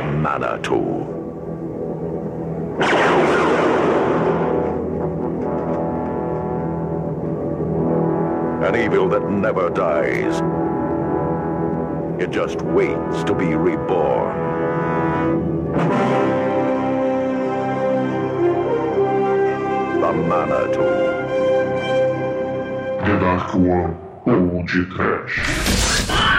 The 0.00 0.06
Manitou. 0.06 0.78
An 8.64 8.76
evil 8.76 9.10
that 9.10 9.28
never 9.28 9.68
dies. 9.68 10.40
It 12.18 12.30
just 12.30 12.62
waits 12.62 13.24
to 13.24 13.34
be 13.34 13.54
reborn. 13.54 14.36
The 20.00 20.12
Manitou. 20.30 21.10
Dark 23.20 23.54
One 23.54 23.98
Old 24.24 24.66
Trash. 24.66 26.29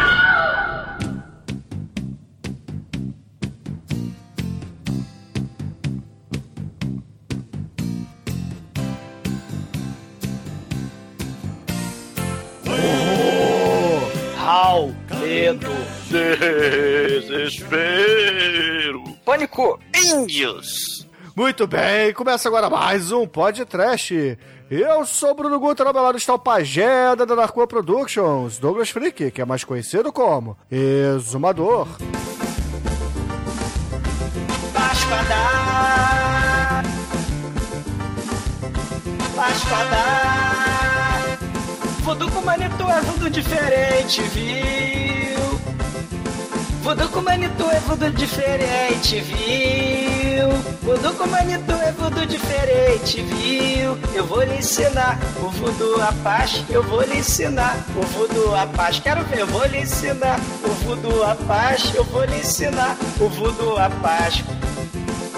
Pânico, 19.31 19.79
índios. 19.95 21.07
Muito 21.33 21.65
bem, 21.65 22.11
começa 22.13 22.49
agora 22.49 22.69
mais 22.69 23.13
um 23.13 23.25
Pod 23.25 23.63
Trash. 23.63 24.11
Eu 24.69 25.05
sou 25.05 25.31
o 25.31 25.33
Bruno 25.33 25.55
ao 25.55 25.93
meu 25.93 26.03
lado 26.03 26.17
está 26.17 26.33
o 26.33 26.39
pajé 26.39 27.15
da 27.15 27.25
Narcoa 27.25 27.65
Productions, 27.65 28.57
Douglas 28.57 28.89
Freak, 28.89 29.31
que 29.31 29.41
é 29.41 29.45
mais 29.45 29.63
conhecido 29.63 30.11
como 30.11 30.57
Exumador. 30.69 31.87
Páscoa 34.73 35.23
da... 35.23 36.83
Voodoo 42.03 42.31
com 42.31 42.41
Manitou 42.41 42.89
é 42.89 42.99
voodoo 42.99 43.29
diferente, 43.29 44.21
viu? 44.23 45.20
Voodoo 46.81 47.09
com 47.09 47.21
Manitou 47.21 47.69
é 47.71 47.79
voodoo 47.79 48.09
diferente, 48.09 49.19
viu? 49.19 50.49
Voodoo 50.81 51.13
com 51.13 51.27
Manitou 51.27 51.79
é 51.79 51.91
voodoo 51.91 52.25
diferente, 52.25 53.21
viu? 53.21 53.95
Eu 54.15 54.25
vou 54.25 54.41
lhe 54.41 54.57
ensinar 54.57 55.19
o 55.39 55.49
voodoo 55.49 56.01
a 56.01 56.11
paz, 56.23 56.63
eu 56.71 56.81
vou 56.81 57.03
lhe 57.03 57.19
ensinar 57.19 57.77
o 57.95 58.01
voodoo 58.01 58.55
a 58.55 58.65
paz. 58.65 58.99
Quero 58.99 59.23
ver, 59.25 59.41
eu 59.41 59.47
vou 59.47 59.63
lhe 59.67 59.77
ensinar 59.77 60.39
o 60.63 60.69
voodoo 60.83 61.23
a 61.23 61.35
paz, 61.35 61.93
eu 61.93 62.03
vou 62.03 62.25
lhe 62.25 62.39
ensinar 62.39 62.97
o 63.19 63.29
voodoo 63.29 63.77
a 63.77 63.87
paz. 63.87 64.43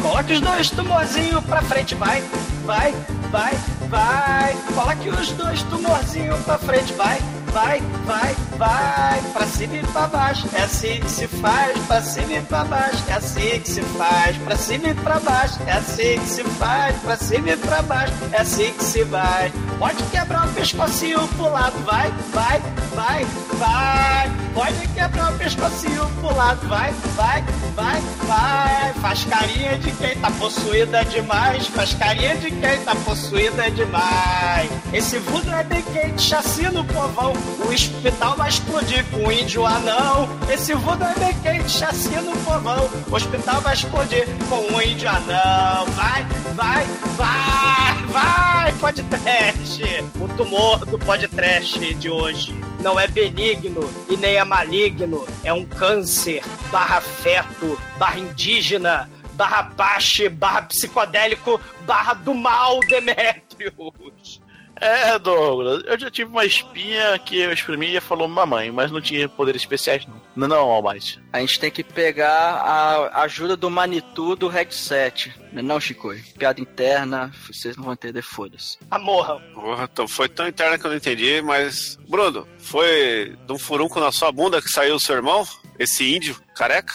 Coloque 0.01 0.33
os 0.33 0.39
dois 0.39 0.69
tumorzinhos 0.69 1.43
pra 1.43 1.61
frente, 1.61 1.93
vai, 1.93 2.23
vai, 2.65 2.93
vai, 3.29 3.53
vai. 3.89 4.55
Coloque 4.73 5.09
os 5.09 5.31
dois 5.31 5.61
tumorzinhos 5.63 6.39
pra 6.41 6.57
frente, 6.57 6.93
vai, 6.93 7.19
vai, 7.53 7.81
vai, 8.05 8.35
vai. 8.57 9.21
Pra 9.31 9.45
cima 9.45 9.75
e 9.75 9.83
pra 9.83 10.07
baixo, 10.07 10.49
é 10.53 10.63
assim 10.63 10.99
que 10.99 11.09
se 11.09 11.27
faz. 11.27 11.77
Pra 11.87 12.01
cima 12.01 12.33
e 12.33 12.41
pra 12.41 12.63
baixo, 12.65 13.03
é 13.07 13.13
assim 13.13 13.59
que 13.61 13.69
se 13.69 13.81
faz. 13.81 14.37
Pra 14.37 14.57
cima 14.57 14.89
e 14.89 14.93
pra 14.95 15.19
baixo, 15.19 15.59
é 15.65 15.71
assim 15.71 16.19
que 16.19 16.25
se 16.27 16.43
faz. 16.43 16.95
Pra 16.97 17.15
cima 17.15 17.49
e 17.51 17.57
pra 17.57 17.81
baixo, 17.83 18.13
é 18.31 18.41
assim 18.41 18.73
que 18.73 18.83
se 18.83 19.03
vai. 19.03 19.53
Pode 19.79 20.03
quebrar 20.03 20.47
o 20.47 20.53
pescocinho 20.53 21.27
pro 21.29 21.49
lado, 21.49 21.77
vai, 21.85 22.11
vai, 22.33 22.61
vai, 22.95 23.25
vai. 23.53 24.31
Pode 24.53 24.87
quebrar 24.89 25.33
o 25.33 25.37
pescocinho 25.37 26.07
pro 26.19 26.35
lado, 26.35 26.67
vai, 26.67 26.93
vai, 27.15 27.43
vai, 27.75 28.01
vai. 28.27 28.93
Faz 29.01 29.25
carinha 29.25 29.77
de 29.77 29.91
quem 29.91 30.15
tá 30.17 30.31
possuída 30.31 31.03
demais. 31.05 31.67
Faz 31.67 31.93
carinha 31.93 32.35
de 32.37 32.51
quem 32.51 32.79
tá 32.83 32.95
possuída 32.95 33.69
demais. 33.71 34.69
Esse 34.93 35.17
voodoo 35.19 35.53
é 35.53 35.63
bem 35.63 35.81
quente, 35.81 36.21
chacina 36.21 36.81
o 36.81 36.85
povão. 36.85 37.33
O 37.65 37.73
hospital 37.73 38.35
vai 38.35 38.49
explodir 38.49 39.05
com 39.09 39.27
o 39.27 39.31
índio 39.31 39.65
anão. 39.65 40.29
Esse 40.51 40.73
voodoo 40.73 41.07
é 41.07 41.19
bem 41.19 41.39
quente, 41.41 41.71
chacina 41.71 42.21
o 42.21 42.37
povão. 42.43 42.89
O 43.09 43.15
hospital 43.15 43.61
vai 43.61 43.73
explodir 43.73 44.27
com 44.49 44.75
o 44.75 44.81
índio 44.81 45.09
anão. 45.09 45.85
Vai, 45.87 46.23
vai, 46.53 46.85
vai, 47.15 48.03
vai, 48.07 48.73
pode 48.73 49.03
trash. 49.03 49.79
O 50.19 50.27
tumor 50.35 50.85
do 50.85 50.99
podcast 50.99 51.93
de 51.95 52.09
hoje 52.09 52.53
não 52.81 52.99
é 52.99 53.07
benigno 53.07 53.89
e 54.09 54.17
nem 54.17 54.35
é 54.35 54.43
maligno. 54.43 55.25
É 55.43 55.53
um 55.53 55.65
câncer, 55.65 56.43
barra 56.71 57.01
feto, 57.01 57.79
barra 57.97 58.19
indígena, 58.19 59.09
barra 59.33 59.63
pache, 59.63 60.29
barra 60.29 60.63
psicodélico, 60.63 61.59
barra 61.85 62.13
do 62.13 62.33
mal, 62.33 62.79
Demetrius. 62.81 64.41
É, 64.83 65.17
Douglas, 65.17 65.81
eu 65.85 65.97
já 65.97 66.11
tive 66.11 66.29
uma 66.29 66.45
espinha 66.45 67.17
que 67.17 67.39
eu 67.39 67.53
exprimi 67.53 67.95
e 67.95 68.01
falou 68.01 68.27
mamãe, 68.27 68.69
mas 68.69 68.91
não 68.91 68.99
tinha 68.99 69.29
poderes 69.29 69.61
especiais, 69.61 70.05
não. 70.05 70.21
Não, 70.35 70.47
não, 70.47 70.69
Almighty. 70.69 71.21
A 71.31 71.39
gente 71.39 71.57
tem 71.57 71.71
que 71.71 71.83
pegar 71.83 72.27
a 72.27 73.21
ajuda 73.21 73.55
do 73.55 73.69
Manitou 73.69 74.35
do 74.35 74.49
headset. 74.49 75.33
Não, 75.53 75.59
é 75.59 75.61
não 75.61 75.79
Chico? 75.79 76.13
Piada 76.37 76.59
interna, 76.59 77.31
vocês 77.47 77.77
não 77.77 77.85
vão 77.85 77.93
entender, 77.93 78.21
foda-se. 78.21 78.77
Amorra. 78.91 79.39
Porra, 79.53 79.87
então 79.91 80.05
foi 80.05 80.27
tão 80.27 80.47
interna 80.47 80.77
que 80.77 80.85
eu 80.85 80.89
não 80.89 80.97
entendi, 80.97 81.41
mas. 81.41 81.97
Bruno, 82.09 82.45
foi 82.57 83.37
de 83.47 83.53
um 83.53 83.57
furunco 83.57 84.01
na 84.01 84.11
sua 84.11 84.33
bunda 84.33 84.61
que 84.61 84.69
saiu 84.69 84.95
o 84.95 84.99
seu 84.99 85.15
irmão? 85.15 85.47
Esse 85.79 86.13
índio 86.13 86.35
careca? 86.55 86.93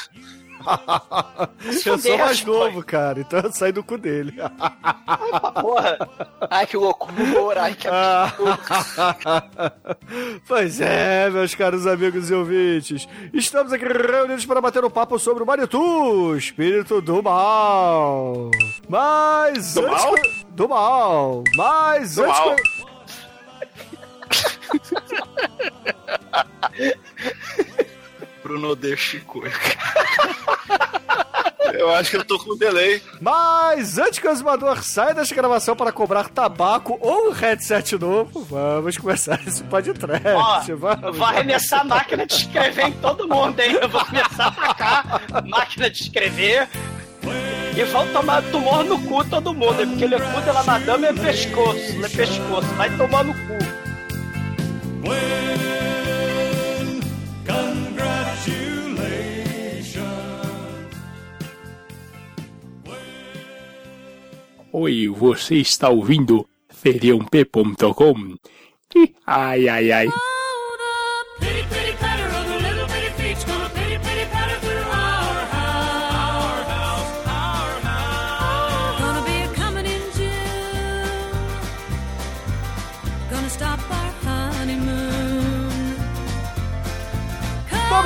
eu 1.86 1.98
sou 1.98 2.18
mais 2.18 2.44
novo, 2.44 2.82
cara, 2.82 3.20
então 3.20 3.40
eu 3.40 3.52
saí 3.52 3.72
do 3.72 3.82
cu 3.82 3.96
dele. 3.98 4.34
Porra. 5.60 5.98
Ai, 6.50 6.66
que 6.66 6.76
loucura, 6.76 7.62
ai, 7.62 7.74
que 7.74 7.88
pois 10.46 10.80
é, 10.80 11.30
meus 11.30 11.54
caros 11.54 11.86
amigos 11.86 12.30
e 12.30 12.34
ouvintes. 12.34 13.08
Estamos 13.32 13.72
aqui 13.72 13.84
reunidos 13.86 14.44
para 14.46 14.60
bater 14.60 14.84
um 14.84 14.90
papo 14.90 15.18
sobre 15.18 15.42
o 15.42 15.46
Manitou, 15.46 16.36
espírito 16.36 17.00
do 17.00 17.22
mal. 17.22 18.50
Mas 18.88 19.74
Do 19.74 19.86
antes 19.86 20.04
mal? 20.04 20.14
que- 20.14 20.46
Do 20.50 20.68
mal. 20.68 21.44
Mas 21.56 22.14
Do 22.16 22.24
antes 22.24 22.38
mal. 22.38 22.56
que- 22.56 22.78
Bruno 28.48 28.70
odeia 28.70 28.96
Chico. 28.96 29.42
Eu 31.74 31.94
acho 31.94 32.10
que 32.10 32.16
eu 32.16 32.24
tô 32.24 32.38
com 32.38 32.56
delay. 32.56 33.00
Mas 33.20 33.98
antes 33.98 34.18
que 34.18 34.26
o 34.26 34.30
exumador 34.30 34.82
saia 34.82 35.14
desta 35.14 35.34
gravação 35.34 35.76
para 35.76 35.92
cobrar 35.92 36.28
tabaco 36.28 36.98
ou 36.98 37.28
um 37.28 37.30
headset 37.30 37.96
novo, 37.98 38.42
vamos 38.42 38.96
começar 38.96 39.38
esse 39.46 39.62
podcast. 39.64 40.26
Ó, 40.26 40.76
vamos. 40.76 41.04
eu 41.04 41.12
vou 41.12 41.26
arremessar 41.26 41.82
a 41.82 41.84
máquina 41.84 42.26
de 42.26 42.32
escrever 42.32 42.88
em 42.88 42.92
todo 42.92 43.28
mundo, 43.28 43.60
hein? 43.60 43.78
Eu 43.80 43.88
vou 43.88 44.02
começar 44.04 44.44
a 44.44 44.48
atacar 44.48 45.44
máquina 45.46 45.90
de 45.90 46.02
escrever. 46.02 46.68
E 47.76 47.84
vão 47.84 48.08
tomar 48.12 48.42
tumor 48.44 48.82
no 48.82 48.98
cu 49.02 49.24
todo 49.26 49.52
mundo, 49.54 49.80
hein? 49.80 49.88
porque 49.88 50.04
ele 50.04 50.14
é 50.14 50.20
cu 50.20 50.40
de 50.40 50.50
la 50.50 50.62
madame 50.64 51.04
é 51.04 51.12
pescoço, 51.12 52.04
é 52.04 52.08
pescoço. 52.08 52.68
Vai 52.76 52.96
tomar 52.96 53.24
no 53.24 53.34
cu. 53.34 53.88
Oi, 64.72 65.08
você 65.08 65.56
está 65.56 65.88
ouvindo 65.88 66.46
feriump.com? 66.68 68.36
Ih, 68.94 69.14
Ai, 69.26 69.68
ai, 69.68 69.92
ai. 69.92 70.06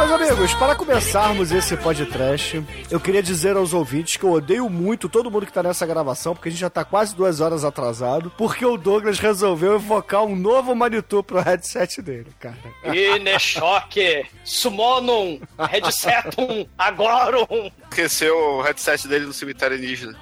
Meus 0.06 0.20
amigos, 0.20 0.54
para 0.54 0.74
começarmos 0.74 1.52
esse 1.52 1.76
podcast, 1.76 2.60
eu 2.90 2.98
queria 2.98 3.22
dizer 3.22 3.56
aos 3.56 3.72
ouvintes 3.72 4.16
que 4.16 4.24
eu 4.24 4.32
odeio 4.32 4.68
muito 4.68 5.08
todo 5.08 5.30
mundo 5.30 5.46
que 5.46 5.52
tá 5.52 5.62
nessa 5.62 5.86
gravação, 5.86 6.34
porque 6.34 6.48
a 6.48 6.52
gente 6.52 6.60
já 6.60 6.68
tá 6.68 6.84
quase 6.84 7.14
duas 7.14 7.40
horas 7.40 7.64
atrasado, 7.64 8.32
porque 8.36 8.66
o 8.66 8.76
Douglas 8.76 9.20
resolveu 9.20 9.74
evocar 9.76 10.24
um 10.24 10.34
novo 10.34 10.74
Manitou 10.74 11.22
pro 11.22 11.38
headset 11.40 12.02
dele, 12.02 12.32
cara. 12.40 12.56
Ine 12.84 13.38
choque, 13.38 14.26
summonum, 14.44 15.40
headsetum, 15.70 16.66
agorum. 16.76 17.70
esqueceu 17.88 18.36
o 18.36 18.62
headset 18.62 19.06
dele 19.06 19.26
no 19.26 19.32
cemitério 19.32 19.76
indígena. 19.76 20.16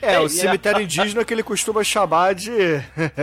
É, 0.00 0.18
o 0.18 0.28
cemitério 0.28 0.80
indígena 0.80 1.22
que 1.22 1.34
ele 1.34 1.42
costuma 1.42 1.84
chamar 1.84 2.34
de 2.34 2.50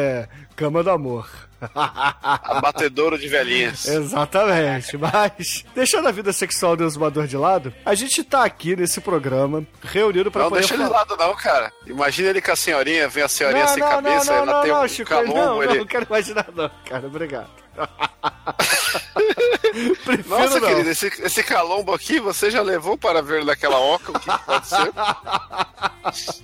cama 0.55 0.83
do 0.83 0.91
amor. 0.91 1.50
Abatedouro 1.75 3.17
de 3.17 3.27
velhinhas. 3.27 3.85
Exatamente, 3.87 4.97
mas 4.97 5.63
deixando 5.75 6.07
a 6.07 6.11
vida 6.11 6.33
sexual 6.33 6.75
do 6.75 6.83
exumador 6.83 7.27
de 7.27 7.37
lado, 7.37 7.73
a 7.85 7.93
gente 7.95 8.23
tá 8.23 8.43
aqui 8.43 8.75
nesse 8.75 8.99
programa 9.01 9.65
reunido 9.83 10.31
pra 10.31 10.43
Não 10.43 10.49
poder 10.49 10.61
deixa 10.61 10.73
ele 10.75 10.83
de 10.83 10.89
falar. 10.89 10.99
lado, 11.01 11.17
não, 11.17 11.35
cara. 11.35 11.71
Imagina 11.85 12.29
ele 12.29 12.41
com 12.41 12.51
a 12.51 12.55
senhorinha, 12.55 13.07
vem 13.07 13.23
a 13.23 13.27
senhorinha 13.27 13.65
Não, 13.65 13.73
sem 13.73 13.83
não, 13.83 13.89
cabeça, 13.89 14.25
não, 14.31 14.33
ela 14.33 14.45
não, 14.53 14.61
tem 14.61 14.71
não, 14.71 14.83
um 14.83 14.87
Chico, 14.87 15.09
calombo, 15.09 15.33
não, 15.35 15.63
ele. 15.63 15.77
não 15.79 15.85
quero 15.85 16.05
imaginar 16.05 16.47
não, 16.55 16.69
cara, 16.85 17.07
obrigado. 17.07 17.49
Nossa, 20.27 20.59
não. 20.59 20.67
querido, 20.67 20.89
esse, 20.89 21.07
esse 21.07 21.41
calombo 21.43 21.93
aqui 21.93 22.19
você 22.19 22.51
já 22.51 22.61
levou 22.61 22.97
para 22.97 23.21
ver 23.21 23.45
naquela 23.45 23.79
oca 23.79 24.11
o 24.11 24.19
que 24.19 24.27
pode 24.45 24.67
ser? 24.67 24.91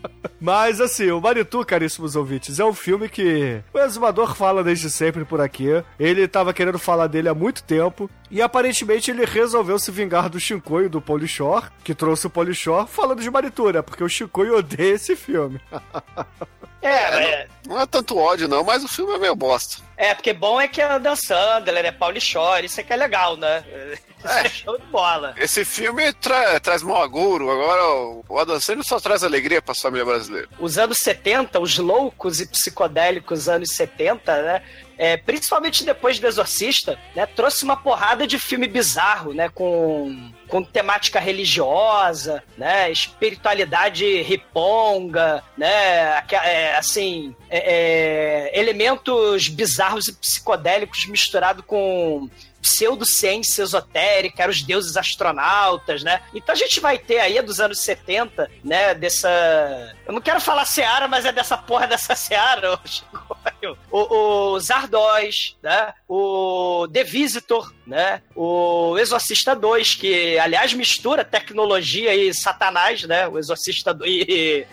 Mas 0.48 0.80
assim, 0.80 1.12
o 1.12 1.20
Manitou, 1.20 1.66
caríssimos 1.66 2.16
ouvintes, 2.16 2.58
é 2.58 2.64
um 2.64 2.74
filme 2.74 3.10
que 3.10 3.62
o 3.74 3.80
Exumador 3.80 4.34
fala 4.34 4.64
desde 4.64 4.90
sempre 4.90 5.26
por 5.26 5.42
aqui. 5.42 5.68
Ele 6.00 6.26
tava 6.26 6.54
querendo 6.54 6.80
falar 6.80 7.08
dele 7.08 7.28
há 7.28 7.34
muito 7.34 7.62
tempo. 7.62 8.10
E 8.32 8.42
aparentemente 8.42 9.12
ele 9.12 9.26
resolveu 9.26 9.78
se 9.78 9.92
vingar 9.92 10.30
do 10.30 10.40
Shinkoio 10.40 10.90
do 10.90 11.02
Polishore, 11.02 11.66
que 11.84 11.94
trouxe 11.94 12.28
o 12.28 12.30
Polishore, 12.30 12.88
falando 12.88 13.22
de 13.22 13.30
Manitou, 13.30 13.74
né? 13.74 13.82
Porque 13.82 14.02
o 14.02 14.08
Shinkoio 14.08 14.56
odeia 14.56 14.94
esse 14.94 15.18
filme. 15.18 15.60
É, 16.82 16.90
é, 16.90 17.48
Não 17.66 17.80
é 17.82 17.86
tanto 17.86 18.18
ódio, 18.18 18.48
não, 18.48 18.64
mas 18.64 18.84
o 18.84 18.88
filme 18.88 19.14
é 19.16 19.18
meio 19.18 19.36
bosta. 19.36 19.82
é, 19.98 20.14
porque 20.14 20.32
bom 20.32 20.62
é 20.62 20.68
que 20.68 20.80
é 20.82 21.00
Dan 21.00 21.16
Sandler, 21.16 21.86
é 21.86 21.92
Pauli 21.92 22.22
Shore, 22.22 22.66
isso 22.68 22.80
é 22.80 22.84
que 22.84 22.94
é 22.94 22.96
legal, 22.96 23.36
né? 23.36 23.64
Isso 24.20 24.28
é 24.28 24.48
show 24.50 24.78
de 24.78 24.86
bola. 24.86 25.34
Esse 25.38 25.66
filme 25.66 26.14
tra- 26.14 26.60
traz 26.60 26.84
mau 26.84 27.02
agouro, 27.02 27.50
agora 27.50 27.84
o- 27.88 28.24
o 28.30 28.40
Adam 28.40 28.60
Sandler 28.60 28.86
só 28.86 29.00
traz 29.00 29.24
alegria 29.24 29.62
pra 29.62 29.74
família 29.74 30.06
brasileira. 30.06 30.48
Os 30.60 30.78
anos 30.78 30.98
70, 31.00 31.60
os 31.60 31.78
loucos 31.80 32.40
e 32.40 32.46
psicodélicos 32.48 33.50
anos 33.50 33.70
70, 33.76 34.42
né? 34.44 34.62
É, 35.00 35.18
principalmente 35.18 35.84
depois 35.84 36.20
do 36.20 36.28
Exorcista, 36.28 36.98
né? 37.16 37.26
Trouxe 37.26 37.64
uma 37.64 37.78
porrada 37.78 38.26
de 38.28 38.38
filme 38.40 38.68
bizarro, 38.68 39.34
né? 39.34 39.50
Com, 39.50 40.32
com 40.48 40.64
temática 40.64 41.20
religiosa, 41.20 42.44
né? 42.58 42.92
Espiritualidade 42.92 44.22
riponga, 44.22 45.44
né? 45.58 46.24
é, 46.32 46.76
assim, 46.78 47.36
é, 47.50 48.52
é, 48.54 48.60
elementos 48.60 49.48
bizarros 49.50 50.08
e 50.08 50.14
psicodélicos 50.14 51.06
misturado 51.06 51.62
com 51.64 52.30
pseudociência 52.62 53.64
esotérica, 53.64 54.44
eram 54.44 54.52
os 54.52 54.62
deuses 54.62 54.98
astronautas, 54.98 56.04
né? 56.04 56.22
Então 56.34 56.54
a 56.54 56.58
gente 56.58 56.80
vai 56.80 56.98
ter 56.98 57.20
aí 57.20 57.42
dos 57.42 57.60
anos 57.60 57.80
70, 57.80 58.50
né, 58.64 58.94
dessa... 58.94 59.96
Eu 60.08 60.14
não 60.14 60.22
quero 60.22 60.40
falar 60.40 60.64
Seara, 60.64 61.06
mas 61.06 61.26
é 61.26 61.34
dessa 61.34 61.58
porra 61.58 61.86
dessa 61.86 62.16
Seara, 62.16 62.80
o, 63.92 64.54
o 64.54 64.60
Zardoz, 64.62 65.58
né? 65.62 65.94
O 66.08 66.88
The 66.88 67.04
Visitor, 67.04 67.74
né? 67.86 68.22
O 68.34 68.98
Exorcista 68.98 69.54
2, 69.54 69.96
que 69.96 70.40
aliás 70.40 70.74
mistura 70.74 71.26
tecnologia 71.26 72.16
e 72.16 72.34
satanás, 72.34 73.04
né? 73.04 73.28
O 73.28 73.38
Exorcista 73.38 73.94
2 73.94 74.10
e, 74.30 74.66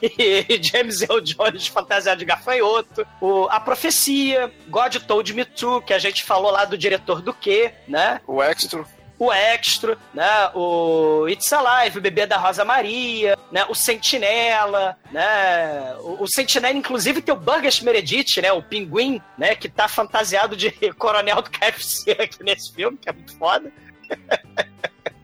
e 0.00 0.62
James 0.62 1.02
Earl 1.02 1.20
Jones 1.20 1.66
fantasiado 1.66 2.20
de 2.20 2.24
gafanhoto. 2.24 3.04
O, 3.20 3.48
a 3.50 3.58
Profecia, 3.58 4.52
God 4.68 4.94
Told 4.98 5.34
Me 5.34 5.44
To, 5.44 5.82
que 5.82 5.92
a 5.92 5.98
gente 5.98 6.22
falou 6.22 6.52
lá 6.52 6.64
do 6.64 6.78
diretor 6.78 7.20
do 7.20 7.34
quê, 7.34 7.74
né? 7.88 8.20
O 8.24 8.40
Extra. 8.40 8.84
O 9.18 9.32
Extra, 9.32 9.96
né? 10.12 10.50
O 10.54 11.28
It's 11.28 11.52
Alive, 11.52 11.98
o 11.98 12.02
Bebê 12.02 12.26
da 12.26 12.36
Rosa 12.36 12.64
Maria, 12.64 13.38
né? 13.50 13.64
O 13.68 13.74
Sentinela, 13.74 14.96
né? 15.10 15.94
O, 16.00 16.24
o 16.24 16.28
Sentinela, 16.28 16.76
inclusive, 16.76 17.22
tem 17.22 17.34
o 17.34 17.38
Burgess 17.38 17.80
Meredith, 17.82 18.40
né? 18.42 18.52
O 18.52 18.62
Pinguim, 18.62 19.20
né? 19.38 19.54
Que 19.54 19.68
tá 19.68 19.88
fantasiado 19.88 20.56
de 20.56 20.70
coronel 20.98 21.42
do 21.42 21.50
KFC 21.50 22.12
aqui 22.12 22.42
nesse 22.42 22.72
filme, 22.72 22.98
que 22.98 23.08
é 23.08 23.12
muito 23.12 23.36
foda. 23.38 23.72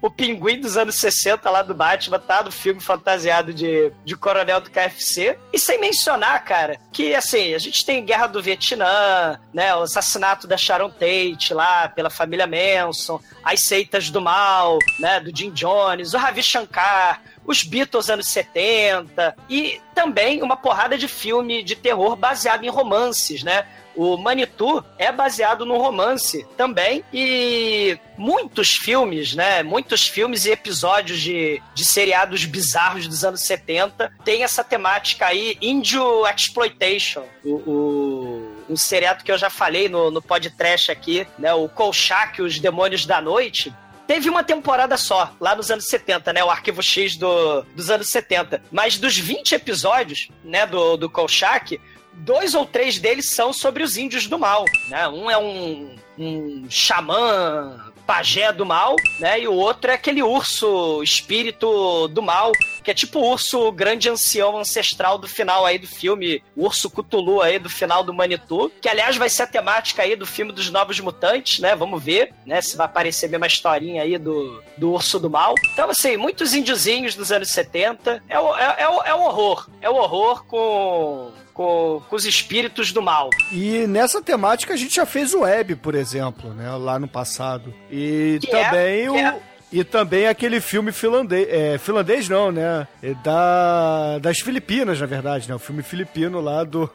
O 0.03 0.11
pinguim 0.11 0.61
dos 0.61 0.77
anos 0.77 0.97
60 0.97 1.49
lá 1.51 1.63
do 1.63 1.75
Batman 1.75 2.19
tá 2.19 2.43
no 2.43 2.51
filme 2.51 2.81
fantasiado 2.81 3.53
de, 3.53 3.93
de 4.05 4.17
coronel 4.17 4.61
do 4.61 4.71
KFC. 4.71 5.39
E 5.53 5.59
sem 5.59 5.79
mencionar, 5.79 6.43
cara, 6.45 6.79
que 6.93 7.15
assim, 7.15 7.53
a 7.53 7.59
gente 7.59 7.85
tem 7.85 8.05
Guerra 8.05 8.27
do 8.27 8.43
Vietnã, 8.43 9.39
né? 9.53 9.75
O 9.75 9.83
assassinato 9.83 10.47
da 10.47 10.57
Sharon 10.57 10.91
Tate 10.91 11.53
lá 11.53 11.89
pela 11.89 12.09
família 12.09 12.47
Manson, 12.47 13.21
as 13.45 13.61
seitas 13.61 14.09
do 14.11 14.21
mal, 14.21 14.79
né? 14.99 15.21
Do 15.21 15.37
Jim 15.37 15.51
Jones, 15.51 16.15
o 16.15 16.19
Ravi 16.19 16.43
Shankar, 16.43 17.21
os 17.45 17.63
Beatles 17.63 18.09
anos 18.09 18.29
70 18.29 19.37
e 19.49 19.81
também 19.95 20.43
uma 20.43 20.57
porrada 20.57 20.97
de 20.97 21.09
filme 21.09 21.63
de 21.63 21.77
terror 21.77 22.17
baseado 22.17 22.65
em 22.65 22.71
romances, 22.71 23.43
né? 23.43 23.67
O 23.97 24.17
Manitou 24.17 24.85
é 24.97 25.11
baseado 25.13 25.67
num 25.67 25.77
romance 25.79 26.47
também 26.57 27.05
e 27.13 27.99
muitos 28.17 28.71
filmes, 28.71 29.35
né? 29.35 29.63
Muitos 29.63 30.07
filmes 30.07 30.45
e 30.45 30.51
episódios 30.51 31.21
de, 31.21 31.61
de 31.75 31.85
seriados 31.85 32.45
bizarros 32.45 33.07
dos 33.09 33.25
anos 33.25 33.43
70 33.43 34.13
tem 34.25 34.43
essa 34.45 34.63
temática 34.65 35.27
aí, 35.27 35.57
Indio 35.61 36.25
Exploitation. 36.27 37.25
O, 37.45 37.55
o- 37.55 38.57
um 38.71 38.77
seriado 38.77 39.25
que 39.25 39.33
eu 39.33 39.37
já 39.39 39.51
falei 39.51 39.89
no, 39.89 40.11
no 40.11 40.23
podcast 40.23 40.93
aqui, 40.93 41.27
né? 41.39 41.53
O 41.53 41.69
Kolchak, 41.69 42.41
Os 42.41 42.59
Demônios 42.61 43.05
da 43.05 43.21
Noite. 43.21 43.75
Teve 44.07 44.29
uma 44.29 44.43
temporada 44.43 44.97
só, 44.97 45.33
lá 45.41 45.55
nos 45.55 45.71
anos 45.71 45.87
70, 45.87 46.33
né? 46.33 46.43
O 46.45 46.51
Arquivo 46.51 46.83
X 46.83 47.17
do, 47.17 47.63
dos 47.77 47.91
anos 47.91 48.09
70. 48.09 48.63
Mas 48.71 48.99
dos 48.99 49.17
20 49.17 49.55
episódios, 49.55 50.29
né, 50.45 50.67
do, 50.67 50.97
do 50.97 51.09
Kolchak, 51.09 51.81
dois 52.13 52.55
ou 52.55 52.67
três 52.67 52.99
deles 52.99 53.31
são 53.31 53.53
sobre 53.53 53.83
os 53.83 53.97
índios 53.97 54.27
do 54.27 54.39
mal, 54.39 54.65
né? 54.89 55.09
Um 55.09 55.31
é 55.31 55.39
um, 55.39 55.97
um 56.19 56.67
xamã 56.69 57.91
pajé 58.11 58.53
do 58.53 58.67
mal, 58.67 58.97
né? 59.21 59.39
E 59.39 59.47
o 59.47 59.55
outro 59.55 59.89
é 59.89 59.95
aquele 59.95 60.21
urso 60.21 61.01
espírito 61.01 62.09
do 62.09 62.21
mal, 62.21 62.51
que 62.83 62.91
é 62.91 62.95
tipo 62.95 63.21
o 63.21 63.31
urso 63.31 63.71
grande 63.71 64.11
ancião 64.11 64.59
ancestral 64.59 65.17
do 65.17 65.29
final 65.29 65.65
aí 65.65 65.79
do 65.79 65.87
filme, 65.87 66.43
o 66.57 66.65
urso 66.65 66.91
Cthulhu 66.91 67.41
aí 67.41 67.57
do 67.61 67.71
final 67.71 68.03
do 68.03 68.13
Manitou, 68.13 68.69
que 68.81 68.89
aliás 68.89 69.17
vai 69.17 69.29
ser 69.29 69.45
a 69.45 69.47
temática 69.47 70.03
aí 70.03 70.17
do 70.17 70.27
filme 70.27 70.51
dos 70.51 70.71
Novos 70.71 70.99
Mutantes, 70.99 71.61
né? 71.61 71.77
Vamos 71.77 72.03
ver, 72.03 72.35
né? 72.45 72.61
Se 72.61 72.77
vai 72.77 72.87
aparecer 72.87 73.31
mesmo 73.31 73.45
a 73.45 73.47
historinha 73.47 74.03
aí 74.03 74.19
do, 74.19 74.61
do 74.77 74.91
urso 74.91 75.21
do 75.21 75.31
mal. 75.31 75.55
Então, 75.73 75.89
assim, 75.89 76.17
muitos 76.17 76.53
índiozinhos 76.53 77.15
dos 77.15 77.31
anos 77.31 77.51
70. 77.51 78.25
É 78.29 78.41
o, 78.41 78.57
é, 78.57 78.75
é 78.79 78.89
o, 78.89 79.03
é 79.03 79.15
o 79.15 79.21
horror. 79.21 79.69
É 79.81 79.89
o 79.89 79.95
horror 79.95 80.45
com, 80.47 81.31
com, 81.61 82.01
com 82.09 82.17
os 82.17 82.25
espíritos 82.25 82.91
do 82.91 83.03
mal. 83.03 83.29
E 83.53 83.87
nessa 83.87 84.23
temática 84.23 84.73
a 84.73 84.77
gente 84.79 84.95
já 84.95 85.05
fez 85.05 85.35
o 85.35 85.41
Web, 85.41 85.77
por 85.77 85.95
exemplo, 85.95 86.55
né? 86.55 86.71
Lá 86.77 86.99
no 86.99 87.07
passado. 87.07 87.75
E 87.91 88.39
Que 88.41 88.57
é- 88.57 88.65
também 88.65 89.03
que 89.03 89.11
o. 89.11 89.17
é- 89.17 89.39
E 89.73 89.85
também 89.85 90.27
aquele 90.27 90.59
filme 90.61 90.91
finlandês. 90.91 91.47
É, 91.51 91.77
finlandês 91.79 92.29
não, 92.31 92.51
né? 92.51 92.89
É 93.03 93.13
da, 93.23 94.19
das 94.19 94.41
Filipinas, 94.41 94.99
na 94.99 95.07
verdade, 95.07 95.49
né? 95.49 95.55
O 95.55 95.59
filme 95.59 95.83
filipino 95.83 96.41
lá 96.41 96.65
do. 96.65 96.91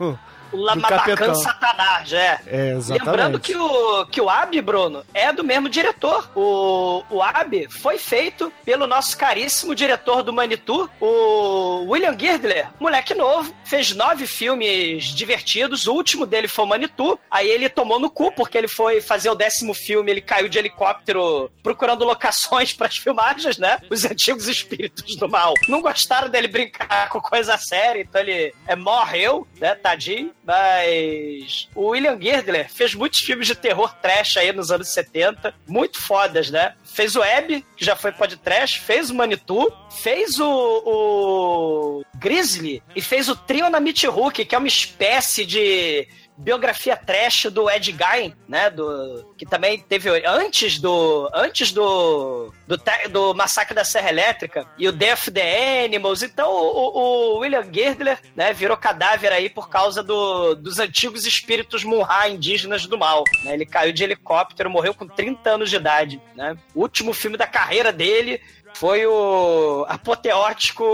O 0.52 0.58
Lamabacan. 0.58 1.36
Satanás, 1.36 2.12
é. 2.14 2.40
É, 2.48 2.72
exatamente. 2.72 3.06
Lembrando 3.06 3.40
que 3.40 3.56
o, 3.56 4.06
que 4.08 4.22
o 4.22 4.30
Ab, 4.30 4.60
Bruno, 4.62 5.04
é 5.14 5.32
do 5.32 5.44
mesmo 5.44 5.70
diretor. 5.70 6.30
O, 6.36 7.04
o 7.10 7.22
Ab 7.22 7.68
foi 7.70 7.98
feito 7.98 8.52
pelo 8.64 8.88
nosso 8.88 9.18
caríssimo 9.18 9.76
diretor 9.76 10.24
do 10.24 10.34
Manitou, 10.34 10.90
o 11.00 11.86
William 11.90 12.18
Girdler, 12.18 12.68
moleque 12.80 13.14
novo, 13.14 13.54
fez 13.64 13.94
nove 13.94 14.28
filmes 14.28 15.06
divertidos. 15.06 15.88
O 15.88 15.94
último 15.94 16.26
dele 16.26 16.48
foi 16.48 16.66
o 16.66 16.68
Manitou. 16.68 17.20
Aí 17.30 17.50
ele 17.50 17.70
tomou 17.70 18.00
no 18.00 18.10
cu, 18.10 18.32
porque 18.32 18.58
ele 18.58 18.68
foi 18.68 19.02
fazer 19.02 19.30
o 19.30 19.36
décimo 19.36 19.74
filme, 19.74 20.12
ele 20.12 20.22
caiu 20.22 20.48
de 20.48 20.58
helicóptero 20.58 21.52
procurando 21.64 22.06
locações 22.06 22.72
para 22.74 22.88
as 22.88 22.98
filmagens, 22.98 23.58
né? 23.58 23.80
Os 23.90 24.06
antigos 24.06 24.48
espíritos 24.48 25.16
do 25.16 25.30
mal. 25.30 25.54
Não 25.68 25.82
gostaram 25.82 26.30
dele 26.30 26.48
brincar 26.48 27.10
com 27.10 27.22
coisa 27.22 27.58
séria, 27.58 28.02
então 28.02 28.22
ele 28.22 28.54
é, 28.68 28.76
morreu, 28.76 29.48
né? 29.60 29.76
Tadinho. 29.76 30.32
Mas 30.46 31.68
o 31.74 31.88
William 31.88 32.20
Girdler 32.22 32.72
fez 32.72 32.94
muitos 32.94 33.20
filmes 33.20 33.48
de 33.48 33.56
terror 33.56 33.94
trash 34.02 34.38
aí 34.38 34.54
nos 34.54 34.72
anos 34.72 34.90
70, 34.90 35.54
muito 35.68 36.00
fodas, 36.00 36.52
né? 36.52 36.76
Fez 36.84 37.16
o 37.16 37.22
Web, 37.22 37.66
que 37.76 37.84
já 37.84 37.96
foi 37.96 38.12
pod 38.12 38.38
trash, 38.38 38.76
fez 38.76 39.10
o 39.10 39.16
Manitou, 39.16 39.76
fez 39.90 40.40
o, 40.40 40.46
o 40.86 42.04
Grizzly 42.20 42.84
e 42.96 43.02
fez 43.02 43.28
o 43.28 43.36
Trionamite 43.36 44.06
Hulk, 44.06 44.46
que 44.46 44.56
é 44.56 44.58
uma 44.58 44.68
espécie 44.68 45.46
de 45.46 46.08
biografia 46.38 46.98
trash 46.98 47.46
do 47.52 47.70
Ed 47.70 47.96
Gein, 47.96 48.36
né? 48.48 48.70
Do, 48.70 49.34
que 49.38 49.46
também 49.46 49.80
teve 49.80 50.10
antes 50.26 50.80
do 50.80 51.30
antes 51.34 51.72
do 51.72 52.52
do, 52.68 52.78
do 53.10 53.34
massacre 53.34 53.74
da 53.74 53.84
Serra 53.84 54.10
Elétrica 54.10 54.68
e 54.78 54.88
o 54.88 54.92
Death 54.92 55.32
the 55.32 55.86
Animals. 55.86 56.24
Então 56.24 56.50
o, 56.52 57.36
o 57.36 57.38
William 57.40 57.64
Girdler, 57.72 58.20
né? 58.36 58.54
Virou 58.54 58.78
cadáver 58.78 59.32
aí 59.32 59.50
por 59.50 59.70
causa 59.70 60.04
do, 60.04 60.56
dos 60.56 60.80
antigos 60.80 61.26
espíritos 61.26 61.84
Munra 61.84 62.28
indígenas 62.28 62.86
do 62.86 62.98
mal. 62.98 63.24
Né? 63.44 63.54
Ele 63.54 63.66
caiu 63.66 63.94
de 63.94 64.04
helicóptero, 64.04 64.70
morreu 64.70 64.94
com 64.94 65.08
30 65.08 65.50
anos 65.50 65.70
de 65.70 65.76
idade, 65.76 66.22
né? 66.36 66.58
O 66.74 66.82
último 66.82 67.14
filme 67.14 67.38
da 67.38 67.48
carreira 67.48 67.92
dele 67.92 68.42
foi 68.76 69.06
o 69.06 69.86
apoteótico, 69.88 70.86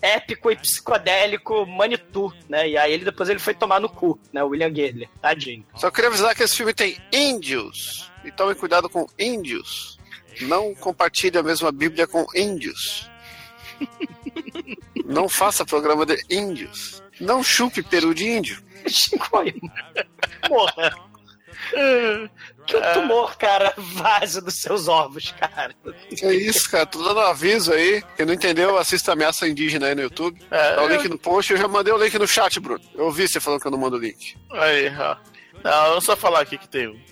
épico 0.00 0.50
e 0.50 0.56
psicodélico 0.56 1.66
Manitou, 1.66 2.32
né? 2.48 2.68
E 2.68 2.78
aí 2.78 2.92
ele 2.92 3.04
depois 3.04 3.28
ele 3.28 3.38
foi 3.38 3.54
tomar 3.54 3.78
no 3.78 3.90
cu, 3.90 4.18
né? 4.32 4.42
William 4.42 4.74
Girdler, 4.74 5.08
tadinho. 5.20 5.66
Só 5.74 5.90
queria 5.90 6.08
avisar 6.08 6.34
que 6.34 6.42
esse 6.42 6.56
filme 6.56 6.72
tem 6.72 6.96
índios. 7.12 8.10
E 8.24 8.32
tome 8.32 8.54
cuidado 8.54 8.88
com 8.88 9.06
índios. 9.18 9.98
Não 10.42 10.74
compartilhe 10.74 11.36
a 11.36 11.42
mesma 11.42 11.70
Bíblia 11.70 12.06
com 12.06 12.26
índios. 12.34 13.10
Não 15.04 15.28
faça 15.28 15.64
programa 15.64 16.06
de 16.06 16.16
índios. 16.30 17.02
Não 17.20 17.42
chupe 17.42 17.82
peru 17.82 18.14
de 18.14 18.26
índio. 18.26 18.62
Morra. 20.48 21.09
Que 22.66 22.76
o 22.76 22.92
tumor, 22.92 23.36
cara, 23.36 23.72
vaze 23.76 24.40
dos 24.40 24.54
seus 24.54 24.88
ovos, 24.88 25.32
cara. 25.38 25.74
É 26.22 26.34
isso, 26.34 26.70
cara. 26.70 26.86
Tô 26.86 27.02
dando 27.02 27.20
um 27.20 27.24
aviso 27.24 27.72
aí. 27.72 28.02
Quem 28.16 28.26
não 28.26 28.34
entendeu, 28.34 28.78
assista 28.78 29.12
Ameaça 29.12 29.48
Indígena 29.48 29.86
aí 29.86 29.94
no 29.94 30.02
YouTube. 30.02 30.40
É, 30.50 30.76
Dá 30.76 30.82
o 30.82 30.88
link 30.88 31.08
no 31.08 31.18
post. 31.18 31.52
Eu 31.52 31.58
já 31.58 31.68
mandei 31.68 31.92
o 31.92 32.02
link 32.02 32.18
no 32.18 32.26
chat, 32.26 32.58
Bruno. 32.60 32.80
Eu 32.94 33.06
ouvi 33.06 33.26
você 33.26 33.40
falando 33.40 33.60
que 33.60 33.66
eu 33.66 33.70
não 33.70 33.78
mando 33.78 33.96
o 33.96 34.00
link. 34.00 34.36
Aí, 34.52 34.92
ó. 34.98 35.16
Não, 35.62 35.94
eu 35.94 36.00
só 36.00 36.16
falar 36.16 36.40
aqui 36.40 36.56
que 36.56 36.68
tem. 36.68 37.02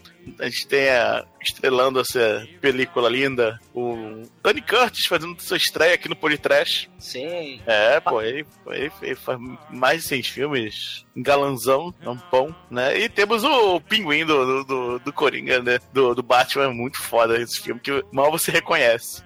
A 0.40 0.44
gente 0.44 0.66
tem 0.66 0.88
a, 0.90 1.24
estrelando 1.40 2.00
essa 2.00 2.46
película 2.60 3.08
linda, 3.08 3.58
o 3.74 4.22
Tony 4.42 4.60
Curtis 4.60 5.06
fazendo 5.06 5.40
sua 5.40 5.56
estreia 5.56 5.94
aqui 5.94 6.08
no 6.08 6.16
Politrash. 6.16 6.88
Sim. 6.98 7.60
É, 7.66 8.00
pô, 8.00 8.20
ele, 8.20 8.46
ele, 8.68 8.92
ele 9.02 9.14
faz 9.14 9.38
mais 9.70 10.02
de 10.02 10.08
100 10.08 10.22
filmes, 10.22 11.06
galanzão, 11.16 11.92
tampão, 11.92 12.54
né? 12.70 12.98
E 12.98 13.08
temos 13.08 13.44
o 13.44 13.80
pinguim 13.80 14.24
do, 14.24 14.64
do, 14.64 14.98
do, 14.98 15.12
Coringa, 15.12 15.62
né? 15.62 15.78
Do, 15.92 16.14
do 16.14 16.22
Batman, 16.22 16.72
muito 16.72 17.00
foda 17.00 17.40
esse 17.40 17.60
filme, 17.60 17.80
que 17.80 18.04
mal 18.12 18.30
você 18.30 18.50
reconhece. 18.50 19.22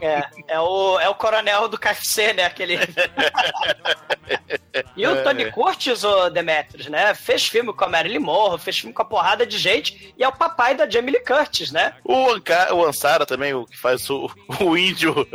É, 0.00 0.24
é 0.48 0.60
o, 0.60 1.00
é 1.00 1.08
o 1.08 1.14
coronel 1.14 1.68
do 1.68 1.78
KFC, 1.78 2.32
né? 2.32 2.44
Aquele. 2.44 2.78
e 4.96 5.06
o 5.06 5.22
Tony 5.22 5.50
Curtis, 5.50 6.04
o 6.04 6.30
Demetrius, 6.30 6.86
né? 6.86 7.14
Fez 7.14 7.46
filme 7.46 7.72
com 7.72 7.84
a 7.84 7.88
Marilyn 7.88 8.20
Monroe, 8.20 8.58
fez 8.58 8.78
filme 8.78 8.94
com 8.94 9.02
a 9.02 9.06
porrada 9.06 9.46
de 9.46 9.58
gente, 9.58 10.14
e 10.16 10.22
é 10.22 10.28
o 10.28 10.32
papai 10.32 10.74
da 10.74 10.88
Jamie 10.88 11.12
Lee 11.12 11.24
Curtis, 11.24 11.53
né? 11.72 11.94
O, 12.04 12.30
Anca, 12.30 12.74
o 12.74 12.84
Ansara 12.84 13.24
também, 13.26 13.54
o 13.54 13.64
que 13.66 13.76
faz 13.78 14.08
o, 14.10 14.30
o 14.60 14.76
índio, 14.76 15.26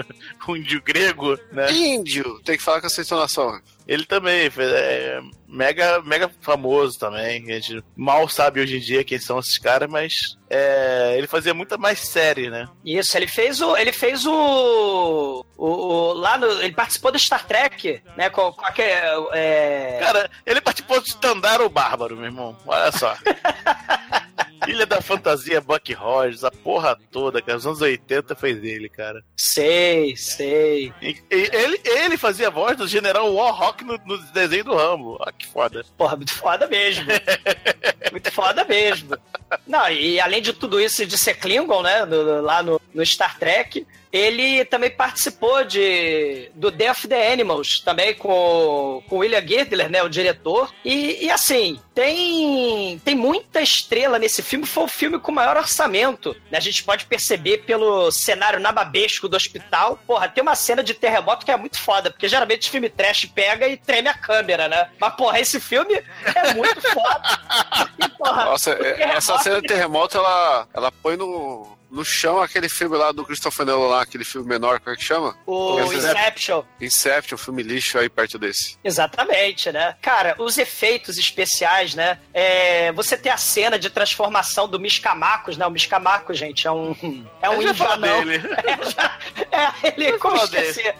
o 0.47 0.55
índio 0.55 0.81
grego, 0.81 1.37
né? 1.51 1.71
Índio! 1.71 2.39
Tem 2.43 2.57
que 2.57 2.63
falar 2.63 2.81
com 2.81 2.87
essa 2.87 3.01
entonação. 3.01 3.59
Ele 3.87 4.05
também 4.05 4.51
fez, 4.51 4.71
é 4.71 5.19
mega, 5.47 5.99
mega 6.03 6.29
famoso 6.41 6.99
também. 6.99 7.51
A 7.51 7.55
gente 7.59 7.83
mal 7.97 8.29
sabe 8.29 8.61
hoje 8.61 8.77
em 8.77 8.79
dia 8.79 9.03
quem 9.03 9.17
são 9.17 9.39
esses 9.39 9.57
caras, 9.57 9.89
mas 9.89 10.13
é, 10.47 11.15
ele 11.17 11.25
fazia 11.25 11.55
muita 11.55 11.75
mais 11.75 11.97
série, 11.99 12.51
né? 12.51 12.67
Isso, 12.85 13.17
ele 13.17 13.25
fez 13.27 13.59
o. 13.61 13.75
Ele 13.75 13.91
fez 13.91 14.27
o. 14.27 15.43
o, 15.57 15.65
o- 15.67 16.13
lá 16.13 16.37
no. 16.37 16.45
Ele 16.61 16.73
participou 16.73 17.11
do 17.11 17.17
Star 17.17 17.47
Trek, 17.47 17.99
né? 18.15 18.29
Com, 18.29 18.51
com 18.51 18.63
aquele. 18.63 18.91
É, 19.33 19.97
Cara, 19.99 20.29
ele 20.45 20.61
participou 20.61 21.01
de 21.01 21.15
Tandaro 21.17 21.67
Bárbaro, 21.67 22.15
meu 22.15 22.25
irmão. 22.25 22.55
Olha 22.67 22.91
só. 22.91 23.15
Ilha 24.67 24.85
da 24.85 25.01
Fantasia, 25.01 25.61
Buck 25.61 25.93
Rogers, 25.93 26.43
a 26.43 26.51
porra 26.51 26.97
toda, 27.11 27.41
cara. 27.41 27.57
Os 27.57 27.65
anos 27.65 27.81
80 27.81 28.35
fez 28.35 28.63
ele, 28.63 28.89
cara. 28.89 29.23
sei, 29.37 30.15
sei. 30.15 30.93
E- 31.01 31.17
e- 31.31 31.49
ele, 31.53 31.81
ele 31.85 32.17
fazia 32.17 32.47
a 32.47 32.51
voz 32.51 32.77
do 32.77 32.87
General 32.87 33.33
Warhawk 33.33 33.83
no, 33.83 33.97
no 34.05 34.17
desenho 34.31 34.63
do 34.65 34.75
Rambo. 34.75 35.17
Ah, 35.21 35.31
que 35.31 35.47
foda. 35.47 35.83
Porra, 35.97 36.15
muito 36.17 36.33
foda 36.33 36.67
mesmo. 36.67 37.05
muito 38.11 38.31
foda 38.31 38.63
mesmo. 38.65 39.17
Não, 39.65 39.89
e 39.89 40.19
além 40.19 40.41
de 40.41 40.53
tudo 40.53 40.79
isso 40.79 41.05
de 41.05 41.17
ser 41.17 41.35
Klingon, 41.35 41.81
né? 41.81 42.05
do- 42.05 42.41
lá 42.41 42.61
no, 42.61 42.79
no 42.93 43.05
Star 43.05 43.37
Trek, 43.39 43.85
ele 44.11 44.65
também 44.65 44.89
participou 44.89 45.63
de 45.63 46.51
do 46.55 46.71
Death 46.71 47.05
the 47.07 47.31
Animals, 47.31 47.79
também 47.79 48.13
com, 48.15 49.03
com 49.07 49.15
o 49.15 49.19
William 49.19 49.45
Girdler, 49.45 49.89
né? 49.89 50.01
O 50.01 50.09
diretor. 50.09 50.73
E, 50.83 51.25
e 51.25 51.31
assim, 51.31 51.79
tem, 51.93 52.99
tem 53.05 53.15
muita 53.15 53.61
estrela 53.61 54.17
nesse 54.17 54.41
filme. 54.41 54.65
Foi 54.65 54.83
o 54.85 54.87
filme 54.87 55.19
com 55.19 55.31
maior 55.31 55.57
orçamento. 55.57 56.35
Né? 56.49 56.57
A 56.57 56.61
gente 56.61 56.83
pode 56.83 57.05
perceber 57.05 57.59
pelo 57.59 58.11
cenário 58.11 58.59
nababesco 58.59 59.27
do 59.27 59.37
hospital. 59.37 59.99
Porra, 60.07 60.27
tem 60.27 60.41
uma 60.41 60.55
cena 60.55 60.83
de 60.83 60.93
terremoto 60.93 61.45
que 61.45 61.51
é 61.51 61.57
muito 61.57 61.79
foda, 61.79 62.09
porque 62.09 62.27
geralmente 62.27 62.69
filme 62.69 62.89
trash 62.89 63.25
pega 63.25 63.67
e 63.67 63.77
treme 63.77 64.07
a 64.07 64.13
câmera, 64.13 64.67
né? 64.67 64.89
Mas, 64.99 65.13
porra, 65.15 65.39
esse 65.39 65.59
filme 65.59 65.93
é 65.93 66.53
muito 66.53 66.81
foda. 66.81 67.39
E, 67.99 68.09
porra, 68.09 68.45
Nossa, 68.45 68.71
é- 68.71 69.03
essa 69.03 69.37
cena 69.39 69.61
de 69.61 69.67
terremoto, 69.67 70.17
ela, 70.17 70.67
ela 70.73 70.91
põe 70.91 71.15
no, 71.15 71.77
no 71.89 72.03
chão 72.05 72.41
aquele 72.41 72.69
filme 72.69 72.95
lá 72.97 73.11
do 73.11 73.25
Christopher 73.25 73.65
Nolan 73.65 73.87
lá, 73.87 74.01
aquele 74.01 74.23
filme 74.23 74.47
menor, 74.47 74.79
como 74.79 74.93
é 74.93 74.97
que 74.97 75.03
chama? 75.03 75.35
O 75.45 75.79
Inception. 75.93 76.63
Inception, 76.79 77.37
filme 77.37 77.63
lixo 77.63 77.97
aí 77.97 78.09
perto 78.09 78.37
desse. 78.37 78.77
Exatamente, 78.83 79.71
né? 79.71 79.95
Cara, 80.01 80.35
os 80.37 80.57
efeitos 80.57 81.17
especiais, 81.17 81.95
né? 81.95 82.19
É, 82.33 82.91
você 82.91 83.17
tem 83.17 83.31
a 83.31 83.37
cena 83.37 83.77
de 83.79 83.89
transformação 83.89 84.67
do 84.67 84.79
Miscamacos, 84.79 85.57
né? 85.57 85.65
O 85.65 85.71
Miscamaco, 85.71 86.33
gente, 86.33 86.67
é 86.67 86.71
um. 86.71 87.25
É 87.41 87.49
um 87.49 87.61
indianão. 87.61 88.23
dele. 88.25 88.39
É, 88.69 88.91
já- 88.91 89.19
é, 89.51 89.87
ele, 89.97 90.17
como 90.19 90.35
esquecer? 90.37 90.95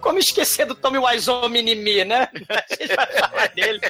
Como 0.00 0.18
esquecer 0.18 0.64
do 0.64 0.74
Tommy 0.74 0.98
Wiseau 0.98 1.48
Minimi, 1.48 2.04
né? 2.04 2.28
A 2.48 2.74
gente 2.74 2.94
vai 2.94 3.06
falar 3.06 3.48
dele. 3.48 3.80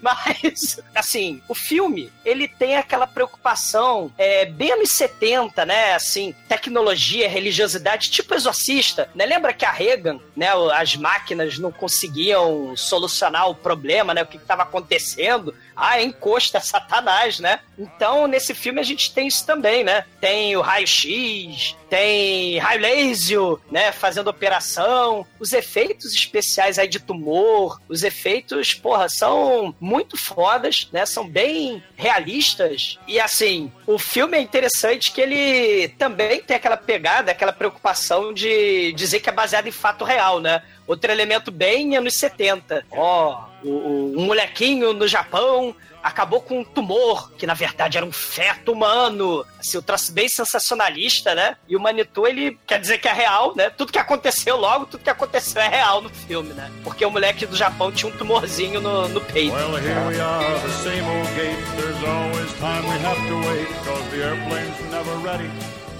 Mas, 0.00 0.80
assim, 0.94 1.40
o 1.48 1.54
filme, 1.54 2.12
ele 2.24 2.48
tem 2.48 2.76
aquela 2.76 3.06
preocupação 3.06 4.12
é, 4.18 4.44
bem 4.46 4.72
anos 4.72 4.90
70, 4.90 5.64
né? 5.68 5.94
Assim, 5.94 6.34
tecnologia, 6.48 7.28
religiosidade, 7.28 8.10
tipo 8.10 8.34
exorcista, 8.34 9.10
né? 9.14 9.26
Lembra 9.26 9.52
que 9.52 9.66
a 9.66 9.70
Reagan, 9.70 10.18
né? 10.34 10.48
As 10.72 10.96
máquinas 10.96 11.58
não 11.58 11.70
conseguiam 11.70 12.74
solucionar 12.74 13.50
o 13.50 13.54
problema, 13.54 14.14
né? 14.14 14.22
O 14.22 14.26
que 14.26 14.38
estava 14.38 14.62
acontecendo. 14.62 15.54
Ah, 15.76 16.00
encosta, 16.00 16.58
satanás, 16.58 17.38
né? 17.38 17.60
Então, 17.78 18.26
nesse 18.26 18.54
filme 18.54 18.80
a 18.80 18.82
gente 18.82 19.12
tem 19.12 19.26
isso 19.26 19.44
também, 19.44 19.84
né? 19.84 20.06
Tem 20.18 20.56
o 20.56 20.62
raio-x, 20.62 21.76
tem 21.88 22.58
raio 22.58 22.80
laser, 22.80 23.56
né? 23.70 23.92
Fazendo 23.92 24.28
operação. 24.28 25.26
Os 25.40 25.52
efeitos 25.52 26.12
especiais 26.14 26.78
aí 26.78 26.88
de 26.88 26.98
tumor, 27.00 27.80
os 27.88 28.02
efeitos, 28.02 28.74
porra, 28.74 29.08
são 29.08 29.74
muito 29.80 30.16
fodas, 30.16 30.88
né? 30.92 31.06
São 31.06 31.28
bem 31.28 31.82
realistas. 31.96 32.98
E 33.06 33.18
assim, 33.18 33.72
o 33.86 33.98
filme 33.98 34.36
é 34.36 34.40
interessante 34.40 35.10
que 35.12 35.20
ele 35.20 35.88
também 35.98 36.40
tem 36.42 36.56
aquela 36.56 36.76
pegada, 36.76 37.30
aquela 37.32 37.52
preocupação 37.52 38.32
de 38.32 38.92
dizer 38.92 39.20
que 39.20 39.28
é 39.28 39.32
baseado 39.32 39.66
em 39.66 39.72
fato 39.72 40.04
real, 40.04 40.40
né? 40.40 40.62
Outro 40.86 41.10
elemento 41.10 41.50
bem 41.50 41.96
anos 41.96 42.16
70. 42.18 42.84
Ó, 42.90 43.44
o, 43.62 43.68
o- 43.68 44.14
um 44.18 44.26
molequinho 44.26 44.92
no 44.92 45.06
Japão 45.06 45.74
acabou 46.08 46.40
com 46.40 46.60
um 46.60 46.64
tumor, 46.64 47.30
que 47.32 47.46
na 47.46 47.54
verdade 47.54 47.96
era 47.96 48.06
um 48.06 48.12
feto 48.12 48.72
humano. 48.72 49.44
Assim, 49.58 49.78
o 49.78 49.82
troço 49.82 50.12
bem 50.12 50.28
sensacionalista, 50.28 51.34
né? 51.34 51.56
E 51.68 51.76
o 51.76 51.80
Manitou, 51.80 52.26
ele 52.26 52.58
quer 52.66 52.80
dizer 52.80 52.98
que 52.98 53.08
é 53.08 53.12
real, 53.12 53.54
né? 53.54 53.70
Tudo 53.70 53.92
que 53.92 53.98
aconteceu 53.98 54.56
logo, 54.56 54.86
tudo 54.86 55.04
que 55.04 55.10
aconteceu 55.10 55.60
é 55.60 55.68
real 55.68 56.00
no 56.00 56.10
filme, 56.10 56.52
né? 56.54 56.70
Porque 56.82 57.04
o 57.04 57.10
moleque 57.10 57.46
do 57.46 57.56
Japão 57.56 57.92
tinha 57.92 58.12
um 58.12 58.16
tumorzinho 58.16 58.80
no, 58.80 59.08
no 59.08 59.20
peito. 59.20 59.54
Well, 59.54 59.76
here 59.76 60.00
we 60.08 60.20
are, 60.20 60.60
the 60.60 60.72
same 60.82 61.02
old 61.02 61.28
gate. 61.34 61.58
There's 61.76 62.04
always 62.04 62.52
time 62.58 62.82
we 62.86 62.98
have 63.04 63.28
to 63.28 63.48
wait, 63.48 63.68
cause 63.84 64.10
the 64.10 64.22
airplane's 64.22 64.90
never 64.90 65.14
ready, 65.18 65.50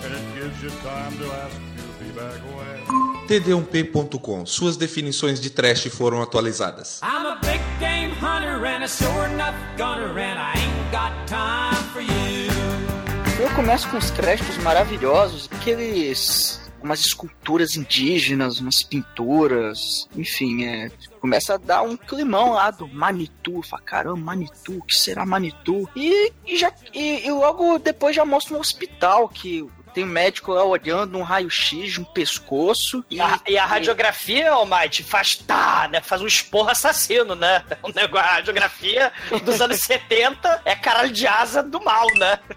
and 0.04 0.14
it 0.14 0.34
gives 0.34 0.62
you 0.62 0.70
time 0.82 1.16
to 1.18 1.32
ask 1.44 1.54
to 1.54 2.04
be 2.04 2.10
back 2.12 2.40
away. 2.54 3.17
td1p.com. 3.28 4.47
Suas 4.47 4.76
definições 4.76 5.38
de 5.38 5.50
trash 5.50 5.87
foram 5.88 6.23
atualizadas. 6.23 7.00
I'm 7.02 7.26
a 7.26 7.35
big 7.42 7.61
game 7.78 8.12
hunter 8.14 8.64
and 8.64 8.82
a 8.82 8.88
sure 8.88 9.30
enough 9.30 9.54
gunner, 9.76 10.18
and 10.18 10.38
I 10.38 10.54
ain't 10.56 10.90
got 10.90 11.12
time 11.26 11.85
for 11.92 12.00
you. 12.00 12.08
Eu 13.38 13.50
começo 13.54 13.88
com 13.90 13.99
uns 13.99 14.11
créditos 14.11 14.56
maravilhosos, 14.58 15.49
aqueles. 15.52 16.58
umas 16.82 17.00
esculturas 17.00 17.76
indígenas, 17.76 18.61
umas 18.61 18.82
pinturas, 18.82 20.08
enfim, 20.16 20.64
é. 20.64 20.90
Começa 21.20 21.54
a 21.54 21.56
dar 21.56 21.82
um 21.82 21.97
climão 21.97 22.52
lá 22.52 22.70
do 22.70 22.87
Manitou. 22.88 23.62
Fala, 23.62 23.82
caramba, 23.82 24.16
Manitou, 24.16 24.76
o 24.76 24.82
que 24.82 24.97
será 24.97 25.26
Manitou? 25.26 25.88
E, 25.94 26.32
e 26.47 26.56
já, 26.56 26.73
e, 26.94 27.26
e 27.26 27.30
logo 27.30 27.78
depois 27.78 28.14
já 28.14 28.25
mostra 28.25 28.56
um 28.56 28.61
hospital 28.61 29.28
que 29.28 29.66
tem 29.88 30.04
um 30.04 30.09
médico 30.09 30.52
lá 30.52 30.64
olhando 30.64 31.18
um 31.18 31.23
raio-x 31.23 31.92
de 31.92 32.00
um 32.00 32.04
pescoço. 32.04 33.04
E, 33.11 33.16
E 33.16 33.21
a, 33.21 33.40
e 33.49 33.59
a 33.59 33.64
radiografia, 33.66 34.50
Almighty, 34.52 35.02
faz 35.02 35.37
tá, 35.37 35.88
né? 35.90 36.00
Faz 36.00 36.23
um 36.23 36.26
esporro 36.26 36.71
assassino, 36.71 37.35
né? 37.35 37.64
O 37.83 37.88
negócio, 37.92 38.26
a 38.28 38.33
radiografia 38.35 39.12
dos 39.45 39.61
anos 39.61 39.78
70 39.80 40.62
é 40.64 40.75
caralho 40.75 41.11
de 41.11 41.26
asa 41.26 41.62
do 41.62 41.80
mal, 41.83 42.07
né? 42.16 42.38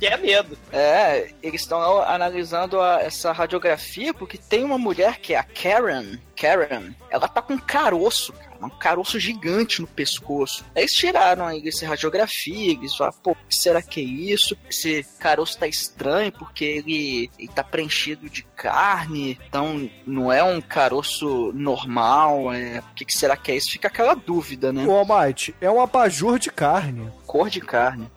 Que 0.00 0.06
é 0.06 0.16
medo. 0.16 0.58
É, 0.72 1.30
eles 1.40 1.60
estão 1.60 2.02
analisando 2.02 2.80
a- 2.80 3.00
essa 3.02 3.30
radiografia 3.30 4.12
porque 4.12 4.36
tem 4.36 4.64
uma 4.64 4.76
mulher 4.76 5.18
que 5.20 5.32
é 5.32 5.38
a 5.38 5.44
Karen. 5.44 6.18
Karen, 6.34 6.92
ela 7.08 7.28
tá 7.28 7.40
com 7.40 7.52
um 7.54 7.58
caroço, 7.58 8.34
um 8.64 8.70
caroço 8.70 9.18
gigante 9.18 9.80
no 9.80 9.86
pescoço. 9.86 10.64
Aí 10.74 10.82
eles 10.82 10.92
tiraram 10.92 11.46
aí 11.46 11.66
essa 11.66 11.86
radiografia, 11.86 12.72
eles 12.72 12.94
falaram, 12.94 13.18
pô, 13.22 13.34
que 13.34 13.56
será 13.56 13.82
que 13.82 14.00
é 14.00 14.04
isso? 14.04 14.56
Esse 14.68 15.04
caroço 15.18 15.58
tá 15.58 15.66
estranho 15.66 16.32
porque 16.32 16.64
ele, 16.64 17.30
ele 17.38 17.48
tá 17.48 17.62
preenchido 17.62 18.28
de 18.30 18.42
carne, 18.42 19.38
então 19.48 19.88
não 20.06 20.32
é 20.32 20.42
um 20.42 20.60
caroço 20.60 21.52
normal, 21.54 22.52
é, 22.52 22.80
o 22.80 22.94
que, 22.94 23.04
que 23.04 23.16
será 23.16 23.36
que 23.36 23.52
é 23.52 23.56
isso? 23.56 23.72
Fica 23.72 23.88
aquela 23.88 24.14
dúvida, 24.14 24.72
né? 24.72 24.84
O 24.86 24.92
Almighty 24.92 25.54
é 25.60 25.70
um 25.70 25.80
abajur 25.80 26.38
de 26.38 26.50
carne. 26.50 27.10
Cor 27.36 27.50
de 27.50 27.60
carne. 27.60 28.10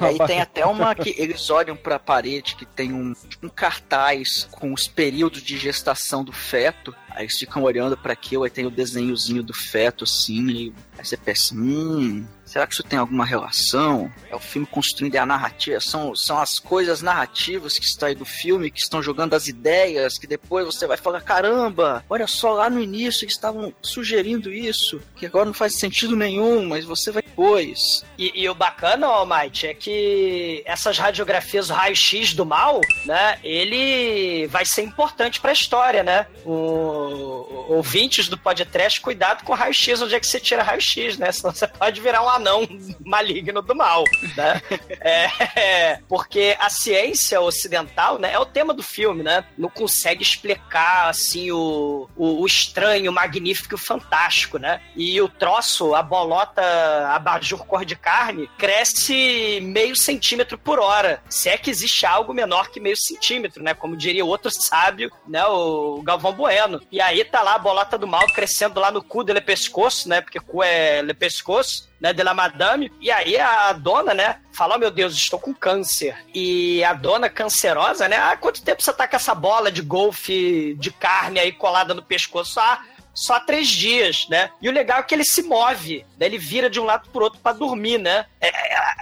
E 0.00 0.04
aí 0.04 0.18
tem 0.26 0.40
até 0.40 0.64
uma 0.64 0.94
que 0.94 1.14
eles 1.18 1.50
olham 1.50 1.76
pra 1.76 1.98
parede 1.98 2.54
que 2.54 2.64
tem 2.64 2.92
um, 2.92 3.12
um 3.42 3.48
cartaz 3.48 4.48
com 4.50 4.72
os 4.72 4.86
períodos 4.86 5.42
de 5.42 5.56
gestação 5.56 6.22
do 6.22 6.32
feto. 6.32 6.94
Aí 7.10 7.24
eles 7.24 7.38
ficam 7.38 7.62
olhando 7.62 7.96
pra 7.96 8.12
aquilo, 8.12 8.44
aí 8.44 8.50
tem 8.50 8.64
o 8.64 8.70
desenhozinho 8.70 9.42
do 9.42 9.52
feto 9.52 10.04
assim. 10.04 10.48
E 10.48 10.74
aí 10.98 11.04
você 11.04 11.16
pensa, 11.16 11.54
hum, 11.54 12.24
será 12.52 12.66
que 12.66 12.74
isso 12.74 12.82
tem 12.82 12.98
alguma 12.98 13.24
relação? 13.24 14.12
É 14.30 14.36
o 14.36 14.38
filme 14.38 14.66
construindo 14.66 15.16
a 15.16 15.24
narrativa, 15.24 15.80
são, 15.80 16.14
são 16.14 16.38
as 16.38 16.58
coisas 16.58 17.00
narrativas 17.00 17.78
que 17.78 17.84
estão 17.84 18.08
aí 18.08 18.14
do 18.14 18.26
filme, 18.26 18.70
que 18.70 18.80
estão 18.80 19.02
jogando 19.02 19.34
as 19.34 19.48
ideias, 19.48 20.18
que 20.18 20.26
depois 20.26 20.66
você 20.66 20.86
vai 20.86 20.98
falar, 20.98 21.22
caramba, 21.22 22.04
olha 22.10 22.26
só, 22.26 22.52
lá 22.52 22.68
no 22.68 22.80
início 22.80 23.24
eles 23.24 23.34
estavam 23.34 23.72
sugerindo 23.80 24.52
isso, 24.52 25.00
que 25.16 25.24
agora 25.24 25.46
não 25.46 25.54
faz 25.54 25.78
sentido 25.78 26.14
nenhum, 26.14 26.66
mas 26.68 26.84
você 26.84 27.10
vai 27.10 27.22
depois. 27.32 28.04
E, 28.18 28.42
e 28.42 28.48
o 28.48 28.54
bacana, 28.54 29.06
Almighty, 29.06 29.66
é 29.66 29.74
que 29.74 30.62
essas 30.66 30.98
radiografias, 30.98 31.70
o 31.70 31.72
raio-x 31.72 32.34
do 32.34 32.44
mal, 32.44 32.80
né? 33.06 33.38
Ele 33.42 34.46
vai 34.48 34.64
ser 34.64 34.82
importante 34.82 35.40
pra 35.40 35.52
história, 35.52 36.02
né? 36.02 36.26
O, 36.44 37.66
ouvintes 37.68 38.28
do 38.28 38.36
podcast, 38.36 39.00
cuidado 39.00 39.44
com 39.44 39.52
o 39.52 39.56
raio-x, 39.56 40.02
onde 40.02 40.14
é 40.14 40.20
que 40.20 40.26
você 40.26 40.38
tira 40.38 40.62
raio-x, 40.62 41.16
né? 41.16 41.32
Senão 41.32 41.54
você 41.54 41.66
pode 41.66 42.00
virar 42.00 42.22
um 42.22 42.28
anão 42.42 42.68
maligno 43.04 43.62
do 43.62 43.74
mal, 43.74 44.04
né? 44.36 44.60
É, 45.00 45.98
porque 46.08 46.56
a 46.58 46.68
ciência 46.68 47.40
ocidental, 47.40 48.18
né? 48.18 48.32
É 48.32 48.38
o 48.38 48.44
tema 48.44 48.74
do 48.74 48.82
filme, 48.82 49.22
né? 49.22 49.44
Não 49.56 49.68
consegue 49.68 50.22
explicar, 50.22 51.08
assim, 51.08 51.50
o, 51.50 52.08
o, 52.16 52.42
o 52.42 52.46
estranho, 52.46 53.10
o 53.10 53.14
magnífico 53.14 53.74
e 53.74 53.76
o 53.76 53.78
fantástico, 53.78 54.58
né? 54.58 54.80
E 54.96 55.20
o 55.20 55.28
troço, 55.28 55.94
a 55.94 56.02
bolota 56.02 56.62
abajur 57.08 57.64
cor 57.64 57.84
de 57.84 57.96
carne, 57.96 58.48
cresce 58.58 59.60
meio 59.62 59.96
centímetro 59.96 60.58
por 60.58 60.78
hora. 60.78 61.22
Se 61.28 61.48
é 61.48 61.56
que 61.56 61.70
existe 61.70 62.04
algo 62.04 62.34
menor 62.34 62.70
que 62.70 62.80
meio 62.80 62.96
centímetro, 62.96 63.62
né? 63.62 63.74
Como 63.74 63.96
diria 63.96 64.24
outro 64.24 64.50
sábio, 64.50 65.10
né? 65.26 65.44
O 65.46 66.02
Galvão 66.02 66.32
Bueno. 66.32 66.80
E 66.90 67.00
aí 67.00 67.24
tá 67.24 67.42
lá 67.42 67.54
a 67.54 67.58
bolota 67.58 67.96
do 67.96 68.06
mal 68.06 68.26
crescendo 68.34 68.80
lá 68.80 68.90
no 68.90 69.02
cu 69.02 69.22
dele 69.22 69.40
pescoço, 69.40 70.08
né? 70.08 70.20
Porque 70.20 70.40
cu 70.40 70.62
é 70.62 71.02
le 71.02 71.14
pescoço 71.14 71.91
né, 72.02 72.12
de 72.12 72.22
la 72.24 72.34
madame, 72.34 72.90
e 73.00 73.12
aí 73.12 73.38
a 73.38 73.72
dona, 73.72 74.12
né, 74.12 74.38
fala, 74.50 74.74
oh, 74.74 74.78
meu 74.78 74.90
Deus, 74.90 75.14
estou 75.14 75.38
com 75.38 75.54
câncer. 75.54 76.16
E 76.34 76.82
a 76.82 76.92
dona 76.92 77.30
cancerosa, 77.30 78.08
né, 78.08 78.16
ah, 78.16 78.36
quanto 78.36 78.60
tempo 78.60 78.82
você 78.82 78.92
tá 78.92 79.06
com 79.06 79.14
essa 79.14 79.34
bola 79.36 79.70
de 79.70 79.80
golfe 79.80 80.74
de 80.80 80.90
carne 80.90 81.38
aí 81.38 81.52
colada 81.52 81.94
no 81.94 82.02
pescoço? 82.02 82.58
Ah, 82.58 82.80
só 83.14 83.38
três 83.40 83.68
dias, 83.68 84.26
né? 84.28 84.50
E 84.60 84.68
o 84.68 84.72
legal 84.72 85.00
é 85.00 85.02
que 85.02 85.14
ele 85.14 85.24
se 85.24 85.42
move, 85.42 86.04
né? 86.18 86.26
ele 86.26 86.38
vira 86.38 86.70
de 86.70 86.80
um 86.80 86.84
lado 86.84 87.08
pro 87.10 87.24
outro 87.24 87.40
para 87.40 87.56
dormir, 87.56 87.98
né? 87.98 88.26
É, 88.40 88.48
é, 88.48 88.92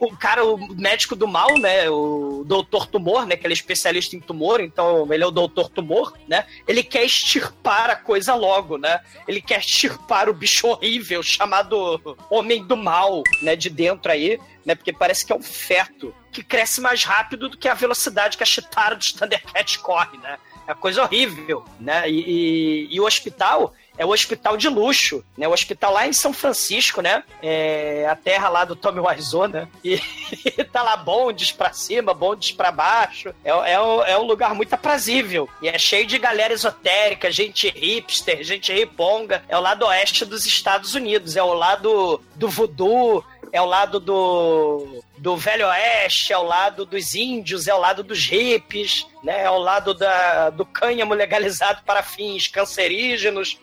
o 0.00 0.16
cara, 0.16 0.44
o 0.44 0.56
médico 0.74 1.14
do 1.14 1.26
mal, 1.26 1.56
né? 1.58 1.88
O 1.88 2.44
doutor 2.44 2.86
tumor, 2.86 3.26
né? 3.26 3.36
Que 3.36 3.46
ele 3.46 3.54
é 3.54 3.56
especialista 3.56 4.16
em 4.16 4.20
tumor, 4.20 4.60
então 4.60 5.06
ele 5.12 5.22
é 5.22 5.26
o 5.26 5.30
doutor 5.30 5.68
tumor, 5.68 6.16
né? 6.26 6.46
Ele 6.66 6.82
quer 6.82 7.04
extirpar 7.04 7.90
a 7.90 7.96
coisa 7.96 8.34
logo, 8.34 8.76
né? 8.76 9.00
Ele 9.26 9.40
quer 9.40 9.60
extirpar 9.60 10.28
o 10.28 10.34
bicho 10.34 10.66
horrível 10.66 11.22
chamado 11.22 12.16
Homem 12.28 12.64
do 12.64 12.76
Mal, 12.76 13.22
né? 13.42 13.54
De 13.54 13.70
dentro 13.70 14.10
aí, 14.10 14.38
né? 14.64 14.74
Porque 14.74 14.92
parece 14.92 15.24
que 15.24 15.32
é 15.32 15.36
um 15.36 15.42
feto 15.42 16.14
que 16.32 16.42
cresce 16.42 16.80
mais 16.80 17.04
rápido 17.04 17.48
do 17.48 17.56
que 17.56 17.68
a 17.68 17.74
velocidade 17.74 18.36
que 18.36 18.42
a 18.42 18.46
Chitara 18.46 18.94
do 18.94 19.04
Thundercat 19.04 19.78
corre, 19.80 20.18
né? 20.18 20.38
É 20.70 20.74
coisa 20.74 21.02
horrível, 21.02 21.64
né? 21.78 22.08
E, 22.08 22.20
e- 22.20 22.88
e 22.94 23.00
o 23.00 23.04
hospital 23.06 23.74
é 23.98 24.04
o 24.06 24.10
hospital 24.10 24.56
de 24.56 24.68
luxo, 24.68 25.22
né? 25.36 25.46
O 25.48 25.52
hospital 25.52 25.92
lá 25.92 26.06
em 26.06 26.12
São 26.12 26.32
Francisco, 26.32 27.02
né? 27.02 27.22
É 27.42 28.06
a 28.08 28.16
terra 28.16 28.48
lá 28.48 28.64
do 28.64 28.74
Tommy 28.76 29.00
Wiseau, 29.00 29.48
né? 29.48 29.68
E 29.84 30.64
tá 30.64 30.82
lá 30.82 30.96
bondes 30.96 31.50
pra 31.50 31.72
cima, 31.72 32.14
bondes 32.14 32.52
pra 32.52 32.70
baixo. 32.70 33.34
É, 33.44 33.50
é, 33.72 33.80
um- 33.80 34.02
é 34.04 34.16
um 34.18 34.22
lugar 34.22 34.54
muito 34.54 34.72
aprazível. 34.72 35.48
E 35.60 35.68
é 35.68 35.76
cheio 35.78 36.06
de 36.06 36.18
galera 36.18 36.54
esotérica, 36.54 37.30
gente 37.30 37.68
hipster, 37.68 38.42
gente 38.44 38.72
riponga. 38.72 39.42
É 39.48 39.56
o 39.58 39.60
lado 39.60 39.84
oeste 39.86 40.24
dos 40.24 40.46
Estados 40.46 40.94
Unidos. 40.94 41.36
É 41.36 41.42
o 41.42 41.52
lado 41.52 42.20
do 42.36 42.48
voodoo, 42.48 43.24
é 43.52 43.60
o 43.60 43.66
lado 43.66 43.98
do, 43.98 45.02
do 45.20 45.36
Velho 45.36 45.66
Oeste, 45.66 46.32
é 46.32 46.38
o 46.38 46.42
lado 46.42 46.86
dos 46.86 47.14
índios, 47.14 47.68
é 47.68 47.74
o 47.74 47.78
lado 47.78 48.02
dos 48.02 48.24
hippies, 48.24 49.06
né? 49.22 49.42
É 49.42 49.50
o 49.50 49.58
lado 49.58 49.92
da, 49.92 50.48
do 50.48 50.64
cânhamo 50.64 51.12
legalizado 51.12 51.82
para 51.84 52.02
fins 52.02 52.48
cancerígenos. 52.48 53.58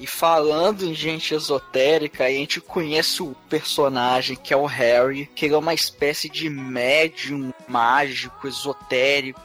E 0.00 0.06
falando 0.06 0.84
em 0.84 0.92
gente 0.92 1.32
esotérica, 1.32 2.24
a 2.24 2.30
gente 2.30 2.60
conhece 2.60 3.22
o 3.22 3.36
personagem 3.48 4.36
que 4.36 4.52
é 4.52 4.56
o 4.56 4.66
Harry, 4.66 5.26
que 5.26 5.46
ele 5.46 5.54
é 5.54 5.58
uma 5.58 5.74
espécie 5.74 6.28
de 6.28 6.50
médium 6.50 7.52
mágico, 7.68 8.48
esotérico. 8.48 9.40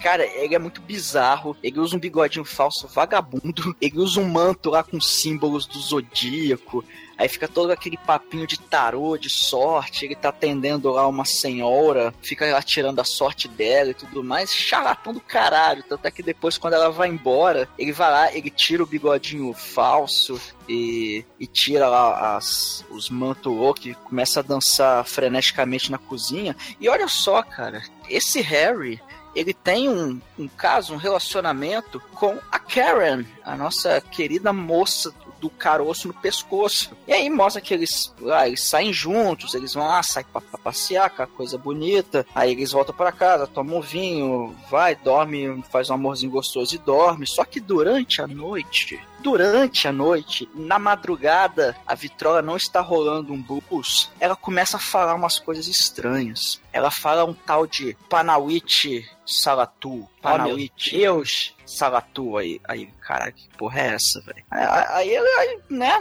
Cara, 0.00 0.24
ele 0.26 0.54
é 0.54 0.58
muito 0.58 0.80
bizarro. 0.80 1.56
Ele 1.62 1.78
usa 1.78 1.96
um 1.96 2.00
bigodinho 2.00 2.44
falso 2.44 2.88
vagabundo. 2.88 3.76
Ele 3.80 3.98
usa 3.98 4.20
um 4.20 4.28
manto 4.28 4.70
lá 4.70 4.82
com 4.82 5.00
símbolos 5.00 5.66
do 5.66 5.78
zodíaco. 5.78 6.84
Aí 7.18 7.28
fica 7.28 7.48
todo 7.48 7.72
aquele 7.72 7.96
papinho 7.96 8.46
de 8.46 8.60
tarô, 8.60 9.18
de 9.18 9.28
sorte. 9.28 10.04
Ele 10.04 10.14
tá 10.14 10.28
atendendo 10.28 10.92
lá 10.92 11.06
uma 11.08 11.24
senhora, 11.24 12.14
fica 12.22 12.46
lá 12.46 12.62
tirando 12.62 13.00
a 13.00 13.04
sorte 13.04 13.48
dela 13.48 13.90
e 13.90 13.94
tudo 13.94 14.22
mais. 14.22 14.54
Charlatão 14.54 15.12
do 15.12 15.20
caralho. 15.20 15.82
Tanto 15.82 16.06
é 16.06 16.10
que 16.12 16.22
depois, 16.22 16.56
quando 16.56 16.74
ela 16.74 16.90
vai 16.90 17.08
embora, 17.08 17.68
ele 17.76 17.90
vai 17.90 18.10
lá, 18.10 18.32
ele 18.32 18.50
tira 18.50 18.84
o 18.84 18.86
bigodinho 18.86 19.52
falso 19.52 20.40
e, 20.68 21.24
e 21.40 21.46
tira 21.46 21.88
lá 21.88 22.36
as, 22.36 22.84
os 22.88 23.10
manto 23.10 23.58
que 23.74 23.94
começa 23.94 24.38
a 24.38 24.42
dançar 24.42 25.04
freneticamente 25.04 25.90
na 25.90 25.98
cozinha. 25.98 26.54
E 26.80 26.88
olha 26.88 27.08
só, 27.08 27.42
cara, 27.42 27.82
esse 28.08 28.40
Harry. 28.40 29.00
Ele 29.34 29.52
tem 29.52 29.88
um, 29.88 30.20
um 30.38 30.48
caso, 30.48 30.94
um 30.94 30.96
relacionamento 30.96 32.00
com 32.14 32.38
a 32.50 32.58
Karen, 32.58 33.24
a 33.44 33.54
nossa 33.54 34.00
querida 34.00 34.52
moça 34.52 35.14
do 35.40 35.50
caroço 35.50 36.08
no 36.08 36.14
pescoço. 36.14 36.96
E 37.06 37.12
aí 37.12 37.28
mostra 37.30 37.60
que 37.60 37.72
eles, 37.72 38.14
ah, 38.30 38.46
eles 38.46 38.62
saem 38.62 38.92
juntos, 38.92 39.54
eles 39.54 39.74
vão 39.74 39.86
lá, 39.86 40.02
saem 40.02 40.26
pra, 40.32 40.40
pra 40.40 40.58
passear, 40.58 41.06
aquela 41.06 41.28
coisa 41.28 41.56
bonita. 41.56 42.26
Aí 42.34 42.52
eles 42.52 42.72
voltam 42.72 42.94
pra 42.94 43.12
casa, 43.12 43.46
tomam 43.46 43.78
um 43.78 43.80
vinho, 43.80 44.54
vai, 44.70 44.94
dorme, 44.94 45.62
faz 45.70 45.90
um 45.90 45.94
amorzinho 45.94 46.32
gostoso 46.32 46.74
e 46.74 46.78
dorme. 46.78 47.26
Só 47.26 47.44
que 47.44 47.60
durante 47.60 48.20
a 48.20 48.26
noite, 48.26 49.00
durante 49.20 49.88
a 49.88 49.92
noite, 49.92 50.48
na 50.54 50.78
madrugada, 50.78 51.76
a 51.86 51.94
vitrola 51.94 52.42
não 52.42 52.56
está 52.56 52.80
rolando 52.80 53.32
um 53.32 53.42
blues, 53.42 54.10
ela 54.20 54.36
começa 54.36 54.76
a 54.76 54.80
falar 54.80 55.14
umas 55.14 55.38
coisas 55.38 55.66
estranhas. 55.66 56.60
Ela 56.72 56.90
fala 56.90 57.24
um 57.24 57.34
tal 57.34 57.66
de 57.66 57.96
Panawit 58.08 59.08
Salatu. 59.26 60.02
Oh, 60.02 60.22
Panawit 60.22 60.96
Deus! 60.96 61.54
Salatu 61.66 62.36
aí. 62.38 62.60
Aí, 62.64 62.86
caralho, 63.00 63.32
que 63.32 63.48
porra 63.56 63.80
é 63.80 63.94
essa, 63.94 64.20
velho? 64.22 64.44
Aí, 64.50 65.16
aí, 65.16 65.16
aí, 65.16 65.60
né? 65.68 66.00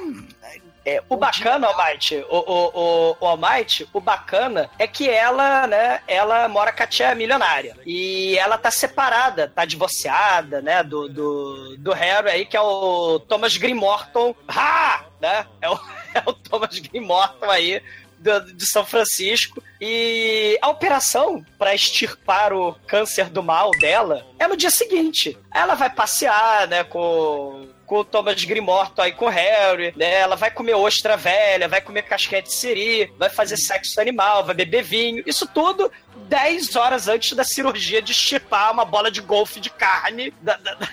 É, 0.88 1.04
O 1.10 1.18
bacana, 1.18 1.68
Almighty, 1.68 2.16
o, 2.30 2.38
o, 2.38 2.72
o, 2.74 3.18
o 3.20 3.28
Almighty, 3.28 3.86
o 3.92 4.00
bacana 4.00 4.70
é 4.80 4.88
que 4.88 5.10
ela, 5.10 5.68
né, 5.68 6.00
ela 6.08 6.48
mora 6.48 6.72
com 6.72 6.82
a 6.82 6.88
tia 6.88 7.14
milionária. 7.14 7.76
E 7.86 8.38
ela 8.38 8.58
tá 8.58 8.72
separada, 8.72 9.52
tá 9.54 9.66
divorciada, 9.66 10.62
né, 10.62 10.84
do, 10.84 11.10
do, 11.10 11.78
do 11.78 11.92
Harry 11.92 12.30
aí, 12.30 12.46
que 12.46 12.56
é 12.56 12.62
o 12.62 13.20
Thomas 13.20 13.58
Green 13.58 13.74
Morton. 13.74 14.34
Ha! 14.48 15.04
Né? 15.20 15.46
É 15.60 15.70
o, 15.70 15.74
é 16.16 16.24
o 16.26 16.32
Thomas 16.32 16.80
Green 16.80 17.06
Morton 17.06 17.52
aí, 17.52 17.84
do- 18.20 18.54
de 18.54 18.66
São 18.66 18.86
Francisco. 18.86 19.62
E 19.80 20.58
a 20.62 20.70
operação 20.70 21.46
para 21.58 21.74
extirpar 21.76 22.52
o 22.54 22.74
câncer 22.88 23.30
do 23.30 23.44
mal 23.44 23.72
dela 23.80 24.26
é 24.40 24.48
no 24.48 24.58
dia 24.58 24.72
seguinte. 24.72 25.38
Ela 25.54 25.76
vai 25.76 25.90
passear, 25.90 26.68
né, 26.68 26.84
com 26.84 27.68
com 27.88 28.00
o 28.00 28.04
Thomas 28.04 28.44
Grimorto 28.44 29.02
aí 29.02 29.14
com 29.14 29.28
o 29.28 29.30
Harry, 29.30 29.94
né? 29.96 30.16
Ela 30.16 30.36
vai 30.36 30.52
comer 30.52 30.74
ostra 30.74 31.16
velha, 31.16 31.70
vai 31.70 31.80
comer 31.80 32.02
casquete 32.02 32.50
de 32.50 32.56
siri, 32.56 33.14
vai 33.18 33.30
fazer 33.30 33.56
sexo 33.56 34.02
animal, 34.02 34.44
vai 34.44 34.54
beber 34.54 34.84
vinho. 34.84 35.24
Isso 35.26 35.48
tudo 35.48 35.90
10 36.28 36.76
horas 36.76 37.08
antes 37.08 37.32
da 37.32 37.46
cirurgia 37.46 38.02
de 38.02 38.14
chipar 38.14 38.74
uma 38.74 38.84
bola 38.84 39.10
de 39.10 39.22
golfe 39.22 39.62
de 39.62 39.70
carne 39.70 40.34
da- 40.42 40.58
da- 40.58 40.74
da- 40.74 40.90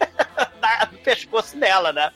do 0.90 0.98
pescoço 0.98 1.56
dela, 1.56 1.92
né? 1.92 2.12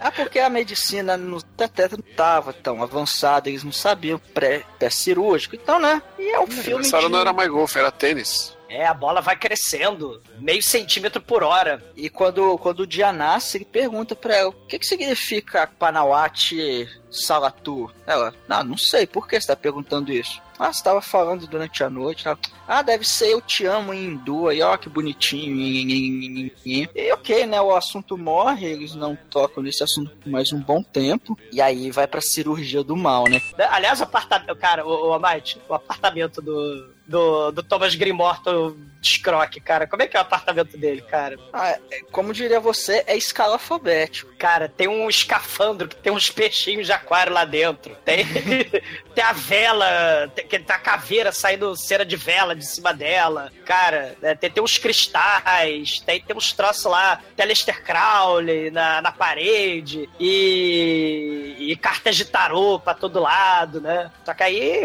É 0.00 0.10
porque 0.10 0.38
a 0.38 0.48
medicina 0.50 1.16
no 1.16 1.42
Tetra 1.42 1.90
não 1.96 2.14
tava 2.16 2.52
tão 2.52 2.82
avançada, 2.82 3.48
eles 3.48 3.64
não 3.64 3.72
sabiam 3.72 4.18
pré- 4.18 4.64
pré-cirúrgico. 4.78 5.54
Então, 5.56 5.78
né? 5.78 6.02
E 6.18 6.30
é 6.30 6.40
um 6.40 6.46
filme. 6.46 6.86
Hora 6.92 7.06
de- 7.06 7.12
não 7.12 7.20
era 7.20 7.32
mais 7.32 7.48
golfe, 7.48 7.78
era 7.78 7.90
tênis. 7.90 8.54
É, 8.68 8.86
a 8.86 8.94
bola 8.94 9.20
vai 9.20 9.36
crescendo, 9.36 10.20
meio 10.38 10.60
centímetro 10.62 11.20
por 11.22 11.44
hora. 11.44 11.80
E 11.94 12.10
quando, 12.10 12.58
quando 12.58 12.80
o 12.80 12.86
dia 12.86 13.12
nasce, 13.12 13.58
ele 13.58 13.64
pergunta 13.64 14.16
pra 14.16 14.34
ela: 14.36 14.48
o 14.50 14.66
que, 14.66 14.78
que 14.80 14.86
significa 14.86 15.66
Panawati 15.78 16.88
Salatu? 17.10 17.90
Ela: 18.06 18.34
Não, 18.48 18.64
não 18.64 18.76
sei, 18.76 19.06
por 19.06 19.28
que 19.28 19.40
você 19.40 19.46
tá 19.46 19.54
perguntando 19.54 20.12
isso? 20.12 20.42
Ah, 20.58 20.72
você 20.72 20.82
tava 20.82 21.00
falando 21.00 21.46
durante 21.46 21.84
a 21.84 21.90
noite. 21.90 22.26
Ela, 22.26 22.38
ah, 22.66 22.82
deve 22.82 23.04
ser 23.04 23.28
eu 23.28 23.40
te 23.40 23.64
amo 23.66 23.92
em 23.92 24.04
hindu. 24.04 24.48
Aí, 24.48 24.60
ó, 24.62 24.76
que 24.76 24.88
bonitinho. 24.88 26.50
E 26.64 27.12
ok, 27.12 27.46
né? 27.46 27.60
O 27.60 27.74
assunto 27.74 28.16
morre, 28.16 28.66
eles 28.66 28.94
não 28.94 29.16
tocam 29.30 29.62
nesse 29.62 29.82
assunto 29.82 30.10
por 30.16 30.28
mais 30.30 30.52
um 30.52 30.60
bom 30.60 30.82
tempo. 30.82 31.38
E 31.52 31.60
aí 31.60 31.90
vai 31.90 32.06
pra 32.06 32.20
cirurgia 32.20 32.82
do 32.82 32.96
mal, 32.96 33.24
né? 33.28 33.40
Aliás, 33.70 34.00
o 34.00 34.04
apartamento. 34.04 34.56
Cara, 34.56 34.86
o, 34.86 35.08
o 35.08 35.12
Amite, 35.12 35.60
o 35.68 35.74
apartamento 35.74 36.40
do, 36.40 36.94
do, 37.06 37.50
do 37.50 37.62
Thomas 37.62 37.94
Grimorto 37.94 38.76
Scrock, 39.02 39.60
cara. 39.60 39.86
Como 39.86 40.02
é 40.02 40.06
que 40.06 40.16
é 40.16 40.20
o 40.20 40.22
apartamento 40.22 40.76
dele, 40.78 41.02
cara? 41.02 41.36
Ah, 41.52 41.70
é- 41.90 42.00
como 42.10 42.32
diria 42.32 42.58
você, 42.58 43.04
é 43.06 43.16
escala 43.16 43.54
alfabético. 43.54 44.32
Cara, 44.38 44.68
tem 44.68 44.88
um 44.88 45.08
escafandro 45.08 45.88
que 45.88 45.96
tem 45.96 46.12
uns 46.12 46.30
peixinhos 46.30 46.86
de 46.86 46.92
aquário 46.92 47.32
lá 47.32 47.44
dentro. 47.44 47.94
Tem, 48.04 48.24
tem 49.14 49.24
a 49.24 49.32
vela, 49.32 50.28
tem, 50.34 50.60
tá 50.62 50.76
a 50.76 50.78
caveira 50.78 51.32
saindo 51.32 51.76
cera 51.76 52.04
de 52.04 52.16
vela 52.16 52.53
de 52.54 52.66
cima 52.66 52.92
dela. 52.92 53.50
Cara, 53.64 54.16
é, 54.22 54.34
tem, 54.34 54.50
tem 54.50 54.62
uns 54.62 54.78
cristais, 54.78 56.00
tem, 56.00 56.20
tem 56.20 56.36
uns 56.36 56.52
troços 56.52 56.84
lá, 56.84 57.20
Telester 57.36 57.82
Crowley 57.82 58.70
na, 58.70 59.00
na 59.00 59.12
parede 59.12 60.08
e, 60.18 61.56
e 61.58 61.76
cartas 61.76 62.16
de 62.16 62.24
tarô 62.24 62.78
pra 62.78 62.94
todo 62.94 63.20
lado, 63.20 63.80
né? 63.80 64.10
Só 64.24 64.34
que 64.34 64.42
aí, 64.42 64.82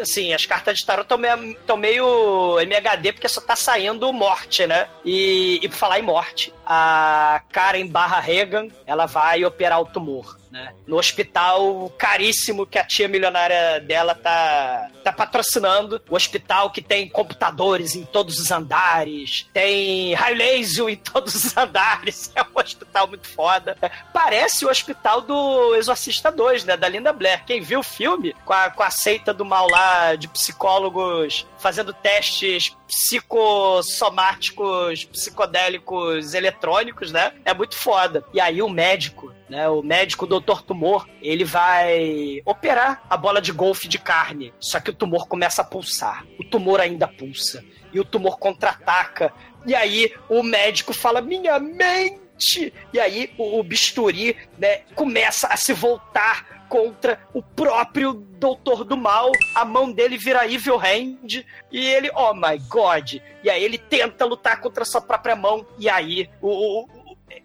assim, 0.00 0.32
as 0.32 0.46
cartas 0.46 0.78
de 0.78 0.86
tarô 0.86 1.02
estão 1.02 1.18
meio, 1.18 1.56
meio 1.78 2.60
MHD 2.60 3.12
porque 3.12 3.28
só 3.28 3.40
tá 3.40 3.56
saindo 3.56 4.12
morte, 4.12 4.66
né? 4.66 4.88
E, 5.04 5.60
e 5.62 5.68
por 5.68 5.76
falar 5.76 5.98
em 5.98 6.02
morte, 6.02 6.52
a 6.64 7.42
Karen 7.52 7.86
Barra 7.86 8.20
Reagan, 8.20 8.68
ela 8.86 9.06
vai 9.06 9.44
operar 9.44 9.80
o 9.80 9.86
tumor. 9.86 10.39
Né? 10.50 10.74
No 10.86 10.98
hospital 10.98 11.92
caríssimo 11.96 12.66
que 12.66 12.78
a 12.78 12.84
tia 12.84 13.06
milionária 13.06 13.80
dela 13.80 14.14
tá, 14.14 14.90
tá 15.04 15.12
patrocinando. 15.12 16.02
O 16.10 16.16
hospital 16.16 16.70
que 16.70 16.82
tem 16.82 17.08
computadores 17.08 17.94
em 17.94 18.04
todos 18.04 18.38
os 18.40 18.50
andares, 18.50 19.48
tem 19.52 20.12
raio 20.14 20.36
laser 20.36 20.88
em 20.88 20.96
todos 20.96 21.34
os 21.34 21.56
andares. 21.56 22.32
É 22.40 22.42
um 22.42 22.60
hospital 22.60 23.06
muito 23.06 23.28
foda. 23.28 23.76
É, 23.82 23.90
Parece 24.12 24.64
o 24.64 24.70
hospital 24.70 25.20
do 25.20 25.74
Exorcista 25.74 26.30
2, 26.30 26.64
né? 26.64 26.76
Da 26.76 26.88
Linda 26.88 27.12
Blair. 27.12 27.44
Quem 27.44 27.60
viu 27.60 27.80
o 27.80 27.82
filme 27.82 28.34
com 28.44 28.52
a, 28.52 28.70
com 28.70 28.82
a 28.82 28.90
seita 28.90 29.34
do 29.34 29.44
mal 29.44 29.68
lá 29.68 30.14
de 30.14 30.26
psicólogos 30.28 31.46
fazendo 31.60 31.92
testes 31.92 32.76
psicossomáticos, 32.88 35.04
psicodélicos, 35.04 36.34
eletrônicos, 36.34 37.12
né? 37.12 37.32
É 37.44 37.54
muito 37.54 37.76
foda. 37.76 38.24
E 38.32 38.40
aí 38.40 38.60
o 38.62 38.68
médico, 38.68 39.32
né? 39.48 39.68
O 39.68 39.82
médico 39.82 40.26
Dr. 40.26 40.62
Tumor, 40.66 41.08
ele 41.22 41.44
vai 41.44 42.42
operar 42.44 43.02
a 43.08 43.16
bola 43.16 43.40
de 43.40 43.52
golfe 43.52 43.86
de 43.88 43.98
carne. 43.98 44.52
Só 44.58 44.80
que 44.80 44.90
o 44.90 44.94
tumor 44.94 45.28
começa 45.28 45.62
a 45.62 45.64
pulsar. 45.64 46.26
O 46.38 46.44
tumor 46.44 46.80
ainda 46.80 47.06
pulsa. 47.06 47.64
E 47.92 48.00
o 48.00 48.04
tumor 48.04 48.38
contra-ataca. 48.38 49.32
E 49.66 49.74
aí 49.74 50.12
o 50.28 50.42
médico 50.42 50.92
fala: 50.92 51.20
Minha 51.20 51.58
mente! 51.58 52.72
E 52.92 52.98
aí 52.98 53.32
o, 53.36 53.58
o 53.58 53.62
bisturi, 53.62 54.36
né, 54.58 54.78
começa 54.94 55.48
a 55.48 55.56
se 55.56 55.74
voltar 55.74 56.59
contra 56.70 57.20
o 57.34 57.42
próprio 57.42 58.14
Doutor 58.14 58.84
do 58.84 58.96
Mal. 58.96 59.30
A 59.54 59.64
mão 59.66 59.92
dele 59.92 60.16
vira 60.16 60.50
Evil 60.50 60.78
Hand. 60.78 61.44
E 61.70 61.86
ele, 61.86 62.10
oh 62.14 62.32
my 62.32 62.56
god. 62.70 63.16
E 63.44 63.50
aí 63.50 63.62
ele 63.62 63.76
tenta 63.76 64.24
lutar 64.24 64.60
contra 64.62 64.82
a 64.84 64.86
sua 64.86 65.02
própria 65.02 65.36
mão. 65.36 65.66
E 65.78 65.90
aí 65.90 66.30
o- 66.40 66.84
o, 66.84 66.88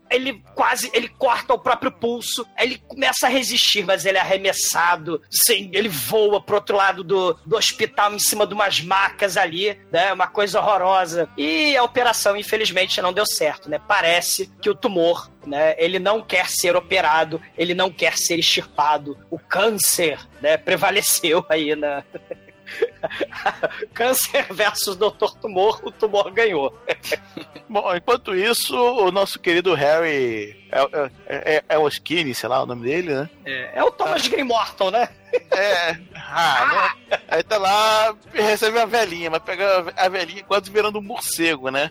ele 0.10 0.42
quase 0.54 0.90
ele 0.94 1.08
corta 1.08 1.54
o 1.54 1.60
próprio 1.60 1.92
pulso, 1.92 2.46
ele 2.58 2.78
começa 2.78 3.28
a 3.28 3.30
resistir, 3.30 3.86
mas 3.86 4.06
ele 4.06 4.18
é 4.18 4.22
arremessado, 4.22 5.22
sim, 5.30 5.70
ele 5.74 5.90
voa 5.90 6.42
pro 6.42 6.56
outro 6.56 6.76
lado 6.76 7.04
do, 7.04 7.34
do 7.46 7.56
hospital 7.56 8.14
em 8.14 8.20
cima 8.20 8.46
de 8.46 8.54
umas 8.54 8.82
macas 8.82 9.38
ali, 9.38 9.78
né? 9.92 10.14
Uma 10.14 10.28
coisa 10.28 10.60
horrorosa. 10.60 11.30
E 11.38 11.76
a 11.76 11.84
operação, 11.84 12.38
infelizmente, 12.38 13.02
não 13.02 13.14
deu 13.14 13.26
certo, 13.26 13.70
né? 13.70 13.80
Parece 13.88 14.52
que 14.62 14.70
o 14.70 14.76
tumor, 14.76 15.30
né? 15.46 15.76
Ele 15.78 16.00
não 16.00 16.22
quer 16.22 16.50
ser 16.50 16.76
operado, 16.76 17.42
ele 17.58 17.74
não 17.74 17.92
quer 17.92 18.18
ser 18.18 18.40
extirpado. 18.40 19.18
O 19.30 19.40
câncer, 19.40 20.20
né? 20.42 20.58
Prevaleceu 20.58 21.46
aí 21.50 21.76
na. 21.76 22.04
Câncer 23.94 24.46
versus 24.54 24.96
Doutor 24.96 25.36
Tumor, 25.38 25.80
o 25.84 25.92
tumor 25.92 26.32
ganhou. 26.32 26.74
Bom, 27.70 27.96
enquanto 27.96 28.36
isso, 28.36 28.76
o 28.76 29.12
nosso 29.12 29.40
querido 29.40 29.74
Harry. 29.74 30.64
É, 30.72 30.82
é, 31.28 31.56
é, 31.58 31.64
é 31.70 31.78
o 31.78 31.88
Skinny, 31.88 32.34
sei 32.36 32.50
lá 32.50 32.62
o 32.62 32.66
nome 32.66 32.84
dele, 32.86 33.14
né? 33.14 33.30
É, 33.46 33.80
é 33.80 33.84
o 33.84 33.92
Thomas 33.92 34.28
Grey 34.28 34.44
Morton, 34.44 34.92
né? 34.92 35.10
É. 35.52 35.98
Ah, 36.16 36.94
né? 37.10 37.20
Aí 37.28 37.44
tá 37.44 37.58
lá, 37.58 38.16
recebe 38.32 38.80
a 38.80 38.86
velhinha, 38.86 39.30
mas 39.30 39.44
pega 39.44 39.94
a 39.98 40.08
velhinha 40.08 40.42
quase 40.46 40.72
virando 40.72 41.00
um 41.00 41.02
morcego, 41.02 41.70
né? 41.70 41.90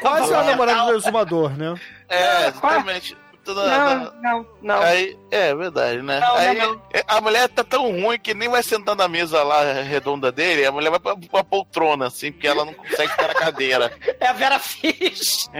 Quase 0.00 0.32
a 0.32 0.44
namorada 0.44 0.92
do 0.92 0.96
exumador, 0.96 1.50
né? 1.56 1.74
É, 2.08 2.46
exatamente. 2.48 3.16
Toda- 3.16 3.31
Não, 3.46 4.12
não, 4.22 4.46
não. 4.62 4.82
Aí, 4.82 5.18
é 5.30 5.54
verdade, 5.54 6.00
né? 6.02 6.20
Não, 6.20 6.34
aí, 6.36 6.58
não, 6.58 6.72
não. 6.74 6.82
A 7.08 7.20
mulher 7.20 7.48
tá 7.48 7.64
tão 7.64 7.90
ruim 7.90 8.18
que 8.18 8.34
nem 8.34 8.48
vai 8.48 8.62
sentar 8.62 8.94
na 8.94 9.08
mesa 9.08 9.42
lá 9.42 9.62
redonda 9.82 10.30
dele, 10.30 10.64
a 10.64 10.72
mulher 10.72 10.90
vai 10.90 11.00
pra, 11.00 11.16
pra 11.16 11.42
poltrona, 11.44 12.06
assim, 12.06 12.30
porque 12.30 12.46
ela 12.46 12.64
não 12.64 12.74
consegue 12.74 13.10
ficar 13.10 13.28
na 13.28 13.34
cadeira. 13.34 13.92
É 14.20 14.26
a 14.28 14.32
Vera 14.32 14.58
Fish. 14.58 15.48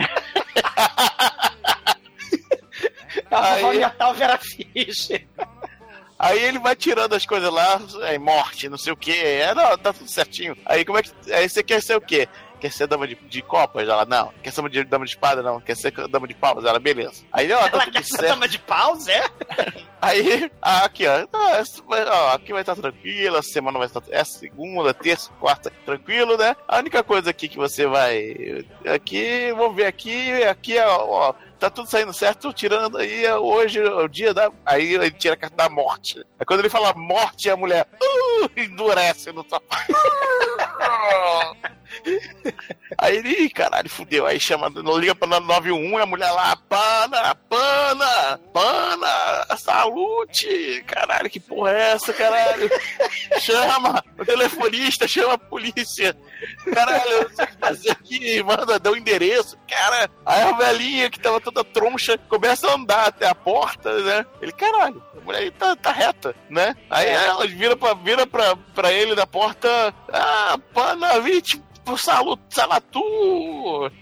Aí- 3.31 3.79
Natal 3.79 4.15
Vera 4.15 4.39
Fish. 4.39 5.11
Aí 6.19 6.39
ele 6.39 6.59
vai 6.61 6.77
tirando 6.77 7.15
as 7.15 7.27
coisas 7.27 7.53
lá, 7.53 7.81
é 8.03 8.17
morte, 8.17 8.69
não 8.69 8.79
sei 8.79 8.93
o 8.93 8.97
que. 8.97 9.11
É, 9.13 9.53
não, 9.55 9.77
tá 9.77 9.93
tudo 9.93 10.09
certinho. 10.09 10.57
Aí 10.65 10.85
como 10.85 10.99
é 10.99 11.03
que. 11.03 11.11
Aí 11.33 11.49
você 11.49 11.65
quer 11.65 11.83
ser 11.83 11.97
o 11.97 12.01
quê? 12.01 12.29
Quer 12.63 12.71
ser 12.71 12.87
dama 12.87 13.09
de, 13.09 13.17
de 13.17 13.43
copas? 13.43 13.89
Ela, 13.89 14.05
não. 14.05 14.33
Quer 14.41 14.53
ser 14.53 14.69
de, 14.69 14.85
dama 14.85 15.05
de 15.05 15.11
espada? 15.11 15.43
Não. 15.43 15.61
Quer 15.61 15.77
ser 15.77 15.91
dama 16.09 16.29
de 16.29 16.35
palmas? 16.35 16.65
Ela, 16.65 16.79
beleza. 16.79 17.25
Aí, 17.33 17.51
ó, 17.51 17.59
tá 17.69 17.71
Ela 17.73 17.91
quer 17.91 18.05
ser 18.05 18.19
certo. 18.19 18.29
dama 18.29 18.47
de 18.47 18.57
paus, 18.61 19.09
é? 19.09 19.25
Aí, 20.01 20.49
ah, 20.63 20.85
aqui, 20.85 21.05
ó. 21.09 21.27
Essa 21.57 21.83
vai- 21.83 22.07
ó, 22.07 22.35
aqui 22.35 22.53
vai 22.53 22.63
estar 22.63 22.77
tranquilo, 22.77 23.37
a 23.37 23.43
semana 23.43 23.79
vai 23.79 23.89
estar. 23.89 24.01
É 24.11 24.23
segunda, 24.23 24.95
terça, 24.95 25.33
quarta, 25.41 25.73
tranquilo, 25.85 26.37
né? 26.37 26.55
A 26.69 26.79
única 26.79 27.03
coisa 27.03 27.31
aqui 27.31 27.49
que 27.49 27.57
você 27.57 27.85
vai. 27.85 28.65
Aqui, 28.87 29.53
vamos 29.57 29.75
ver 29.75 29.87
aqui, 29.87 30.45
aqui, 30.45 30.79
ó, 30.79 31.05
ó, 31.05 31.35
Tá 31.59 31.71
tudo 31.71 31.89
saindo 31.89 32.13
certo, 32.13 32.53
tirando 32.53 32.99
aí 32.99 33.25
é 33.25 33.37
hoje 33.37 33.81
é 33.81 33.89
o 33.89 34.09
dia 34.09 34.35
da. 34.35 34.51
Aí 34.67 34.95
ele 34.95 35.13
tira 35.13 35.35
a 35.35 35.37
carta 35.37 35.55
da 35.57 35.69
morte. 35.69 36.19
Aí 36.39 36.45
quando 36.45 36.59
ele 36.59 36.69
fala 36.69 36.93
morte, 36.93 37.49
a 37.51 37.57
mulher 37.57 37.87
uh, 38.03 38.51
endurece 38.57 39.31
no 39.31 39.45
sofá. 39.49 39.87
Aí 42.99 43.17
ele, 43.17 43.29
"Ih, 43.45 43.51
caralho, 43.51 43.89
fudeu. 43.89 44.27
Aí 44.27 44.39
chama, 44.39 44.69
não 44.71 44.99
liga 44.99 45.15
pra 45.15 45.27
91 45.27 45.99
e 45.99 46.03
a 46.03 46.07
mulher 46.07 46.31
lá, 46.31 46.57
pana, 46.69 47.35
pana, 47.35 48.41
pana, 48.53 49.47
salute. 49.59 50.85
Caralho, 50.87 51.31
que 51.31 51.41
porra 51.41 51.73
é 51.73 51.91
essa, 51.93 52.13
caralho? 52.13 52.71
Chama 53.41 54.03
o 54.19 54.25
telefonista, 54.25 55.09
chama 55.09 55.35
a 55.35 55.39
polícia. 55.39 56.17
Caralho, 56.73 57.11
eu 57.11 57.23
não 57.29 57.37
sei 57.37 57.45
o 57.45 57.49
que 57.49 57.57
fazer 57.59 57.91
aqui, 57.91 58.43
manda, 58.43 58.79
dá 58.79 58.91
o 58.91 58.97
endereço. 58.97 59.57
Cara, 59.69 60.11
aí 60.25 60.43
a 60.43 60.53
velhinha 60.53 61.11
que 61.11 61.19
tava 61.21 61.41
toda 61.41 61.65
troncha 61.65 62.17
começa 62.29 62.69
a 62.71 62.75
andar 62.75 63.07
até 63.09 63.27
a 63.29 63.35
porta, 63.35 63.93
né? 64.03 64.27
Ele, 64.41 64.53
caralho, 64.53 65.03
a 65.17 65.21
mulher 65.25 65.39
aí 65.41 65.51
tá, 65.51 65.75
tá 65.77 65.93
reta, 65.93 66.35
né? 66.51 66.77
Aí 66.91 67.09
ela 67.09 67.47
vira 67.47 67.77
pra, 67.77 67.95
vira 67.95 68.27
pra, 68.27 68.57
pra 68.75 68.93
ele 68.93 69.15
na 69.15 69.27
porta, 69.27 69.95
ah, 70.13 70.59
pana, 70.75 71.21
vinte 71.21 71.61
pro 71.85 71.99
salu, 71.99 72.39
salatu. 72.49 73.03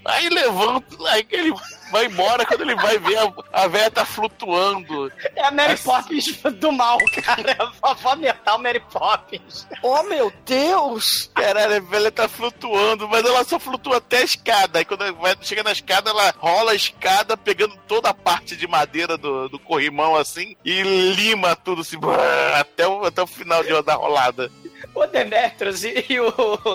Aí 0.04 0.28
levanta, 0.28 0.96
aí 1.08 1.24
que 1.24 1.36
ele 1.36 1.52
vai 1.90 2.06
embora 2.06 2.46
quando 2.46 2.62
ele 2.62 2.74
vai 2.76 2.98
ver 2.98 3.18
a, 3.18 3.32
a 3.64 3.68
velha 3.68 3.90
tá 3.90 4.04
flutuando. 4.04 5.12
É 5.36 5.44
a 5.44 5.50
Mary 5.50 5.76
Poppins 5.78 6.40
do 6.58 6.72
mal, 6.72 6.98
cara. 7.22 7.56
A 7.82 7.94
vovó 7.94 8.16
metal 8.16 8.58
Mary 8.58 8.80
Poppins. 8.80 9.66
Oh, 9.82 10.02
meu 10.04 10.32
Deus! 10.44 11.30
Caralho, 11.34 11.76
a 11.76 11.80
velha 11.80 12.10
tá 12.10 12.28
flutuando, 12.28 13.08
mas 13.08 13.24
ela 13.24 13.44
só 13.44 13.58
flutua 13.58 13.96
até 13.96 14.18
a 14.18 14.24
escada. 14.24 14.78
Aí 14.78 14.84
quando 14.84 15.14
vai, 15.16 15.36
chega 15.40 15.62
na 15.62 15.72
escada, 15.72 16.10
ela 16.10 16.34
rola 16.38 16.72
a 16.72 16.74
escada, 16.74 17.36
pegando 17.36 17.76
toda 17.88 18.10
a 18.10 18.14
parte 18.14 18.56
de 18.56 18.66
madeira 18.66 19.16
do, 19.16 19.48
do 19.48 19.58
corrimão 19.58 20.16
assim 20.16 20.56
e 20.64 20.82
lima 20.82 21.56
tudo 21.56 21.82
assim, 21.82 21.98
até 22.58 22.86
o, 22.86 23.04
até 23.04 23.22
o 23.22 23.26
final 23.26 23.62
de, 23.62 23.82
da 23.82 23.94
rolada. 23.94 24.50
O 24.94 25.06
Demetrius 25.06 25.84
e, 25.84 26.04
e 26.08 26.20
o 26.20 26.32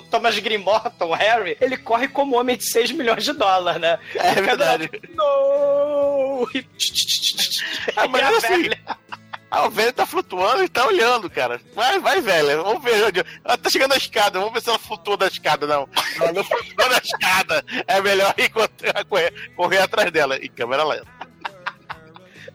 Thomas 0.10 0.38
Green 0.40 0.58
Morton, 0.60 1.06
o 1.10 1.14
Harry, 1.14 1.58
ele 1.60 1.78
corre 1.78 2.08
como 2.08 2.40
homem 2.40 2.56
de 2.58 2.64
6 2.66 2.92
milhões 2.92 3.24
de 3.24 3.34
dólares, 3.34 3.82
né? 3.82 4.00
É 4.16 4.34
verdade. 4.42 4.90
E... 4.94 6.66
Ah, 7.96 8.08
mas 8.08 8.22
E 8.22 8.24
a 8.24 8.30
assim, 8.38 8.62
velha- 8.64 8.98
a 9.52 9.68
velha 9.70 9.94
tá 9.94 10.06
flutuando 10.06 10.64
e 10.64 10.70
tá 10.70 10.86
olhando, 10.86 11.30
cara. 11.30 11.62
Vai, 11.74 12.00
vai, 12.00 12.20
velha. 12.20 12.58
Vamos 12.62 12.84
ver. 12.84 13.26
Ela 13.44 13.58
tá 13.58 13.70
chegando 13.70 13.92
na 13.92 13.98
escada. 13.98 14.40
Vamos 14.40 14.54
ver 14.54 14.62
se 14.62 14.70
ela 14.70 14.80
flutua 14.80 15.16
da 15.18 15.28
escada, 15.28 15.66
não. 15.66 15.88
Ela 16.20 16.34
não 16.34 16.44
flutua 16.44 16.90
da 16.90 16.98
escada. 16.98 17.64
É 17.88 18.02
melhor 18.02 18.34
ir 18.38 18.50
correr, 19.08 19.34
correr 19.56 19.78
atrás 19.80 20.12
dela. 20.12 20.36
E 20.44 20.50
câmera 20.50 20.84
lenta. 20.84 21.08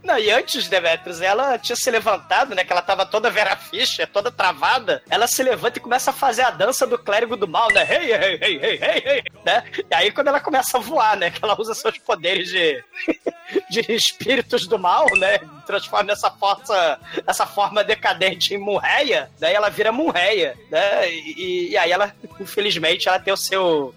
Não, 0.03 0.19
e 0.19 0.31
antes, 0.31 0.67
Demetrius, 0.67 1.21
ela 1.21 1.59
tinha 1.59 1.77
se 1.77 1.91
levantado, 1.91 2.55
né? 2.55 2.65
Que 2.65 2.73
ela 2.73 2.83
tava 2.83 3.05
toda 3.05 3.31
Vera 3.31 3.55
Fischer, 3.55 4.07
toda 4.07 4.31
travada. 4.31 5.03
Ela 5.11 5.27
se 5.27 5.43
levanta 5.43 5.79
e 5.79 5.83
começa 5.83 6.11
a 6.11 6.15
fazer 6.15 6.43
a 6.43 6.51
dança 6.51 6.87
do 6.87 6.99
clérigo 6.99 7.37
do 7.37 7.47
mal, 7.47 7.69
né? 7.73 7.83
Hey, 7.83 8.13
hey, 8.13 8.39
hey, 8.41 8.61
hey, 8.63 8.81
hey, 8.83 9.03
hey, 9.05 9.23
né? 9.45 9.63
E 9.91 9.95
aí, 9.95 10.11
quando 10.11 10.29
ela 10.29 10.41
começa 10.41 10.79
a 10.79 10.81
voar, 10.81 11.17
né? 11.17 11.31
Que 11.31 11.45
ela 11.45 11.61
usa 11.61 11.75
seus 11.75 11.99
poderes 11.99 12.49
de, 12.49 12.83
de 13.71 13.93
espíritos 13.93 14.67
do 14.67 14.79
mal, 14.79 15.07
né? 15.19 15.39
Transforma 15.67 16.13
essa 16.13 16.31
força, 16.31 16.99
essa 17.27 17.47
forma 17.47 17.85
decadente 17.85 18.55
em 18.55 18.59
Munreia, 18.59 19.31
daí 19.39 19.55
ela 19.55 19.69
vira 19.69 19.93
Munreia, 19.93 20.57
né? 20.71 21.11
E, 21.13 21.69
e 21.71 21.77
aí 21.77 21.93
ela, 21.93 22.15
infelizmente, 22.41 23.07
ela 23.07 23.21
tem 23.21 23.33
o 23.33 23.37
seu 23.37 23.95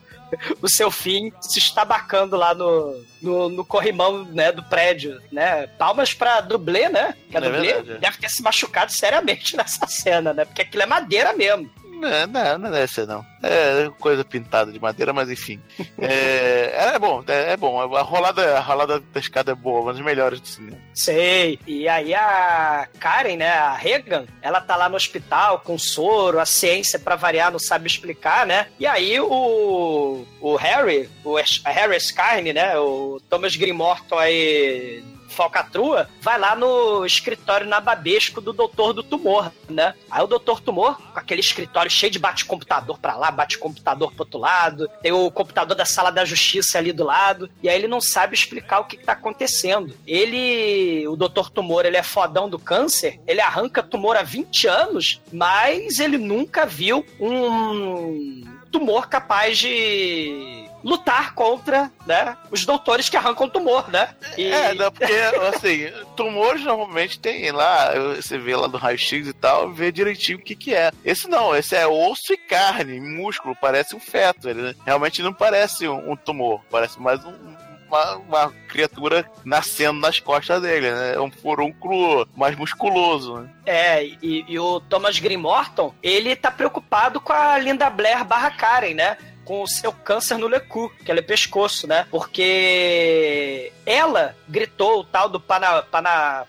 o 0.61 0.69
seu 0.69 0.89
fim 0.91 1.31
se 1.41 1.59
estabacando 1.59 2.35
lá 2.35 2.53
no, 2.53 3.03
no, 3.21 3.49
no 3.49 3.65
corrimão 3.65 4.23
né, 4.25 4.51
do 4.51 4.63
prédio, 4.63 5.21
né? 5.31 5.67
Palmas 5.77 6.13
pra 6.13 6.41
dublê, 6.41 6.89
né? 6.89 7.15
Que 7.29 7.37
a 7.37 7.39
É 7.39 7.43
dublê 7.43 7.73
verdade. 7.73 7.99
deve 7.99 8.17
ter 8.17 8.29
se 8.29 8.41
machucado 8.41 8.91
seriamente 8.91 9.55
nessa 9.57 9.85
cena, 9.87 10.33
né? 10.33 10.45
Porque 10.45 10.61
aquilo 10.61 10.83
é 10.83 10.85
madeira 10.87 11.33
mesmo. 11.33 11.69
Não, 12.03 12.27
não, 12.27 12.57
não 12.57 12.71
deve 12.71 12.91
ser, 12.91 13.07
não. 13.07 13.25
É 13.41 13.89
coisa 13.99 14.23
pintada 14.23 14.71
de 14.71 14.79
madeira, 14.79 15.13
mas 15.13 15.29
enfim. 15.29 15.59
É, 15.99 16.95
é 16.95 16.99
bom, 16.99 17.23
é, 17.27 17.53
é 17.53 17.57
bom. 17.57 17.79
A 17.95 18.01
rolada, 18.01 18.57
a 18.57 18.59
rolada 18.59 18.99
da 18.99 19.19
escada 19.19 19.51
é 19.51 19.55
boa, 19.55 19.81
uma 19.81 19.93
das 19.93 20.01
melhores 20.01 20.39
do 20.41 20.47
cinema. 20.47 20.77
Sei. 20.93 21.57
E 21.65 21.87
aí 21.87 22.13
a 22.13 22.87
Karen, 22.99 23.37
né, 23.37 23.49
a 23.49 23.73
Regan, 23.73 24.25
ela 24.41 24.59
tá 24.59 24.75
lá 24.75 24.89
no 24.89 24.95
hospital 24.95 25.59
com 25.59 25.77
soro, 25.77 26.39
a 26.39 26.45
ciência 26.45 26.99
pra 26.99 27.15
variar 27.15 27.51
não 27.51 27.59
sabe 27.59 27.87
explicar, 27.87 28.45
né? 28.45 28.67
E 28.79 28.85
aí 28.85 29.19
o 29.19 30.25
o 30.41 30.55
Harry, 30.57 31.09
o 31.23 31.35
Harry 31.65 31.99
Scarne, 31.99 32.51
né, 32.51 32.77
o 32.77 33.21
Thomas 33.29 33.55
Green 33.55 33.71
Morton 33.71 34.17
aí 34.17 35.03
falcatrua, 35.33 36.09
vai 36.21 36.39
lá 36.39 36.55
no 36.55 37.05
escritório 37.05 37.67
nababesco 37.67 38.39
do 38.39 38.53
doutor 38.53 38.93
do 38.93 39.03
tumor, 39.03 39.51
né? 39.69 39.93
Aí 40.09 40.23
o 40.23 40.27
doutor 40.27 40.61
tumor, 40.61 40.97
com 40.97 41.19
aquele 41.19 41.41
escritório 41.41 41.91
cheio 41.91 42.11
de 42.11 42.19
bate-computador 42.19 42.97
pra 42.99 43.15
lá, 43.15 43.31
bate-computador 43.31 44.11
pro 44.11 44.21
outro 44.21 44.39
lado, 44.39 44.89
tem 45.01 45.11
o 45.11 45.29
computador 45.31 45.75
da 45.75 45.85
sala 45.85 46.11
da 46.11 46.23
justiça 46.23 46.77
ali 46.77 46.93
do 46.93 47.03
lado, 47.03 47.49
e 47.61 47.67
aí 47.69 47.75
ele 47.75 47.87
não 47.87 47.99
sabe 47.99 48.35
explicar 48.35 48.79
o 48.79 48.85
que, 48.85 48.97
que 48.97 49.05
tá 49.05 49.13
acontecendo. 49.13 49.95
Ele, 50.07 51.07
o 51.07 51.15
doutor 51.15 51.49
tumor, 51.49 51.85
ele 51.85 51.97
é 51.97 52.03
fodão 52.03 52.49
do 52.49 52.59
câncer, 52.59 53.19
ele 53.27 53.41
arranca 53.41 53.83
tumor 53.83 54.15
há 54.15 54.23
20 54.23 54.67
anos, 54.67 55.21
mas 55.31 55.99
ele 55.99 56.17
nunca 56.17 56.65
viu 56.65 57.05
um 57.19 58.43
tumor 58.71 59.07
capaz 59.07 59.57
de 59.57 60.67
lutar 60.83 61.33
contra, 61.33 61.91
né, 62.05 62.35
os 62.51 62.65
doutores 62.65 63.07
que 63.09 63.15
arrancam 63.17 63.47
tumor, 63.49 63.89
né? 63.89 64.09
E- 64.37 64.51
É, 64.51 64.73
não, 64.73 64.91
porque, 64.91 65.13
assim, 65.55 65.89
tumores 66.15 66.63
normalmente 66.63 67.19
tem 67.19 67.51
lá, 67.51 67.91
você 68.15 68.37
vê 68.37 68.55
lá 68.55 68.67
no 68.67 68.77
raio-x 68.77 69.27
e 69.27 69.33
tal, 69.33 69.71
vê 69.71 69.91
direitinho 69.91 70.37
o 70.37 70.41
que 70.41 70.55
que 70.55 70.73
é. 70.75 70.91
Esse 71.05 71.27
não, 71.29 71.55
esse 71.55 71.75
é 71.75 71.87
osso 71.87 72.33
e 72.33 72.37
carne, 72.37 72.99
músculo, 72.99 73.55
parece 73.59 73.95
um 73.95 73.99
feto. 73.99 74.49
Ele 74.49 74.75
realmente 74.85 75.21
não 75.21 75.33
parece 75.33 75.87
um, 75.87 76.11
um 76.11 76.15
tumor, 76.15 76.61
parece 76.69 76.99
mais 76.99 77.23
um- 77.23 77.53
uma, 77.87 78.15
uma 78.15 78.53
criatura 78.67 79.23
nascendo 79.45 79.99
nas 79.99 80.19
costas 80.19 80.59
dele, 80.63 80.89
né? 80.91 81.13
É 81.13 81.21
um 81.21 81.29
furúnculo 81.31 82.27
mais 82.35 82.55
musculoso, 82.57 83.37
né? 83.37 83.49
É, 83.67 84.03
e, 84.03 84.43
e 84.47 84.57
o 84.59 84.79
Thomas 84.79 85.19
Green 85.19 85.37
Morton, 85.37 85.93
ele 86.01 86.35
tá 86.35 86.49
preocupado 86.49 87.21
com 87.21 87.31
a 87.31 87.55
Linda 87.59 87.89
Blair 87.91 88.25
barra 88.25 88.49
Karen, 88.51 88.95
né? 88.95 89.15
Com 89.45 89.63
o 89.63 89.67
seu 89.67 89.91
câncer 89.91 90.37
no 90.37 90.47
lecu, 90.47 90.91
que 91.03 91.11
ela 91.11 91.19
é 91.19 91.23
pescoço, 91.23 91.87
né? 91.87 92.07
Porque 92.09 93.71
ela 93.85 94.35
gritou 94.47 94.99
o 94.99 95.03
tal 95.03 95.27
do 95.27 95.39
Pana, 95.39 95.83
Pana, 95.83 96.45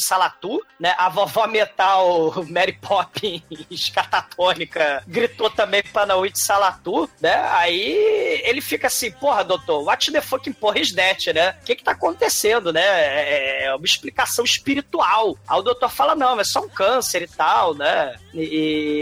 Salatu, 0.00 0.64
né? 0.80 0.94
A 0.96 1.08
vovó 1.08 1.46
metal 1.46 2.32
Mary 2.48 2.72
Poppins 2.72 3.90
catatônica 3.94 5.02
gritou 5.06 5.50
também 5.50 5.82
Panawitch 5.82 6.36
Salatu, 6.36 7.08
né? 7.20 7.48
Aí 7.52 8.40
ele 8.44 8.60
fica 8.60 8.86
assim, 8.86 9.10
porra, 9.10 9.44
doutor, 9.44 9.82
what 9.84 10.10
the 10.10 10.20
fucking 10.20 10.52
porra 10.52 10.78
is 10.78 10.92
that, 10.94 11.32
né? 11.32 11.56
O 11.60 11.64
que 11.64 11.76
que 11.76 11.84
tá 11.84 11.92
acontecendo, 11.92 12.72
né? 12.72 12.82
É 12.84 13.58
é 13.68 13.74
uma 13.74 13.84
explicação 13.84 14.44
espiritual. 14.44 15.36
Aí 15.46 15.58
o 15.58 15.62
doutor 15.62 15.90
fala, 15.90 16.14
não, 16.14 16.40
é 16.40 16.44
só 16.44 16.60
um 16.60 16.68
câncer 16.68 17.22
e 17.22 17.28
tal, 17.28 17.74
né? 17.74 18.16
E, 18.32 18.40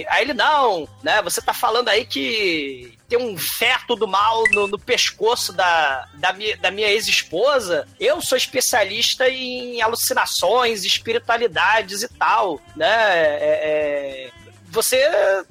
e- 0.02 0.06
aí 0.08 0.22
ele, 0.22 0.34
não, 0.34 0.88
né? 1.02 1.22
Você 1.22 1.40
tá 1.40 1.54
falando 1.54 1.88
aí 1.88 2.04
que 2.04 2.95
tem 3.08 3.18
um 3.18 3.36
feto 3.38 3.94
do 3.94 4.06
mal 4.08 4.42
no, 4.52 4.66
no 4.66 4.78
pescoço 4.78 5.52
da, 5.52 6.08
da 6.14 6.32
minha, 6.32 6.56
da 6.56 6.70
minha 6.70 6.88
ex-esposa. 6.88 7.86
Eu 8.00 8.20
sou 8.20 8.36
especialista 8.36 9.28
em 9.28 9.80
alucinações, 9.82 10.84
espiritualidades 10.84 12.02
e 12.02 12.08
tal, 12.08 12.60
né? 12.74 12.86
É- 12.88 14.30
é, 14.32 14.46
você 14.68 15.00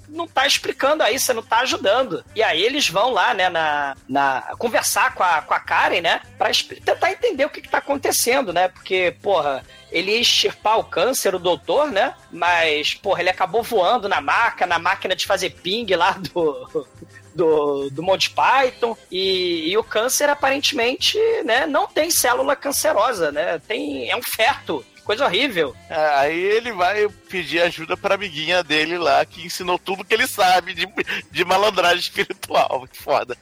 não 0.10 0.28
tá 0.28 0.46
explicando 0.46 1.02
aí, 1.02 1.18
você 1.18 1.34
não 1.34 1.42
tá 1.42 1.60
ajudando. 1.62 2.24
E 2.36 2.44
aí 2.44 2.62
eles 2.62 2.88
vão 2.90 3.10
lá, 3.12 3.34
né, 3.34 3.50
na, 3.50 3.96
na 4.08 4.42
conversar 4.60 5.16
com 5.16 5.24
a, 5.24 5.42
com 5.42 5.54
a 5.54 5.60
Karen, 5.60 6.02
né, 6.02 6.22
pra 6.38 6.52
exp- 6.52 6.80
tentar 6.84 7.12
entender 7.12 7.44
o 7.46 7.50
que, 7.50 7.62
que 7.62 7.70
tá 7.70 7.80
acontecendo, 7.80 8.54
né, 8.54 8.68
porque, 8.68 9.16
porra, 9.24 9.64
ele 9.92 10.12
ia 10.12 10.20
extirpar 10.22 10.78
o 10.78 10.84
câncer, 10.84 11.34
o 11.34 11.40
doutor, 11.40 11.90
né, 11.92 12.14
mas, 12.32 12.94
porra, 12.94 13.22
ele 13.22 13.30
acabou 13.32 13.64
voando 13.64 14.08
na 14.08 14.22
maca, 14.22 14.68
na 14.68 14.78
máquina 14.78 15.16
de 15.16 15.26
fazer 15.26 15.50
ping 15.52 15.88
lá 15.96 16.12
do... 16.12 16.88
Do, 17.36 17.90
do 17.90 18.02
Monty 18.02 18.30
Python 18.30 18.98
e, 19.12 19.70
e 19.70 19.78
o 19.78 19.84
câncer 19.84 20.30
aparentemente 20.30 21.20
né, 21.44 21.66
não 21.66 21.86
tem 21.86 22.10
célula 22.10 22.56
cancerosa, 22.56 23.30
né? 23.30 23.60
Tem, 23.68 24.10
é 24.10 24.16
um 24.16 24.24
feto, 24.24 24.86
coisa 25.04 25.26
horrível. 25.26 25.76
É, 25.90 26.08
Aí 26.16 26.40
ele 26.40 26.72
vai 26.72 27.08
pedir 27.30 27.62
ajuda 27.62 27.96
pra 27.96 28.16
amiguinha 28.16 28.64
dele 28.64 28.98
lá, 28.98 29.24
que 29.26 29.46
ensinou 29.46 29.78
tudo 29.78 30.04
que 30.04 30.14
ele 30.14 30.28
sabe 30.28 30.74
de, 30.74 30.88
de 31.30 31.46
malandragem 31.46 32.00
espiritual. 32.00 32.80
Muito 32.80 32.98
foda. 32.98 33.38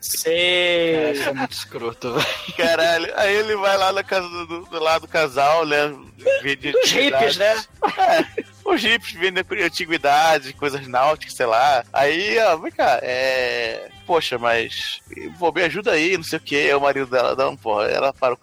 Sei. 0.00 1.12
Isso 1.12 1.28
é 1.28 1.32
muito 1.32 1.52
escroto, 1.52 2.12
velho. 2.14 2.26
Caralho. 2.56 3.12
Aí 3.16 3.34
ele 3.34 3.56
vai 3.56 3.76
lá 3.76 3.92
na 3.92 4.04
casa 4.04 4.28
do, 4.28 4.46
do, 4.46 4.60
do 4.66 4.78
lado 4.78 5.02
do 5.02 5.08
casal, 5.08 5.66
né? 5.66 5.88
Dos 5.88 6.90
hippies, 6.92 7.36
né? 7.36 7.64
É, 7.98 8.44
os 8.70 8.82
hippies 8.82 9.12
vendem 9.12 9.44
antiguidade, 9.64 10.52
coisas 10.52 10.86
náuticas, 10.86 11.34
sei 11.34 11.46
lá. 11.46 11.84
Aí, 11.92 12.38
ó, 12.38 12.56
vem 12.56 12.72
cá, 12.72 12.98
é. 13.02 13.90
Poxa, 14.06 14.38
mas. 14.38 15.00
Pô, 15.38 15.52
me 15.52 15.62
ajuda 15.62 15.92
aí, 15.92 16.16
não 16.16 16.24
sei 16.24 16.38
o 16.38 16.42
que. 16.42 16.68
É 16.68 16.76
o 16.76 16.80
marido 16.80 17.06
dela, 17.06 17.34
não, 17.36 17.56
porra. 17.56 17.84
Ela 17.86 18.12
parou. 18.12 18.38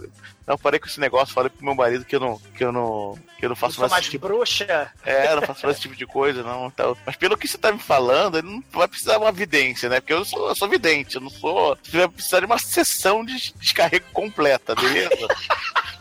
Não, 0.47 0.57
parei 0.57 0.79
com 0.79 0.87
esse 0.87 0.97
negócio, 0.99 1.33
falei 1.33 1.49
pro 1.49 1.65
meu 1.65 1.75
marido 1.75 2.05
que 2.05 2.15
eu 2.15 2.21
não. 2.21 2.39
Que 2.55 2.63
eu 2.63 2.71
não. 2.71 3.17
Que 3.37 3.45
eu 3.45 3.49
não 3.49 3.53
Eu 3.53 3.57
faço 3.57 3.75
sou 3.75 3.81
mais 3.81 3.91
mais 3.91 4.03
esse 4.03 4.11
tipo 4.11 4.27
bruxa. 4.27 4.89
é, 5.05 5.31
eu 5.31 5.35
não 5.35 5.41
faço 5.41 5.65
mais 5.65 5.75
esse 5.75 5.81
tipo 5.81 5.95
de 5.95 6.05
coisa, 6.05 6.41
não. 6.41 6.71
Tal. 6.71 6.97
Mas 7.05 7.17
pelo 7.17 7.37
que 7.37 7.47
você 7.49 7.57
tá 7.57 7.69
me 7.69 7.79
falando, 7.79 8.37
ele 8.37 8.47
não 8.47 8.63
vai 8.71 8.87
precisar 8.87 9.13
de 9.17 9.19
uma 9.19 9.31
vidência, 9.31 9.89
né? 9.89 9.99
Porque 9.99 10.13
eu 10.13 10.23
sou, 10.23 10.47
eu 10.47 10.55
sou 10.55 10.69
vidente, 10.69 11.15
eu 11.15 11.21
não 11.21 11.29
sou. 11.29 11.77
Você 11.83 11.97
vai 11.97 12.07
precisar 12.07 12.39
de 12.39 12.45
uma 12.45 12.57
sessão 12.57 13.25
de 13.25 13.53
descarrego 13.55 14.05
completa, 14.13 14.73
beleza? 14.73 15.27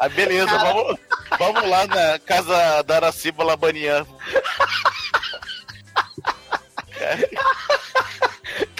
Ah, 0.00 0.08
beleza, 0.08 0.56
vamos, 0.58 0.98
vamos 1.38 1.68
lá 1.68 1.86
na 1.86 2.18
casa 2.20 2.82
da 2.82 2.96
Araciba 2.96 3.42
Labanian. 3.44 4.06
Cara, 6.98 7.28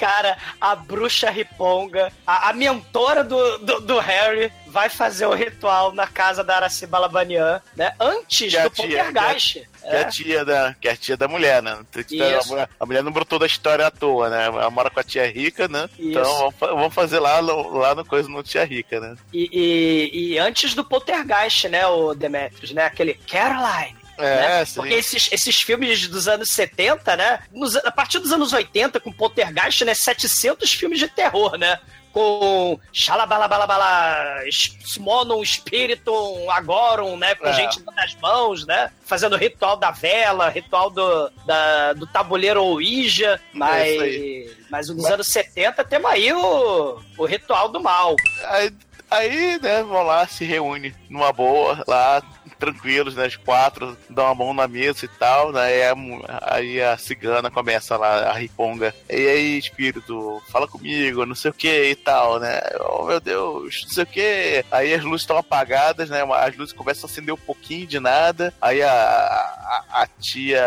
a 0.05 0.75
bruxa 0.75 1.29
riponga, 1.29 2.11
a, 2.25 2.49
a 2.49 2.53
mentora 2.53 3.23
do, 3.23 3.57
do, 3.59 3.79
do 3.81 3.99
Harry, 3.99 4.51
vai 4.67 4.89
fazer 4.89 5.25
o 5.25 5.33
ritual 5.33 5.91
na 5.93 6.07
casa 6.07 6.43
da 6.43 6.55
Araci 6.57 6.85
Balabanian, 6.85 7.61
né? 7.75 7.93
Antes 7.99 8.51
Que 8.51 8.57
é 8.57 8.63
do 8.63 8.71
Poltergeist. 8.71 9.53
Que 9.81 9.87
é, 9.95 10.01
a 10.01 10.05
tia 10.09 10.45
da, 10.45 10.75
que 10.79 10.87
é 10.87 10.91
a 10.91 10.95
tia 10.95 11.17
da 11.17 11.27
mulher, 11.27 11.63
né? 11.63 11.71
A 11.73 12.47
mulher, 12.47 12.69
a 12.79 12.85
mulher 12.85 13.03
não 13.03 13.11
brotou 13.11 13.39
da 13.39 13.45
história 13.45 13.87
à 13.87 13.91
toa, 13.91 14.29
né? 14.29 14.45
Ela 14.45 14.69
mora 14.69 14.89
com 14.89 14.99
a 14.99 15.03
tia 15.03 15.25
rica, 15.31 15.67
né? 15.67 15.89
Isso. 15.97 16.09
Então 16.09 16.23
vamos, 16.37 16.55
fa- 16.55 16.67
vamos 16.67 16.93
fazer 16.93 17.19
lá, 17.19 17.41
no- 17.41 17.77
lá 17.77 17.95
no 17.95 18.05
coisa 18.05 18.29
no 18.29 18.43
tia 18.43 18.63
rica, 18.65 18.99
né? 18.99 19.15
E, 19.33 19.49
e- 19.51 20.33
e 20.33 20.37
antes 20.39 20.73
do 20.75 20.83
Poltergeist, 20.83 21.67
né, 21.69 21.87
o 21.87 22.13
Demetrius, 22.13 22.71
né? 22.71 22.85
Aquele 22.85 23.13
Caroline. 23.15 23.97
É, 24.19 24.35
né? 24.59 24.65
sim. 24.65 24.75
Porque 24.75 24.93
esses, 24.93 25.29
esses 25.31 25.61
filmes 25.61 26.07
dos 26.07 26.27
anos 26.27 26.49
70, 26.51 27.15
né? 27.15 27.39
nos- 27.51 27.75
a 27.77 27.91
partir 27.91 28.19
dos 28.19 28.31
anos 28.31 28.53
80, 28.53 28.99
com 28.99 29.11
Poltergeist, 29.11 29.83
né? 29.85 29.93
700 29.93 30.71
filmes 30.71 30.99
de 30.99 31.07
terror, 31.07 31.57
né? 31.57 31.79
Com 32.11 32.79
Xalabalabalabala, 32.91 34.43
Smonon, 34.49 35.43
Spiritum, 35.45 36.49
Agorum, 36.49 37.15
né? 37.17 37.35
Com 37.35 37.47
É. 37.47 37.53
gente 37.53 37.79
nas 37.95 38.15
mãos, 38.15 38.65
né? 38.65 38.91
Fazendo 39.05 39.33
o 39.33 39.37
ritual 39.37 39.77
da 39.77 39.91
vela, 39.91 40.49
ritual 40.49 40.89
do, 40.89 41.29
da- 41.45 41.93
do 41.93 42.07
tabuleiro 42.07 42.63
Ouija. 42.63 43.39
Mas, 43.53 43.87
É 43.87 43.99
aí. 44.03 44.51
mas 44.69 44.89
nos 44.89 45.05
anos 45.05 45.27
70 45.27 45.83
temos 45.83 46.09
aí 46.11 46.31
o, 46.33 46.99
o 47.17 47.25
ritual 47.25 47.69
do 47.69 47.79
mal. 47.79 48.15
Aí, 48.47 48.73
aí, 49.09 49.59
né, 49.61 49.83
vão 49.83 50.03
lá, 50.03 50.27
se 50.27 50.43
reúne 50.45 50.93
numa 51.09 51.31
boa, 51.31 51.83
lá, 51.87 52.21
tranquilos, 52.59 53.15
né, 53.15 53.27
os 53.27 53.37
quatro, 53.37 53.97
dão 54.09 54.25
uma 54.25 54.35
mão 54.35 54.53
na 54.53 54.67
mesa 54.67 55.05
e 55.05 55.07
tal, 55.07 55.51
né, 55.51 55.61
aí 55.61 55.83
a, 55.83 55.95
aí 56.41 56.81
a 56.81 56.97
cigana 56.97 57.49
começa 57.49 57.97
lá, 57.97 58.29
a 58.29 58.33
riponga, 58.33 58.93
e 59.09 59.15
aí, 59.15 59.57
espírito, 59.57 60.41
fala 60.49 60.67
comigo, 60.67 61.25
não 61.25 61.35
sei 61.35 61.51
o 61.51 61.53
que 61.53 61.91
e 61.91 61.95
tal, 61.95 62.39
né, 62.39 62.59
oh 62.79 63.05
meu 63.05 63.19
Deus, 63.19 63.83
não 63.83 63.89
sei 63.89 64.03
o 64.03 64.07
que, 64.07 64.65
aí 64.71 64.93
as 64.93 65.03
luzes 65.03 65.21
estão 65.21 65.37
apagadas, 65.37 66.09
né, 66.09 66.21
as 66.21 66.55
luzes 66.57 66.73
começam 66.73 67.07
a 67.07 67.11
acender 67.11 67.33
um 67.33 67.37
pouquinho 67.37 67.87
de 67.87 67.99
nada, 67.99 68.53
aí 68.61 68.81
a, 68.81 68.91
a, 68.91 70.03
a 70.03 70.07
tia 70.19 70.61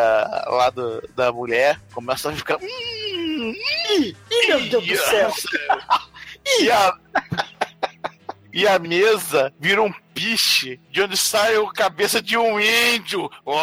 lá 0.46 0.70
do, 0.70 1.06
da 1.14 1.30
mulher 1.30 1.78
começa 1.92 2.30
a 2.30 2.32
ficar, 2.32 2.56
hum, 2.56 3.54
Ih, 3.90 4.16
meu 4.48 4.60
Deus 4.68 4.86
do 4.86 4.96
céu. 4.96 5.32
e 6.60 6.70
a, 6.70 6.94
e 8.52 8.66
a 8.66 8.78
mesa 8.78 9.52
vira 9.58 9.82
um 9.82 9.92
piche 10.14 10.80
de 10.90 11.02
onde 11.02 11.16
sai 11.16 11.56
a 11.56 11.72
cabeça 11.72 12.22
de 12.22 12.36
um 12.36 12.60
índio. 12.60 13.30
Oh! 13.44 13.54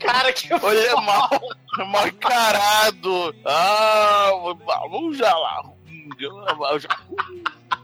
Cara, 0.00 0.32
que 0.32 0.52
Olha, 0.52 0.96
mal, 0.96 1.30
mal 1.86 2.06
encarado. 2.08 3.34
Ah, 3.44 4.30
vamos 4.90 5.16
já 5.16 5.34
lá. 5.34 5.62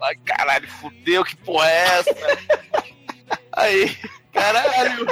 Ai, 0.02 0.14
caralho, 0.24 0.68
fudeu, 0.68 1.24
que 1.24 1.36
porra 1.36 1.68
é 1.68 1.84
essa? 1.98 2.16
Aí, 3.52 3.96
caralho, 4.32 5.06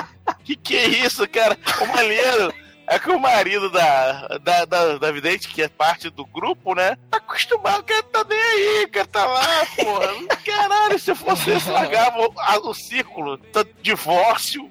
que 0.44 0.56
que 0.56 0.76
é 0.76 0.88
isso, 0.88 1.26
cara? 1.28 1.58
O 1.80 1.86
maneiro 1.86 2.52
é 2.88 2.98
que 2.98 3.10
o 3.10 3.18
marido 3.18 3.70
da, 3.70 4.38
da, 4.38 4.64
da, 4.64 4.98
da 4.98 5.12
vidente, 5.12 5.48
que 5.48 5.62
é 5.62 5.68
parte 5.68 6.08
do 6.10 6.24
grupo, 6.26 6.74
né? 6.74 6.96
Tá 7.10 7.18
acostumado, 7.18 7.80
o 7.80 7.84
cara 7.84 8.02
tá 8.04 8.24
nem 8.28 8.38
aí, 8.38 8.84
o 8.84 8.90
cara 8.90 9.06
tá 9.06 9.24
lá, 9.26 9.66
porra. 9.76 10.08
Caralho, 10.44 10.98
se 10.98 11.10
eu 11.10 11.16
fosse 11.16 11.50
esse, 11.50 11.70
largava 11.70 12.18
o, 12.20 12.32
a- 12.38 12.58
o 12.58 12.74
círculo, 12.74 13.36
tá, 13.38 13.64
divórcio, 13.82 14.70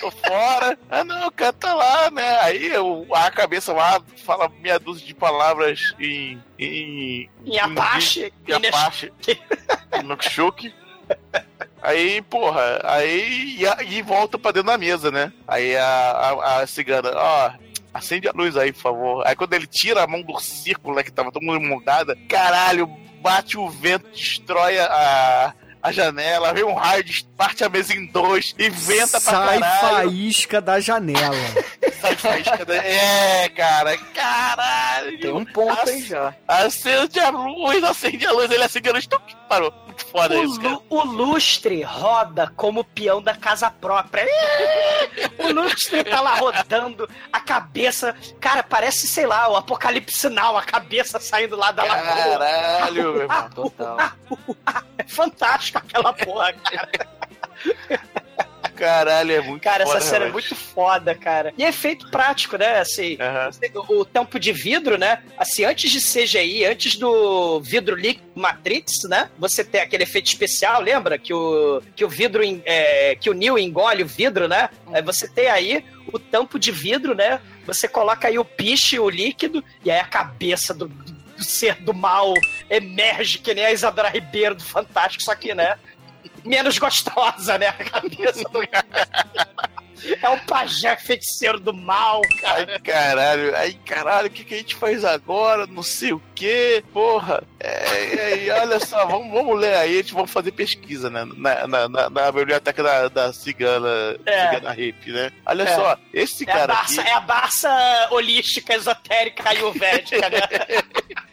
tô 0.00 0.10
fora. 0.10 0.78
Ah, 0.90 1.04
não, 1.04 1.26
o 1.28 1.32
cara 1.32 1.52
tá 1.52 1.74
lá, 1.74 2.10
né? 2.10 2.38
Aí 2.40 2.76
o, 2.78 3.06
a 3.14 3.30
cabeça 3.30 3.72
lá 3.72 4.00
fala 4.24 4.48
meia 4.60 4.78
dúzia 4.78 5.06
de 5.06 5.14
palavras 5.14 5.94
em. 6.00 6.42
em. 6.58 7.30
Em 7.44 7.58
Apache. 7.58 8.32
Em 8.48 8.52
Apache. 8.68 9.12
Nokshoki. 10.04 10.74
Aí, 11.82 12.22
porra, 12.22 12.80
aí. 12.84 13.56
E, 13.58 13.66
a- 13.66 13.78
e 13.82 14.00
volta 14.02 14.38
pra 14.38 14.52
dentro 14.52 14.68
da 14.70 14.78
mesa, 14.78 15.10
né? 15.10 15.32
Aí 15.48 15.76
a, 15.76 15.84
a, 15.84 16.60
a 16.60 16.66
cigana, 16.66 17.10
ó. 17.14 17.50
Acende 17.92 18.26
a 18.28 18.32
luz 18.34 18.56
aí, 18.56 18.72
por 18.72 18.80
favor. 18.80 19.26
Aí 19.26 19.34
quando 19.36 19.52
ele 19.52 19.66
tira 19.66 20.02
a 20.02 20.06
mão 20.06 20.22
do 20.22 20.38
círculo, 20.40 20.96
né, 20.96 21.02
que 21.02 21.12
tava 21.12 21.30
todo 21.30 21.42
mundo 21.44 21.60
mudada, 21.60 22.16
caralho, 22.28 22.86
bate 23.20 23.58
o 23.58 23.68
vento, 23.68 24.08
destrói 24.08 24.78
a, 24.78 25.52
a 25.82 25.92
janela, 25.92 26.54
vem 26.54 26.64
um 26.64 26.72
raio, 26.72 27.04
parte 27.36 27.62
a 27.64 27.68
mesa 27.68 27.92
em 27.92 28.06
dois 28.06 28.54
e 28.58 28.70
venta 28.70 29.20
pra 29.20 29.32
Sai 29.32 29.58
caralho. 29.60 30.08
faísca 30.08 30.60
da 30.62 30.80
janela. 30.80 31.36
Sai 32.00 32.16
faísca 32.16 32.64
da... 32.64 32.76
É, 32.76 33.48
cara, 33.50 33.98
caralho. 33.98 35.20
Tem 35.20 35.30
um 35.32 35.44
ponto 35.44 35.88
aí 35.90 36.00
já. 36.02 36.34
Acende 36.48 37.20
a 37.20 37.28
luz, 37.28 37.84
acende 37.84 38.26
a 38.26 38.32
luz, 38.32 38.50
ele 38.50 38.64
acende 38.64 38.88
a 38.88 38.92
luz, 38.92 39.06
tum, 39.06 39.18
parou. 39.50 39.70
Muito 40.02 40.06
foda 40.10 40.34
O, 40.38 40.44
isso, 40.44 40.60
cara. 40.60 40.78
o 40.88 41.04
lustre 41.04 41.82
roda 41.82 42.52
como 42.56 42.84
peão 42.84 43.22
da 43.22 43.34
casa 43.34 43.70
própria. 43.70 44.26
O 45.38 45.52
lustre 45.52 46.04
tá 46.04 46.20
lá 46.20 46.34
rodando, 46.36 47.08
a 47.32 47.40
cabeça. 47.40 48.14
Cara, 48.40 48.62
parece, 48.62 49.06
sei 49.06 49.26
lá, 49.26 49.48
o 49.48 49.56
apocalipse 49.56 50.28
now, 50.28 50.56
a 50.56 50.62
cabeça 50.62 51.18
saindo 51.20 51.56
lá 51.56 51.72
da 51.72 51.84
lagoa. 51.84 52.38
Caralho, 52.38 53.12
meu 53.12 53.22
irmão. 53.22 53.50
Total. 53.54 53.96
É 54.98 55.04
fantástico 55.04 55.78
aquela 55.78 56.12
porra, 56.12 56.52
cara. 56.52 56.90
Caralho, 58.82 59.32
é 59.32 59.40
muito 59.40 59.62
Cara, 59.62 59.84
essa 59.84 59.92
foda, 59.92 60.04
cena 60.04 60.16
é 60.16 60.18
realmente. 60.26 60.50
muito 60.50 60.56
foda, 60.56 61.14
cara. 61.14 61.54
E 61.56 61.64
é 61.64 61.68
efeito 61.68 62.10
prático, 62.10 62.56
né? 62.56 62.80
Assim, 62.80 63.16
Aham. 63.20 63.50
o, 63.88 64.00
o 64.00 64.04
tampo 64.04 64.40
de 64.40 64.52
vidro, 64.52 64.98
né? 64.98 65.22
Assim, 65.38 65.64
antes 65.64 65.88
de 65.88 66.00
CGI, 66.00 66.64
antes 66.64 66.96
do 66.96 67.60
vidro 67.60 67.94
líquido 67.94 68.26
Matrix, 68.34 69.04
né? 69.08 69.30
Você 69.38 69.62
tem 69.62 69.82
aquele 69.82 70.02
efeito 70.02 70.26
especial, 70.26 70.80
lembra? 70.80 71.16
Que 71.16 71.32
o, 71.32 71.80
que 71.94 72.04
o 72.04 72.08
vidro, 72.08 72.42
é, 72.64 73.14
que 73.14 73.30
o 73.30 73.34
Neo 73.34 73.56
engole 73.56 74.02
o 74.02 74.06
vidro, 74.06 74.48
né? 74.48 74.68
Aí 74.92 75.00
você 75.00 75.28
tem 75.28 75.46
aí 75.46 75.84
o 76.12 76.18
tampo 76.18 76.58
de 76.58 76.72
vidro, 76.72 77.14
né? 77.14 77.40
Você 77.64 77.86
coloca 77.86 78.26
aí 78.26 78.36
o 78.36 78.44
piche, 78.44 78.98
o 78.98 79.08
líquido, 79.08 79.62
e 79.84 79.92
aí 79.92 80.00
a 80.00 80.04
cabeça 80.04 80.74
do, 80.74 80.88
do 80.88 81.44
ser 81.44 81.76
do 81.76 81.94
mal 81.94 82.34
emerge 82.68 83.38
que 83.38 83.54
nem 83.54 83.64
a 83.64 83.72
Isadora 83.72 84.08
Ribeiro 84.08 84.56
do 84.56 84.64
Fantástico, 84.64 85.22
só 85.22 85.36
que, 85.36 85.54
né? 85.54 85.76
Menos 86.44 86.78
gostosa, 86.78 87.56
né? 87.58 87.68
A 87.68 87.72
cabeça 87.72 88.42
do 88.48 88.62
É 90.20 90.28
o 90.28 90.36
pajé 90.46 90.96
feiticeiro 90.96 91.60
do 91.60 91.72
mal, 91.72 92.20
cara. 92.40 92.66
Ai, 92.72 92.78
caralho, 92.80 93.56
ai, 93.56 93.78
caralho, 93.86 94.26
o 94.26 94.30
que, 94.30 94.42
que 94.44 94.54
a 94.54 94.56
gente 94.58 94.74
faz 94.74 95.04
agora? 95.04 95.64
Não 95.68 95.82
sei 95.84 96.12
o 96.12 96.20
que, 96.34 96.82
porra. 96.92 97.44
É, 97.60 97.68
é, 98.32 98.44
e 98.44 98.50
olha 98.50 98.80
só, 98.80 99.06
vamos, 99.06 99.32
vamos 99.32 99.60
ler 99.60 99.74
aí, 99.76 99.94
a 99.94 100.02
gente 100.02 100.12
vamos 100.12 100.32
fazer 100.32 100.50
pesquisa, 100.50 101.08
né? 101.08 101.24
Na, 101.36 101.68
na, 101.68 101.88
na- 101.88 102.10
na 102.10 102.32
biblioteca 102.32 102.82
da, 102.82 103.08
da 103.08 103.32
cigana, 103.32 103.88
É. 104.26 104.48
cigana 104.48 104.72
hippie, 104.72 105.12
né? 105.12 105.30
Olha 105.46 105.62
É. 105.62 105.74
só, 105.76 105.96
esse 106.12 106.48
É 106.48 106.52
a, 106.52 106.56
cara 106.56 106.74
Barça, 106.74 107.00
aqui. 107.00 107.10
é 107.10 107.14
a 107.14 107.20
Barça 107.20 108.08
holística, 108.10 108.74
esotérica, 108.74 109.48
ayurvédica, 109.50 110.28
né? 110.28 110.40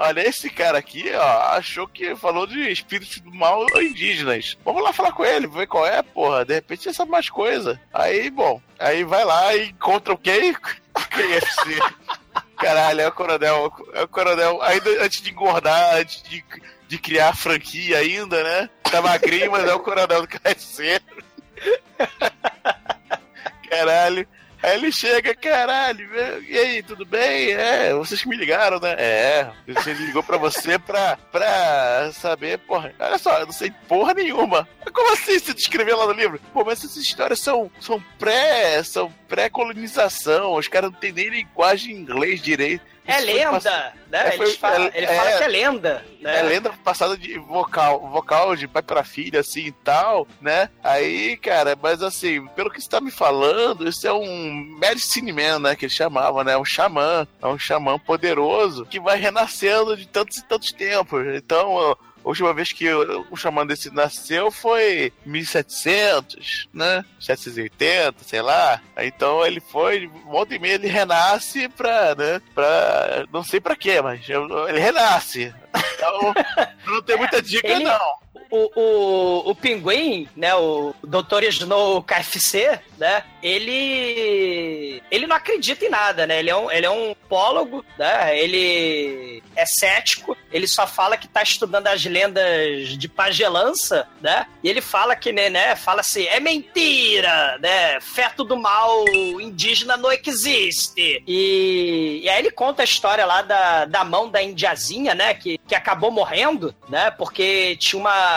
Olha, 0.00 0.28
esse 0.28 0.48
cara 0.48 0.78
aqui, 0.78 1.10
ó, 1.12 1.56
achou 1.56 1.88
que 1.88 2.14
falou 2.14 2.46
de 2.46 2.70
espíritos 2.70 3.18
do 3.18 3.34
mal 3.34 3.66
indígenas. 3.80 4.56
Vamos 4.64 4.80
lá 4.80 4.92
falar 4.92 5.10
com 5.10 5.24
ele, 5.24 5.48
ver 5.48 5.66
qual 5.66 5.84
é, 5.84 6.00
porra. 6.02 6.44
De 6.44 6.54
repente 6.54 6.86
ele 6.86 6.94
sabe 6.94 7.10
mais 7.10 7.28
coisa. 7.28 7.80
Aí, 7.92 8.30
bom, 8.30 8.62
aí 8.78 9.02
vai 9.02 9.24
lá 9.24 9.56
e 9.56 9.70
encontra 9.70 10.14
o 10.14 10.18
quem? 10.18 10.54
O 10.98 11.00
KFC. 11.00 11.78
Caralho, 12.56 13.00
é 13.02 13.06
o 13.06 13.12
coronel. 13.12 13.72
É 13.92 14.02
o 14.02 14.08
coronel. 14.08 14.60
Ainda 14.62 15.04
antes 15.04 15.22
de 15.22 15.30
engordar, 15.30 15.94
antes 15.94 16.22
de, 16.24 16.44
de 16.88 16.98
criar 16.98 17.28
a 17.28 17.34
franquia 17.34 17.98
ainda, 17.98 18.42
né? 18.42 18.68
Tá 18.82 19.00
magrinho, 19.00 19.52
mas 19.52 19.68
é 19.68 19.74
o 19.74 19.78
coronel 19.78 20.22
do 20.22 20.28
KFC. 20.28 21.00
Caralho. 23.70 24.26
Aí 24.62 24.76
ele 24.76 24.90
chega, 24.90 25.34
caralho, 25.34 26.08
e 26.48 26.58
aí, 26.58 26.82
tudo 26.82 27.04
bem? 27.04 27.52
É, 27.52 27.94
vocês 27.94 28.20
que 28.20 28.28
me 28.28 28.36
ligaram, 28.36 28.80
né? 28.80 28.94
É, 28.98 29.50
você 29.68 29.92
ligou 29.92 30.22
pra 30.22 30.36
você 30.36 30.78
pra, 30.78 31.16
pra 31.30 32.10
saber, 32.12 32.58
porra, 32.58 32.92
olha 32.98 33.18
só, 33.18 33.38
eu 33.38 33.46
não 33.46 33.52
sei 33.52 33.72
porra 33.86 34.14
nenhuma. 34.14 34.68
Como 34.92 35.12
assim 35.12 35.38
você 35.38 35.54
descreveu 35.54 35.96
lá 35.96 36.06
no 36.06 36.12
livro? 36.12 36.40
Pô, 36.52 36.64
mas 36.64 36.84
essas 36.84 36.96
histórias 36.96 37.38
são, 37.40 37.70
são 37.80 38.02
pré, 38.18 38.82
são 38.82 39.12
pré-colonização, 39.28 40.54
os 40.54 40.66
caras 40.66 40.90
não 40.90 40.98
têm 40.98 41.12
nem 41.12 41.28
linguagem 41.28 41.94
em 41.94 42.00
inglês 42.00 42.40
direito. 42.40 42.84
É 43.08 43.20
lenda, 43.20 43.92
né? 44.10 44.28
É, 44.28 44.30
foi- 44.32 44.52
falam- 44.52 44.90
ele 44.94 45.06
é- 45.06 45.16
fala 45.16 45.30
é- 45.30 45.38
que 45.38 45.44
é 45.44 45.48
lenda, 45.48 46.04
né? 46.20 46.38
é 46.40 46.42
lenda 46.42 46.70
passada 46.84 47.16
de 47.16 47.38
vocal, 47.38 48.06
vocal 48.10 48.54
de 48.54 48.68
pai 48.68 48.82
pra 48.82 49.02
filha, 49.02 49.40
assim 49.40 49.66
e 49.66 49.72
tal, 49.72 50.26
né? 50.40 50.68
Aí, 50.84 51.36
cara, 51.38 51.76
mas 51.80 52.02
assim, 52.02 52.46
pelo 52.48 52.70
que 52.70 52.80
você 52.80 52.88
tá 52.88 53.00
me 53.00 53.10
falando, 53.10 53.88
isso 53.88 54.06
é 54.06 54.12
um 54.12 54.76
medicine 54.78 55.32
man, 55.32 55.58
né? 55.58 55.74
Que 55.74 55.86
ele 55.86 55.92
chamava, 55.92 56.44
né? 56.44 56.56
Um 56.58 56.64
xamã. 56.64 57.26
É 57.42 57.46
um 57.46 57.58
xamã 57.58 57.98
poderoso 57.98 58.84
que 58.84 59.00
vai 59.00 59.18
renascendo 59.18 59.96
de 59.96 60.06
tantos 60.06 60.36
e 60.36 60.44
tantos 60.44 60.70
tempos. 60.72 61.24
Então, 61.34 61.96
A 62.28 62.30
última 62.30 62.52
vez 62.52 62.74
que 62.74 62.86
o, 62.92 63.34
xamã 63.38 63.66
desse 63.66 63.90
nasceu 63.90 64.50
foi 64.50 65.10
1700, 65.24 66.68
né? 66.74 67.02
780, 67.18 68.22
sei 68.22 68.42
lá. 68.42 68.82
Então 68.98 69.46
ele 69.46 69.60
foi, 69.60 70.10
volta 70.26 70.54
e 70.54 70.58
meia 70.58 70.74
ele 70.74 70.88
renasce 70.88 71.70
pra, 71.70 72.14
né? 72.14 72.42
Pra, 72.54 73.24
não 73.32 73.42
sei 73.42 73.60
pra 73.60 73.74
quê, 73.74 74.02
mas 74.02 74.28
ele 74.28 74.78
renasce. 74.78 75.54
Então, 75.94 76.34
não 76.86 77.00
tem 77.02 77.16
muita 77.16 77.40
dica, 77.40 77.66
Ele- 77.66 77.84
não. 77.84 78.18
O, 78.50 78.80
o, 78.80 79.50
o 79.50 79.54
Pinguim, 79.54 80.28
né, 80.34 80.54
o 80.54 80.94
Dr. 81.04 81.44
Snow 81.48 82.02
KFC, 82.02 82.80
né, 82.96 83.22
ele 83.42 85.02
ele 85.10 85.26
não 85.26 85.36
acredita 85.36 85.84
em 85.84 85.90
nada, 85.90 86.26
né, 86.26 86.38
ele 86.38 86.50
é 86.50 86.56
um, 86.56 86.70
ele 86.70 86.86
é 86.86 86.90
um 86.90 87.14
pólogo, 87.28 87.84
né, 87.98 88.38
ele 88.38 89.42
é 89.54 89.66
cético, 89.66 90.36
ele 90.50 90.66
só 90.66 90.86
fala 90.86 91.16
que 91.16 91.28
tá 91.28 91.42
estudando 91.42 91.88
as 91.88 92.04
lendas 92.04 92.96
de 92.96 93.08
pagelança, 93.08 94.08
né, 94.20 94.46
e 94.62 94.68
ele 94.68 94.80
fala 94.80 95.14
que, 95.14 95.32
né, 95.32 95.50
né 95.50 95.76
fala 95.76 96.00
assim, 96.00 96.24
é 96.26 96.40
mentira, 96.40 97.58
né, 97.58 98.00
feto 98.00 98.44
do 98.44 98.56
mal 98.56 99.04
indígena 99.40 99.96
não 99.96 100.10
existe. 100.10 101.22
E, 101.26 102.20
e 102.22 102.28
aí 102.28 102.38
ele 102.38 102.50
conta 102.50 102.82
a 102.82 102.84
história 102.84 103.26
lá 103.26 103.42
da, 103.42 103.84
da 103.84 104.04
mão 104.04 104.30
da 104.30 104.42
indiazinha, 104.42 105.14
né, 105.14 105.34
que, 105.34 105.58
que 105.58 105.74
acabou 105.74 106.10
morrendo, 106.10 106.74
né, 106.88 107.10
porque 107.10 107.76
tinha 107.76 108.00
uma, 108.00 108.27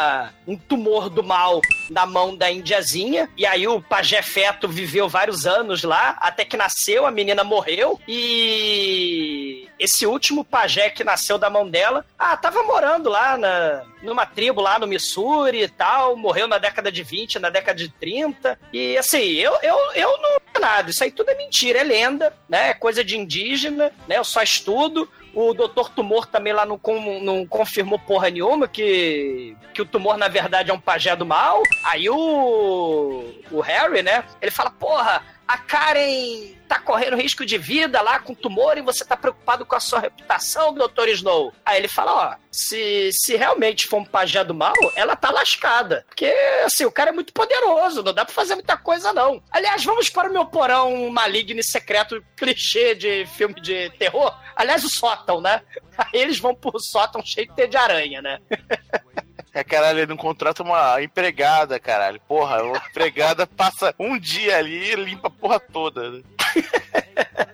um 0.48 0.58
tumor 0.58 1.10
do 1.10 1.24
mal 1.24 1.62
na 1.90 2.06
mão 2.06 2.36
da 2.36 2.52
indiazinha, 2.52 3.30
e 3.38 3.46
aí 3.46 3.68
o 3.68 3.82
pajé 3.82 4.22
feto 4.22 4.68
viveu 4.68 5.08
vários 5.08 5.46
anos 5.46 5.84
lá, 5.84 6.18
até 6.20 6.46
que 6.46 6.58
nasceu, 6.58 7.06
a 7.06 7.12
menina 7.12 7.44
morreu, 7.44 8.00
e 8.08 9.68
esse 9.80 10.06
último 10.06 10.44
pajé 10.44 10.90
que 10.90 11.04
nasceu 11.04 11.38
da 11.38 11.50
mão 11.50 11.68
dela, 11.68 12.06
ah, 12.18 12.38
tava 12.38 12.64
morando 12.64 13.10
lá 13.10 13.38
na, 13.38 13.84
numa 14.02 14.26
tribo 14.26 14.62
lá 14.62 14.78
no 14.78 14.88
Missouri 14.88 15.64
e 15.64 15.68
tal, 15.68 16.16
morreu 16.16 16.48
na 16.48 16.58
década 16.58 16.92
de 16.92 17.04
20, 17.04 17.40
na 17.40 17.50
década 17.50 17.78
de 17.78 17.90
30, 17.90 18.60
e 18.72 18.98
assim, 18.98 19.24
eu, 19.34 19.58
eu, 19.62 19.78
eu 19.94 20.18
não 20.22 20.42
nada, 20.60 20.92
isso 20.92 21.04
aí 21.04 21.12
tudo 21.12 21.30
é 21.30 21.36
mentira, 21.36 21.80
é 21.80 21.84
lenda, 21.84 22.34
né, 22.48 22.70
é 22.70 22.74
coisa 22.74 23.04
de 23.04 23.18
indígena, 23.18 23.92
né, 24.08 24.18
eu 24.18 24.24
só 24.24 24.44
estudo, 24.44 25.10
o 25.34 25.54
Dr. 25.54 25.90
Tumor 25.96 26.26
também 26.26 26.54
lá 26.54 26.66
não, 26.66 26.80
não 27.22 27.46
confirmou 27.46 27.98
porra 27.98 28.30
nenhuma 28.30 28.68
que, 28.68 29.56
que 29.74 29.82
o 29.82 29.86
tumor, 29.86 30.18
na 30.18 30.28
verdade, 30.28 30.72
é 30.72 30.74
um 30.74 30.80
pajé 30.80 31.16
do 31.16 31.26
mal. 31.26 31.64
Aí 31.86 32.10
o, 32.10 33.24
o 33.52 33.62
Harry, 33.62 34.04
né? 34.04 34.24
Ele 34.42 34.52
fala: 34.52 34.70
Porra, 34.72 35.24
a 35.52 35.58
Karen 35.58 36.54
tá 36.66 36.80
correndo 36.80 37.18
risco 37.18 37.46
de 37.46 37.58
vida 37.58 38.02
lá 38.02 38.20
com 38.20 38.34
tumor 38.34 38.78
e 38.78 38.82
você 38.82 39.04
tá 39.04 39.18
preocupado 39.18 39.66
com 39.66 39.76
a 39.76 39.82
sua 39.82 40.00
reputação, 40.00 40.74
Dr. 40.74 41.10
Snow. 41.10 41.54
Aí 41.66 41.78
ele 41.78 41.90
fala: 41.90 42.14
Ó, 42.14 42.36
se, 42.50 43.10
se 43.12 43.36
realmente 43.36 43.86
for 43.86 43.98
um 43.98 44.06
pajé 44.06 44.46
do 44.46 44.54
mal, 44.54 44.74
ela 44.96 45.14
tá 45.14 45.30
lascada. 45.30 46.06
Porque, 46.08 46.34
assim, 46.66 46.86
o 46.86 46.92
cara 46.92 47.10
é 47.10 47.14
muito 47.14 47.34
poderoso, 47.34 48.02
não 48.02 48.14
dá 48.14 48.24
pra 48.24 48.34
fazer 48.34 48.56
muita 48.56 48.78
coisa, 48.78 49.12
não. 49.12 49.44
Aliás, 49.52 49.84
vamos 49.84 50.10
para 50.10 50.30
o 50.30 50.34
meu 50.34 50.46
porão 50.46 51.10
maligno 51.10 51.60
e 51.60 51.64
secreto 51.64 52.24
clichê 52.38 52.96
de 52.96 53.26
filme 53.26 53.56
de 53.56 53.90
terror. 54.00 54.34
Aliás, 54.56 54.86
o 54.86 54.90
sótão, 54.90 55.42
né? 55.42 55.62
Aí 55.98 56.22
eles 56.22 56.40
vão 56.40 56.56
pro 56.56 56.80
sótão 56.80 57.22
cheio 57.26 57.48
de 57.48 57.56
teia 57.56 57.68
de 57.68 57.76
aranha, 57.76 58.22
né? 58.22 58.40
É, 59.54 59.64
caralho, 59.64 60.00
ele 60.00 60.08
não 60.08 60.18
contrata 60.18 60.64
uma 60.64 61.02
empregada, 61.04 61.78
caralho. 61.80 62.22
Porra, 62.28 62.64
uma 62.64 62.78
empregada 62.90 63.46
passa 63.46 63.94
um 64.00 64.18
dia 64.18 64.58
ali 64.58 64.92
e 64.92 64.96
limpa 64.96 65.28
a 65.28 65.32
porra 65.32 65.60
toda. 65.60 66.10
né? 66.12 66.22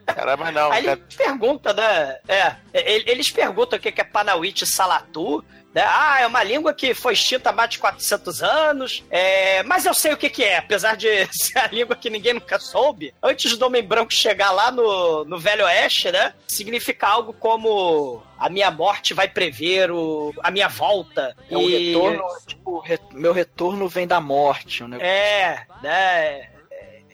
Caralho, 0.05 0.39
mas 0.39 0.53
não, 0.53 0.71
Aí 0.71 0.83
cara. 0.83 0.99
ele 0.99 1.15
pergunta, 1.17 1.73
né? 1.73 2.17
É, 2.27 2.55
ele- 2.73 3.03
eles 3.11 3.29
perguntam 3.31 3.77
o 3.77 3.81
que 3.81 3.91
que 3.91 4.01
é 4.01 4.03
Panawit 4.03 4.65
Salatu. 4.65 5.43
Né? 5.77 5.83
Ah, 5.87 6.17
é 6.21 6.25
uma 6.25 6.43
língua 6.43 6.73
que 6.73 6.95
foi 6.95 7.13
extinta 7.13 7.51
há 7.51 7.53
mais 7.53 7.69
de 7.69 7.77
400 7.77 8.41
anos. 8.41 9.03
É, 9.11 9.61
mas 9.61 9.85
eu 9.85 9.93
sei 9.93 10.11
o 10.11 10.17
que, 10.17 10.27
que 10.27 10.43
é, 10.43 10.57
apesar 10.57 10.97
de 10.97 11.07
ser 11.31 11.59
a 11.59 11.67
língua 11.67 11.95
que 11.95 12.09
ninguém 12.09 12.33
nunca 12.33 12.57
soube. 12.57 13.13
Antes 13.21 13.55
do 13.57 13.65
Homem 13.67 13.83
Branco 13.83 14.11
chegar 14.11 14.49
lá 14.49 14.71
no, 14.71 15.23
no 15.25 15.37
Velho 15.37 15.65
Oeste, 15.65 16.11
né? 16.11 16.33
Significa 16.47 17.07
algo 17.07 17.31
como 17.31 18.23
a 18.39 18.49
minha 18.49 18.71
morte 18.71 19.13
vai 19.13 19.27
prever 19.27 19.91
o, 19.91 20.33
a 20.41 20.49
minha 20.49 20.67
volta. 20.67 21.35
É 21.47 21.55
o 21.55 21.67
retorno, 21.69 22.23
tipo, 22.47 22.79
re- 22.79 22.99
meu 23.11 23.31
retorno 23.31 23.87
vem 23.87 24.07
da 24.07 24.19
morte. 24.19 24.83
Um 24.83 24.87
negócio. 24.87 25.07
É, 25.07 25.67
né? 25.83 26.49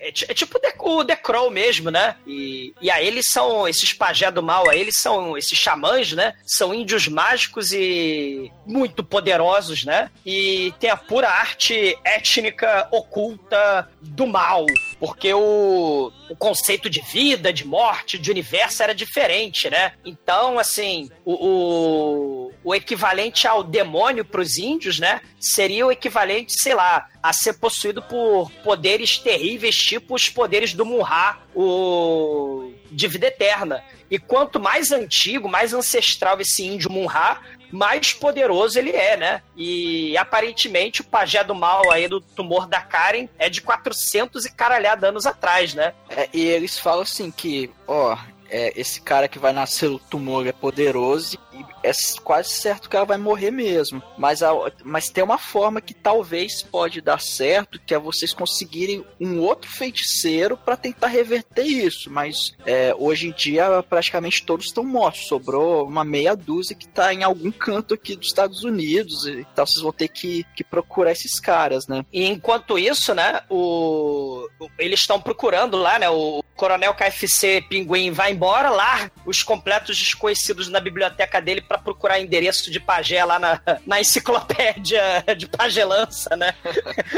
É, 0.03 0.09
é 0.09 0.33
tipo 0.33 0.57
o 0.79 1.05
The- 1.05 1.15
Crow 1.15 1.49
mesmo, 1.49 1.89
né? 1.89 2.15
E, 2.27 2.73
e 2.81 2.91
aí 2.91 3.07
eles 3.07 3.25
são, 3.29 3.67
esses 3.67 3.93
pajé 3.93 4.29
do 4.29 4.43
mal 4.43 4.69
aí, 4.69 4.79
eles 4.81 4.97
são, 4.97 5.37
esses 5.37 5.57
xamãs, 5.57 6.11
né? 6.11 6.33
São 6.45 6.73
índios 6.73 7.07
mágicos 7.07 7.71
e 7.71 8.51
muito 8.65 9.03
poderosos, 9.03 9.85
né? 9.85 10.11
E 10.25 10.73
tem 10.79 10.89
a 10.89 10.97
pura 10.97 11.29
arte 11.29 11.97
étnica 12.03 12.87
oculta 12.91 13.89
do 14.01 14.27
mal. 14.27 14.65
Porque 14.99 15.33
o, 15.33 16.11
o 16.29 16.35
conceito 16.35 16.89
de 16.89 17.01
vida, 17.01 17.53
de 17.53 17.65
morte, 17.65 18.17
de 18.17 18.29
universo 18.31 18.83
era 18.83 18.93
diferente, 18.93 19.69
né? 19.69 19.93
Então, 20.03 20.59
assim, 20.59 21.09
o, 21.23 21.33
o, 21.33 22.51
o 22.63 22.75
equivalente 22.75 23.47
ao 23.47 23.63
demônio 23.63 24.25
pros 24.25 24.57
índios, 24.57 24.99
né? 24.99 25.21
Seria 25.39 25.85
o 25.85 25.91
equivalente, 25.91 26.53
sei 26.61 26.73
lá, 26.75 27.07
a 27.21 27.31
ser 27.33 27.53
possuído 27.53 28.01
por 28.01 28.51
poderes 28.63 29.17
terríveis, 29.17 29.75
tipo 29.99 30.15
os 30.15 30.29
poderes 30.29 30.73
do 30.73 30.85
Munra, 30.85 31.37
o 31.55 32.71
de 32.91 33.07
vida 33.07 33.27
eterna. 33.27 33.83
E 34.09 34.19
quanto 34.19 34.59
mais 34.59 34.91
antigo, 34.91 35.49
mais 35.49 35.73
ancestral 35.73 36.39
esse 36.39 36.63
índio 36.63 36.91
Munra, 36.91 37.39
mais 37.71 38.13
poderoso 38.13 38.77
ele 38.77 38.91
é, 38.91 39.17
né? 39.17 39.41
E 39.55 40.15
aparentemente 40.17 41.01
o 41.01 41.03
pajé 41.03 41.43
do 41.43 41.55
mal 41.55 41.91
aí 41.91 42.07
do 42.07 42.21
tumor 42.21 42.67
da 42.67 42.81
Karen 42.81 43.27
é 43.39 43.49
de 43.49 43.61
400 43.61 44.45
e 44.45 44.53
caralhada 44.53 45.07
anos 45.07 45.25
atrás, 45.25 45.73
né? 45.73 45.93
É, 46.09 46.29
e 46.31 46.45
eles 46.45 46.77
falam 46.77 47.01
assim 47.01 47.31
que, 47.31 47.71
ó, 47.87 48.15
é, 48.49 48.71
esse 48.79 49.01
cara 49.01 49.27
que 49.27 49.39
vai 49.39 49.51
nascer 49.51 49.87
o 49.87 49.97
tumor 49.97 50.45
é 50.45 50.51
poderoso 50.51 51.39
é 51.83 51.91
quase 52.23 52.49
certo 52.49 52.89
que 52.89 52.95
ela 52.95 53.05
vai 53.05 53.17
morrer 53.17 53.51
mesmo. 53.51 54.01
Mas, 54.17 54.41
a- 54.41 54.53
mas 54.83 55.09
tem 55.09 55.23
uma 55.23 55.37
forma 55.37 55.81
que 55.81 55.93
talvez 55.93 56.61
pode 56.63 57.01
dar 57.01 57.19
certo, 57.19 57.79
que 57.85 57.93
é 57.93 57.99
vocês 57.99 58.33
conseguirem 58.33 59.05
um 59.19 59.39
outro 59.39 59.69
feiticeiro 59.69 60.57
para 60.57 60.77
tentar 60.77 61.07
reverter 61.07 61.63
isso. 61.65 62.09
Mas 62.09 62.53
é, 62.65 62.93
hoje 62.97 63.27
em 63.27 63.31
dia 63.31 63.83
praticamente 63.83 64.45
todos 64.45 64.65
estão 64.67 64.83
mortos. 64.83 65.27
Sobrou 65.27 65.85
uma 65.87 66.03
meia 66.03 66.35
dúzia 66.35 66.75
que 66.75 66.87
tá 66.87 67.13
em 67.13 67.23
algum 67.23 67.51
canto 67.51 67.93
aqui 67.93 68.15
dos 68.15 68.27
Estados 68.27 68.63
Unidos. 68.63 69.25
Então 69.27 69.65
vocês 69.65 69.81
vão 69.81 69.91
ter 69.91 70.07
que, 70.07 70.45
que 70.55 70.63
procurar 70.63 71.11
esses 71.11 71.39
caras, 71.39 71.87
né? 71.87 72.05
E 72.11 72.25
enquanto 72.25 72.77
isso, 72.79 73.13
né, 73.13 73.41
o- 73.49 74.47
eles 74.79 74.99
estão 75.01 75.19
procurando 75.21 75.77
lá, 75.77 75.99
né, 75.99 76.09
o 76.09 76.43
Coronel 76.55 76.93
KFC 76.93 77.61
Pinguim 77.67 78.11
vai 78.11 78.31
embora, 78.31 78.69
lá 78.69 79.11
os 79.25 79.41
completos 79.43 79.97
desconhecidos 79.97 80.69
na 80.69 80.79
biblioteca 80.79 81.41
dele 81.41 81.61
para 81.73 81.77
procurar 81.79 82.19
endereço 82.19 82.69
de 82.69 82.79
pajé 82.79 83.25
lá 83.25 83.39
na, 83.39 83.59
na 83.85 83.99
enciclopédia 83.99 85.23
de 85.35 85.47
pagelança, 85.47 86.35
né? 86.35 86.53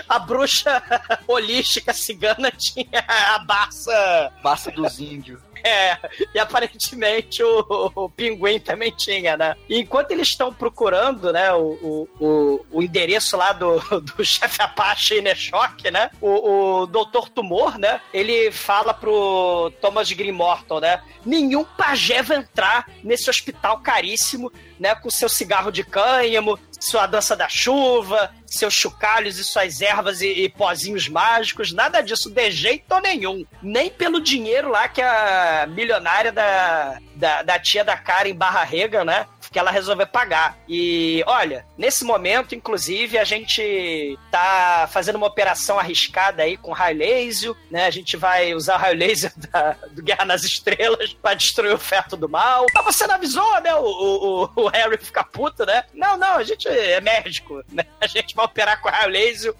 A 0.07 0.17
bruxa 0.19 0.81
holística 1.27 1.93
cigana 1.93 2.51
tinha 2.51 3.03
a 3.07 3.39
Barça 3.39 4.31
Passa 4.41 4.71
dos 4.71 4.99
índios. 4.99 5.41
é, 5.67 5.97
e 6.33 6.39
aparentemente 6.39 7.41
o, 7.43 7.91
o 7.95 8.09
pinguim 8.09 8.59
também 8.59 8.91
tinha, 8.91 9.35
né? 9.35 9.55
E 9.67 9.79
enquanto 9.79 10.11
eles 10.11 10.27
estão 10.27 10.53
procurando, 10.53 11.33
né, 11.33 11.51
o, 11.53 12.07
o, 12.19 12.65
o, 12.71 12.83
endereço 12.83 13.35
lá 13.35 13.51
do, 13.51 13.79
do 14.15 14.23
chefe 14.23 14.61
Apache 14.61 15.17
Ineshock, 15.17 15.89
né? 15.89 16.11
O, 16.21 16.81
o 16.81 16.85
Doutor 16.85 17.29
Tumor, 17.29 17.79
né? 17.79 17.99
Ele 18.13 18.51
fala 18.51 18.93
pro 18.93 19.71
Thomas 19.81 20.11
Green 20.11 20.35
né? 20.81 21.01
Nenhum 21.25 21.63
pajé 21.63 22.21
vai 22.21 22.37
entrar 22.37 22.87
nesse 23.03 23.29
hospital 23.29 23.79
caríssimo, 23.79 24.51
né? 24.79 24.95
Com 24.95 25.09
seu 25.09 25.29
cigarro 25.29 25.71
de 25.71 25.83
cânhamo, 25.83 26.59
sua 26.79 27.07
dança 27.07 27.35
da 27.35 27.49
chuva, 27.49 28.31
seus 28.45 28.73
chocalhos 28.73 29.37
e 29.37 29.43
suas 29.43 29.81
ervas 29.81 30.21
e, 30.21 30.27
e 30.27 30.49
pozinhos 30.49 31.07
mágicos, 31.07 31.71
nada 31.71 32.01
disso, 32.01 32.29
de 32.29 32.51
jeito 32.51 32.99
nenhum. 32.99 33.45
Nem 33.61 33.89
pelo 33.89 34.21
dinheiro 34.21 34.69
lá 34.69 34.87
que 34.87 35.01
a 35.01 35.67
milionária 35.67 36.31
da, 36.31 36.99
da, 37.15 37.41
da 37.41 37.59
tia 37.59 37.83
da 37.83 37.97
Karen 37.97 38.35
Barra 38.35 38.63
Regan, 38.63 39.03
né? 39.03 39.25
Que 39.55 39.59
ela 39.59 39.71
resolveu 39.71 40.05
pagar. 40.05 40.57
E 40.67 41.23
olha, 41.25 41.65
nesse 41.77 42.03
momento, 42.03 42.53
inclusive, 42.53 43.17
a 43.17 43.23
gente 43.23 44.19
tá 44.29 44.85
fazendo 44.91 45.15
uma 45.15 45.27
operação 45.27 45.79
arriscada 45.79 46.43
aí 46.43 46.57
com 46.57 46.73
raio 46.73 46.97
laser, 46.97 47.55
né? 47.71 47.85
A 47.85 47.89
gente 47.89 48.17
vai 48.17 48.53
usar 48.53 48.75
o 48.75 48.79
raio 48.79 48.97
laser 48.97 49.31
da, 49.49 49.77
do 49.91 50.03
Guerra 50.03 50.25
nas 50.25 50.43
Estrelas 50.43 51.13
pra 51.13 51.35
destruir 51.35 51.73
o 51.73 51.77
feto 51.77 52.17
do 52.17 52.27
mal. 52.27 52.65
Mas 52.75 52.83
você 52.83 53.07
não 53.07 53.15
avisou, 53.15 53.61
né? 53.61 53.73
O, 53.75 53.85
o, 53.85 54.63
o 54.63 54.67
Harry 54.67 54.97
fica 54.97 55.23
puto, 55.23 55.65
né? 55.65 55.85
Não, 55.93 56.17
não, 56.17 56.35
a 56.35 56.43
gente 56.43 56.67
é 56.67 56.99
médico, 56.99 57.63
né? 57.71 57.85
A 58.01 58.07
gente 58.07 58.35
vai 58.35 58.43
operar 58.43 58.81
com 58.81 58.89
raio 58.89 59.09
laser. 59.09 59.53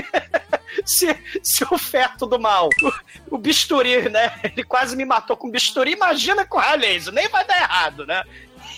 se, 0.86 1.14
se 1.42 1.62
o 1.70 1.76
feto 1.76 2.24
do 2.24 2.40
mal, 2.40 2.70
o, 3.28 3.34
o 3.34 3.36
bisturi, 3.36 4.08
né? 4.08 4.32
Ele 4.42 4.64
quase 4.64 4.96
me 4.96 5.04
matou 5.04 5.36
com 5.36 5.50
bisturi, 5.50 5.92
imagina 5.92 6.46
com 6.46 6.56
raio 6.56 6.80
laser, 6.80 7.12
nem 7.12 7.28
vai 7.28 7.44
dar 7.44 7.60
errado, 7.60 8.06
né? 8.06 8.24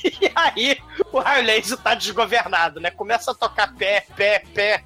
E 0.20 0.32
aí, 0.34 0.78
o 1.12 1.18
raio 1.18 1.44
laser 1.44 1.78
tá 1.78 1.94
desgovernado, 1.94 2.80
né? 2.80 2.90
Começa 2.90 3.30
a 3.30 3.34
tocar 3.34 3.74
pé, 3.74 4.07
pé, 4.16 4.42
pé. 4.55 4.84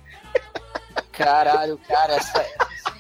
Caralho, 1.13 1.79
cara, 1.89 2.15
essa, 2.15 2.45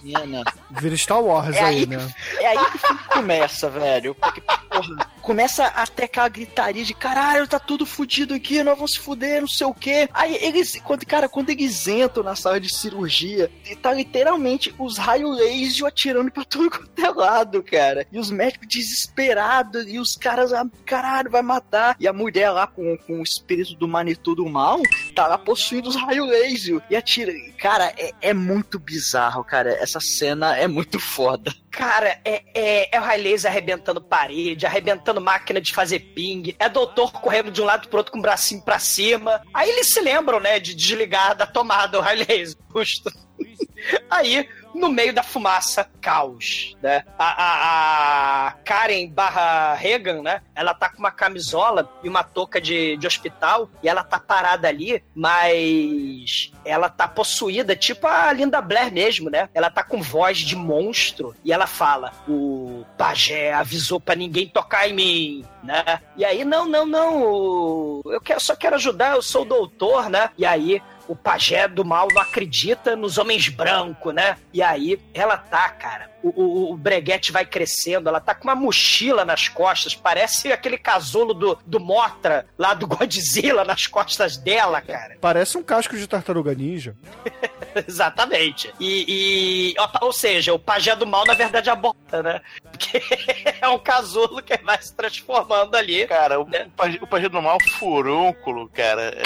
cena. 0.01 0.45
Vira 0.71 0.97
Star 0.97 1.23
Wars 1.23 1.57
É 1.57 1.63
aí, 1.63 1.79
aí, 1.81 1.87
né? 1.87 2.15
é 2.39 2.47
aí 2.47 2.59
que 2.71 2.77
o 2.77 2.79
filme 2.79 3.01
começa, 3.09 3.69
velho. 3.71 4.15
Porque, 4.15 4.41
porra, 4.41 5.07
começa 5.21 5.67
até 5.67 6.05
aquela 6.05 6.29
gritaria 6.29 6.85
de 6.85 6.95
caralho, 6.95 7.47
tá 7.47 7.59
tudo 7.59 7.87
fudido 7.87 8.35
aqui, 8.35 8.63
nós 8.63 8.77
vamos 8.77 8.93
se 8.93 8.99
fuder, 8.99 9.41
não 9.41 9.49
sei 9.49 9.67
o 9.67 9.75
quê. 9.75 10.09
Aí 10.13 10.37
eles, 10.41 10.81
quando, 10.85 11.07
cara, 11.07 11.29
quando 11.29 11.51
eles 11.51 11.87
entram 11.87 12.23
na 12.23 12.35
sala 12.35 12.61
de 12.61 12.75
cirurgia, 12.75 13.51
tá 13.81 13.93
literalmente 13.93 14.75
os 14.79 14.99
raios 14.99 15.37
laser 15.37 15.87
atirando 15.87 16.31
pra 16.31 16.45
tudo 16.45 16.71
quanto 16.71 17.05
é 17.05 17.11
lado, 17.11 17.63
cara. 17.63 18.07
E 18.11 18.19
os 18.19 18.31
médicos 18.31 18.69
desesperados, 18.69 19.85
e 19.87 19.99
os 19.99 20.17
caras, 20.17 20.53
ah, 20.53 20.65
caralho, 20.85 21.31
vai 21.31 21.43
matar. 21.43 21.97
E 21.99 22.07
a 22.09 22.13
mulher 22.13 22.51
lá 22.51 22.67
com, 22.67 22.97
com 22.99 23.21
o 23.21 23.23
espírito 23.23 23.75
do 23.75 23.89
Manitou 23.89 24.35
do 24.35 24.49
mal, 24.49 24.81
tá 25.15 25.27
lá 25.27 25.39
possuindo 25.39 25.89
os 25.89 25.97
raios 25.97 26.29
laser 26.29 26.81
e 26.91 26.97
atira. 26.97 27.33
Cara, 27.59 27.93
é, 27.97 28.13
é 28.21 28.35
muito 28.35 28.79
bizarro, 28.79 29.45
cara. 29.45 29.79
Essa 29.91 29.99
cena 29.99 30.57
é 30.57 30.69
muito 30.69 31.01
foda. 31.01 31.53
Cara, 31.69 32.21
é, 32.25 32.45
é, 32.55 32.97
é 32.97 33.01
o 33.01 33.03
raio 33.03 33.25
laser 33.25 33.51
arrebentando 33.51 34.01
parede, 34.01 34.65
arrebentando 34.65 35.21
máquina 35.21 35.61
de 35.61 35.75
fazer 35.75 35.99
ping, 36.15 36.55
é 36.61 36.69
doutor 36.69 37.11
correndo 37.11 37.51
de 37.51 37.61
um 37.61 37.65
lado 37.65 37.89
pro 37.89 37.99
outro 37.99 38.13
com 38.13 38.21
o 38.21 38.23
bracinho 38.23 38.63
pra 38.63 38.79
cima. 38.79 39.43
Aí 39.53 39.69
eles 39.69 39.89
se 39.93 40.01
lembram, 40.01 40.39
né, 40.39 40.61
de 40.61 40.77
desligar 40.77 41.35
da 41.35 41.45
tomada 41.45 41.99
o 41.99 42.01
raio 42.01 42.25
laser. 42.29 42.57
Justo. 42.73 43.11
Aí, 44.11 44.49
no 44.75 44.89
meio 44.89 45.13
da 45.13 45.23
fumaça, 45.23 45.89
caos, 46.01 46.77
né? 46.83 47.05
A, 47.19 47.25
a, 47.25 48.49
a 48.49 48.53
Karen 48.65 49.09
barra 49.09 49.75
Regan, 49.75 50.23
né? 50.23 50.43
Ela 50.55 50.75
tá 50.75 50.89
com 50.89 50.99
uma 50.99 51.11
camisola 51.11 51.91
e 52.03 52.09
uma 52.09 52.23
touca 52.23 52.61
de, 52.61 52.97
de 52.97 53.07
hospital 53.07 53.69
e 53.83 53.89
ela 53.89 54.03
tá 54.03 54.19
parada 54.19 54.69
ali, 54.69 55.03
mas 55.15 56.53
ela 56.65 56.89
tá 56.89 57.09
possuída, 57.09 57.75
tipo 57.75 58.07
a 58.07 58.33
Linda 58.33 58.61
Blair 58.61 58.93
mesmo, 58.93 59.31
né? 59.31 59.49
Ela 59.55 59.71
tá 59.71 59.83
com 59.83 60.03
voz 60.03 60.39
de 60.39 60.57
monstro 60.57 61.35
e 61.45 61.53
ela 61.53 61.67
fala: 61.67 62.13
o 62.29 62.85
pajé 62.97 63.53
avisou 63.53 64.01
pra 64.01 64.15
ninguém 64.15 64.49
tocar 64.49 64.89
em 64.89 64.95
mim, 64.95 65.45
né? 65.63 66.01
E 66.17 66.25
aí, 66.25 66.45
não, 66.45 66.67
não, 66.67 66.87
não, 66.87 68.03
eu 68.05 68.41
só 68.41 68.55
quero 68.55 68.77
ajudar, 68.77 69.17
eu 69.17 69.23
sou 69.23 69.45
doutor, 69.45 70.09
né? 70.09 70.31
E 70.39 70.45
aí, 70.45 70.81
o 71.11 71.17
pajé 71.17 71.67
do 71.67 71.85
mal 71.85 72.07
não 72.15 72.23
acredita 72.23 72.95
nos 72.95 73.19
homens 73.19 73.49
brancos, 73.49 74.15
né? 74.15 74.37
E 74.53 74.63
aí 74.63 75.01
ela 75.13 75.37
tá, 75.37 75.69
cara. 75.71 76.09
O, 76.23 76.29
o, 76.29 76.73
o 76.73 76.77
breguete 76.77 77.33
vai 77.33 77.45
crescendo, 77.47 78.09
ela 78.09 78.21
tá 78.21 78.35
com 78.35 78.45
uma 78.45 78.55
mochila 78.55 79.25
nas 79.25 79.49
costas, 79.49 79.95
parece 79.95 80.53
aquele 80.53 80.77
casulo 80.77 81.33
do, 81.33 81.59
do 81.67 81.81
Motra 81.81 82.47
lá 82.59 82.75
do 82.75 82.87
Godzilla 82.89 83.65
nas 83.65 83.87
costas 83.87 84.37
dela, 84.37 84.81
cara. 84.81 85.17
Parece 85.21 85.57
um 85.59 85.63
casco 85.63 85.97
de 85.97 86.07
tartaruga 86.07 86.55
ninja. 86.55 86.95
Exatamente. 87.89 88.73
E, 88.79 89.73
e- 89.73 89.75
ou 90.01 90.13
seja, 90.13 90.53
o 90.53 90.59
pajé 90.59 90.95
do 90.95 91.07
mal, 91.07 91.25
na 91.27 91.35
verdade, 91.35 91.71
aborta, 91.71 92.23
né? 92.23 92.41
Porque 92.71 93.03
é 93.61 93.69
um 93.69 93.79
casulo 93.79 94.43
que 94.43 94.57
vai 94.59 94.81
se 94.81 94.95
transformando 94.95 95.75
ali. 95.75 96.07
Cara, 96.07 96.39
o, 96.39 96.43
o, 96.43 96.71
pajé, 96.77 96.99
o 97.01 97.07
pajé 97.07 97.29
do 97.29 97.41
mal 97.43 97.59
furúnculo, 97.79 98.69
cara. 98.69 99.15
É... 99.17 99.23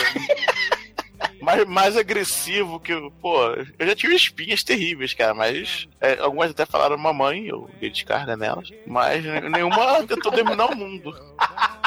Mais, 1.40 1.66
mais 1.66 1.96
agressivo 1.96 2.80
que 2.80 2.94
o. 2.94 3.10
Pô, 3.10 3.38
eu 3.78 3.86
já 3.86 3.94
tive 3.94 4.14
espinhas 4.14 4.62
terríveis, 4.64 5.12
cara, 5.12 5.34
mas. 5.34 5.86
é, 6.00 6.18
algumas 6.18 6.50
até 6.50 6.64
falaram 6.64 6.96
mamãe, 6.96 7.46
eu 7.46 7.70
dei 7.80 7.90
descarga 7.90 8.36
nelas. 8.36 8.70
Mas 8.86 9.22
nenhuma 9.24 10.02
tentou 10.06 10.32
dominar 10.32 10.70
o 10.70 10.76
mundo. 10.76 11.12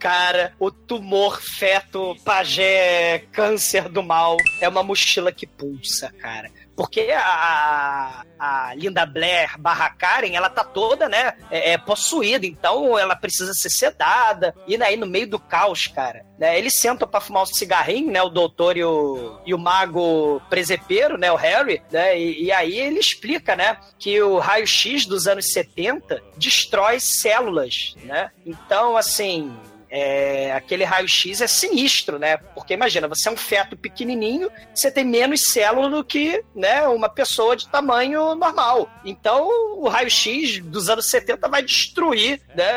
Cara, 0.00 0.54
o 0.58 0.70
tumor 0.70 1.42
feto 1.42 2.16
pajé 2.24 3.26
câncer 3.32 3.86
do 3.86 4.02
mal 4.02 4.38
é 4.58 4.66
uma 4.66 4.82
mochila 4.82 5.30
que 5.30 5.46
pulsa, 5.46 6.10
cara. 6.18 6.50
Porque 6.80 7.10
a, 7.14 8.24
a 8.38 8.74
Linda 8.74 9.04
Blair 9.04 9.58
barra 9.58 9.90
Karen, 9.90 10.34
ela 10.34 10.48
tá 10.48 10.64
toda, 10.64 11.10
né, 11.10 11.34
é, 11.50 11.72
é, 11.72 11.78
possuída. 11.78 12.46
Então 12.46 12.98
ela 12.98 13.14
precisa 13.14 13.52
ser 13.52 13.68
sedada. 13.68 14.54
E 14.66 14.82
aí 14.82 14.96
no 14.96 15.06
meio 15.06 15.28
do 15.28 15.38
caos, 15.38 15.86
cara, 15.88 16.24
né, 16.38 16.58
eles 16.58 16.72
sentam 16.74 17.06
pra 17.06 17.20
fumar 17.20 17.42
um 17.42 17.46
cigarrinho, 17.46 18.10
né, 18.10 18.22
o 18.22 18.30
doutor 18.30 18.78
e 18.78 18.82
o, 18.82 19.38
e 19.44 19.52
o 19.52 19.58
mago 19.58 20.40
presepeiro, 20.48 21.18
né, 21.18 21.30
o 21.30 21.36
Harry, 21.36 21.82
né, 21.92 22.18
e, 22.18 22.44
e 22.44 22.52
aí 22.52 22.78
ele 22.78 22.98
explica, 22.98 23.54
né, 23.54 23.76
que 23.98 24.22
o 24.22 24.38
raio-x 24.38 25.04
dos 25.04 25.26
anos 25.26 25.52
70 25.52 26.22
destrói 26.38 26.98
células, 26.98 27.94
né. 28.04 28.30
Então, 28.46 28.96
assim, 28.96 29.54
é, 29.90 30.52
aquele 30.52 30.84
raio-x 30.84 31.40
é 31.40 31.46
sinistro, 31.46 32.18
né? 32.18 32.36
Porque 32.36 32.74
imagina, 32.74 33.08
você 33.08 33.28
é 33.28 33.32
um 33.32 33.36
feto 33.36 33.76
pequenininho, 33.76 34.50
você 34.74 34.90
tem 34.90 35.04
menos 35.04 35.42
célula 35.42 35.90
do 35.90 36.04
que 36.04 36.44
né, 36.54 36.86
uma 36.86 37.08
pessoa 37.08 37.56
de 37.56 37.68
tamanho 37.68 38.34
normal. 38.34 38.88
Então, 39.04 39.48
o 39.78 39.88
raio-x 39.88 40.60
dos 40.60 40.88
anos 40.88 41.06
70 41.06 41.48
vai 41.48 41.62
destruir 41.62 42.40
né, 42.54 42.70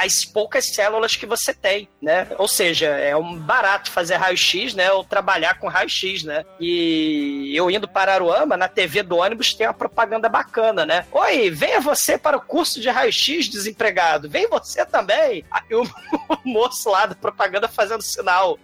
as 0.00 0.24
poucas 0.24 0.66
células 0.66 1.16
que 1.16 1.26
você 1.26 1.52
tem, 1.52 1.88
né? 2.00 2.28
Ou 2.38 2.48
seja, 2.48 2.86
é 2.86 3.14
um 3.14 3.36
barato 3.36 3.90
fazer 3.90 4.16
raio-x, 4.16 4.74
né? 4.74 4.90
Ou 4.92 5.04
trabalhar 5.04 5.58
com 5.58 5.68
raio-x, 5.68 6.24
né? 6.24 6.44
E 6.58 7.52
eu 7.54 7.70
indo 7.70 7.86
para 7.86 8.14
Aruama, 8.14 8.56
na 8.56 8.68
TV 8.68 9.02
do 9.02 9.16
ônibus 9.16 9.52
tem 9.52 9.66
uma 9.66 9.74
propaganda 9.74 10.28
bacana, 10.28 10.86
né? 10.86 11.06
Oi, 11.12 11.50
venha 11.50 11.80
você 11.80 12.16
para 12.16 12.36
o 12.36 12.40
curso 12.40 12.80
de 12.80 12.88
raio-x 12.88 13.48
desempregado. 13.48 14.28
Vem 14.28 14.48
você 14.48 14.86
também. 14.86 15.44
Aí 15.50 15.74
o 15.74 15.84
moço 16.54 16.88
lá 16.88 17.06
da 17.06 17.14
propaganda 17.16 17.66
fazendo 17.66 18.02
sinal 18.02 18.58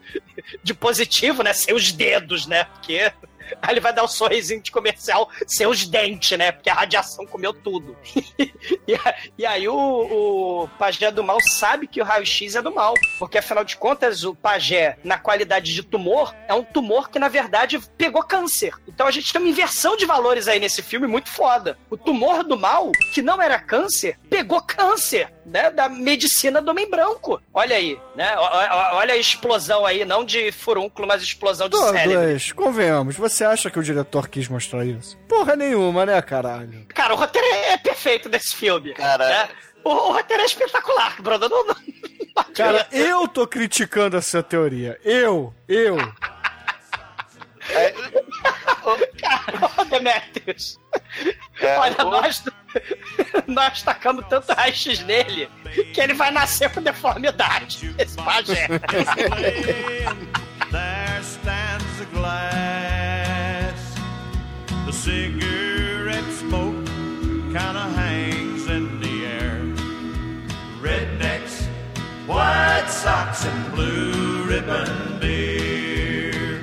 de 0.63 0.73
positivo, 0.73 1.43
né? 1.43 1.53
Sem 1.53 1.75
os 1.75 1.91
dedos, 1.91 2.47
né? 2.47 2.65
Porque 2.65 3.13
Aí 3.63 3.73
ele 3.75 3.81
vai 3.81 3.93
dar 3.93 4.05
um 4.05 4.09
sorrisinho 4.09 4.63
de 4.63 4.71
comercial 4.71 5.29
sem 5.47 5.67
os 5.67 5.87
dentes, 5.87 6.37
né? 6.39 6.53
Porque 6.53 6.71
a 6.71 6.75
radiação 6.75 7.27
comeu 7.27 7.53
tudo. 7.53 7.97
e, 8.39 8.99
e 9.39 9.47
aí 9.47 9.69
o, 9.69 9.75
o 10.65 10.69
pajé 10.79 11.11
do 11.11 11.23
mal 11.23 11.39
sabe 11.59 11.87
que 11.87 12.01
o 12.01 12.05
raio-x 12.05 12.55
é 12.55 12.63
do 12.63 12.73
mal. 12.75 12.95
Porque 13.19 13.39
afinal 13.39 13.65
de 13.65 13.77
contas, 13.77 14.25
o 14.25 14.35
pajé, 14.35 14.97
na 15.05 15.19
qualidade 15.19 15.73
de 15.75 15.83
tumor, 15.83 16.35
é 16.49 16.55
um 16.55 16.65
tumor 16.65 17.11
que 17.11 17.19
na 17.19 17.29
verdade 17.29 17.79
pegou 17.97 18.23
câncer. 18.23 18.75
Então 18.89 19.07
a 19.07 19.11
gente 19.11 19.33
tem 19.33 19.41
uma 19.41 19.51
inversão 19.51 19.97
de 19.97 20.07
valores 20.07 20.49
aí 20.49 20.59
nesse 20.61 20.83
filme 20.83 21.07
muito 21.07 21.29
foda. 21.29 21.79
O 21.89 21.97
tumor 21.97 22.43
do 22.45 22.57
mal, 22.59 22.91
que 23.13 23.23
não 23.23 23.41
era 23.41 23.59
câncer, 23.59 24.19
pegou 24.29 24.61
câncer, 24.63 25.33
né? 25.45 25.71
Da 25.71 25.89
medicina 25.89 26.61
do 26.63 26.71
homem 26.71 26.89
branco. 26.89 27.41
Olha 27.53 27.77
aí, 27.77 27.99
né? 28.15 28.37
O- 28.39 28.97
Olha 29.01 29.15
a 29.15 29.17
explosão 29.17 29.85
aí, 29.87 30.05
não 30.05 30.25
de 30.25 30.53
furúnculo, 30.53 31.07
mas 31.07 31.23
explosão 31.23 31.69
de 31.69 31.77
cérebro. 31.77 32.19
Douglas, 32.21 32.53
convenhamos, 32.53 33.17
você 33.17 33.40
acha 33.45 33.71
que 33.71 33.79
o 33.79 33.83
diretor 33.83 34.29
quis 34.29 34.49
mostrar 34.49 34.85
isso? 34.85 35.17
Porra 35.29 35.57
nenhuma, 35.57 36.05
né, 36.07 36.21
caralho? 36.23 36.87
Cara, 36.89 37.15
o 37.15 37.17
roteiro 37.17 37.47
é 37.47 37.77
perfeito 37.77 38.29
desse 38.29 38.55
filme. 38.57 38.93
Cara. 38.95 39.49
O, 39.85 39.91
o 39.91 40.13
roteiro 40.13 40.43
é 40.43 40.47
espetacular, 40.47 41.21
Bruno. 41.23 41.49
Não, 41.49 41.67
não, 41.67 41.77
Cara, 42.55 42.87
eu 42.93 43.27
tô 43.29 43.47
criticando 43.47 44.17
essa 44.17 44.43
teoria. 44.43 44.99
Eu, 45.05 45.55
eu. 45.69 45.97
Ô, 49.79 49.85
Demetrius. 49.85 50.79
Olha, 51.79 52.05
nós, 52.05 52.45
nós 53.47 53.83
tacamos 53.83 54.27
tanto 54.29 54.53
raio-x 54.53 55.01
nele 55.01 55.49
que 55.93 56.01
ele 56.01 56.15
vai 56.15 56.31
nascer 56.31 56.71
com 56.71 56.83
deformidade. 56.83 57.95
Esse 57.99 58.17
pajé. 58.17 58.67
There 60.71 61.21
stands 61.23 61.99
the 61.99 62.05
glass. 62.13 62.70
Cigarette 65.03 66.31
smoke 66.41 66.85
kinda 67.55 67.89
hangs 67.97 68.67
in 68.69 69.01
the 69.01 69.25
air. 69.25 69.57
Rednecks, 70.83 71.67
white 72.27 72.87
socks, 72.91 73.47
and 73.47 73.73
blue 73.73 74.45
ribbon 74.45 75.19
beer. 75.19 76.61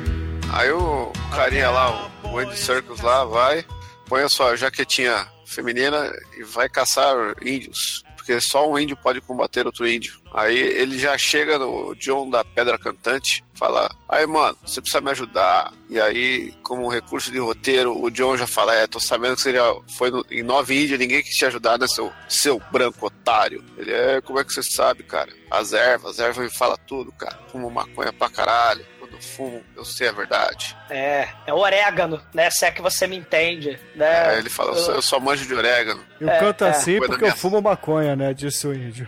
Aí 0.53 0.71
o 0.71 1.11
carinha 1.35 1.71
lá, 1.71 2.11
o 2.23 2.37
Andy 2.37 2.55
Circus 2.55 3.01
lá, 3.01 3.25
vai, 3.25 3.65
põe 4.05 4.21
a 4.21 4.29
sua 4.29 4.55
jaquetinha 4.55 5.27
feminina 5.43 6.13
e 6.37 6.43
vai 6.43 6.69
caçar 6.69 7.15
índios. 7.41 8.03
Porque 8.27 8.41
só 8.41 8.69
um 8.69 8.77
índio 8.77 8.97
pode 8.97 9.21
combater 9.21 9.65
outro 9.65 9.87
índio. 9.87 10.19
Aí 10.33 10.57
ele 10.57 10.99
já 10.99 11.17
chega 11.17 11.57
no 11.57 11.95
John 11.95 12.29
da 12.29 12.43
Pedra 12.43 12.77
Cantante, 12.77 13.41
fala: 13.53 13.89
Aí, 14.09 14.27
mano, 14.27 14.57
você 14.65 14.81
precisa 14.81 14.99
me 14.99 15.09
ajudar. 15.11 15.71
E 15.89 15.97
aí, 15.97 16.51
como 16.61 16.89
recurso 16.89 17.31
de 17.31 17.39
roteiro, 17.39 17.97
o 18.03 18.11
John 18.11 18.35
já 18.35 18.45
fala: 18.45 18.75
É, 18.75 18.85
tô 18.85 18.99
sabendo 18.99 19.37
que 19.37 19.41
você 19.43 19.53
já 19.53 19.63
foi 19.97 20.11
no- 20.11 20.25
em 20.29 20.43
nove 20.43 20.83
índios, 20.83 20.99
ninguém 20.99 21.23
quis 21.23 21.37
te 21.37 21.45
ajudar, 21.45 21.79
né, 21.79 21.87
seu, 21.87 22.11
seu 22.27 22.61
branco 22.69 23.05
otário. 23.07 23.63
Ele 23.77 23.93
é, 23.93 24.19
como 24.19 24.37
é 24.39 24.43
que 24.43 24.51
você 24.53 24.61
sabe, 24.61 25.03
cara? 25.03 25.31
As 25.49 25.71
ervas, 25.71 26.11
as 26.11 26.19
ervas 26.19 26.43
me 26.51 26.57
fala 26.57 26.77
tudo, 26.85 27.13
cara. 27.13 27.39
Fumo 27.49 27.71
maconha 27.71 28.11
pra 28.11 28.29
caralho. 28.29 28.85
Fumo 29.19 29.63
eu 29.75 29.83
sei 29.85 30.07
a 30.07 30.11
verdade. 30.11 30.75
É, 30.89 31.27
é 31.45 31.53
orégano, 31.53 32.21
né? 32.33 32.49
Se 32.49 32.65
é 32.65 32.71
que 32.71 32.81
você 32.81 33.05
me 33.07 33.15
entende. 33.17 33.79
Né? 33.95 34.29
Aí 34.29 34.37
ele 34.39 34.49
fala, 34.49 34.71
eu, 34.71 34.75
só- 34.77 34.91
eu 34.93 35.01
só 35.01 35.19
manjo 35.19 35.45
de 35.45 35.53
orégano. 35.53 36.03
Eu 36.19 36.29
É, 36.29 36.39
canto 36.39 36.63
é. 36.65 36.69
assim 36.69 36.97
Coisa 36.97 37.13
porque 37.13 37.25
eu 37.25 37.35
fumo 37.35 37.61
maconha, 37.61 38.15
né? 38.15 38.33
Disse 38.33 38.65
o 38.67 38.73
índio. 38.73 39.07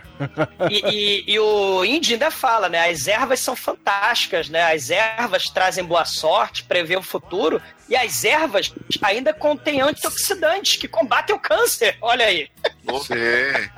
E, 0.70 0.84
e- 0.90 1.24
e 1.32 1.38
o 1.38 1.84
Indy 1.84 2.12
ainda 2.14 2.30
fala, 2.30 2.68
né? 2.68 2.88
As 2.88 3.08
ervas 3.08 3.40
são 3.40 3.56
fantásticas, 3.56 4.48
né? 4.48 4.72
As 4.72 4.90
ervas 4.90 5.48
trazem 5.50 5.84
boa 5.84 6.04
sorte, 6.04 6.64
prevê 6.64 6.96
o 6.96 7.02
futuro. 7.02 7.60
E 7.88 7.96
as 7.96 8.24
ervas 8.24 8.72
ainda 9.02 9.32
contêm 9.34 9.80
antioxidantes 9.80 10.76
que 10.76 10.86
combatem 10.86 11.34
o 11.34 11.38
câncer. 11.40 11.96
Olha 12.00 12.26
aí. 12.26 12.48
Sim. 13.04 13.70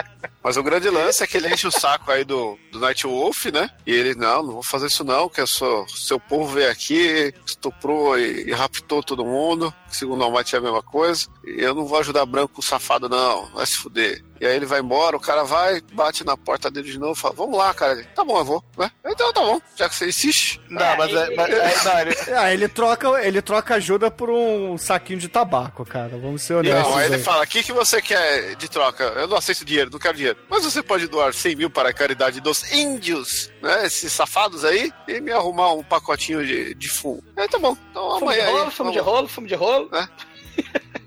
Mas 0.43 0.57
o 0.57 0.62
grande 0.62 0.90
lance 0.90 1.22
é 1.22 1.26
que 1.26 1.36
ele 1.36 1.53
enche 1.53 1.66
o 1.66 1.70
saco 1.70 2.11
aí 2.11 2.24
do, 2.24 2.59
do 2.72 2.80
Night 2.80 3.07
Wolf, 3.07 3.47
né? 3.47 3.70
E 3.86 3.93
ele, 3.93 4.14
não, 4.14 4.43
não 4.43 4.53
vou 4.55 4.62
fazer 4.62 4.86
isso 4.86 5.05
não, 5.05 5.28
que 5.28 5.40
eu 5.40 5.47
sou, 5.47 5.86
seu 5.88 6.18
povo 6.18 6.55
veio 6.55 6.70
aqui, 6.70 7.32
estuprou 7.47 8.18
e, 8.18 8.49
e 8.49 8.53
raptou 8.53 9.03
todo 9.03 9.24
mundo, 9.24 9.72
segundo 9.97 10.20
o 10.20 10.24
Almighty 10.24 10.55
é 10.55 10.59
a 10.59 10.62
mesma 10.62 10.82
coisa, 10.82 11.26
e 11.45 11.62
eu 11.62 11.74
não 11.74 11.86
vou 11.86 11.99
ajudar 11.99 12.24
branco 12.26 12.62
safado 12.62 13.09
não, 13.09 13.47
vai 13.53 13.66
se 13.66 13.76
fuder. 13.76 14.22
E 14.40 14.47
aí 14.47 14.57
ele 14.57 14.66
vai 14.66 14.80
embora, 14.80 15.16
o 15.16 15.20
cara 15.20 15.45
vai, 15.45 15.80
bate 15.93 16.24
na 16.24 16.36
porta 16.36 16.68
dele 16.68 16.90
de 16.90 16.99
novo, 16.99 17.14
fala, 17.14 17.32
vamos 17.36 17.57
lá, 17.57 17.72
cara. 17.72 17.93
Ele, 17.93 18.03
tá 18.12 18.24
bom, 18.24 18.36
eu 18.38 18.45
vou, 18.45 18.64
né? 18.76 18.90
Então 19.07 19.32
tá 19.32 19.40
bom, 19.40 19.61
já 19.76 19.88
que 19.88 19.95
você 19.95 20.09
insiste. 20.09 20.61
Não, 20.68 20.97
mas, 20.97 21.14
é, 21.14 21.34
mas 21.36 21.49
é, 21.49 21.84
não, 21.84 22.01
ele, 22.01 22.16
Ah, 22.36 22.53
ele 22.53 22.68
troca, 22.68 23.24
ele 23.24 23.40
troca 23.40 23.76
ajuda 23.76 24.11
por 24.11 24.30
um 24.30 24.76
saquinho 24.76 25.20
de 25.20 25.28
tabaco, 25.28 25.84
cara. 25.86 26.18
Vamos 26.18 26.43
ser 26.43 26.55
honestos. 26.55 26.90
Não, 26.90 26.97
aí 26.99 27.07
ele 27.07 27.14
aí. 27.16 27.22
fala, 27.22 27.45
o 27.45 27.47
que, 27.47 27.62
que 27.62 27.72
você 27.72 28.03
quer 28.03 28.57
de 28.57 28.68
troca? 28.68 29.05
Eu 29.05 29.28
não 29.28 29.36
aceito 29.36 29.64
dinheiro, 29.64 29.90
não 29.93 29.99
quero 30.01 30.16
dinheiro. 30.16 30.38
Mas 30.51 30.64
você 30.64 30.82
pode 30.82 31.07
doar 31.07 31.32
100 31.32 31.55
mil 31.55 31.70
para 31.70 31.90
a 31.90 31.95
caridade 31.95 32.40
dos 32.40 32.72
índios, 32.72 33.49
né? 33.62 33.86
Esses 33.86 34.12
safados 34.12 34.64
aí, 34.64 34.93
e 35.07 35.20
me 35.20 35.30
arrumar 35.30 35.72
um 35.72 35.84
pacotinho 35.84 36.45
de, 36.45 36.74
de 36.74 36.88
fumo. 36.88 37.22
Aí 37.36 37.47
tá 37.47 37.61
bom, 37.61 37.76
então 37.93 38.18
Fumo 38.18 38.32
de 38.32 38.40
amanhã 38.40 38.51
rolo, 38.51 38.64
aí. 38.64 38.70
fumo 38.72 38.90
de 38.93 38.99
rolo, 38.99 39.28
fumo 39.28 39.47
de 39.47 39.55
rolo. 39.55 39.81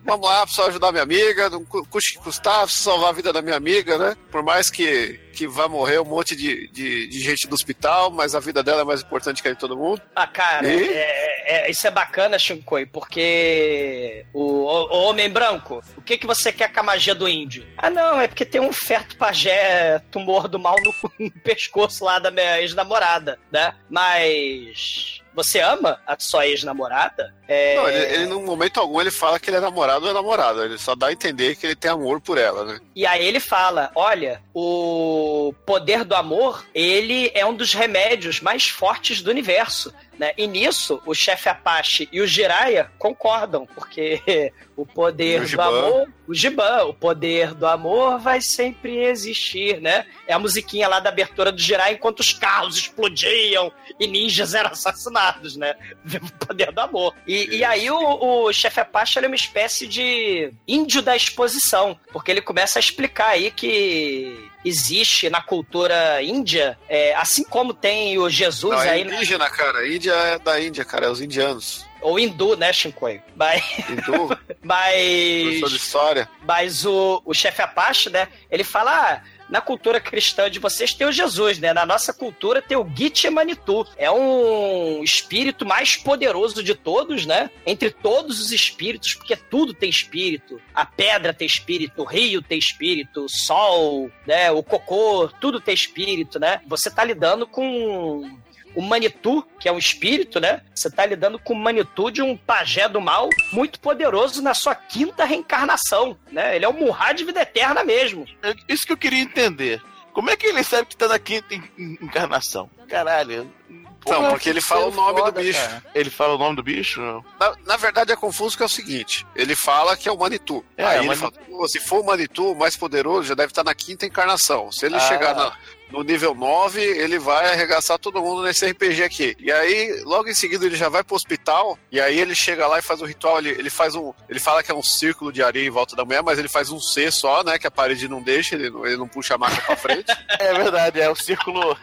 Vamos 0.04 0.28
lá, 0.28 0.46
só 0.48 0.68
ajudar 0.68 0.92
minha 0.92 1.04
amiga, 1.04 1.50
não 1.50 1.64
custe 1.66 2.14
que 2.14 2.20
custar, 2.24 2.64
preciso 2.64 2.84
salvar 2.86 3.10
a 3.10 3.14
vida 3.14 3.34
da 3.34 3.42
minha 3.42 3.56
amiga, 3.56 3.98
né? 3.98 4.16
Por 4.32 4.44
mais 4.44 4.70
que, 4.70 5.20
que 5.34 5.48
vá 5.48 5.68
morrer 5.68 6.00
um 6.00 6.06
monte 6.06 6.36
de, 6.36 6.68
de, 6.70 7.08
de 7.08 7.20
gente 7.20 7.48
do 7.48 7.54
hospital, 7.56 8.12
mas 8.12 8.36
a 8.36 8.40
vida 8.40 8.62
dela 8.64 8.82
é 8.82 8.84
mais 8.84 9.02
importante 9.02 9.42
que 9.42 9.48
a 9.48 9.54
de 9.54 9.58
todo 9.60 9.76
mundo. 9.78 10.02
Ah, 10.16 10.28
cara, 10.28 10.68
E? 10.68 10.88
é- 10.90 11.66
é- 11.68 11.72
isso 11.72 11.86
é 11.88 11.92
bacana, 11.92 12.38
Shinkoi, 12.40 12.86
porque 12.86 14.26
o, 14.34 14.42
o- 14.42 14.94
o 14.96 15.04
homem 15.10 15.30
branco, 15.30 15.82
o 15.98 16.02
que, 16.02 16.18
que 16.18 16.28
você 16.28 16.52
quer 16.52 16.72
com 16.72 16.80
a 16.80 16.84
magia 16.84 17.16
do 17.16 17.28
índio? 17.28 17.66
Ah, 17.78 17.90
não, 17.90 18.20
é 18.22 18.28
porque 18.28 18.46
tem 18.46 18.62
um 18.62 18.74
feto 18.74 19.16
pajé 19.18 20.00
tumor 20.12 20.48
do 20.48 20.60
mal 20.60 20.76
no, 20.84 20.94
no 21.20 21.32
pescoço 21.44 22.04
lá 22.06 22.20
da 22.20 22.30
minha 22.32 22.62
ex-namorada, 22.62 23.40
né? 23.52 23.74
Mas 23.90 25.22
você 25.36 25.60
ama 25.60 26.00
a 26.08 26.16
sua 26.18 26.48
ex-namorada? 26.48 27.34
É... 27.48 27.76
Não, 27.76 27.90
ele, 27.90 28.16
ele, 28.16 28.26
num 28.26 28.44
momento 28.44 28.80
algum, 28.80 29.00
ele 29.00 29.12
fala 29.12 29.40
que 29.40 29.50
ele 29.50 29.58
é 29.58 29.60
namorado 29.60 30.06
ou 30.06 30.12
é 30.12 30.14
namorada. 30.14 30.66
Ele 30.66 30.78
só 30.78 30.96
dá 30.96 31.08
a 31.08 31.12
entender 31.12 31.56
que 31.56 31.68
ele 31.68 31.76
tem 31.76 31.92
amor 31.92 32.22
por 32.22 32.38
ela, 32.38 32.66
né? 32.66 32.80
E 32.96 33.06
aí 33.06 33.26
ele 33.26 33.40
fala: 33.40 33.92
olha, 33.94 34.42
o 34.54 35.54
poder 35.66 36.04
do 36.04 36.16
amor, 36.16 36.66
ele 36.74 37.30
é 37.36 37.46
um 37.46 37.54
dos 37.54 37.74
remédios 37.74 38.40
mais 38.40 38.68
fortes 38.68 39.22
do 39.22 39.30
universo. 39.30 39.94
Né? 40.18 40.32
E 40.38 40.48
nisso, 40.48 41.02
o 41.06 41.14
chefe 41.14 41.50
Apache 41.50 42.08
e 42.10 42.22
o 42.22 42.28
Jiraiya 42.28 42.90
concordam, 42.98 43.66
porque 43.66 44.54
o 44.76 44.86
poder 44.86 45.44
o 45.44 45.50
do 45.50 45.62
amor, 45.62 46.10
o 46.26 46.34
Giban, 46.34 46.86
o 46.86 46.94
poder 46.94 47.54
do 47.54 47.68
amor 47.68 48.18
vai 48.20 48.40
sempre 48.40 49.04
existir, 49.04 49.82
né? 49.82 50.06
É 50.26 50.34
a 50.34 50.40
musiquinha 50.40 50.88
lá 50.88 51.02
da 51.02 51.10
abertura 51.10 51.52
do 51.52 51.62
Jiraiya 51.62 51.96
enquanto 51.96 52.22
os 52.22 52.32
carros 52.32 52.78
explodiam 52.78 53.72
e 54.00 54.08
ninjas 54.08 54.54
eram 54.54 54.72
assassinados, 54.72 55.25
né? 55.58 55.76
O 56.06 56.32
poder 56.46 56.72
do 56.72 56.80
amor. 56.82 57.14
E, 57.28 57.58
e 57.58 57.64
aí 57.64 57.90
o, 57.90 58.46
o 58.46 58.54
chefe 58.54 58.80
Apache 58.80 59.20
é 59.20 59.28
uma 59.28 59.36
espécie 59.36 59.88
de 59.88 60.52
índio 60.68 61.02
da 61.02 61.16
exposição, 61.16 61.98
porque 62.12 62.32
ele 62.32 62.42
começa 62.42 62.80
a 62.80 62.82
explicar 62.82 63.30
aí 63.30 63.52
que 63.52 64.50
existe 64.64 65.30
na 65.30 65.42
cultura 65.42 66.22
índia, 66.24 66.78
é, 66.90 67.14
assim 67.16 67.44
como 67.44 67.74
tem 67.74 68.18
o 68.18 68.30
Jesus 68.30 68.74
Não, 68.74 68.82
é 68.82 68.90
aí, 68.90 69.04
né? 69.04 69.16
indígena, 69.16 69.50
cara. 69.50 69.88
Índia 69.88 70.14
é 70.14 70.40
da 70.40 70.60
Índia, 70.60 70.84
cara. 70.84 71.06
É 71.06 71.10
os 71.10 71.22
indianos. 71.22 71.86
ou 72.02 72.20
hindu, 72.20 72.56
né, 72.58 72.74
Shinkoi? 72.74 73.22
Mas, 73.36 73.64
Hindu, 73.90 74.38
mas, 74.64 75.44
professor 75.44 75.70
de 75.70 75.76
história. 75.76 76.30
mas 76.42 76.86
o, 76.86 77.22
o 77.24 77.34
chefe 77.34 77.62
Apache, 77.62 78.10
né, 78.10 78.28
ele 78.50 78.64
fala, 78.64 78.92
ah, 78.92 79.22
na 79.50 79.62
cultura 79.62 80.00
cristã 80.00 80.50
de 80.50 80.60
vocês 80.60 80.94
tem 80.94 81.08
o 81.08 81.12
Jesus, 81.12 81.60
né? 81.60 81.74
Na 81.74 81.86
nossa 81.86 82.14
cultura 82.14 82.62
tem 82.62 82.78
o 82.78 82.90
Gitche 82.96 83.30
Manitou. 83.30 83.88
É 83.98 84.10
um 84.12 85.04
espírito 85.04 85.66
mais 85.66 85.96
poderoso 85.96 86.64
de 86.64 86.76
todos, 86.76 87.26
né? 87.26 87.50
Entre 87.66 87.92
todos 87.92 88.40
os 88.40 88.52
espíritos, 88.52 89.14
porque 89.14 89.36
tudo 89.36 89.74
tem 89.74 89.90
espírito. 89.90 90.60
A 90.74 90.86
pedra 90.86 91.34
tem 91.34 91.46
espírito, 91.46 92.02
o 92.02 92.06
rio 92.06 92.42
tem 92.42 92.58
espírito, 92.58 93.26
o 93.26 93.30
sol, 93.30 94.10
né? 94.26 94.52
O 94.52 94.64
cocô, 94.64 95.30
tudo 95.40 95.60
tem 95.60 95.74
espírito, 95.74 96.40
né? 96.40 96.62
Você 96.68 96.90
tá 96.90 97.04
lidando 97.04 97.46
com 97.46 98.40
o 98.76 98.82
Manitou, 98.82 99.42
que 99.60 99.68
é 99.68 99.72
um 99.72 99.78
espírito, 99.78 100.40
né? 100.40 100.62
Você 100.74 100.90
tá 100.92 101.06
lidando 101.06 101.40
com 101.40 101.54
o 101.54 101.58
Manitou 101.58 102.12
de 102.12 102.22
um 102.22 102.36
pajé 102.36 102.88
do 102.90 103.00
mal 103.02 103.30
muito 103.52 103.80
poderoso 103.80 104.42
na 104.42 104.54
sua 104.54 104.76
quinta 104.76 105.24
reencarnação, 105.26 106.18
né? 106.32 106.56
Ele 106.56 106.66
é 106.66 106.68
o 106.68 106.74
Murrá 106.74 107.14
de 107.14 107.24
vida 107.24 107.42
eterna 107.42 107.84
mesmo. 107.84 108.26
é 108.44 108.54
isso 108.68 108.86
que 108.86 108.92
eu 108.92 108.98
queria 108.98 109.20
entender. 109.20 109.82
Como 110.14 110.30
é 110.30 110.36
que 110.38 110.48
ele 110.48 110.64
sabe 110.64 110.86
que 110.88 110.96
tá 110.96 111.08
na 111.08 111.20
quinta 111.20 111.54
en- 111.54 111.64
en- 111.78 111.98
encarnação? 112.02 112.70
Caralho. 112.88 113.52
Não, 113.70 113.86
Porra, 114.18 114.30
porque 114.30 114.50
ele 114.50 114.62
que 114.62 114.66
fala 114.68 114.86
o 114.86 114.92
ser 114.92 114.96
nome 114.98 115.14
do 115.16 115.20
foda, 115.26 115.42
bicho. 115.42 115.60
cara. 115.60 115.84
Ele 115.96 116.10
fala 116.12 116.36
o 116.36 116.38
nome 116.38 116.56
do 116.56 116.62
bicho? 116.64 117.02
Não. 117.02 117.26
Na, 117.40 117.56
na 117.66 117.76
verdade 117.78 118.12
é 118.12 118.16
confuso 118.16 118.56
que 118.56 118.62
é 118.62 118.66
o 118.66 118.70
seguinte: 118.70 119.26
ele 119.36 119.56
fala 119.56 119.98
que 119.98 120.08
é 120.08 120.12
o 120.12 120.18
Manitou. 120.18 120.64
É, 120.78 120.86
Aí 120.86 120.98
o 120.98 121.00
ele 121.02 121.08
Manitou. 121.08 121.32
fala, 121.32 121.46
"Pô, 121.48 121.68
se 121.68 121.80
for 121.80 122.02
o 122.02 122.06
Manitou, 122.06 122.54
o 122.54 122.56
mais 122.58 122.78
poderoso, 122.78 123.24
já 123.28 123.34
deve 123.34 123.50
estar 123.52 123.64
na 123.64 123.74
quinta 123.74 124.06
encarnação. 124.06 124.72
Se 124.72 124.86
ele 124.86 124.96
Ah. 124.96 125.00
chegar 125.00 125.34
na- 125.36 125.58
no 125.92 126.04
nível 126.04 126.34
9, 126.34 126.82
ele 126.82 127.20
vai 127.20 127.52
arregaçar 127.52 127.98
todo 127.98 128.22
mundo 128.22 128.44
nesse 128.44 128.66
RPG 128.66 129.04
aqui. 129.04 129.36
E 129.40 129.52
aí, 129.52 130.02
logo 130.04 130.28
em 130.28 130.34
seguida, 130.34 130.66
ele 130.66 130.76
já 130.76 130.90
vai 130.90 131.04
pro 131.04 131.16
hospital, 131.16 131.78
e 131.92 132.00
aí 132.00 132.20
ele 132.20 132.36
chega 132.36 132.68
lá 132.68 132.80
e 132.80 132.82
faz 132.82 133.02
o 133.02 133.06
ritual, 133.06 133.40
ele, 133.40 133.50
ele 133.50 133.70
faz 133.70 133.96
um. 133.96 134.14
Ele 134.28 134.40
fala 134.40 134.64
que 134.64 134.72
é 134.72 134.76
um 134.76 134.84
círculo 134.84 135.32
de 135.32 135.44
areia 135.44 135.68
em 135.68 135.72
volta 135.72 135.96
da 135.96 136.04
mulher, 136.04 136.24
mas 136.24 136.40
ele 136.40 136.48
faz 136.48 136.70
um 136.70 136.80
C 136.80 137.12
só, 137.12 137.44
né? 137.44 137.58
Que 137.58 137.68
a 137.68 137.72
parede 137.72 138.08
não 138.08 138.22
deixa, 138.22 138.56
ele, 138.56 138.66
ele 138.66 138.98
não 138.98 139.08
puxa 139.08 139.36
a 139.36 139.38
maca 139.38 139.62
pra 139.62 139.76
frente. 139.76 140.06
É 140.40 140.54
verdade, 140.54 141.00
é 141.00 141.10
o 141.10 141.16
círculo. 141.16 141.78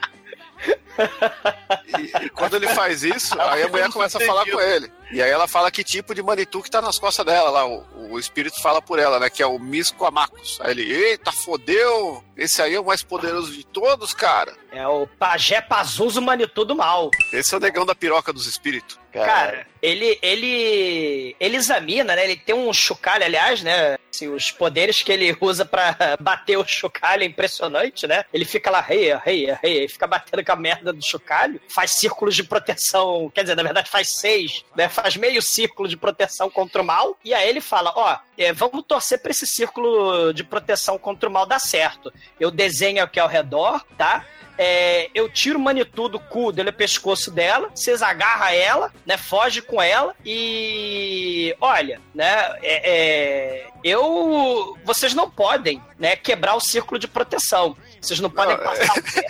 E, 2.23 2.29
quando 2.31 2.57
ele 2.57 2.69
faz 2.69 3.03
isso, 3.03 3.39
aí 3.41 3.63
a 3.63 3.69
mulher 3.69 3.91
começa 3.91 4.19
a 4.19 4.21
falar 4.21 4.45
com 4.45 4.61
ele. 4.61 4.93
E 5.11 5.21
aí 5.23 5.31
ela 5.31 5.49
fala 5.49 5.71
que 5.71 5.83
tipo 5.85 6.15
de 6.15 6.23
Manitou 6.23 6.63
que 6.63 6.71
tá 6.71 6.81
nas 6.81 6.99
costas 6.99 7.25
dela 7.25 7.51
lá. 7.51 7.67
O, 7.67 7.85
o 8.13 8.19
espírito 8.19 8.61
fala 8.63 8.81
por 8.81 8.99
ela, 8.99 9.19
né? 9.19 9.29
Que 9.31 9.43
é 9.43 9.47
o 9.47 9.59
Miscoamacos. 9.59 10.59
Aí 10.61 10.71
ele, 10.73 10.91
eita, 10.91 11.33
fodeu! 11.33 12.23
Esse 12.37 12.63
aí 12.63 12.75
é 12.75 12.81
o 12.81 12.85
mais 12.85 13.03
poderoso 13.03 13.53
de 13.53 13.65
todos, 13.65 14.15
cara. 14.15 14.55
É 14.71 14.87
o 14.87 15.07
pajé 15.07 15.61
Pazuzu 15.61 16.21
Manitou 16.21 16.65
do 16.65 16.75
mal. 16.75 17.11
Esse 17.33 17.55
é 17.55 17.57
o 17.57 17.61
negão 17.61 17.85
da 17.85 17.95
piroca 17.95 18.33
dos 18.33 18.47
espíritos. 18.47 19.02
Cara, 19.13 19.67
ele, 19.83 20.19
ele, 20.23 21.37
ele 21.39 21.57
examina, 21.57 22.15
né? 22.15 22.25
Ele 22.25 22.37
tem 22.37 22.55
um 22.55 22.73
chocalho, 22.73 23.25
aliás, 23.25 23.63
né? 23.63 23.99
Assim, 24.15 24.29
os 24.29 24.51
poderes 24.51 25.03
que 25.03 25.11
ele 25.11 25.37
usa 25.41 25.65
pra 25.65 25.97
bater 26.21 26.57
o 26.57 26.67
chocalho 26.67 27.23
é 27.23 27.27
impressionante, 27.27 28.07
né? 28.07 28.25
Ele 28.33 28.45
fica 28.45 28.71
lá, 28.71 28.81
reia, 28.81 29.21
reia, 29.23 29.59
reia, 29.63 29.89
fica 29.89 30.07
batendo 30.07 30.45
com 30.45 30.53
a 30.53 30.57
merda 30.57 30.93
do 30.93 31.05
chocalho, 31.05 31.61
faz 31.69 31.93
círculos 31.93 32.37
de 32.37 32.45
proteção, 32.45 33.31
quer 33.35 33.43
dizer, 33.43 33.57
na 33.57 33.63
verdade 33.63 33.91
faz 33.91 34.09
seis, 34.19 34.65
né? 34.77 34.89
Faz 34.89 35.17
meio 35.17 35.43
círculo 35.43 35.89
de 35.89 35.97
proteção 35.97 36.49
contra 36.49 36.81
o 36.81 36.85
mal, 36.85 37.19
e 37.25 37.35
aí 37.35 37.49
ele 37.49 37.61
fala, 37.61 37.93
ó, 37.97 38.19
é, 38.43 38.53
vamos 38.53 38.85
torcer 38.87 39.21
pra 39.21 39.31
esse 39.31 39.47
círculo 39.47 40.33
de 40.33 40.45
proteção 40.45 40.99
contra 40.99 41.29
o 41.29 41.33
mal 41.33 41.47
dar 41.47 41.59
certo. 41.59 42.13
Eu 42.39 42.51
desenho 42.51 43.03
aqui 43.03 43.19
ao 43.21 43.29
redor, 43.29 43.85
tá? 43.97 44.25
É, 44.59 45.09
eu 45.15 45.29
tiro 45.31 45.59
o 45.59 45.63
Manitou 45.63 46.09
do 46.09 46.21
cu 46.21 46.53
dele, 46.53 46.71
pescoço 46.71 47.31
dela, 47.31 47.71
vocês 47.75 48.03
agarram 48.03 48.49
ela, 48.49 48.93
né? 49.07 49.17
Foge 49.17 49.63
com 49.63 49.81
ela 49.81 50.15
e 50.25 51.57
olha, 51.61 52.01
né? 52.15 52.29
é- 52.63 52.91
é, 52.91 53.67
eu, 53.83 54.77
vocês 54.85 55.15
não 55.15 55.31
podem, 55.31 55.83
né? 55.99 56.17
Quebrar 56.17 56.55
o 56.55 56.61
círculo 56.61 56.99
de 56.99 57.09
proteção. 57.09 57.77
Vocês 58.01 58.21
não 58.21 58.31
podem 58.31 58.57
Não, 58.57 58.63
passar 58.63 58.93
o 58.93 59.03
pé. 59.03 59.23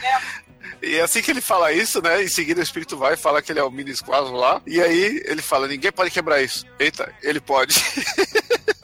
E 0.83 0.99
assim 0.99 1.23
que 1.23 1.31
ele 1.31 1.41
fala 1.41 1.73
isso, 1.73 2.03
né? 2.03 2.25
Em 2.25 2.29
seguida 2.29 2.59
o 2.61 2.65
espírito 2.65 2.97
vai 2.97 3.15
e 3.15 3.17
fala 3.17 3.41
que 3.41 3.53
ele 3.53 3.61
é 3.61 3.63
o 3.63 3.71
mini 3.71 3.93
esquadro 3.93 4.33
lá. 4.33 4.61
E 4.67 4.81
aí 4.81 5.23
ele 5.27 5.41
fala: 5.41 5.69
ninguém 5.69 5.93
pode 5.93 6.11
quebrar 6.11 6.43
isso. 6.43 6.67
Eita, 6.77 7.15
ele 7.23 7.41
pode. 7.41 7.77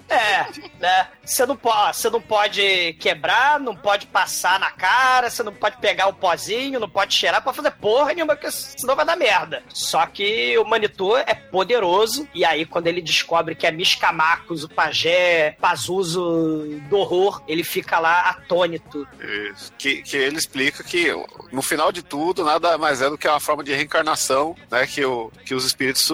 É, 0.08 0.46
né? 0.80 1.08
Você 1.24 1.44
não, 1.44 1.56
pode, 1.56 1.96
você 1.96 2.08
não 2.08 2.20
pode 2.20 2.94
quebrar, 2.94 3.60
não 3.60 3.76
pode 3.76 4.06
passar 4.06 4.58
na 4.58 4.70
cara, 4.70 5.28
você 5.28 5.42
não 5.42 5.52
pode 5.52 5.76
pegar 5.76 6.08
o 6.08 6.14
pozinho, 6.14 6.80
não 6.80 6.88
pode 6.88 7.14
cheirar, 7.14 7.42
pode 7.42 7.56
fazer 7.56 7.70
porra 7.72 8.14
nenhuma, 8.14 8.34
porque 8.34 8.50
senão 8.50 8.96
vai 8.96 9.04
dar 9.04 9.16
merda. 9.16 9.62
Só 9.68 10.06
que 10.06 10.56
o 10.58 10.64
Manitou 10.64 11.16
é 11.18 11.34
poderoso, 11.34 12.26
e 12.34 12.44
aí 12.44 12.64
quando 12.64 12.86
ele 12.86 13.02
descobre 13.02 13.54
que 13.54 13.66
é 13.66 13.70
Miscamacos, 13.70 14.64
o 14.64 14.68
pajé 14.68 15.56
Pazuzu 15.60 16.80
do 16.88 16.96
horror, 16.96 17.42
ele 17.46 17.62
fica 17.62 17.98
lá 17.98 18.30
atônito. 18.30 19.06
Isso. 19.52 19.72
Que, 19.76 20.02
que 20.02 20.16
ele 20.16 20.38
explica 20.38 20.82
que 20.82 21.12
no 21.52 21.60
final 21.60 21.92
de 21.92 22.02
tudo 22.02 22.44
nada 22.44 22.78
mais 22.78 23.02
é 23.02 23.10
do 23.10 23.18
que 23.18 23.28
uma 23.28 23.40
forma 23.40 23.62
de 23.62 23.74
reencarnação, 23.74 24.56
né? 24.70 24.86
Que, 24.86 25.04
o, 25.04 25.30
que 25.44 25.54
os 25.54 25.64
espíritos 25.64 26.10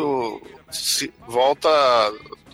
se 0.70 1.12
volta 1.26 1.70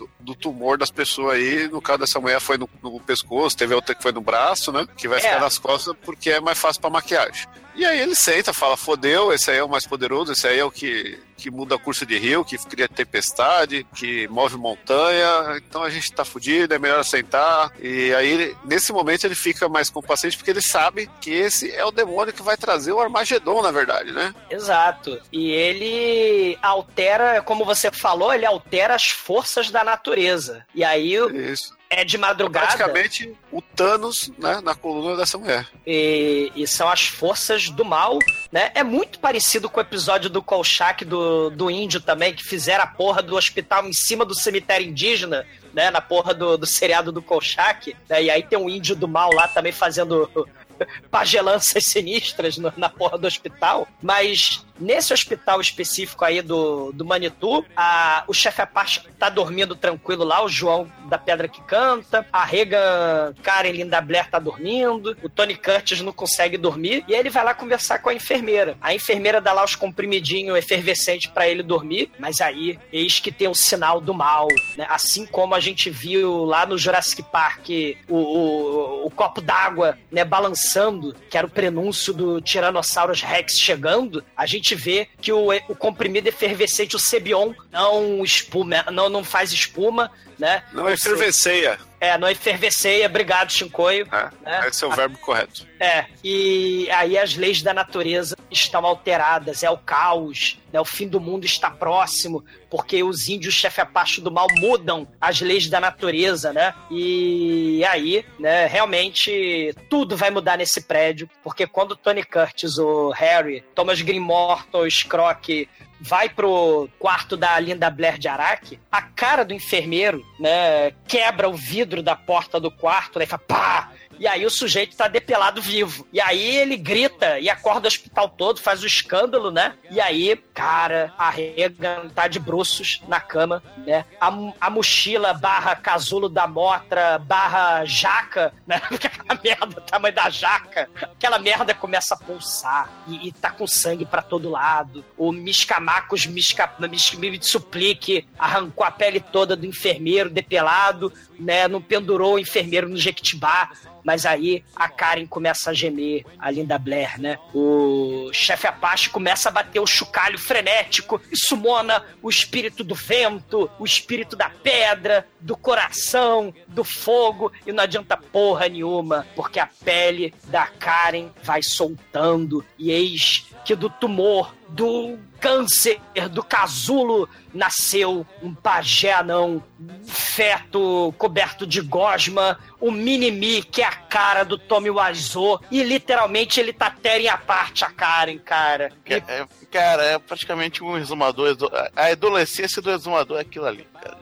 do, 0.01 0.09
do 0.19 0.35
tumor 0.35 0.77
das 0.77 0.89
pessoas 0.91 1.35
aí. 1.35 1.67
No 1.67 1.81
caso 1.81 1.99
dessa 1.99 2.19
mulher 2.19 2.39
foi 2.39 2.57
no, 2.57 2.69
no 2.81 2.99
pescoço, 2.99 3.55
teve 3.57 3.73
outra 3.73 3.93
que 3.95 4.01
foi 4.03 4.11
no 4.11 4.21
braço, 4.21 4.71
né? 4.71 4.85
Que 4.97 5.07
vai 5.07 5.19
É. 5.19 5.21
ficar 5.21 5.39
nas 5.39 5.57
costas 5.59 5.95
porque 6.03 6.29
é 6.31 6.39
mais 6.39 6.57
fácil 6.57 6.81
pra 6.81 6.89
maquiagem. 6.89 7.47
E 7.73 7.85
aí 7.85 8.01
ele 8.01 8.15
senta, 8.15 8.51
fala, 8.53 8.75
fodeu, 8.75 9.31
esse 9.31 9.49
aí 9.49 9.57
é 9.57 9.63
o 9.63 9.69
mais 9.69 9.87
poderoso, 9.87 10.33
esse 10.33 10.45
aí 10.45 10.59
é 10.59 10.65
o 10.65 10.69
que, 10.69 11.17
que 11.37 11.49
muda 11.49 11.77
curso 11.79 12.05
de 12.05 12.17
rio, 12.17 12.43
que 12.43 12.57
cria 12.57 12.85
tempestade, 12.87 13.87
que 13.95 14.27
move 14.27 14.57
montanha, 14.57 15.55
então 15.55 15.81
a 15.81 15.89
gente 15.89 16.11
tá 16.11 16.25
fudido, 16.25 16.73
é 16.73 16.77
melhor 16.77 17.01
sentar. 17.05 17.71
E 17.79 18.13
aí, 18.13 18.53
nesse 18.65 18.91
momento, 18.91 19.23
ele 19.23 19.35
fica 19.35 19.69
mais 19.69 19.89
compassente 19.89 20.35
porque 20.35 20.51
ele 20.51 20.61
sabe 20.61 21.09
que 21.21 21.31
esse 21.31 21.71
é 21.71 21.85
o 21.85 21.91
demônio 21.91 22.33
que 22.33 22.43
vai 22.43 22.57
trazer 22.57 22.91
o 22.91 22.99
Armagedon, 22.99 23.61
na 23.61 23.71
verdade, 23.71 24.11
né? 24.11 24.35
Exato. 24.49 25.21
E 25.31 25.51
ele 25.51 26.57
altera, 26.61 27.41
como 27.41 27.63
você 27.63 27.89
falou, 27.89 28.33
ele 28.33 28.45
altera 28.45 28.95
as 28.95 29.09
forças 29.09 29.71
da 29.71 29.81
natureza. 29.91 30.65
E 30.73 30.83
aí 30.83 31.13
Isso. 31.51 31.75
é 31.89 32.03
de 32.03 32.17
madrugada. 32.17 32.65
Praticamente 32.67 33.33
o 33.51 33.61
Thanos, 33.61 34.31
né, 34.37 34.59
na 34.63 34.73
coluna 34.73 35.15
dessa 35.17 35.37
mulher. 35.37 35.67
E, 35.85 36.51
e 36.55 36.65
são 36.67 36.89
as 36.89 37.07
forças 37.07 37.69
do 37.69 37.83
mal, 37.85 38.17
né? 38.51 38.71
É 38.73 38.83
muito 38.83 39.19
parecido 39.19 39.69
com 39.69 39.79
o 39.79 39.83
episódio 39.83 40.29
do 40.29 40.41
Kolchak 40.41 41.03
do, 41.05 41.49
do 41.49 41.69
índio 41.69 41.99
também, 42.01 42.33
que 42.33 42.43
fizeram 42.43 42.83
a 42.83 42.87
porra 42.87 43.21
do 43.21 43.35
hospital 43.35 43.85
em 43.87 43.93
cima 43.93 44.23
do 44.25 44.33
cemitério 44.33 44.87
indígena, 44.87 45.45
né? 45.73 45.91
Na 45.91 46.01
porra 46.01 46.33
do, 46.33 46.57
do 46.57 46.65
seriado 46.65 47.11
do 47.11 47.21
Kolchak. 47.21 47.95
Né? 48.09 48.23
E 48.23 48.29
aí 48.31 48.43
tem 48.43 48.57
um 48.57 48.69
índio 48.69 48.95
do 48.95 49.07
mal 49.07 49.29
lá 49.33 49.47
também 49.47 49.71
fazendo 49.71 50.29
pagelanças 51.11 51.85
sinistras 51.85 52.57
no- 52.57 52.73
na 52.77 52.89
porra 52.89 53.17
do 53.17 53.27
hospital. 53.27 53.87
Mas 54.01 54.65
nesse 54.81 55.13
hospital 55.13 55.61
específico 55.61 56.25
aí 56.25 56.41
do, 56.41 56.91
do 56.91 57.05
Manitou, 57.05 57.65
a, 57.75 58.23
o 58.27 58.33
chefe 58.33 58.61
Apache 58.61 59.01
tá 59.17 59.29
dormindo 59.29 59.75
tranquilo 59.75 60.23
lá, 60.23 60.43
o 60.43 60.49
João 60.49 60.91
da 61.07 61.17
Pedra 61.17 61.47
que 61.47 61.61
Canta, 61.61 62.25
a 62.31 62.43
Regan 62.43 63.33
Karen 63.43 63.71
Linda 63.71 64.01
Blair 64.01 64.29
tá 64.29 64.39
dormindo, 64.39 65.15
o 65.21 65.29
Tony 65.29 65.55
Curtis 65.55 66.01
não 66.01 66.11
consegue 66.11 66.57
dormir, 66.57 67.05
e 67.07 67.13
aí 67.13 67.19
ele 67.19 67.29
vai 67.29 67.43
lá 67.43 67.53
conversar 67.53 67.99
com 67.99 68.09
a 68.09 68.13
enfermeira. 68.13 68.75
A 68.81 68.93
enfermeira 68.93 69.39
dá 69.39 69.53
lá 69.53 69.63
os 69.63 69.75
comprimidinhos 69.75 70.57
efervescentes 70.57 71.31
pra 71.31 71.47
ele 71.47 71.63
dormir, 71.63 72.11
mas 72.17 72.41
aí 72.41 72.79
eis 72.91 73.19
que 73.19 73.31
tem 73.31 73.47
o 73.47 73.55
sinal 73.55 74.01
do 74.01 74.13
mal, 74.13 74.47
né? 74.75 74.85
Assim 74.89 75.25
como 75.25 75.53
a 75.53 75.59
gente 75.59 75.89
viu 75.89 76.45
lá 76.45 76.65
no 76.65 76.77
Jurassic 76.77 77.23
Park 77.23 77.69
o, 78.07 78.15
o, 78.15 79.05
o 79.07 79.11
copo 79.11 79.41
d'água, 79.41 79.97
né, 80.11 80.25
balançando, 80.25 81.15
que 81.29 81.37
era 81.37 81.45
o 81.45 81.49
prenúncio 81.49 82.13
do 82.13 82.41
Tyrannosaurus 82.41 83.21
Rex 83.21 83.53
chegando, 83.59 84.23
a 84.35 84.45
gente 84.45 84.70
vê 84.75 85.07
que 85.21 85.31
o, 85.31 85.49
o 85.69 85.75
comprimido 85.75 86.27
efervescente, 86.27 86.95
o 86.95 86.99
Cebion, 86.99 87.53
não 87.71 88.23
espuma, 88.23 88.83
não, 88.91 89.09
não 89.09 89.23
faz 89.23 89.51
espuma, 89.51 90.11
né? 90.37 90.63
Não 90.73 90.89
efervesceia. 90.89 91.79
É, 92.01 92.17
não 92.17 92.27
efervesceia, 92.27 93.05
obrigado, 93.05 93.51
Shinkoio. 93.51 94.07
É, 94.11 94.31
né? 94.43 94.67
esse 94.67 94.83
é 94.83 94.87
o 94.87 94.91
verbo 94.91 95.19
correto. 95.19 95.67
É, 95.79 96.05
e 96.23 96.89
aí 96.89 97.15
as 97.15 97.35
leis 97.35 97.61
da 97.61 97.75
natureza 97.75 98.35
estão 98.49 98.83
alteradas, 98.83 99.61
é 99.61 99.69
o 99.69 99.77
caos, 99.77 100.57
né? 100.73 100.81
o 100.81 100.85
fim 100.85 101.07
do 101.07 101.19
mundo 101.19 101.45
está 101.45 101.69
próximo, 101.69 102.43
porque 102.71 103.03
os 103.03 103.29
índios 103.29 103.53
chefe 103.53 103.81
Apache 103.81 104.19
do 104.19 104.31
mal 104.31 104.47
mudam 104.57 105.07
as 105.21 105.41
leis 105.41 105.69
da 105.69 105.79
natureza, 105.79 106.51
né? 106.51 106.73
E 106.89 107.85
aí, 107.85 108.25
né, 108.39 108.65
realmente 108.65 109.75
tudo 109.87 110.17
vai 110.17 110.31
mudar 110.31 110.57
nesse 110.57 110.81
prédio, 110.81 111.29
porque 111.43 111.67
quando 111.67 111.91
o 111.91 111.95
Tony 111.95 112.23
Curtis, 112.23 112.79
o 112.79 113.11
Harry, 113.11 113.63
Thomas 113.75 114.01
Green 114.01 114.19
Morton, 114.19 114.79
o 114.79 114.89
Scrock 114.89 115.69
vai 116.01 116.29
pro 116.29 116.89
quarto 116.97 117.37
da 117.37 117.59
Linda 117.59 117.89
Blair 117.89 118.17
de 118.17 118.27
Araque, 118.27 118.79
a 118.91 119.01
cara 119.01 119.45
do 119.45 119.53
enfermeiro, 119.53 120.25
né, 120.39 120.91
quebra 121.07 121.47
o 121.47 121.53
vidro 121.53 122.01
da 122.01 122.15
porta 122.15 122.59
do 122.59 122.71
quarto, 122.71 123.19
daí 123.19 123.27
fala 123.27 123.43
pá! 123.47 123.89
E 124.21 124.27
aí 124.27 124.45
o 124.45 124.51
sujeito 124.51 124.95
tá 124.95 125.07
depelado 125.07 125.59
vivo. 125.63 126.07
E 126.13 126.21
aí 126.21 126.57
ele 126.57 126.77
grita 126.77 127.39
e 127.39 127.49
acorda 127.49 127.87
o 127.87 127.91
hospital 127.91 128.29
todo, 128.29 128.61
faz 128.61 128.83
o 128.83 128.85
escândalo, 128.85 129.49
né? 129.49 129.73
E 129.89 129.99
aí, 129.99 130.35
cara, 130.53 131.11
a 131.17 131.31
Regan 131.31 132.07
tá 132.13 132.27
de 132.27 132.37
bruços 132.37 133.01
na 133.07 133.19
cama, 133.19 133.63
né? 133.77 134.05
A, 134.19 134.27
a 134.61 134.69
mochila 134.69 135.33
barra 135.33 135.75
casulo 135.75 136.29
da 136.29 136.45
motra 136.45 137.17
barra 137.17 137.83
jaca, 137.83 138.53
né? 138.67 138.79
Aquela 138.93 139.39
merda, 139.43 139.79
o 139.79 139.81
tamanho 139.81 140.13
da 140.13 140.29
jaca, 140.29 140.87
aquela 141.01 141.39
merda 141.39 141.73
começa 141.73 142.13
a 142.13 142.17
pulsar 142.17 142.91
e, 143.07 143.29
e 143.29 143.31
tá 143.31 143.49
com 143.49 143.65
sangue 143.65 144.05
pra 144.05 144.21
todo 144.21 144.51
lado. 144.51 145.03
O 145.17 145.31
Miscamacos 145.31 146.27
Misca, 146.27 146.71
Mis- 146.79 147.13
Mitsuplique 147.15 148.27
arrancou 148.37 148.85
a 148.85 148.91
pele 148.91 149.19
toda 149.19 149.55
do 149.55 149.65
enfermeiro 149.65 150.29
depelado, 150.29 151.11
né? 151.39 151.67
Não 151.67 151.81
pendurou 151.81 152.35
o 152.35 152.39
enfermeiro 152.39 152.87
no 152.87 152.97
Jequitibá. 152.97 153.71
Mas 154.03 154.25
aí 154.25 154.63
a 154.75 154.87
Karen 154.89 155.25
começa 155.25 155.69
a 155.69 155.73
gemer, 155.73 156.25
a 156.39 156.49
Linda 156.51 156.77
Blair, 156.77 157.19
né? 157.19 157.37
O 157.53 158.29
chefe 158.33 158.67
Apache 158.67 159.09
começa 159.09 159.49
a 159.49 159.51
bater 159.51 159.79
o 159.79 159.87
chocalho 159.87 160.37
frenético 160.37 161.21
e 161.31 161.37
sumona 161.37 162.03
o 162.21 162.29
espírito 162.29 162.83
do 162.83 162.95
vento, 162.95 163.69
o 163.79 163.85
espírito 163.85 164.35
da 164.35 164.49
pedra, 164.49 165.27
do 165.39 165.57
coração, 165.57 166.53
do 166.67 166.83
fogo, 166.83 167.51
e 167.65 167.71
não 167.71 167.83
adianta 167.83 168.17
porra 168.17 168.67
nenhuma, 168.67 169.25
porque 169.35 169.59
a 169.59 169.69
pele 169.83 170.33
da 170.45 170.67
Karen 170.67 171.29
vai 171.43 171.61
soltando, 171.63 172.65
e 172.77 172.91
eis 172.91 173.47
que 173.65 173.75
do 173.75 173.89
tumor, 173.89 174.53
do 174.71 175.17
câncer, 175.39 175.99
do 176.31 176.43
casulo, 176.43 177.27
nasceu 177.53 178.25
um 178.41 178.53
pajé 178.53 179.11
anão, 179.11 179.61
um 179.79 180.05
feto 180.07 181.13
coberto 181.17 181.65
de 181.67 181.81
gosma, 181.81 182.57
o 182.79 182.91
Minimi, 182.91 183.63
que 183.63 183.81
é 183.81 183.85
a 183.85 183.91
cara 183.91 184.43
do 184.43 184.57
Tommy 184.57 184.89
Wiseau, 184.89 185.59
e 185.71 185.83
literalmente 185.83 186.59
ele 186.59 186.71
tá 186.71 186.89
terem 186.91 187.27
a 187.27 187.37
parte 187.37 187.83
a 187.83 187.89
Karen, 187.91 188.37
cara. 188.37 188.91
É, 189.05 189.15
é, 189.15 189.45
cara, 189.71 190.03
é 190.03 190.19
praticamente 190.19 190.83
um 190.83 190.97
exumador. 190.97 191.49
exu- 191.49 191.69
A 191.95 192.05
adolescência 192.07 192.81
do 192.81 192.91
exumador 192.91 193.37
é 193.39 193.41
aquilo 193.41 193.65
ali, 193.65 193.85
cara. 194.01 194.17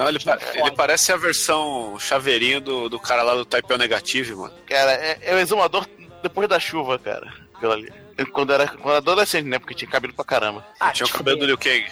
Não, 0.00 0.08
ele, 0.08 0.20
pa- 0.20 0.38
ele 0.54 0.70
parece 0.72 1.12
a 1.12 1.16
versão 1.16 1.98
chaveirinho 1.98 2.60
do, 2.60 2.88
do 2.88 3.00
cara 3.00 3.22
lá 3.22 3.34
do 3.34 3.44
Taipei 3.44 3.76
Negativo, 3.78 4.42
mano. 4.42 4.54
Cara, 4.66 4.92
é, 4.92 5.18
é 5.22 5.34
o 5.34 5.38
exumador 5.38 5.86
depois 6.22 6.48
da 6.48 6.60
chuva, 6.60 6.98
cara. 6.98 7.32
Aquilo 7.54 7.72
ali. 7.72 7.92
Quando 8.32 8.52
era 8.52 8.68
quando 8.68 8.96
adolescente, 8.96 9.46
né? 9.46 9.58
Porque 9.58 9.74
tinha 9.74 9.90
cabelo 9.90 10.12
pra 10.14 10.24
caramba. 10.24 10.66
Ah, 10.78 10.92
Tinha 10.92 11.06
o 11.06 11.10
cabelo 11.10 11.38
do 11.38 11.46
Liu 11.46 11.58
Kang. 11.58 11.84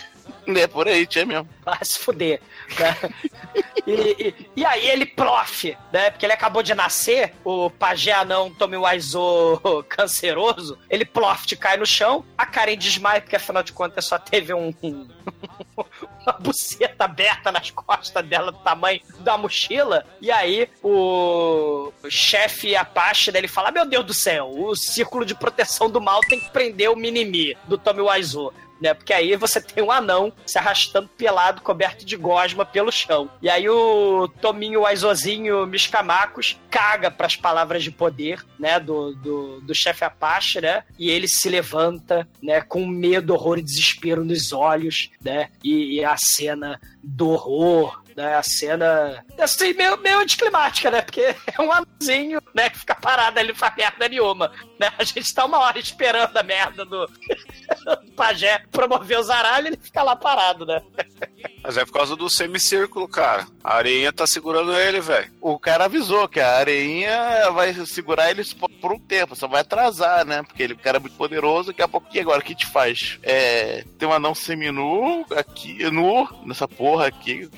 É, 0.47 0.67
por 0.67 0.89
aí, 0.89 1.07
tinha 1.07 1.25
mesmo. 1.25 1.49
Vai 1.65 1.79
se 1.83 1.99
fuder. 1.99 2.41
né? 2.79 2.97
E, 3.87 3.93
e- 3.93 4.35
e 4.57 4.65
aí 4.65 4.89
ele 4.89 5.07
prof, 5.07 5.77
né? 5.93 6.11
Porque 6.11 6.25
ele 6.27 6.33
acabou 6.33 6.63
de 6.63 6.75
nascer, 6.75 7.35
o 7.45 7.69
pajé 7.71 8.13
anão 8.13 8.53
Tommy 8.55 8.77
Wiseau 8.77 9.85
canceroso, 9.89 10.79
ele 10.89 11.05
ploft 11.05 11.55
cai 11.57 11.77
no 11.77 11.87
chão, 11.87 12.25
a 12.37 12.47
Karen 12.47 12.77
desmaia, 12.77 13.21
porque 13.21 13.37
afinal 13.37 13.63
de 13.63 13.73
contas 13.73 14.05
só 14.05 14.19
teve 14.19 14.53
um, 14.55 14.73
um- 14.83 15.09
uma 16.25 16.33
buceta 16.41 17.05
aberta 17.05 17.51
nas 17.51 17.71
costas 17.71 18.25
dela 18.27 18.53
do 18.53 18.59
tamanho 18.59 19.01
da 19.21 19.37
mochila, 19.37 20.05
e 20.21 20.31
aí 20.31 20.69
o 20.83 21.93
chefe 22.09 22.75
Apache 22.77 23.33
dele 23.33 23.49
fala, 23.49 23.71
meu 23.73 23.85
Deus 23.87 24.05
do 24.05 24.15
céu, 24.15 24.51
o 24.55 24.75
círculo 24.77 25.25
de 25.25 25.35
proteção 25.35 25.91
do 25.91 26.01
mal 26.01 26.21
tem 26.21 26.39
que 26.41 26.51
prender 26.51 26.91
o 26.91 26.97
Minimi 26.97 27.57
do 27.65 27.77
Tommy 27.79 28.01
Wiseau 28.03 28.53
né? 28.83 28.93
Porque 28.93 29.13
aí 29.13 29.37
você 29.37 29.61
tem 29.63 29.83
um 29.83 29.93
anão 29.93 30.33
se 30.45 30.59
arrastando 30.59 31.09
pelado, 31.17 31.63
coberto 31.63 32.05
de 32.05 32.17
gosma 32.17 32.67
pelo 32.67 32.91
chão. 32.91 33.31
E 33.41 33.49
aí 33.49 33.69
o 33.69 34.29
Tominho 34.41 34.85
Aizozinho 34.85 35.67
Miscamacos 35.67 36.59
caga 36.69 37.11
pras 37.11 37.37
palavras 37.37 37.85
de 37.85 37.91
poder, 37.91 38.45
né? 38.59 38.81
Do, 38.81 39.15
do, 39.15 39.61
do 39.61 39.75
chefe 39.75 40.05
Apache, 40.05 40.61
né? 40.61 40.83
E 40.99 41.11
ele 41.11 41.29
se 41.29 41.49
levanta, 41.49 42.29
né? 42.43 42.61
Com 42.61 42.87
medo, 42.87 43.33
horror 43.33 43.59
e 43.59 43.63
desespero 43.63 44.25
nos 44.25 44.53
olhos, 44.53 45.11
né? 45.23 45.51
E, 45.63 46.01
e 46.01 46.05
a 46.05 46.17
cena 46.17 46.81
do 47.03 47.31
horror, 47.31 48.02
né? 48.17 48.37
A 48.37 48.43
cena, 48.43 49.25
assim, 49.39 49.73
meio, 49.75 49.97
meio 49.99 50.19
anticlimática, 50.21 50.91
né? 50.91 51.03
Porque 51.03 51.21
é 51.21 51.63
um 51.63 51.73
anãozinho, 51.73 52.41
né? 52.55 52.71
Que 52.71 52.79
fica 52.79 52.95
parado 52.95 53.39
ali, 53.39 53.55
faz 53.55 53.75
merda 53.77 54.09
nenhuma, 54.09 54.53
né? 54.79 54.93
A 54.99 55.05
gente 55.05 55.35
tá 55.35 55.45
uma 55.45 55.59
hora 55.59 55.79
esperando 55.79 56.37
a 56.37 56.43
merda 56.43 56.85
do, 56.85 57.07
do 57.85 58.13
pajé 58.17 58.65
promover 58.71 59.19
o 59.19 59.23
zaralho, 59.23 59.69
ele 59.69 59.79
fica 59.81 60.03
lá 60.03 60.17
parado, 60.17 60.67
né? 60.67 60.83
Mas 61.63 61.77
é 61.77 61.85
por 61.85 61.93
causa 61.93 62.17
do 62.17 62.29
semicírculo, 62.29 63.07
cara. 63.09 63.47
A 63.63 63.77
areinha 63.77 64.13
tá 64.13 64.27
segurando 64.27 64.77
ele, 64.77 65.01
velho. 65.01 65.31
O 65.41 65.59
cara 65.59 65.85
avisou 65.85 66.29
que 66.29 66.41
a 66.41 66.57
areinha 66.59 67.51
vai 67.53 67.73
segurar 67.87 68.31
eles 68.31 68.53
por 68.53 68.93
um 68.93 68.99
tempo, 68.99 69.37
só 69.37 69.47
vai 69.47 69.61
atrasar, 69.61 70.25
né? 70.25 70.43
Porque 70.43 70.63
ele, 70.63 70.73
o 70.75 70.79
cara 70.79 70.97
é 70.97 71.01
muito 71.01 71.17
poderoso, 71.17 71.69
daqui 71.69 71.83
a 71.83 71.89
pouco. 71.89 72.09
E 72.13 72.19
agora, 72.21 72.41
o 72.41 72.43
que 72.43 72.55
te 72.55 72.67
faz? 72.67 73.19
É. 73.23 73.85
Tem 73.99 74.09
um 74.09 74.13
anão 74.13 74.35
seminu 74.35 75.25
aqui, 75.37 75.89
nu, 75.91 76.29
nessa 76.45 76.67
porra 76.67 77.07
aqui, 77.07 77.49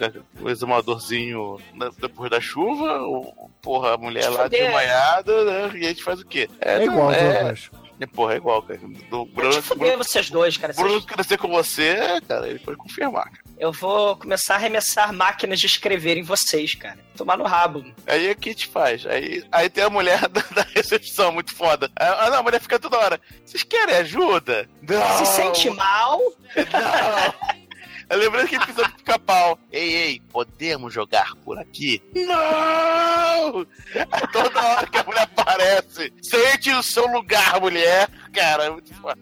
o 0.41 0.51
exumadorzinho 0.51 1.59
na- 1.75 1.91
depois 1.99 2.31
da 2.31 2.41
chuva, 2.41 2.99
ou, 3.03 3.51
porra, 3.63 3.95
a 3.95 3.97
mulher 3.97 4.29
lá 4.29 4.49
desmaiada, 4.49 5.45
né? 5.45 5.71
E 5.79 5.85
a 5.87 5.89
gente 5.89 6.03
faz 6.05 6.21
o 6.21 6.27
quê? 6.27 6.49
É, 6.61 6.79
não, 6.79 6.85
igual, 6.85 7.13
é, 7.13 7.33
Douglas. 7.35 7.71
É, 8.01 8.07
porra, 8.07 8.35
é 8.35 8.37
igual, 8.37 8.63
cara. 8.63 8.81
Do 9.11 9.25
Bruno, 9.27 9.53
te 9.53 9.63
fuder 9.63 9.97
vocês 9.99 10.31
dois, 10.31 10.57
cara. 10.57 10.73
Bruno 10.73 10.91
Vocês- 11.01 11.05
crescer 11.05 11.39
com 11.39 11.49
você, 11.49 11.97
cara, 12.29 12.49
ele 12.49 12.59
pode 12.59 12.77
confirmar. 12.77 13.25
cara. 13.25 13.45
Eu 13.59 13.73
vou 13.73 14.17
começar 14.17 14.55
a 14.55 14.57
arremessar 14.57 15.13
máquinas 15.13 15.61
de 15.61 15.67
escrever 15.67 16.17
em 16.19 16.23
vocês, 16.23 16.75
cara. 16.75 16.99
Tomar 17.17 17.37
no 17.39 17.45
rabo. 17.45 17.85
Aí 18.07 18.31
o 18.33 18.37
que 18.37 18.53
te 18.55 18.67
faz? 18.67 19.07
Aí, 19.07 19.45
aí 19.53 19.71
tem 19.71 19.85
a 19.85 19.91
mulher 19.91 20.27
da, 20.29 20.41
da 20.55 20.63
recepção, 20.75 21.31
muito 21.33 21.55
foda. 21.55 21.91
Ah, 21.95 22.31
não, 22.31 22.39
a 22.39 22.43
mulher 22.43 22.61
fica 22.61 22.79
toda 22.81 22.99
hora. 22.99 23.21
Vocês 23.45 23.63
querem 23.63 23.95
ajuda? 23.97 24.69
Não! 24.83 25.19
Se 25.19 25.27
sente 25.27 25.71
mal, 25.71 26.19
Não! 26.57 27.64
Eu 28.09 28.19
lembrei 28.19 28.47
que 28.47 28.57
ele 28.57 28.65
precisa 28.65 28.87
de 28.87 28.95
pica-pau. 28.95 29.59
Ei, 29.73 29.95
ei, 29.95 30.23
podemos 30.31 30.93
jogar 30.93 31.35
por 31.45 31.59
aqui? 31.59 32.03
Não! 32.15 33.67
Aí 33.95 34.27
toda 34.33 34.63
hora 34.63 34.87
que 34.87 34.99
a 34.99 35.05
mulher 35.05 35.23
aparece, 35.23 36.13
sente 36.23 36.71
o 36.73 36.83
seu 36.83 37.07
lugar, 37.07 37.61
mulher. 37.61 38.09
Cara, 38.33 38.65
é 38.65 38.71
muito 38.71 38.95
foda. 38.95 39.19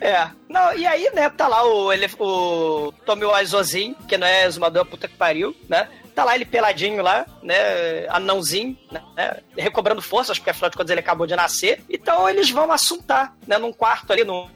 É. 0.00 0.30
Não, 0.48 0.74
e 0.74 0.86
aí, 0.86 1.10
né, 1.14 1.28
tá 1.28 1.46
lá 1.46 1.62
o, 1.62 1.92
ele, 1.92 2.08
o 2.18 2.92
Tommy 3.04 3.26
Wiseauzinho, 3.26 3.94
que 4.08 4.16
não 4.16 4.26
é 4.26 4.46
exumador 4.46 4.86
puta 4.86 5.06
que 5.06 5.14
pariu, 5.14 5.54
né? 5.68 5.88
Tá 6.14 6.24
lá 6.24 6.34
ele 6.34 6.44
peladinho 6.44 7.02
lá, 7.02 7.24
né? 7.42 8.06
Anãozinho, 8.08 8.76
né? 9.14 9.40
Recobrando 9.56 10.02
forças, 10.02 10.38
porque 10.38 10.50
afinal 10.50 10.70
de 10.70 10.76
contas 10.76 10.90
ele 10.90 11.00
acabou 11.00 11.26
de 11.26 11.36
nascer. 11.36 11.84
Então 11.88 12.28
eles 12.28 12.50
vão 12.50 12.72
assuntar, 12.72 13.36
né? 13.46 13.58
Num 13.58 13.72
quarto 13.72 14.12
ali, 14.12 14.24
num, 14.24 14.48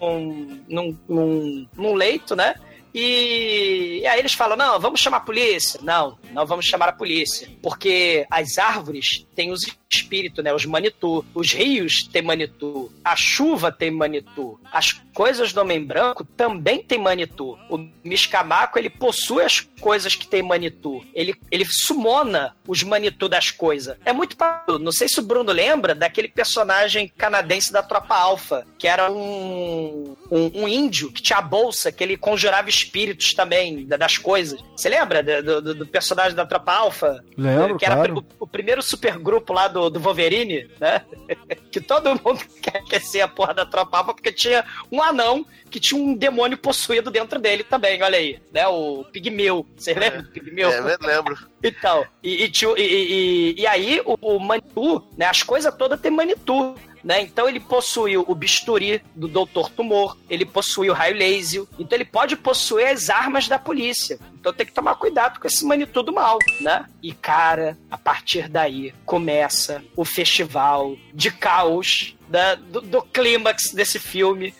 num, 0.69 0.99
num, 1.09 1.69
num 1.77 1.95
leito, 1.95 2.35
né? 2.35 2.55
E, 2.95 4.01
e 4.03 4.07
aí 4.07 4.21
eles 4.21 4.35
falam: 4.35 4.57
não, 4.57 4.79
vamos 4.79 5.01
chamar 5.01 5.19
a 5.19 5.21
polícia. 5.21 5.81
Não, 5.83 6.17
não 6.31 6.47
vamos 6.47 6.67
chamar 6.67 6.89
a 6.89 6.93
polícia. 6.93 7.49
Porque 7.61 8.25
as 8.31 8.57
árvores 8.57 9.27
têm 9.35 9.51
os 9.51 9.67
espíritos, 9.95 10.43
né? 10.45 10.53
Os 10.53 10.65
manitu. 10.67 11.25
Os 11.35 11.53
rios 11.53 12.05
têm 12.09 12.23
manitu. 12.23 12.93
A 13.05 13.17
chuva 13.17 13.71
tem 13.73 13.91
manitu. 13.91 14.59
As 14.73 14.93
coisas 15.15 15.53
do 15.53 15.61
homem 15.61 15.83
branco 15.85 16.25
também 16.37 16.83
tem 16.83 16.99
manitu. 16.99 17.57
O 17.71 17.79
Mishkamaku, 18.05 18.79
ele 18.79 18.91
possui 18.91 19.43
as 19.45 19.61
coisas 19.81 20.15
que 20.15 20.27
tem 20.27 20.43
manitu. 20.43 21.05
Ele, 21.15 21.35
ele 21.51 21.65
sumona 21.69 22.55
os 22.67 22.83
manitu 22.83 23.29
das 23.29 23.51
coisas. 23.51 23.97
É 24.05 24.13
muito 24.13 24.37
parado. 24.37 24.79
Não 24.79 24.93
sei 24.93 25.09
se 25.09 25.21
o 25.21 25.23
Bruno 25.23 25.53
lembra 25.53 25.95
daquele 25.95 26.29
personagem 26.29 27.13
canadense 27.17 27.73
da 27.73 27.83
Tropa 27.83 28.15
Alpha, 28.17 28.67
que 28.79 28.89
era 28.89 29.11
um, 29.11 30.17
um, 30.31 30.63
um 30.63 30.69
índio 30.69 31.13
que 31.13 31.23
tinha 31.23 31.39
a 31.39 31.43
bolsa, 31.43 31.93
que 31.93 32.03
ele 32.03 32.17
conjurava 32.17 32.69
espíritos 32.69 33.33
também 33.35 33.85
da- 33.87 33.97
das 33.97 34.19
coisas. 34.19 34.61
Você 34.77 34.89
lembra 34.89 35.23
do, 35.23 35.61
do- 35.63 35.75
do 35.75 35.87
personagem 35.87 36.35
da 36.35 36.47
Tropa 36.47 36.73
Alpha? 36.73 37.25
Lembro, 37.37 37.77
que 37.79 37.85
era 37.85 37.95
claro. 37.97 38.25
o, 38.41 38.45
o 38.45 38.47
primeiro 38.47 38.83
supergrupo 38.83 39.53
lá 39.53 39.69
do, 39.69 39.84
do 39.91 40.01
Wolverine, 40.01 40.69
né? 40.81 41.03
que 41.71 41.81
todo 41.81 42.11
mundo 42.11 42.41
quer, 42.89 43.01
ser 43.01 43.21
a 43.23 43.29
porra 43.29 43.55
da 43.55 43.67
Tropa 43.67 43.99
Alpha, 43.99 44.15
porque 44.15 44.33
tinha 44.33 44.65
um 44.91 45.03
anão 45.03 45.45
que 45.71 45.81
tinha 45.81 46.01
um 46.01 46.15
demônio 46.15 46.57
possuído 46.57 47.11
dentro 47.11 47.39
dele 47.41 47.65
também, 47.65 48.01
olha 48.03 48.17
aí, 48.19 48.41
né? 48.53 48.67
O 48.69 49.05
Pigmeu. 49.13 49.67
Você 49.77 49.93
lembra 49.95 50.23
do 50.23 50.31
Pigmeu? 50.31 50.71
É, 50.71 50.79
eu 50.79 50.99
lembro. 51.07 51.37
Então, 51.67 52.05
e, 52.23 52.45
e, 52.45 52.53
e- 52.77 53.55
e- 53.63 53.67
aí 53.67 53.99
o, 54.05 54.19
o 54.21 54.39
Manitou, 54.39 55.09
né? 55.17 55.25
As 55.25 55.43
coisas 55.43 55.75
todas 55.75 55.99
tem 55.99 56.11
Manitou. 56.11 56.77
Né? 57.05 57.21
Então 57.21 57.47
ele 57.47 57.61
possuiu 57.61 58.25
o 58.27 58.35
bisturi 58.35 59.03
do 59.15 59.29
Doutor 59.29 59.69
Tumor, 59.69 60.17
ele 60.31 60.47
possui 60.47 60.89
o 60.89 60.95
raio 60.95 61.15
laser, 61.15 61.65
então 61.79 61.95
ele 61.99 62.05
pode 62.07 62.35
possuir 62.35 62.87
as 62.89 63.11
armas 63.11 63.47
da 63.47 63.59
polícia. 63.59 64.19
Então 64.41 64.55
tem 64.55 64.65
que 64.65 64.73
tomar 64.73 64.95
cuidado 64.95 65.39
com 65.39 65.47
esse 65.47 65.67
Manitou 65.67 66.03
do 66.03 66.15
mal, 66.15 66.39
né? 66.63 66.87
E 67.03 67.13
cara, 67.13 67.77
a 67.91 67.99
partir 67.99 68.49
daí 68.49 68.95
começa 69.05 69.85
o 69.95 70.03
festival 70.05 70.97
de 71.13 71.31
caos 71.31 72.17
da- 72.27 72.55
do, 72.55 72.81
do 72.81 73.03
clímax 73.03 73.73
desse 73.75 73.99
filme, 73.99 74.55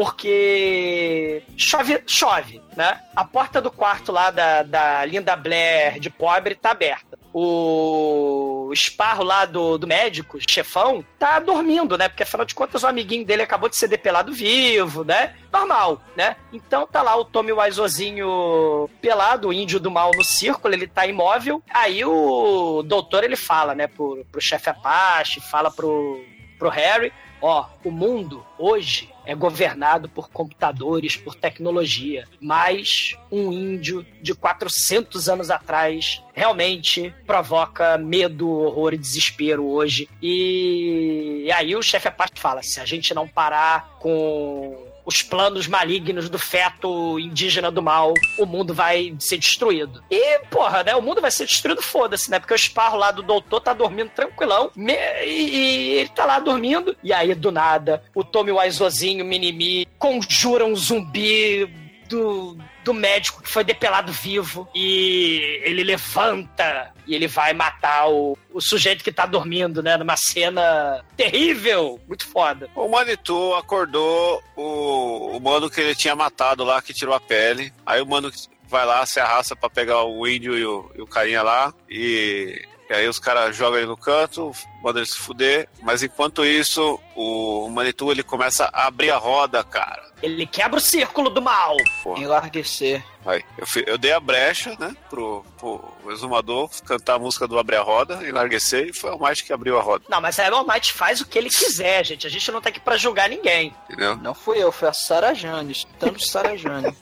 porque 0.00 1.42
chove, 1.58 2.02
chove, 2.06 2.58
né? 2.74 2.98
A 3.14 3.22
porta 3.22 3.60
do 3.60 3.70
quarto 3.70 4.10
lá 4.10 4.30
da, 4.30 4.62
da 4.62 5.04
Linda 5.04 5.36
Blair 5.36 6.00
de 6.00 6.08
pobre 6.08 6.54
tá 6.54 6.70
aberta. 6.70 7.18
O 7.34 8.70
esparro 8.72 9.22
lá 9.22 9.44
do, 9.44 9.76
do 9.76 9.86
médico, 9.86 10.38
chefão, 10.48 11.04
tá 11.18 11.38
dormindo, 11.38 11.98
né? 11.98 12.08
Porque 12.08 12.22
afinal 12.22 12.46
de 12.46 12.54
contas 12.54 12.82
o 12.82 12.86
amiguinho 12.86 13.26
dele 13.26 13.42
acabou 13.42 13.68
de 13.68 13.76
ser 13.76 13.88
depelado 13.88 14.32
vivo, 14.32 15.04
né? 15.04 15.36
Normal, 15.52 16.00
né? 16.16 16.34
Então 16.50 16.86
tá 16.86 17.02
lá 17.02 17.14
o 17.14 17.24
Tommy 17.26 17.52
Wiseauzinho 17.52 18.88
pelado, 19.02 19.48
o 19.48 19.52
índio 19.52 19.78
do 19.78 19.90
mal 19.90 20.12
no 20.16 20.24
círculo, 20.24 20.72
ele 20.72 20.86
tá 20.86 21.06
imóvel. 21.06 21.62
Aí 21.74 22.02
o 22.06 22.82
doutor 22.82 23.22
ele 23.22 23.36
fala, 23.36 23.74
né, 23.74 23.86
pro, 23.86 24.24
pro 24.32 24.40
chefe 24.40 24.70
Apache, 24.70 25.42
fala 25.42 25.70
pro, 25.70 26.24
pro 26.58 26.70
Harry, 26.70 27.12
ó, 27.40 27.66
o 27.84 27.90
mundo 27.90 28.44
hoje 28.58 29.08
é 29.24 29.34
governado 29.34 30.08
por 30.08 30.28
computadores, 30.30 31.16
por 31.16 31.34
tecnologia, 31.34 32.26
mas 32.40 33.16
um 33.30 33.52
índio 33.52 34.04
de 34.20 34.34
400 34.34 35.28
anos 35.28 35.50
atrás 35.50 36.22
realmente 36.32 37.14
provoca 37.26 37.96
medo, 37.98 38.48
horror 38.48 38.94
e 38.94 38.98
desespero 38.98 39.66
hoje. 39.66 40.08
E, 40.22 41.44
e 41.46 41.52
aí 41.52 41.76
o 41.76 41.82
chefe 41.82 42.08
Apache 42.08 42.32
fala, 42.36 42.62
se 42.62 42.80
a 42.80 42.84
gente 42.84 43.14
não 43.14 43.28
parar 43.28 43.96
com 44.00 44.89
os 45.04 45.22
planos 45.22 45.66
malignos 45.66 46.28
do 46.28 46.38
feto 46.38 47.18
indígena 47.18 47.70
do 47.70 47.82
mal, 47.82 48.14
o 48.38 48.46
mundo 48.46 48.74
vai 48.74 49.14
ser 49.18 49.38
destruído. 49.38 50.02
E, 50.10 50.38
porra, 50.50 50.82
né? 50.82 50.94
O 50.94 51.02
mundo 51.02 51.20
vai 51.20 51.30
ser 51.30 51.46
destruído, 51.46 51.82
foda-se, 51.82 52.30
né? 52.30 52.38
Porque 52.38 52.54
o 52.54 52.56
esparro 52.56 52.96
lá 52.96 53.10
do 53.10 53.22
doutor 53.22 53.60
tá 53.60 53.72
dormindo 53.72 54.10
tranquilão 54.10 54.70
e, 54.76 55.30
e 55.30 55.90
ele 55.94 56.08
tá 56.10 56.24
lá 56.24 56.38
dormindo. 56.38 56.96
E 57.02 57.12
aí, 57.12 57.34
do 57.34 57.50
nada, 57.50 58.02
o 58.14 58.22
Tommy 58.22 58.52
Wiseauzinho, 58.52 59.24
Minimi, 59.24 59.86
conjura 59.98 60.64
um 60.64 60.76
zumbi 60.76 61.66
do, 62.08 62.56
do 62.84 62.94
médico 62.94 63.42
que 63.42 63.50
foi 63.50 63.64
depelado 63.64 64.12
vivo 64.12 64.68
e 64.74 65.60
ele 65.64 65.84
levanta 65.84 66.92
e 67.06 67.14
ele 67.14 67.26
vai 67.26 67.52
matar 67.52 68.08
o, 68.08 68.36
o 68.52 68.60
sujeito 68.60 69.02
que 69.04 69.12
tá 69.12 69.26
dormindo, 69.26 69.82
né? 69.82 69.96
Numa 69.96 70.16
cena 70.16 71.04
terrível, 71.16 72.00
muito 72.06 72.26
foda. 72.28 72.70
O 72.74 72.88
Manitou 72.88 73.56
acordou 73.56 74.42
o, 74.56 75.36
o 75.36 75.40
mano 75.40 75.68
que 75.68 75.80
ele 75.80 75.94
tinha 75.94 76.14
matado 76.14 76.64
lá, 76.64 76.80
que 76.80 76.94
tirou 76.94 77.14
a 77.14 77.20
pele. 77.20 77.72
Aí 77.84 78.00
o 78.00 78.06
mano 78.06 78.30
vai 78.68 78.86
lá, 78.86 79.04
se 79.04 79.18
arrasta 79.18 79.56
pra 79.56 79.68
pegar 79.68 80.04
o 80.04 80.26
índio 80.26 80.56
e 80.56 80.64
o, 80.64 80.90
e 80.94 81.02
o 81.02 81.06
carinha 81.06 81.42
lá. 81.42 81.74
E, 81.88 82.64
e 82.90 82.92
aí 82.92 83.08
os 83.08 83.18
caras 83.20 83.54
jogam 83.56 83.78
ele 83.78 83.86
no 83.86 83.96
canto, 83.96 84.50
mandam 84.82 85.00
ele 85.00 85.10
se 85.10 85.16
fuder. 85.16 85.68
Mas 85.80 86.02
enquanto 86.02 86.44
isso, 86.44 86.98
o 87.16 87.68
Manitou 87.70 88.10
ele 88.10 88.22
começa 88.24 88.68
a 88.72 88.88
abrir 88.88 89.10
a 89.12 89.16
roda, 89.16 89.62
cara. 89.64 90.10
Ele 90.22 90.44
quebra 90.44 90.76
o 90.78 90.82
círculo 90.82 91.30
do 91.30 91.40
mal. 91.40 91.74
Enlarguecer. 92.16 93.02
Aí, 93.24 93.42
eu, 93.56 93.66
fi- 93.66 93.84
eu 93.86 93.96
dei 93.96 94.12
a 94.12 94.20
brecha, 94.20 94.76
né, 94.78 94.94
pro, 95.08 95.42
pro 95.58 95.82
exumador 96.10 96.68
cantar 96.84 97.14
a 97.14 97.18
música 97.18 97.46
do 97.46 97.58
Abre 97.58 97.76
a 97.76 97.82
Roda, 97.82 98.26
enlarguecer, 98.26 98.88
e 98.88 98.92
foi 98.92 99.10
o 99.12 99.18
Might 99.18 99.44
que 99.44 99.52
abriu 99.52 99.78
a 99.78 99.82
roda, 99.82 100.04
Não, 100.08 100.20
mas 100.20 100.38
aí 100.38 100.50
o 100.50 100.56
Almighty 100.56 100.92
faz 100.92 101.20
o 101.20 101.26
que 101.26 101.38
ele 101.38 101.48
quiser, 101.50 102.04
gente. 102.04 102.26
A 102.26 102.30
gente 102.30 102.50
não 102.50 102.60
tá 102.60 102.70
aqui 102.70 102.80
pra 102.80 102.96
julgar 102.96 103.28
ninguém. 103.28 103.74
entendeu? 103.84 104.16
Não 104.16 104.34
fui 104.34 104.58
eu, 104.62 104.72
foi 104.72 104.88
a 104.88 104.92
Sarah 104.92 105.32
Jane, 105.34 105.74
tanto 105.98 106.26
Sarah 106.26 106.56
Jane. 106.56 106.94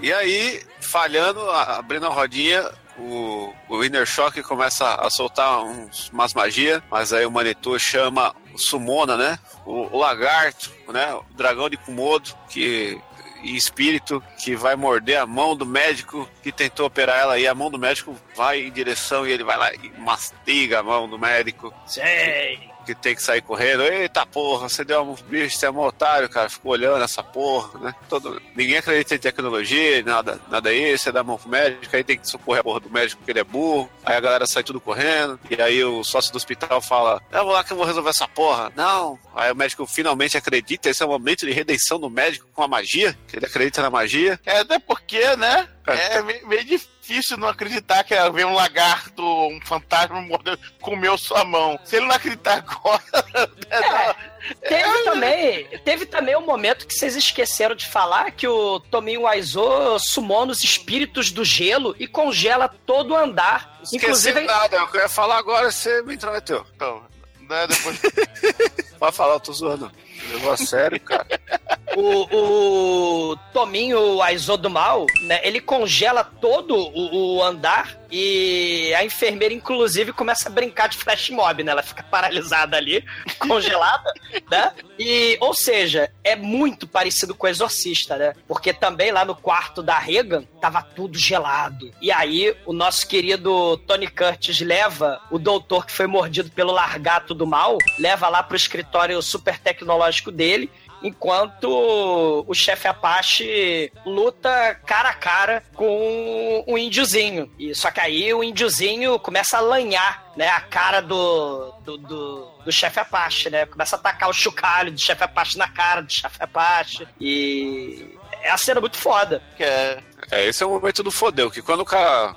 E 0.00 0.12
aí, 0.12 0.60
falhando, 0.80 1.48
a- 1.48 1.76
abrindo 1.78 2.06
a 2.06 2.08
rodinha, 2.08 2.68
o, 2.98 3.52
o 3.68 3.84
Inner 3.84 4.06
Shock 4.06 4.42
começa 4.42 4.94
a 4.94 5.08
soltar 5.10 5.62
uns, 5.62 6.10
umas 6.10 6.34
magias, 6.34 6.82
mas 6.90 7.12
aí 7.12 7.24
o 7.24 7.30
Manitou 7.30 7.78
chama 7.78 8.34
o 8.52 8.58
Sumona, 8.58 9.16
né? 9.16 9.38
O, 9.64 9.96
o 9.96 9.98
lagarto, 9.98 10.70
né? 10.88 11.14
O 11.14 11.24
dragão 11.34 11.68
de 11.68 11.76
Kumodo, 11.76 12.34
que 12.48 13.00
e 13.42 13.56
espírito 13.56 14.22
que 14.38 14.54
vai 14.54 14.76
morder 14.76 15.18
a 15.18 15.26
mão 15.26 15.56
do 15.56 15.66
médico 15.66 16.28
que 16.42 16.52
tentou 16.52 16.86
operar 16.86 17.18
ela 17.18 17.38
e 17.38 17.46
a 17.46 17.54
mão 17.54 17.70
do 17.70 17.78
médico 17.78 18.16
vai 18.36 18.60
em 18.60 18.70
direção 18.70 19.26
e 19.26 19.32
ele 19.32 19.42
vai 19.42 19.56
lá 19.56 19.74
e 19.74 19.92
mastiga 19.98 20.78
a 20.78 20.82
mão 20.82 21.08
do 21.08 21.18
médico. 21.18 21.74
Sei. 21.86 22.71
Que 22.82 22.94
tem 22.94 23.14
que 23.14 23.22
sair 23.22 23.42
correndo. 23.42 23.82
Eita 23.82 24.26
porra, 24.26 24.68
você 24.68 24.84
deu 24.84 25.02
um 25.02 25.14
bicho, 25.14 25.56
você 25.56 25.66
é 25.66 25.70
um 25.70 25.78
otário, 25.80 26.28
cara. 26.28 26.48
Ficou 26.48 26.72
olhando 26.72 27.02
essa 27.02 27.22
porra, 27.22 27.78
né? 27.78 27.94
Todo... 28.08 28.40
Ninguém 28.54 28.76
acredita 28.76 29.14
em 29.14 29.18
tecnologia, 29.18 30.02
nada, 30.02 30.40
nada 30.50 30.72
isso, 30.72 31.04
você 31.04 31.12
dá 31.12 31.20
a 31.20 31.24
mão 31.24 31.38
pro 31.38 31.48
médico, 31.48 31.94
aí 31.94 32.04
tem 32.04 32.18
que 32.18 32.28
socorrer 32.28 32.60
a 32.60 32.64
porra 32.64 32.80
do 32.80 32.90
médico 32.90 33.18
porque 33.18 33.32
ele 33.32 33.40
é 33.40 33.44
burro. 33.44 33.90
Aí 34.04 34.16
a 34.16 34.20
galera 34.20 34.46
sai 34.46 34.62
tudo 34.62 34.80
correndo. 34.80 35.38
E 35.50 35.60
aí 35.60 35.82
o 35.84 36.02
sócio 36.04 36.32
do 36.32 36.36
hospital 36.36 36.80
fala: 36.80 37.22
Eu 37.30 37.44
vou 37.44 37.52
lá 37.52 37.64
que 37.64 37.72
eu 37.72 37.76
vou 37.76 37.86
resolver 37.86 38.10
essa 38.10 38.28
porra. 38.28 38.72
Não. 38.76 39.18
Aí 39.34 39.50
o 39.50 39.56
médico 39.56 39.86
finalmente 39.86 40.36
acredita, 40.36 40.90
esse 40.90 41.02
é 41.02 41.06
o 41.06 41.08
momento 41.08 41.46
de 41.46 41.52
redenção 41.52 41.98
do 41.98 42.10
médico 42.10 42.46
com 42.52 42.62
a 42.62 42.68
magia, 42.68 43.16
que 43.26 43.36
ele 43.36 43.46
acredita 43.46 43.82
na 43.82 43.90
magia. 43.90 44.38
É, 44.44 44.58
até 44.58 44.78
porque, 44.78 45.36
né? 45.36 45.68
É 45.86 46.22
meio, 46.22 46.46
meio 46.46 46.64
difícil 47.02 47.36
não 47.36 47.48
acreditar 47.48 48.04
que 48.04 48.14
vem 48.30 48.44
um 48.44 48.54
lagarto, 48.54 49.22
um 49.22 49.60
fantasma 49.64 50.20
mordendo, 50.22 50.58
comeu 50.80 51.18
sua 51.18 51.44
mão. 51.44 51.78
Se 51.84 51.96
ele 51.96 52.06
não 52.06 52.14
acreditar 52.14 52.58
agora. 52.58 53.02
Teve 54.60 55.04
também, 55.04 55.68
teve 55.84 56.04
também 56.04 56.36
um 56.36 56.44
momento 56.44 56.84
que 56.84 56.92
vocês 56.92 57.14
esqueceram 57.14 57.76
de 57.76 57.86
falar 57.86 58.32
que 58.32 58.48
o 58.48 58.80
Tominho 58.80 59.24
Aizo 59.24 60.00
sumou 60.00 60.44
nos 60.44 60.64
espíritos 60.64 61.30
do 61.30 61.44
gelo 61.44 61.94
e 61.96 62.08
congela 62.08 62.68
todo 62.68 63.12
o 63.12 63.16
andar. 63.16 63.78
Esqueci 63.84 64.04
Inclusive, 64.04 64.40
nada, 64.40 64.78
é 64.78 64.82
o 64.82 64.88
que 64.88 64.96
eu 64.96 65.02
ia 65.02 65.08
falar 65.08 65.38
agora, 65.38 65.70
você 65.70 66.02
me 66.02 66.14
intrometeu. 66.14 66.66
Então, 66.74 67.04
né, 67.48 67.68
depois. 67.68 68.00
Pode 68.98 69.16
falar, 69.16 69.34
eu 69.34 69.40
tô 69.40 69.52
zoando. 69.52 69.92
Levou 70.30 70.52
a 70.52 70.56
sério, 70.56 71.00
cara. 71.00 71.26
o, 71.96 73.30
o 73.32 73.36
Tominho 73.52 74.20
Aizo 74.22 74.56
do 74.56 74.70
Mal, 74.70 75.06
né, 75.22 75.40
ele 75.42 75.60
congela 75.60 76.24
todo 76.24 76.74
o, 76.76 77.36
o 77.36 77.42
andar 77.42 78.01
e 78.12 78.92
a 78.94 79.02
enfermeira, 79.02 79.54
inclusive, 79.54 80.12
começa 80.12 80.50
a 80.50 80.52
brincar 80.52 80.86
de 80.86 80.98
flash 80.98 81.30
mob, 81.30 81.64
né? 81.64 81.72
Ela 81.72 81.82
fica 81.82 82.02
paralisada 82.02 82.76
ali, 82.76 83.02
congelada, 83.40 84.12
né? 84.50 84.72
E, 84.98 85.38
ou 85.40 85.54
seja, 85.54 86.12
é 86.22 86.36
muito 86.36 86.86
parecido 86.86 87.34
com 87.34 87.46
o 87.46 87.48
Exorcista, 87.48 88.18
né? 88.18 88.34
Porque 88.46 88.74
também 88.74 89.10
lá 89.10 89.24
no 89.24 89.34
quarto 89.34 89.82
da 89.82 89.98
Regan 89.98 90.44
tava 90.60 90.82
tudo 90.82 91.18
gelado. 91.18 91.90
E 92.02 92.12
aí, 92.12 92.54
o 92.66 92.74
nosso 92.74 93.08
querido 93.08 93.78
Tony 93.78 94.06
Curtis 94.06 94.60
leva 94.60 95.22
o 95.30 95.38
doutor 95.38 95.86
que 95.86 95.92
foi 95.92 96.06
mordido 96.06 96.50
pelo 96.50 96.70
largato 96.70 97.34
do 97.34 97.46
mal, 97.46 97.78
leva 97.98 98.28
lá 98.28 98.42
pro 98.42 98.56
escritório 98.56 99.22
super 99.22 99.58
tecnológico 99.58 100.30
dele 100.30 100.70
enquanto 101.02 102.44
o 102.46 102.54
chefe 102.54 102.88
Apache 102.88 103.92
luta 104.04 104.74
cara 104.86 105.10
a 105.10 105.14
cara 105.14 105.62
com 105.74 106.64
o 106.66 106.78
índiozinho. 106.78 107.50
E 107.58 107.74
só 107.74 107.90
que 107.90 108.00
aí 108.00 108.32
o 108.32 108.42
índiozinho 108.42 109.18
começa 109.18 109.58
a 109.58 109.60
lanhar, 109.60 110.32
né, 110.36 110.48
a 110.48 110.60
cara 110.60 111.00
do, 111.00 111.72
do, 111.84 111.98
do, 111.98 112.50
do 112.64 112.72
chefe 112.72 113.00
Apache, 113.00 113.50
né? 113.50 113.66
Começa 113.66 113.96
a 113.96 113.98
atacar 113.98 114.28
o 114.28 114.32
chocalho 114.32 114.92
do 114.92 115.00
chefe 115.00 115.24
Apache 115.24 115.58
na 115.58 115.68
cara 115.68 116.02
do 116.02 116.12
chefe 116.12 116.36
Apache. 116.40 117.06
E 117.20 118.16
é 118.42 118.50
a 118.50 118.56
cena 118.56 118.80
muito 118.80 118.96
foda. 118.96 119.42
É, 119.58 119.98
É, 120.32 120.46
esse 120.46 120.62
é 120.62 120.66
o 120.66 120.70
momento 120.70 121.02
do 121.02 121.10
fodeu, 121.10 121.50
que 121.50 121.60
quando 121.60 121.80
o 121.80 121.84
cara 121.84 122.34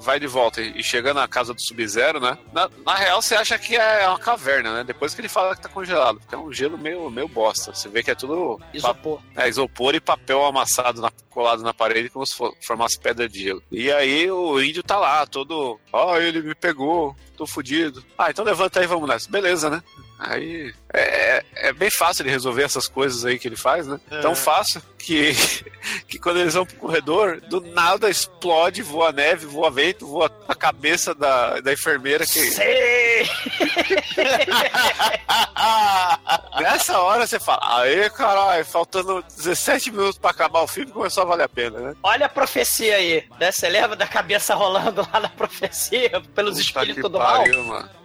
vai, 0.00 0.20
de 0.20 0.28
volta 0.28 0.60
e 0.62 0.80
chega 0.80 1.12
na 1.12 1.26
casa 1.26 1.52
do 1.52 1.60
Sub-Zero, 1.60 2.20
né? 2.20 2.38
Na, 2.52 2.70
na 2.86 2.94
real, 2.94 3.20
você 3.20 3.34
acha 3.34 3.58
que 3.58 3.74
é 3.74 4.06
uma 4.08 4.18
caverna, 4.18 4.72
né? 4.74 4.84
Depois 4.84 5.12
que 5.12 5.20
ele 5.20 5.28
fala 5.28 5.56
que 5.56 5.62
tá 5.62 5.68
congelado, 5.68 6.20
porque 6.20 6.36
é 6.36 6.38
um 6.38 6.52
gelo 6.52 6.78
meio, 6.78 7.10
meio 7.10 7.26
bosta. 7.26 7.74
Você 7.74 7.88
vê 7.88 8.00
que 8.00 8.12
é 8.12 8.14
tudo... 8.14 8.60
Isopor. 8.72 9.20
É, 9.34 9.48
isopor 9.48 9.92
e 9.96 10.00
papel 10.00 10.44
amassado, 10.44 11.00
na- 11.00 11.10
colado 11.30 11.64
na 11.64 11.74
parede, 11.74 12.10
como 12.10 12.24
se 12.24 12.36
for, 12.36 12.54
formasse 12.64 12.96
pedra 12.96 13.28
de 13.28 13.42
gelo. 13.42 13.62
E 13.72 13.90
aí 13.90 14.30
o 14.30 14.62
índio 14.62 14.84
tá 14.84 14.96
lá, 14.96 15.26
todo... 15.26 15.80
Ó, 15.92 16.16
ele 16.18 16.42
me 16.42 16.54
pegou, 16.54 17.16
tô 17.36 17.44
fudido. 17.44 18.04
Ah, 18.16 18.30
então 18.30 18.44
levanta 18.44 18.78
aí, 18.78 18.86
vamos 18.86 19.08
nessa. 19.08 19.28
Beleza, 19.28 19.68
né? 19.68 19.82
Aí 20.24 20.72
é, 20.92 21.44
é 21.56 21.72
bem 21.72 21.90
fácil 21.90 22.22
de 22.24 22.30
resolver 22.30 22.62
essas 22.62 22.86
coisas 22.86 23.24
aí 23.24 23.38
que 23.38 23.48
ele 23.48 23.56
faz, 23.56 23.86
né? 23.88 23.98
É. 24.10 24.20
Tão 24.20 24.36
fácil 24.36 24.80
que, 24.96 25.32
que 26.06 26.18
quando 26.18 26.38
eles 26.38 26.54
vão 26.54 26.64
pro 26.64 26.76
corredor, 26.76 27.40
do 27.40 27.60
nada 27.60 28.08
explode, 28.08 28.82
voa 28.82 29.10
neve, 29.10 29.46
voa 29.46 29.70
vento, 29.70 30.06
voa 30.06 30.30
a 30.46 30.54
cabeça 30.54 31.12
da, 31.14 31.60
da 31.60 31.72
enfermeira 31.72 32.24
que. 32.24 32.38
Nessa 36.60 36.98
hora 37.00 37.26
você 37.26 37.40
fala, 37.40 37.80
aê 37.80 38.08
caralho, 38.10 38.64
faltando 38.64 39.24
17 39.36 39.90
minutos 39.90 40.18
pra 40.18 40.30
acabar 40.30 40.60
o 40.62 40.68
filme, 40.68 40.92
começou 40.92 41.24
a 41.24 41.26
valer 41.26 41.44
a 41.44 41.48
pena, 41.48 41.78
né? 41.80 41.96
Olha 42.02 42.26
a 42.26 42.28
profecia 42.28 42.96
aí, 42.96 43.24
né? 43.40 43.50
Você 43.50 43.68
lembra 43.68 43.96
da 43.96 44.06
cabeça 44.06 44.54
rolando 44.54 45.06
lá 45.12 45.20
na 45.20 45.28
profecia 45.28 46.22
pelos 46.34 46.58
Puta 46.58 46.80
espíritos 46.80 47.10
do 47.10 47.18
mal? 47.18 47.38
pariu, 47.38 47.64
mano. 47.64 48.01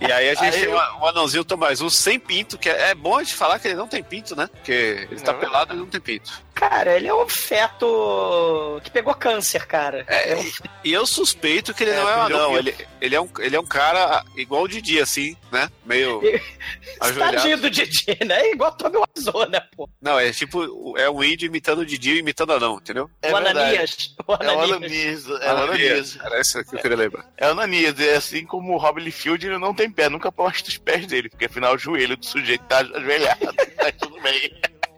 E 0.00 0.10
aí 0.12 0.30
a 0.30 0.34
gente 0.34 0.44
Aí 0.44 0.50
tem 0.52 0.62
eu- 0.64 0.76
o, 1.00 1.06
anãozinho 1.06 1.44
Tomás 1.44 1.80
U 1.80 1.88
sem 1.88 2.18
pinto, 2.18 2.58
que 2.58 2.68
é, 2.68 2.90
é 2.90 2.94
bom 2.94 3.16
a 3.16 3.22
gente 3.22 3.34
falar 3.36 3.58
que 3.58 3.68
ele 3.68 3.76
não 3.76 3.86
tem 3.86 4.02
pinto, 4.02 4.34
né? 4.34 4.48
Porque 4.52 5.06
ele 5.10 5.20
tá 5.20 5.32
É 5.32 5.34
pelado 5.34 5.74
e 5.74 5.76
não 5.76 5.86
tem 5.86 6.00
pinto. 6.00 6.42
Cara, 6.62 6.96
ele 6.96 7.08
é 7.08 7.14
um 7.14 7.28
feto 7.28 8.80
que 8.84 8.90
pegou 8.90 9.12
câncer, 9.16 9.66
cara. 9.66 10.04
É, 10.06 10.36
e 10.84 10.92
eu 10.92 11.04
suspeito 11.04 11.74
que 11.74 11.82
ele 11.82 11.90
É, 11.90 11.96
não 11.96 12.08
é 12.08 12.16
um 12.16 12.22
anão, 12.22 12.52
o 12.52 12.56
ele, 12.56 12.74
ele, 13.00 13.16
é 13.16 13.20
um, 13.20 13.28
ele 13.40 13.56
é 13.56 13.60
um 13.60 13.66
cara 13.66 14.24
igual 14.36 14.62
o 14.62 14.68
Didi, 14.68 15.00
assim, 15.00 15.36
né? 15.50 15.68
Meio 15.84 16.20
ajoelhado. 17.00 17.36
Tadinho 17.36 17.58
do 17.58 17.68
Didi, 17.68 18.16
né? 18.24 18.42
É 18.42 18.52
igual 18.52 18.70
Tommy 18.76 18.96
Wiseau, 18.96 19.48
né, 19.50 19.60
pô? 19.76 19.90
Não, 20.00 20.20
é 20.20 20.30
tipo, 20.30 20.96
é 20.96 21.10
um 21.10 21.24
índio 21.24 21.46
imitando 21.46 21.80
o 21.80 21.86
Didi 21.86 22.12
e 22.12 22.18
imitando 22.20 22.52
anão, 22.52 22.76
entendeu? 22.76 23.10
é 23.22 23.30
o 23.30 23.34
verdade. 23.34 23.58
Ananias. 23.58 24.14
O 24.24 24.32
É 24.32 24.36
o 24.36 24.60
Ananias. 24.60 25.26
Ananias. 25.26 25.26
É 25.26 25.52
o 25.52 25.56
Ananias. 25.56 26.18
Era 26.22 26.40
isso 26.40 26.64
que 26.64 26.76
eu 26.76 26.80
queria 26.80 26.96
lembrar. 26.96 27.26
É 27.36 27.48
o 27.48 27.50
Ananias. 27.50 27.98
É 27.98 28.14
assim 28.14 28.46
como 28.46 28.74
o 28.74 28.78
Rob 28.78 29.00
Liefeld, 29.00 29.44
ele 29.44 29.58
não 29.58 29.74
tem 29.74 29.90
pé. 29.90 30.08
Nunca 30.08 30.30
posta 30.30 30.68
os 30.68 30.78
pés 30.78 31.06
dele, 31.06 31.28
porque 31.28 31.46
afinal 31.46 31.74
o 31.74 31.78
joelho 31.78 32.16
do 32.16 32.24
sujeito 32.24 32.62
tá 32.66 32.78
ajoelhado. 32.78 33.52
tá 33.76 33.92
tudo 33.98 34.20
bem. 34.22 34.52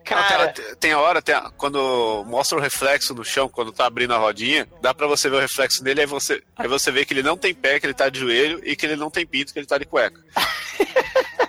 Tem, 0.05 0.17
Cara, 0.17 0.53
tem- 0.79 0.95
hora, 0.95 1.23
tem 1.23 1.35
a- 1.35 1.51
quando 1.57 2.25
mostra 2.27 2.59
o 2.59 2.61
reflexo 2.61 3.15
no 3.15 3.25
chão, 3.25 3.49
quando 3.49 3.73
tá 3.73 3.87
abrindo 3.87 4.13
a 4.13 4.19
rodinha, 4.19 4.69
dá 4.83 4.93
pra 4.93 5.07
você 5.07 5.31
ver 5.31 5.37
o 5.37 5.41
reflexo 5.41 5.83
dele, 5.83 6.03
aí 6.03 6.07
você, 6.07 6.43
aí 6.57 6.69
você 6.69 6.91
vê 6.93 7.05
que 7.05 7.15
ele 7.15 7.23
não 7.23 7.37
tem 7.39 7.55
pé, 7.55 7.81
que 7.81 7.87
ele 7.87 7.95
tá 7.95 8.09
de 8.11 8.21
joelho, 8.21 8.61
e 8.65 8.77
que 8.77 8.85
ele 8.85 8.97
não 8.97 9.11
tem 9.11 9.27
pinto, 9.27 9.53
que 9.53 9.59
ele 9.59 9.67
tá 9.67 9.79
de 9.79 9.87
cueca. 9.87 10.21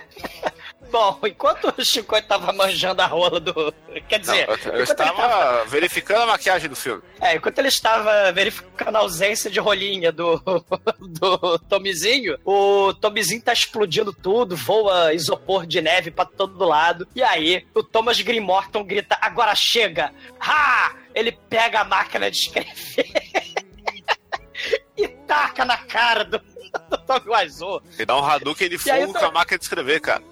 bom, 0.96 1.18
enquanto 1.26 1.74
o 1.76 1.84
Chico 1.84 2.20
tava 2.22 2.52
manjando 2.52 3.02
a 3.02 3.06
rola 3.06 3.38
do. 3.38 3.72
Quer 4.08 4.16
Não, 4.16 4.20
dizer, 4.20 4.48
eu, 4.48 4.72
eu 4.72 4.82
estava 4.82 5.12
tava- 5.12 5.64
verificando 5.66 6.22
a 6.22 6.26
maquiagem 6.26 6.68
do 6.70 6.76
filme. 6.76 7.02
É, 7.20 7.36
enquanto 7.36 7.58
ele 7.58 7.68
estava 7.68 8.32
verificando 8.32 8.96
a 8.96 9.00
ausência 9.00 9.50
de 9.50 9.60
rolinha 9.60 10.10
do, 10.10 10.40
do 11.20 11.58
Tomizinho, 11.68 12.38
o 12.44 12.94
Tomizinho 12.94 13.42
tá 13.42 13.52
explodindo 13.52 14.12
tudo, 14.12 14.56
voa 14.56 15.12
isopor 15.12 15.66
de 15.66 15.82
neve 15.82 16.10
pra 16.10 16.24
todo 16.24 16.64
lado. 16.64 17.06
E 17.14 17.22
aí, 17.22 17.66
o 17.74 17.82
Thomas 17.82 18.18
Green 18.20 18.40
Morton 18.40 18.82
grita: 18.82 19.18
Agora 19.20 19.54
chega! 19.54 20.12
Ha! 20.40 20.94
Ele 21.14 21.32
pega 21.32 21.80
a 21.80 21.84
máquina 21.84 22.30
de 22.30 22.38
escrever 22.38 23.12
e 24.96 25.08
taca 25.26 25.64
na 25.64 25.76
cara 25.76 26.24
do, 26.24 26.40
Wiseau. 27.26 27.82
Ele 27.94 28.06
dá 28.06 28.16
um 28.16 28.24
Hadouken 28.24 28.68
E 28.72 28.78
fogo 28.78 28.96
então- 28.96 29.12
com 29.12 29.26
a 29.26 29.32
máquina 29.32 29.58
de 29.58 29.64
escrever, 29.64 30.00
cara. 30.00 30.22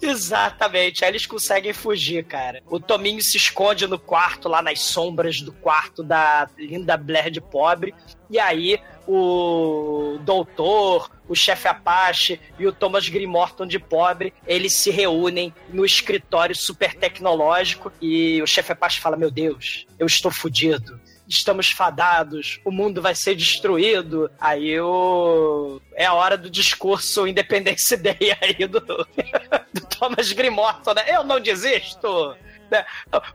Exatamente, 0.00 1.04
aí 1.04 1.10
eles 1.10 1.26
conseguem 1.26 1.72
fugir, 1.72 2.24
cara. 2.24 2.62
O 2.66 2.78
Tominho 2.78 3.22
se 3.22 3.36
esconde 3.36 3.86
no 3.86 3.98
quarto, 3.98 4.48
lá 4.48 4.60
nas 4.62 4.80
sombras 4.80 5.40
do 5.40 5.52
quarto 5.52 6.02
da 6.02 6.48
linda 6.58 6.96
Blair 6.96 7.30
de 7.30 7.40
pobre. 7.40 7.94
E 8.30 8.38
aí 8.38 8.78
o 9.06 10.18
doutor, 10.22 11.10
o 11.28 11.34
chefe 11.34 11.68
Apache 11.68 12.40
e 12.58 12.66
o 12.66 12.72
Thomas 12.72 13.08
Green 13.08 13.26
Morton 13.26 13.66
de 13.66 13.78
pobre, 13.78 14.32
eles 14.46 14.76
se 14.76 14.90
reúnem 14.90 15.52
no 15.68 15.84
escritório 15.84 16.54
super 16.56 16.94
tecnológico 16.94 17.92
e 18.00 18.40
o 18.42 18.46
chefe 18.46 18.72
Apache 18.72 19.00
fala: 19.00 19.16
Meu 19.16 19.30
Deus, 19.30 19.86
eu 19.98 20.06
estou 20.06 20.30
fudido. 20.30 20.98
Estamos 21.28 21.70
fadados, 21.70 22.60
o 22.64 22.70
mundo 22.70 23.00
vai 23.00 23.14
ser 23.14 23.34
destruído. 23.34 24.30
Aí 24.38 24.78
o... 24.80 25.80
é 25.94 26.04
a 26.04 26.14
hora 26.14 26.36
do 26.36 26.50
discurso 26.50 27.26
Independência 27.26 27.96
Day 27.96 28.36
aí 28.40 28.66
do, 28.66 28.80
do 29.72 29.80
Thomas 29.98 30.32
Green 30.32 30.50
Morton, 30.50 30.94
né? 30.94 31.04
Eu 31.08 31.24
não 31.24 31.40
desisto. 31.40 32.36
Né? 32.74 32.84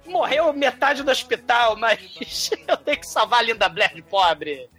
Morreu 0.06 0.52
metade 0.54 1.04
do 1.04 1.12
hospital, 1.12 1.76
mas 1.78 2.52
eu 2.68 2.78
tenho 2.78 3.00
que 3.00 3.08
salvar 3.08 3.40
a 3.40 3.44
linda 3.44 3.70
Blair 3.70 3.94
de 3.94 4.02
pobre. 4.02 4.70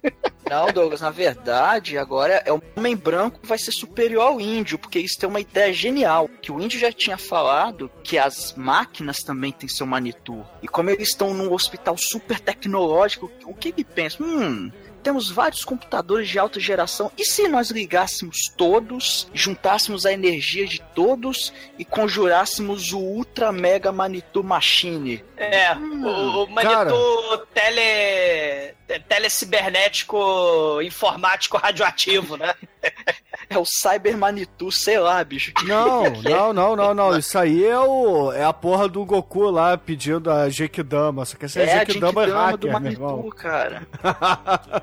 Não, 0.49 0.71
Douglas, 0.71 1.01
na 1.01 1.09
verdade, 1.09 1.97
agora 1.97 2.43
é 2.45 2.51
o 2.51 2.61
homem 2.75 2.95
branco 2.95 3.39
vai 3.43 3.57
ser 3.57 3.71
superior 3.71 4.23
ao 4.23 4.41
índio, 4.41 4.77
porque 4.77 4.99
isso 4.99 5.17
tem 5.17 5.29
uma 5.29 5.39
ideia 5.39 5.73
genial. 5.73 6.29
Que 6.41 6.51
o 6.51 6.59
índio 6.59 6.79
já 6.79 6.91
tinha 6.91 7.17
falado 7.17 7.89
que 8.03 8.17
as 8.17 8.53
máquinas 8.55 9.19
também 9.19 9.51
têm 9.51 9.69
seu 9.69 9.85
Manitou. 9.85 10.45
E 10.61 10.67
como 10.67 10.89
eles 10.89 11.09
estão 11.09 11.33
num 11.33 11.53
hospital 11.53 11.95
super 11.97 12.39
tecnológico, 12.39 13.31
o 13.45 13.53
que 13.53 13.69
ele 13.69 13.83
pensa? 13.83 14.21
Hum. 14.21 14.71
Temos 15.03 15.29
vários 15.31 15.63
computadores 15.63 16.29
de 16.29 16.37
alta 16.39 16.59
geração. 16.59 17.11
E 17.17 17.25
se 17.25 17.47
nós 17.47 17.69
ligássemos 17.71 18.51
todos, 18.55 19.27
juntássemos 19.33 20.05
a 20.05 20.13
energia 20.13 20.65
de 20.67 20.79
todos 20.95 21.53
e 21.77 21.83
conjurássemos 21.85 22.93
o 22.93 22.99
Ultra 22.99 23.51
Mega 23.51 23.91
Manitou 23.91 24.43
Machine? 24.43 25.23
É, 25.37 25.73
o, 25.75 26.43
o 26.43 26.49
Manitou 26.49 27.37
tele, 27.53 27.81
te- 27.81 28.75
telecibernético 28.99 30.81
informático 30.81 31.57
radioativo, 31.57 32.37
né? 32.37 32.53
É 33.49 33.57
o 33.57 33.65
Cyber 33.65 34.17
Manitou, 34.17 34.71
sei 34.71 34.97
lá, 34.97 35.23
bicho. 35.23 35.53
Que 35.53 35.65
Não, 35.65 36.05
é? 36.05 36.09
não, 36.09 36.53
não, 36.53 36.75
não, 36.75 36.93
não. 36.93 37.17
Isso 37.17 37.37
aí 37.37 37.65
é 37.65 37.79
o 37.79 38.31
é 38.31 38.43
a 38.43 38.53
porra 38.53 38.87
do 38.87 39.03
Goku 39.05 39.49
lá 39.49 39.77
pedindo 39.77 40.31
a 40.31 40.49
Genkidama. 40.49 41.25
Só 41.25 41.35
que 41.37 41.45
esse 41.45 41.59
é, 41.61 41.65
É 41.65 41.73
a 41.73 41.85
Genkidama 41.85 42.25
do 42.25 42.33
hacker, 42.33 42.79
meu 42.81 42.91
irmão. 42.91 43.17
Manitou, 43.17 43.31
cara. 43.31 43.87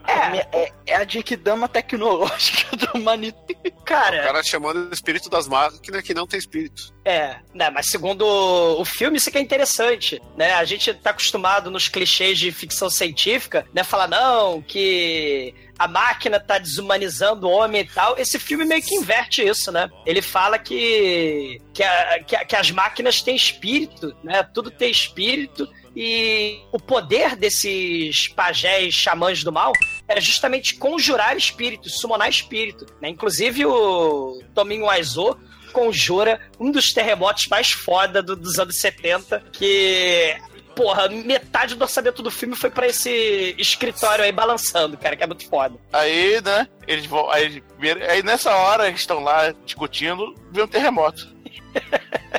É, 0.07 0.59
é, 0.65 0.73
é 0.87 0.97
a 0.97 1.05
Genkidama 1.07 1.69
tecnológica 1.69 2.77
do 2.77 3.01
Manitou. 3.01 3.57
O 3.65 3.83
Cara, 3.83 4.23
cara 4.23 4.43
chamando 4.43 4.91
o 4.91 4.93
espírito 4.93 5.31
das 5.31 5.49
máquinas 5.49 6.03
que 6.03 6.13
não 6.13 6.27
tem 6.27 6.39
espírito. 6.39 6.93
É, 7.09 7.37
né, 7.55 7.71
mas 7.71 7.87
segundo 7.87 8.23
o 8.27 8.85
filme, 8.85 9.17
isso 9.17 9.31
que 9.31 9.39
é 9.39 9.41
interessante, 9.41 10.21
né? 10.37 10.53
A 10.55 10.65
gente 10.65 10.93
tá 10.95 11.11
acostumado 11.11 11.71
nos 11.71 11.89
clichês 11.89 12.39
de 12.39 12.53
ficção 12.53 12.91
científica, 12.91 13.67
né? 13.73 13.83
Falar, 13.83 14.07
não, 14.09 14.61
que 14.63 15.55
a 15.79 15.87
máquina 15.89 16.39
tá 16.41 16.59
desumanizando 16.59 17.47
o 17.47 17.51
homem 17.51 17.83
e 17.83 17.85
tal. 17.89 18.19
Esse 18.19 18.39
filme 18.39 18.65
meio 18.65 18.83
que 18.83 18.95
inverte 18.95 19.43
isso, 19.47 19.71
né? 19.73 19.89
Ele 20.05 20.21
fala 20.21 20.59
que, 20.59 21.61
que, 21.73 21.83
a- 21.83 22.23
que 22.27 22.37
a- 22.37 22.45
que 22.45 22.57
as 22.57 22.71
máquinas 22.71 23.23
têm 23.23 23.37
espírito, 23.37 24.15
né? 24.23 24.43
Tudo 24.43 24.71
tem 24.71 24.91
espírito. 24.91 25.69
E 25.97 26.61
o 26.71 26.79
poder 26.79 27.35
desses 27.35 28.29
pajés 28.29 28.95
xamãs 28.95 29.43
do 29.43 29.51
mal 29.51 29.73
era 30.07 30.21
justamente 30.21 30.75
conjurar 30.77 31.37
espíritos, 31.37 31.99
summonar 31.99 32.29
espírito. 32.29 32.87
Né? 33.01 33.09
Inclusive 33.09 33.67
o 33.67 34.41
Tominho 34.55 34.89
Aizo 34.89 35.37
conjura 35.69 36.41
um 36.59 36.71
dos 36.71 36.93
terremotos 36.93 37.47
mais 37.49 37.71
foda 37.73 38.23
do- 38.23 38.37
dos 38.37 38.59
anos 38.59 38.79
70, 38.81 39.43
que. 39.53 40.37
Porra, 40.77 41.09
metade 41.09 41.75
do 41.75 41.83
orçamento 41.83 42.23
do 42.23 42.31
filme 42.31 42.55
foi 42.55 42.71
pra 42.71 42.87
esse 42.87 43.53
escritório 43.59 44.23
aí 44.25 44.31
balançando, 44.31 44.97
cara, 44.97 45.17
que 45.17 45.25
é 45.25 45.27
muito 45.27 45.45
foda. 45.49 45.75
Aí, 45.93 46.41
né, 46.41 46.69
eles 46.87 47.05
vão. 47.05 47.29
Aí, 47.31 47.61
aí 48.09 48.23
nessa 48.23 48.55
hora 48.55 48.87
eles 48.87 49.01
estão 49.01 49.19
lá 49.19 49.53
discutindo, 49.65 50.37
vê 50.53 50.63
um 50.63 50.69
terremoto. 50.69 51.37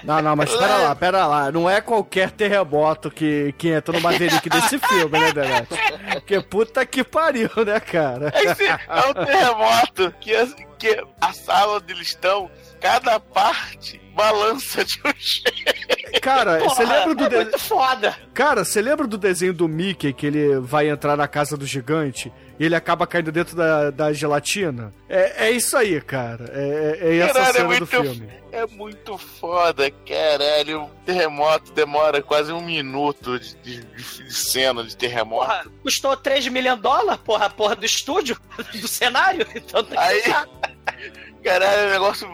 Não, 0.04 0.22
não, 0.22 0.36
mas 0.36 0.52
pera 0.56 0.78
lá, 0.78 0.96
pera 0.96 1.26
lá. 1.28 1.52
Não 1.52 1.70
é 1.70 1.82
qualquer 1.82 2.32
terremoto 2.32 3.10
que, 3.12 3.54
que 3.58 3.70
entra 3.70 3.94
no 3.94 4.02
Maverick 4.02 4.48
desse 4.50 4.78
filme, 4.80 5.20
né, 5.20 5.32
Demet? 5.34 5.68
Porque 6.14 6.42
puta 6.42 6.86
que 6.86 7.04
pariu, 7.04 7.50
né, 7.66 7.80
cara? 7.80 8.32
Esse 8.36 8.66
é 8.68 8.78
um 9.10 9.26
terremoto 9.26 10.14
que, 10.22 10.32
que 10.78 11.04
a 11.20 11.34
sala 11.34 11.78
onde 11.78 11.92
eles 11.94 12.08
estão, 12.08 12.50
cada 12.80 13.20
parte 13.20 14.00
balança 14.16 14.84
de 14.84 15.00
um 15.06 15.12
jeito. 15.18 16.22
Cara, 16.22 16.60
você 16.60 16.84
lembra 16.84 17.16
do 17.16 17.24
é 17.26 17.30
de... 17.30 17.36
muito 17.36 17.60
foda. 17.60 18.18
Cara, 18.34 18.66
você 18.66 18.82
lembra 18.82 19.08
do 19.08 19.18
desenho 19.18 19.54
do 19.54 19.68
Mickey 19.68 20.12
que 20.12 20.26
ele 20.26 20.60
vai 20.60 20.90
entrar 20.90 21.16
na 21.16 21.28
casa 21.28 21.56
do 21.56 21.66
gigante 21.66 22.32
e 22.60 22.66
ele 22.66 22.76
acaba 22.76 23.08
caindo 23.08 23.32
dentro 23.32 23.56
da, 23.56 23.90
da 23.92 24.12
gelatina? 24.12 24.92
É, 25.08 25.46
é 25.48 25.52
isso 25.52 25.78
aí, 25.78 26.02
cara. 26.02 26.46
É, 26.54 26.98
é- 27.02 27.16
é 27.16 27.18
essa 27.20 27.34
Caralho, 27.34 27.50
é 27.50 27.54
cena 27.54 27.66
muito, 27.68 27.80
do 27.80 27.86
filme. 27.88 28.30
é 28.52 28.66
muito 28.66 29.18
foda, 29.18 29.90
caralho. 30.06 30.84
O 30.84 30.90
terremoto 31.06 31.72
demora 31.72 32.22
quase 32.22 32.52
um 32.52 32.60
minuto 32.62 33.40
de, 33.40 33.56
de- 33.56 33.84
de 33.86 34.34
cena 34.34 34.84
de 34.84 34.98
terremoto. 34.98 35.46
Porra, 35.46 35.66
custou 35.84 36.18
3 36.18 36.48
milhões 36.50 36.76
de 36.78 36.82
dólares, 36.82 37.22
porra, 37.24 37.46
a 37.46 37.50
porra 37.50 37.76
do 37.78 37.86
estúdio, 37.86 38.38
do 38.76 38.88
cenário. 38.88 39.48
Então 39.56 39.82
tem 39.84 39.98
que 39.98 40.04
Aí- 40.04 40.22
usar. 40.22 40.48
Caralho, 41.44 41.88
o 41.88 41.92
negócio 41.92 42.34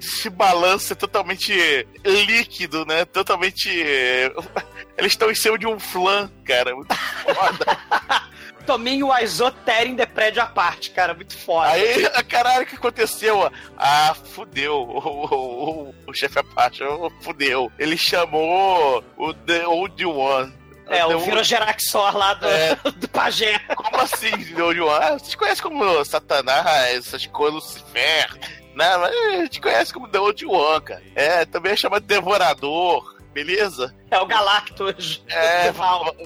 se 0.00 0.30
balança 0.30 0.94
totalmente 0.94 1.86
líquido, 2.04 2.84
né? 2.86 3.04
Totalmente. 3.04 3.68
Eles 4.96 5.12
estão 5.12 5.30
em 5.30 5.34
cima 5.34 5.58
de 5.58 5.66
um 5.66 5.78
flan, 5.78 6.30
cara. 6.44 6.74
Muito 6.74 6.94
foda. 6.94 8.26
Tominho 8.66 9.12
Aizo 9.12 9.48
Terem 9.64 9.94
de 9.94 10.04
prédio 10.06 10.42
à 10.42 10.46
parte, 10.46 10.90
cara, 10.90 11.14
muito 11.14 11.38
foda. 11.38 11.68
Aí, 11.68 12.02
caralho, 12.28 12.64
o 12.64 12.66
que 12.66 12.74
aconteceu? 12.74 13.50
Ah, 13.76 14.14
fudeu. 14.14 14.74
O, 14.74 14.98
o, 14.98 15.90
o, 15.90 15.94
o 16.08 16.12
chefe 16.12 16.40
Apache, 16.40 16.82
fudeu. 17.22 17.70
Ele 17.78 17.96
chamou 17.96 19.04
o 19.16 19.32
The 19.32 19.66
Old 19.68 20.04
One. 20.04 20.52
É, 20.88 21.04
o 21.06 21.18
Virogeraxor 21.18 22.16
lá 22.16 22.34
do, 22.34 22.46
É. 22.46 22.76
do 22.96 23.08
Pajé. 23.08 23.58
Como 23.74 23.96
assim, 24.00 24.32
One? 24.58 25.04
Ah, 25.04 25.18
vocês 25.18 25.34
conhecem 25.34 25.62
como 25.62 26.04
Satanás, 26.04 26.96
essas 26.96 27.26
coisas, 27.26 27.54
Lucifer. 27.54 28.38
Não, 28.74 29.00
mas 29.00 29.14
a 29.14 29.36
gente 29.42 29.60
conhece 29.60 29.92
como 29.92 30.06
The 30.08 30.20
Old 30.20 30.46
One, 30.46 30.80
cara. 30.82 31.02
É, 31.14 31.44
também 31.46 31.72
é 31.72 31.76
chamado 31.76 32.04
Devorador. 32.04 33.16
Beleza? 33.32 33.94
É 34.10 34.18
o 34.18 34.24
Galactus. 34.24 35.22
É, 35.28 35.70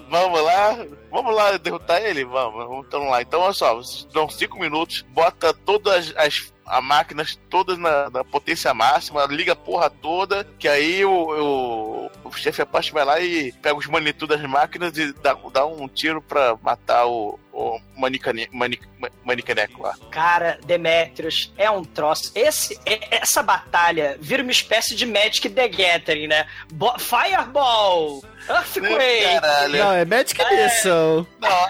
vamos 0.09 0.43
lá, 0.45 0.79
vamos 1.11 1.35
lá 1.35 1.57
derrotar 1.57 2.01
ele? 2.01 2.25
Vamos, 2.25 2.65
vamos 2.65 2.87
então 2.87 3.09
lá. 3.09 3.21
Então, 3.21 3.41
olha 3.41 3.53
só, 3.53 3.75
vocês 3.75 4.05
dão 4.13 4.29
cinco 4.29 4.61
minutos, 4.61 5.05
bota 5.09 5.53
todas 5.53 6.15
as, 6.17 6.53
as 6.71 6.85
máquinas 6.85 7.39
todas 7.51 7.77
na, 7.77 8.09
na 8.11 8.25
potência 8.25 8.73
máxima, 8.73 9.27
liga 9.27 9.53
a 9.53 9.57
porra 9.57 9.91
toda, 9.91 10.45
que 10.59 10.69
aí 10.69 11.05
o, 11.05 11.11
o, 11.11 12.11
o 12.29 12.33
chefe 12.33 12.63
Apache 12.63 12.93
vai 12.93 13.05
lá 13.05 13.21
e 13.21 13.53
pega 13.53 13.77
os 13.77 13.87
manitou 13.87 14.29
das 14.29 14.41
máquinas 14.43 14.97
e 14.97 15.13
dá, 15.15 15.37
dá 15.53 15.67
um 15.67 15.89
tiro 15.89 16.23
pra 16.23 16.57
matar 16.63 17.07
o, 17.07 17.39
o 17.61 17.81
manicane, 17.97 18.49
manic, 18.53 18.83
manicaneco 19.25 19.83
lá. 19.83 19.95
Cara, 20.11 20.59
Demetrius 20.65 21.53
é 21.59 21.71
um 21.71 21.85
troço. 21.85 22.33
Esse, 22.35 22.79
é- 22.87 23.19
essa 23.23 23.43
batalha 23.43 24.17
vira 24.21 24.43
uma 24.43 24.53
espécie 24.53 24.95
de 24.95 25.05
Magic 25.07 25.49
the 25.51 25.69
Gathering, 25.69 26.27
né? 26.29 26.47
Bo- 26.73 26.99
Fireball! 26.99 28.23
Earthquake! 28.49 29.25
Caralho. 29.41 29.79
Não, 29.79 29.93
é 29.93 30.05
Magic 30.05 30.41
Missile. 30.45 31.27
Não. 31.41 31.69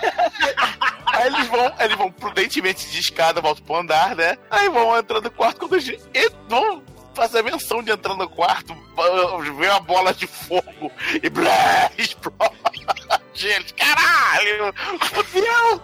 Aí 1.07 1.27
eles 1.27 1.47
vão, 1.49 1.73
eles 1.81 1.97
vão 1.97 2.13
prudentemente 2.13 2.89
de 2.89 2.99
escada, 3.01 3.41
voltam 3.41 3.65
pro 3.65 3.77
andar, 3.77 4.15
né? 4.15 4.39
Aí 4.51 4.69
vão 4.69 4.97
entrando 4.97 5.25
no 5.25 5.31
quarto 5.31 5.59
quando 5.59 5.75
eles 5.75 6.01
e 6.15 6.31
vão 6.49 6.83
fazer 7.15 7.41
a 7.41 7.43
menção 7.43 7.83
de 7.83 7.91
entrar 7.91 8.15
no 8.17 8.29
quarto, 8.29 8.73
ver 9.59 9.69
uma 9.71 9.81
bola 9.81 10.15
de 10.15 10.27
fogo 10.29 10.91
e 11.21 11.29
blá, 11.29 11.91
explode. 11.99 12.55
Eles, 13.45 13.73
caralho! 13.73 14.73
Fudeu! 15.25 15.83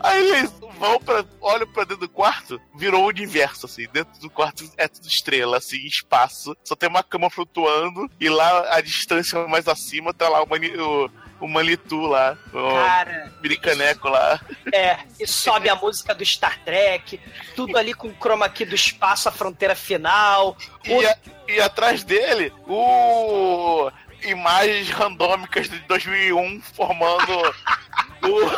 Aí 0.00 0.30
eles 0.30 0.50
vão 0.78 0.98
pra. 1.00 1.24
olham 1.40 1.66
pra 1.70 1.84
dentro 1.84 1.98
do 2.06 2.08
quarto, 2.08 2.60
virou 2.76 3.04
o 3.04 3.08
universo, 3.08 3.66
assim. 3.66 3.86
Dentro 3.92 4.18
do 4.20 4.30
quarto 4.30 4.68
é 4.76 4.88
tudo 4.88 5.06
estrela, 5.06 5.58
assim, 5.58 5.78
espaço. 5.86 6.56
Só 6.64 6.74
tem 6.74 6.88
uma 6.88 7.02
cama 7.02 7.28
flutuando 7.30 8.10
e 8.20 8.28
lá 8.28 8.74
a 8.74 8.80
distância 8.80 9.46
mais 9.46 9.68
acima 9.68 10.12
tá 10.14 10.28
lá 10.28 10.42
o, 10.42 10.48
mani, 10.48 10.68
o, 10.76 11.10
o 11.40 11.48
Manitou 11.48 12.06
lá. 12.06 12.36
O 12.52 12.72
Cara, 12.74 13.32
Biricaneco 13.40 14.08
lá. 14.08 14.40
é. 14.72 14.98
E 15.20 15.26
sobe 15.26 15.68
a 15.68 15.74
música 15.74 16.14
do 16.14 16.24
Star 16.24 16.58
Trek, 16.64 17.20
tudo 17.54 17.76
ali 17.76 17.92
com 17.94 18.08
o 18.08 18.14
chroma 18.18 18.48
key 18.48 18.64
do 18.64 18.74
espaço, 18.74 19.28
a 19.28 19.32
fronteira 19.32 19.74
final. 19.74 20.56
E, 20.84 21.06
a- 21.06 21.18
e 21.48 21.60
atrás 21.60 22.02
dele, 22.04 22.52
o. 22.66 23.90
Imagens 24.24 24.90
randômicas 24.90 25.68
de 25.68 25.78
2001 25.80 26.60
formando. 26.74 27.54
o, 28.22 28.50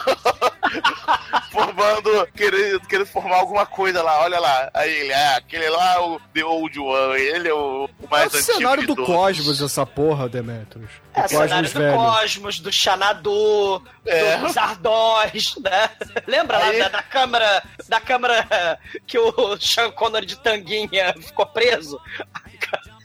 formando. 1.51 2.27
Querendo, 2.35 2.81
querendo 2.87 3.07
formar 3.07 3.37
alguma 3.37 3.67
coisa 3.67 4.03
lá, 4.03 4.21
olha 4.23 4.39
lá. 4.39 4.71
Aí 4.75 4.91
ele, 4.93 5.13
ah, 5.13 5.37
aquele 5.37 5.69
lá 5.71 5.95
é 5.95 5.99
o 6.01 6.21
The 6.35 6.45
Old 6.45 6.79
One, 6.79 7.21
ele 7.21 7.49
é 7.49 7.55
o, 7.55 7.85
o 7.85 8.05
É 8.05 8.09
mais 8.11 8.33
o 8.35 8.37
antigo. 8.37 8.55
cenário 8.59 8.87
do 8.87 8.95
todos. 8.95 9.07
Cosmos, 9.15 9.61
essa 9.63 9.87
porra, 9.87 10.29
Demetrius. 10.29 10.91
O 11.15 11.19
É, 11.19 11.23
Cosmos 11.23 11.41
cenário 11.49 11.69
do 11.73 11.79
velho. 11.79 11.97
Cosmos, 11.97 12.61
do 12.61 12.73
Xanadu, 12.73 13.83
É. 14.05 14.37
dos 14.39 14.57
Ardós, 14.57 15.55
né? 15.63 15.91
Lembra 16.27 16.59
lá 16.59 16.67
Aí- 16.67 16.79
da, 16.79 16.89
da 16.89 17.03
câmera 17.03 17.63
da 17.89 18.01
câmera 18.01 18.79
que 19.07 19.19
o 19.19 19.57
Sean 19.59 19.91
Connery 19.93 20.27
de 20.27 20.37
tanguinha 20.41 21.15
ficou 21.21 21.47
preso? 21.47 22.01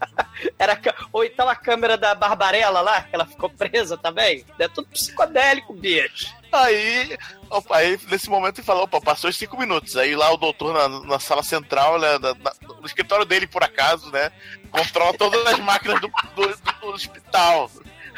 Era, 0.58 0.80
ou 1.12 1.24
então 1.24 1.48
a 1.48 1.56
câmera 1.56 1.98
da 1.98 2.16
Barbarella 2.16 2.82
lá, 2.82 3.02
que 3.04 3.14
ela 3.16 3.26
ficou 3.26 3.50
presa 3.50 3.98
também. 3.98 4.46
É 4.58 4.68
tudo 4.68 4.88
psicodélico, 4.88 5.74
bicho. 5.74 6.34
Aí, 6.52 7.18
opa, 7.50 7.78
aí, 7.78 7.98
nesse 8.10 8.30
momento 8.30 8.58
ele 8.60 8.66
falou, 8.66 8.84
opa, 8.84 9.00
passou 9.00 9.30
os 9.30 9.38
cinco 9.38 9.58
minutos. 9.58 9.96
Aí 9.96 10.16
lá 10.16 10.32
o 10.32 10.38
doutor 10.38 10.74
na, 10.74 10.90
na 11.08 11.20
sala 11.20 11.44
central, 11.44 12.00
né, 12.00 12.20
da- 12.20 12.34
da- 12.34 12.54
no 12.80 12.86
escritório 12.86 13.26
dele, 13.26 13.48
por 13.48 13.64
acaso, 13.64 14.12
né? 14.12 14.32
Controla 14.70 15.18
todas 15.18 15.46
as 15.48 15.60
máquinas 15.60 16.02
do, 16.02 16.08
do- 16.36 16.58
do 16.82 16.88
hospital. 16.88 17.70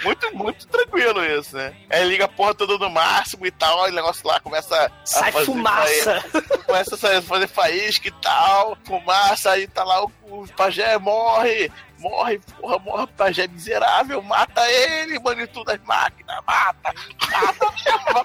Muito, 0.03 0.35
muito 0.35 0.67
tranquilo 0.67 1.23
isso, 1.25 1.55
né? 1.55 1.73
Aí 1.89 2.03
liga 2.05 2.25
a 2.25 2.27
porra 2.27 2.53
toda 2.53 2.77
no 2.77 2.89
máximo 2.89 3.45
e 3.45 3.51
tal, 3.51 3.87
e 3.87 3.91
o 3.91 3.95
negócio 3.95 4.27
lá 4.27 4.39
começa 4.39 4.75
a 4.75 4.91
Sai 5.05 5.31
fazer 5.31 5.45
fumaça. 5.45 6.25
Começa 6.65 7.17
a 7.17 7.21
fazer 7.21 7.47
faísca 7.47 8.07
e 8.07 8.11
tal, 8.11 8.77
fumaça, 8.83 9.51
aí 9.51 9.67
tá 9.67 9.83
lá 9.83 10.03
o, 10.03 10.11
o 10.23 10.47
pajé 10.55 10.97
morre, 10.97 11.71
morre, 11.97 12.39
porra, 12.59 12.79
morre, 12.79 13.07
pajé 13.15 13.47
miserável, 13.47 14.21
mata 14.21 14.69
ele, 14.69 15.19
manito 15.19 15.63
das 15.63 15.79
máquinas, 15.83 16.39
mata, 16.45 16.93
mata 17.31 17.73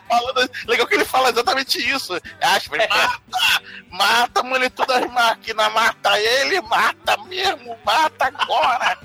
falando, 0.08 0.50
legal 0.66 0.86
que 0.86 0.94
ele 0.94 1.04
fala 1.04 1.30
exatamente 1.30 1.78
isso, 1.78 2.14
aspas, 2.40 2.88
mata, 2.88 3.62
mata, 3.90 4.42
manito 4.42 4.84
das 4.84 5.06
máquinas, 5.10 5.72
mata 5.72 6.18
ele, 6.18 6.60
mata 6.62 7.16
mesmo, 7.24 7.76
mata 7.84 8.26
agora. 8.26 8.98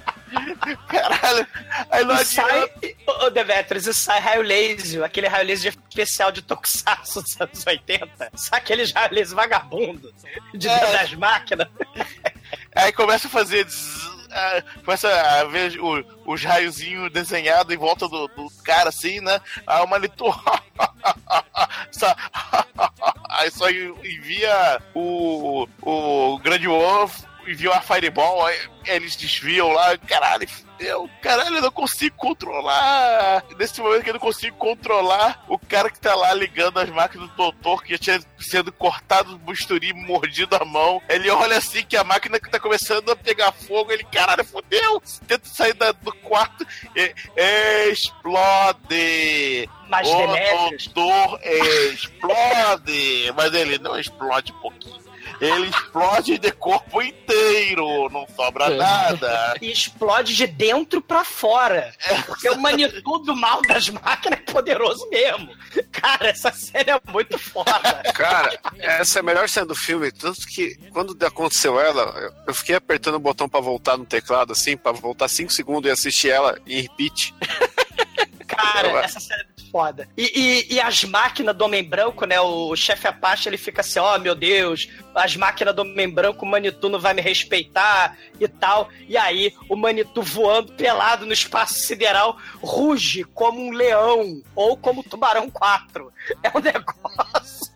Caralho, 0.87 1.47
aí 1.89 2.03
não 2.05 2.17
sai, 2.23 2.69
Ô, 3.07 3.29
Demetrius, 3.29 3.87
e 3.87 3.93
sai 3.93 4.19
raio 4.19 4.41
laser, 4.41 5.03
aquele 5.03 5.27
raio 5.27 5.45
laser 5.47 5.73
especial 5.89 6.31
de 6.31 6.41
Tokusatsu 6.41 7.21
dos 7.21 7.39
anos 7.41 7.65
80. 7.65 8.31
Sabe 8.35 8.57
aqueles 8.57 8.91
raio 8.91 9.13
laser 9.13 9.35
vagabundo 9.35 10.13
de 10.53 10.67
É. 10.67 10.79
dentro 10.79 10.91
das 10.93 11.13
máquinas? 11.15 11.67
Aí 12.75 12.91
começa 12.91 13.27
a 13.27 13.29
fazer. 13.31 13.67
ah, 14.31 14.63
começa 14.83 15.07
a 15.09 15.43
ver 15.45 15.79
o- 15.79 16.03
os 16.25 16.43
raiozinhos 16.43 17.11
desenhados 17.11 17.73
em 17.73 17.77
volta 17.77 18.07
do, 18.07 18.27
do 18.29 18.49
cara 18.63 18.89
assim, 18.89 19.19
né? 19.21 19.39
Aí 19.67 19.83
o 19.83 19.87
monitor. 19.87 20.41
só- 21.91 22.15
Aí 23.29 23.51
só 23.51 23.69
envia 23.69 24.81
o, 24.93 25.67
o 25.81 26.39
grande 26.39 26.67
Wolf, 26.67 27.21
envia 27.47 27.71
uma 27.71 27.81
Fireball, 27.81 28.49
eles 28.85 29.15
desviam 29.15 29.69
lá, 29.71 29.97
caralho, 29.97 30.47
fudeu, 30.47 31.09
caralho, 31.21 31.55
eu 31.57 31.61
não 31.61 31.71
consigo 31.71 32.15
controlar. 32.15 33.43
Nesse 33.57 33.81
momento 33.81 34.03
que 34.03 34.09
eu 34.09 34.13
não 34.15 34.19
consigo 34.19 34.55
controlar, 34.57 35.43
o 35.47 35.57
cara 35.57 35.89
que 35.89 35.99
tá 35.99 36.13
lá 36.15 36.33
ligando 36.33 36.79
as 36.79 36.89
máquinas 36.89 37.29
do 37.29 37.35
doutor, 37.35 37.83
que 37.83 37.93
já 37.93 37.97
tinha 37.97 38.19
sido 38.39 38.71
cortado 38.71 39.31
do 39.31 39.37
bisturi, 39.39 39.93
mordido 39.93 40.55
a 40.55 40.65
mão, 40.65 41.01
ele 41.07 41.29
olha 41.29 41.57
assim 41.57 41.83
que 41.85 41.95
a 41.95 42.03
máquina 42.03 42.39
que 42.39 42.49
tá 42.49 42.59
começando 42.59 43.09
a 43.11 43.15
pegar 43.15 43.51
fogo, 43.51 43.91
ele, 43.91 44.03
caralho, 44.05 44.43
fudeu, 44.45 45.01
tenta 45.27 45.47
sair 45.47 45.73
da- 45.73 45.91
do 45.93 46.11
quarto, 46.15 46.65
e, 46.95 47.13
explode. 47.91 49.69
Mas 49.89 50.07
o 50.07 50.27
doutor 50.93 51.39
explode, 51.43 53.31
mas 53.35 53.53
ele 53.53 53.77
não 53.79 53.97
explode 53.99 54.51
um 54.51 54.59
pouquinho. 54.59 55.02
Ele 55.45 55.67
explode 55.67 56.37
de 56.37 56.51
corpo 56.51 57.01
inteiro, 57.01 58.09
não 58.09 58.25
sobra 58.35 58.69
nada. 58.69 59.55
E 59.61 59.71
explode 59.71 60.35
de 60.35 60.47
dentro 60.47 61.01
pra 61.01 61.23
fora. 61.23 61.93
Porque 62.25 62.49
o 62.49 62.57
magnitude 62.59 63.25
do 63.25 63.35
mal 63.35 63.61
das 63.61 63.89
máquinas 63.89 64.39
é 64.39 64.51
poderoso 64.51 65.07
mesmo. 65.09 65.49
Cara, 65.91 66.29
essa 66.29 66.51
série 66.51 66.91
é 66.91 66.99
muito 67.11 67.37
foda. 67.37 67.71
Cara, 68.13 68.57
essa 68.79 69.19
é 69.19 69.21
a 69.21 69.23
melhor 69.23 69.49
cena 69.49 69.65
do 69.65 69.75
filme. 69.75 70.11
Tanto 70.11 70.41
que 70.47 70.75
quando 70.91 71.17
aconteceu 71.25 71.79
ela, 71.79 72.31
eu- 72.47 72.53
fiquei 72.53 72.75
apertando 72.75 73.15
o 73.15 73.19
botão 73.19 73.49
pra 73.49 73.59
voltar 73.59 73.97
no 73.97 74.05
teclado, 74.05 74.53
assim, 74.53 74.77
pra 74.77 74.91
voltar 74.91 75.27
5 75.27 75.51
segundos 75.51 75.89
e 75.89 75.91
assistir 75.91 76.29
ela 76.29 76.57
em 76.67 76.81
repeat. 76.81 77.33
Cara, 78.47 78.89
essa 79.03 79.19
série 79.19 79.41
é 79.41 79.52
foda. 79.73 80.07
E, 80.15 80.23
e- 80.69 80.75
e 80.75 80.79
as 80.79 81.03
máquinas 81.03 81.55
do 81.55 81.65
Homem 81.65 81.83
Branco, 81.83 82.25
né? 82.27 82.39
O 82.39 82.75
chefe 82.75 83.07
Apache, 83.07 83.49
ele 83.49 83.57
fica 83.57 83.81
assim, 83.81 83.97
ó, 83.97 84.19
meu 84.19 84.35
Deus, 84.35 84.87
as 85.15 85.35
máquinas 85.35 85.73
do 85.75 85.81
Homem 85.81 86.07
Branco, 86.07 86.45
o 86.45 86.47
Manitou 86.47 86.91
não 86.91 86.99
vai 86.99 87.15
me 87.15 87.21
respeitar 87.23 88.15
e 88.39 88.47
tal. 88.47 88.87
E 89.09 89.17
aí, 89.17 89.51
o 89.67 89.75
Manitou 89.75 90.21
voando 90.21 90.73
pelado 90.73 91.25
no 91.25 91.33
espaço 91.33 91.73
sideral, 91.73 92.37
ruge 92.61 93.23
como 93.23 93.59
um 93.59 93.71
leão 93.71 94.43
ou 94.55 94.77
como 94.77 95.03
Tubarão 95.03 95.49
4. 95.49 96.13
É 96.43 96.55
um 96.55 96.61
negócio. 96.61 97.73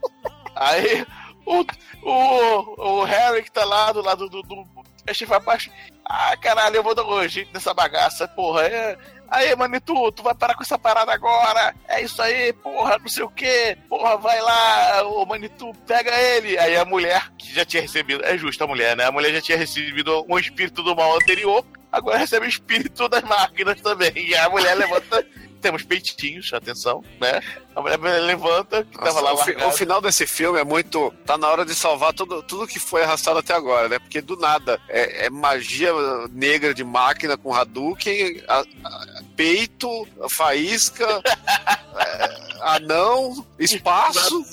Aí 0.56 1.04
o, 1.46 1.66
o, 2.04 3.00
o 3.00 3.04
Harry 3.06 3.42
que 3.44 3.52
tá 3.52 3.66
lá 3.66 3.92
do 3.92 4.02
lado 4.04 4.30
do, 4.30 4.42
do 4.44 4.66
chefe 5.14 5.34
abaixo. 5.34 5.72
Ah, 6.06 6.38
caralho, 6.38 6.76
eu 6.78 6.84
vou 6.84 6.96
dar 6.96 7.04
um 7.06 7.28
jeito 7.28 7.52
nessa 7.54 7.74
bagaça, 7.74 8.28
porra. 8.30 8.64
É... 8.68 8.98
Aí, 9.30 9.56
Manitu, 9.56 10.12
tu 10.12 10.24
vai 10.24 10.34
parar 10.34 10.56
com 10.56 10.64
essa 10.64 10.78
parada 10.78 11.12
agora. 11.12 11.76
É 11.88 12.02
isso 12.02 12.22
aí, 12.22 12.54
porra, 12.54 12.98
não 12.98 13.08
sei 13.08 13.24
o 13.24 13.30
que. 13.30 13.78
Porra, 13.90 14.18
vai 14.18 14.40
lá, 14.42 15.04
ô 15.04 15.26
Manitu, 15.26 15.74
pega 15.86 16.12
ele. 16.20 16.58
Aí 16.58 16.76
a 16.76 16.86
mulher, 16.86 17.32
que 17.38 17.54
já 17.54 17.66
tinha 17.66 17.82
recebido, 17.82 18.24
é 18.24 18.38
justo 18.38 18.64
a 18.64 18.68
mulher, 18.68 18.96
né? 18.96 19.06
A 19.06 19.12
mulher 19.12 19.34
já 19.34 19.42
tinha 19.42 19.58
recebido 19.58 20.26
um 20.30 20.40
espírito 20.40 20.82
do 20.82 20.96
mal 20.96 21.16
anterior, 21.16 21.66
agora 21.92 22.18
recebe 22.18 22.46
o 22.46 22.50
espírito 22.50 23.08
das 23.10 23.24
máquinas 23.24 23.82
também. 23.82 24.12
E 24.16 24.36
a 24.36 24.50
mulher 24.50 24.76
levanta. 24.76 25.26
Temos 25.62 25.84
peitinhos, 25.84 26.52
atenção, 26.54 27.04
né? 27.20 27.42
A 27.76 27.82
mulher 27.82 27.98
levanta, 28.22 28.84
que 28.84 28.98
tava 28.98 29.06
Nossa, 29.06 29.22
lá 29.22 29.34
o, 29.34 29.38
fi- 29.38 29.56
o 29.56 29.72
final 29.72 30.00
desse 30.02 30.26
filme 30.28 30.60
é 30.60 30.64
muito. 30.64 31.12
Tá 31.26 31.38
na 31.38 31.48
hora 31.48 31.66
de 31.66 31.74
salvar 31.76 32.14
tudo, 32.14 32.42
tudo 32.44 32.68
que 32.68 32.80
foi 32.80 33.04
arrastado 33.04 33.40
até 33.40 33.54
agora, 33.54 33.90
né? 33.90 34.00
Porque 34.00 34.22
do 34.22 34.36
nada 34.38 34.80
é, 34.90 35.26
é 35.26 35.30
magia 35.30 35.92
negra 36.32 36.74
de 36.74 36.84
máquina 36.84 37.38
com 37.38 37.54
Hadouken, 37.54 38.42
a- 38.48 38.64
a- 38.84 39.22
peito, 39.36 40.08
faísca, 40.30 41.06
é, 41.98 42.58
anão, 42.62 43.46
espaço. 43.60 44.44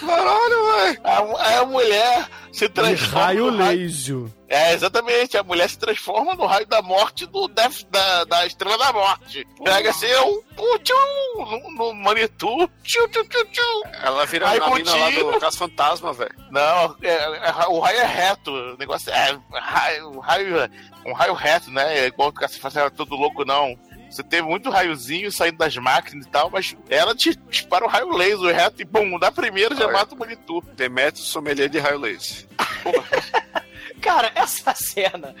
Caralho, 0.00 0.72
velho. 0.76 1.00
A, 1.04 1.58
a 1.60 1.64
mulher 1.66 2.28
se 2.58 2.68
transforma. 2.68 3.24
raio 3.24 3.50
no 3.50 3.58
raio- 3.58 3.78
laser. 3.80 4.24
É, 4.48 4.72
exatamente. 4.72 5.36
A 5.36 5.42
mulher 5.42 5.68
se 5.68 5.78
transforma 5.78 6.34
no 6.34 6.46
raio 6.46 6.66
da 6.66 6.80
morte 6.82 7.26
do 7.26 7.46
Death, 7.48 7.82
da, 7.90 8.24
da 8.24 8.46
Estrela 8.46 8.78
da 8.78 8.92
Morte. 8.92 9.46
Pega 9.62 9.90
assim, 9.90 10.06
um, 10.16 10.42
um 10.58 10.78
tchum, 10.78 10.94
no, 11.36 11.70
no 11.72 11.94
Manitou. 11.94 12.68
Tchum, 12.82 13.06
tchum, 13.08 13.24
tchum, 13.24 13.44
tchum. 13.52 13.82
Ela 14.02 14.24
vira 14.26 14.48
Aí 14.48 14.58
a 14.58 14.70
mina 14.70 14.94
lá 14.94 15.10
do 15.10 15.38
Caso 15.40 15.58
Fantasma, 15.58 16.12
velho. 16.12 16.34
Não, 16.50 16.96
é- 17.02 17.08
é- 17.48 17.66
o 17.68 17.78
raio 17.78 17.98
é 18.00 18.06
reto. 18.06 18.50
O 18.50 18.76
negócio 18.78 19.10
é 19.12 19.38
raio, 19.52 20.08
um 20.10 20.18
raio, 20.18 20.70
um 21.06 21.12
raio 21.12 21.34
reto, 21.34 21.70
né? 21.70 21.98
É 21.98 22.06
igual 22.06 22.32
que 22.32 22.40
você 22.46 22.58
faz 22.58 22.74
todo 22.96 23.14
louco, 23.14 23.44
não. 23.44 23.78
Você 24.10 24.22
teve 24.22 24.48
muito 24.48 24.70
raiozinho 24.70 25.30
saindo 25.30 25.58
das 25.58 25.76
máquinas 25.76 26.26
e 26.26 26.28
tal, 26.28 26.50
mas 26.50 26.76
ela 26.88 27.14
te 27.14 27.36
dispara 27.48 27.84
o 27.84 27.88
raio 27.88 28.10
laser 28.10 28.54
reto 28.54 28.82
e, 28.82 28.84
bum, 28.84 29.18
da 29.18 29.30
primeira 29.30 29.74
já 29.74 29.84
Olha. 29.84 29.92
mata 29.92 30.14
o 30.14 30.18
Manitou. 30.18 30.62
Demetrio 30.74 31.24
sommelier 31.24 31.68
de 31.68 31.78
raio 31.78 31.98
laser. 31.98 32.46
Cara, 34.00 34.30
essa 34.34 34.74
cena. 34.74 35.34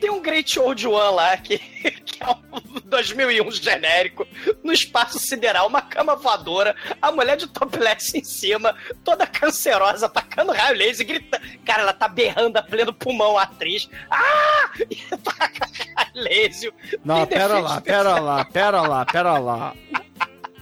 Tem 0.00 0.10
um 0.10 0.20
Great 0.20 0.58
Old 0.58 0.86
One 0.86 1.14
lá 1.14 1.36
que, 1.36 1.58
que 1.58 2.22
é 2.22 2.26
um 2.28 2.80
2001 2.84 3.50
genérico, 3.52 4.26
no 4.62 4.72
espaço 4.72 5.18
sideral, 5.18 5.66
uma 5.66 5.82
cama 5.82 6.16
voadora, 6.16 6.74
a 7.00 7.10
mulher 7.10 7.36
de 7.36 7.46
topless 7.46 8.16
em 8.16 8.24
cima, 8.24 8.74
toda 9.04 9.26
cancerosa, 9.26 10.08
tacando 10.08 10.52
raio 10.52 10.76
laser, 10.76 11.06
gritando. 11.06 11.42
Cara, 11.64 11.82
ela 11.82 11.92
tá 11.92 12.08
berrando 12.08 12.56
a 12.58 12.62
pleno 12.62 12.92
pulmão 12.92 13.38
a 13.38 13.42
atriz. 13.42 13.88
Ah! 14.10 14.70
E 14.90 14.96
taca 15.18 15.68
raio 15.96 16.10
laser. 16.14 16.72
Não, 17.04 17.26
pera 17.26 17.58
lá, 17.58 17.80
pera 17.80 18.18
lá, 18.18 18.44
pera 18.44 18.82
lá, 18.82 19.04
pera 19.04 19.38
lá. 19.38 19.74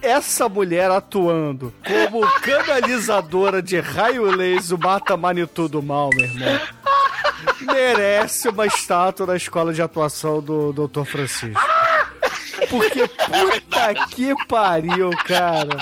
Essa 0.01 0.49
mulher 0.49 0.89
atuando 0.89 1.71
como 1.85 2.21
canalizadora 2.41 3.61
de 3.61 3.79
raio 3.79 4.25
laser 4.25 4.77
mata 4.79 5.15
Manitou 5.15 5.69
do 5.69 5.81
mal, 5.81 6.09
meu 6.15 6.25
irmão. 6.25 6.59
Merece 7.61 8.49
uma 8.49 8.65
estátua 8.65 9.25
na 9.25 9.35
escola 9.35 9.73
de 9.73 9.81
atuação 9.81 10.41
do 10.41 10.73
Dr. 10.73 11.03
Francisco. 11.05 11.61
Porque 12.69 13.07
puta 13.07 13.93
que 14.09 14.33
pariu, 14.47 15.09
cara. 15.25 15.77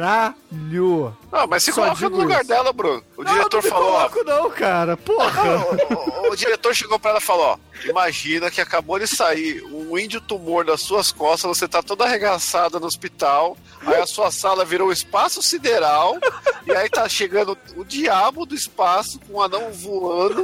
Caralho. 0.00 1.16
Não, 1.32 1.46
mas 1.46 1.64
se 1.64 1.72
Só 1.72 1.82
coloca 1.82 2.08
no 2.08 2.16
lugar 2.18 2.40
isso. 2.40 2.48
dela, 2.48 2.72
Bruno. 2.72 3.02
O 3.16 3.22
Não, 3.24 3.32
diretor 3.32 3.56
não 3.56 3.62
me 3.64 3.68
falou, 3.68 3.92
ó, 3.92 4.08
coloco 4.08 4.24
não, 4.24 4.50
cara. 4.50 4.96
Porra. 4.96 5.42
o, 5.58 6.28
o- 6.28 6.30
o 6.32 6.36
diretor 6.36 6.74
chegou 6.74 6.98
pra 6.98 7.10
ela 7.10 7.18
e 7.18 7.22
falou: 7.22 7.46
ó, 7.46 7.58
imagina 7.84 8.50
que 8.50 8.60
acabou 8.60 8.98
de 8.98 9.06
sair 9.06 9.62
um 9.64 9.98
índio 9.98 10.20
tumor 10.20 10.64
das 10.64 10.80
suas 10.82 11.10
costas, 11.12 11.56
você 11.58 11.66
tá 11.68 11.82
toda 11.82 12.04
arregaçada 12.04 12.78
no 12.80 12.86
hospital, 12.86 13.56
aí 13.86 14.00
a 14.00 14.06
sua 14.06 14.30
sala 14.30 14.64
virou 14.64 14.88
um 14.88 14.92
espaço 14.92 15.42
sideral, 15.42 16.16
e 16.66 16.72
aí 16.74 16.88
tá 16.88 17.08
chegando 17.08 17.56
o 17.76 17.84
diabo 17.84 18.46
do 18.46 18.54
espaço 18.54 19.18
com 19.20 19.34
um 19.34 19.42
anão 19.42 19.70
voando, 19.72 20.42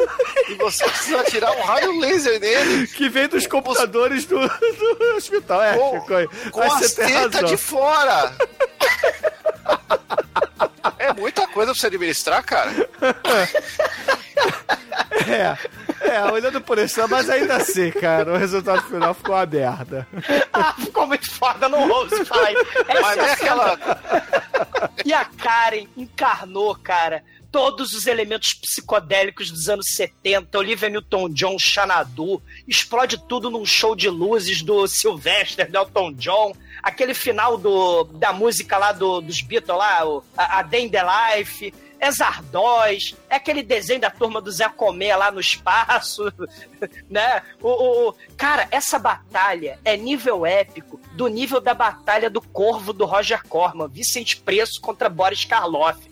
e 0.49 0.55
você 0.55 0.85
precisa 0.85 1.25
tirar 1.25 1.53
um 1.53 1.63
raio 1.63 1.99
laser 2.01 2.39
nele. 2.41 2.87
Que 2.89 3.09
vem 3.09 3.29
dos 3.29 3.47
computadores 3.47 4.25
do, 4.25 4.37
do 4.39 5.17
hospital. 5.17 5.63
É, 5.63 5.77
Com-. 5.79 6.51
Com 6.51 6.61
as 6.63 6.73
você 6.75 6.95
tem 7.03 7.07
tetas 7.15 7.35
razão. 7.35 7.49
de 7.49 7.57
fora! 7.57 8.35
É 11.17 11.21
muita 11.21 11.47
coisa 11.47 11.73
pra 11.73 11.81
você 11.81 11.87
administrar, 11.87 12.43
cara. 12.45 12.71
É, 15.25 16.15
é, 16.17 16.25
olhando 16.33 16.61
por 16.61 16.79
isso, 16.79 17.01
mas 17.09 17.31
ainda 17.31 17.57
assim, 17.57 17.91
cara, 17.93 18.33
o 18.33 18.37
resultado 18.37 18.83
final 18.83 19.15
ficou 19.15 19.35
uma 19.37 19.47
merda. 19.47 20.07
Ah, 20.53 20.75
ficou 20.81 21.07
muito 21.07 21.31
foda, 21.31 21.69
não 21.69 21.89
ouço 21.89 22.25
falar 22.27 22.53
isso. 22.53 22.63
Essa 22.89 23.01
Mas 23.01 23.15
cena- 23.15 23.33
aquela. 23.33 23.79
E 25.05 25.13
a 25.13 25.25
Karen 25.25 25.87
encarnou, 25.97 26.75
cara, 26.77 27.23
todos 27.53 27.93
os 27.93 28.07
elementos 28.07 28.55
psicodélicos 28.55 29.51
dos 29.51 29.69
anos 29.69 29.87
70, 29.95 30.59
Olivia 30.59 30.89
Newton-John, 30.89 31.59
Xanadu, 31.59 32.43
explode 32.67 33.19
tudo 33.29 33.51
num 33.51 33.67
show 33.67 33.95
de 33.95 34.09
luzes 34.09 34.63
do 34.63 34.87
Sylvester, 34.89 35.71
do 35.71 35.77
Elton 35.77 36.13
John, 36.15 36.55
aquele 36.83 37.13
final 37.15 37.59
do, 37.59 38.05
da 38.05 38.33
música 38.33 38.79
lá 38.79 38.91
do, 38.93 39.21
dos 39.21 39.43
Beatles, 39.43 39.77
lá, 39.79 40.05
o, 40.07 40.25
a, 40.37 40.61
a 40.61 40.63
Day 40.63 40.85
in 40.87 40.89
the 40.89 41.03
Life, 41.37 41.73
é 42.01 42.11
Zardóis, 42.11 43.15
é 43.31 43.37
aquele 43.37 43.63
desenho 43.63 44.01
da 44.01 44.11
turma 44.11 44.41
do 44.41 44.51
Zé 44.51 44.69
Comé 44.69 45.15
lá 45.15 45.31
no 45.31 45.39
espaço, 45.39 46.25
né? 47.09 47.43
O, 47.61 47.69
o- 47.69 48.09
o- 48.09 48.15
cara, 48.37 48.67
essa 48.73 48.99
batalha 48.99 49.79
é 49.85 49.97
nível 49.97 50.45
épico 50.45 50.99
do 51.13 51.29
nível 51.29 51.61
da 51.61 51.75
batalha 51.75 52.29
do 52.29 52.41
Corvo 52.41 52.93
do 52.93 53.05
Roger 53.05 53.47
Corman, 53.47 53.87
Vicente 53.89 54.37
Preço 54.39 54.81
contra 54.81 55.09
Boris 55.09 55.45
Karloff. 55.45 56.11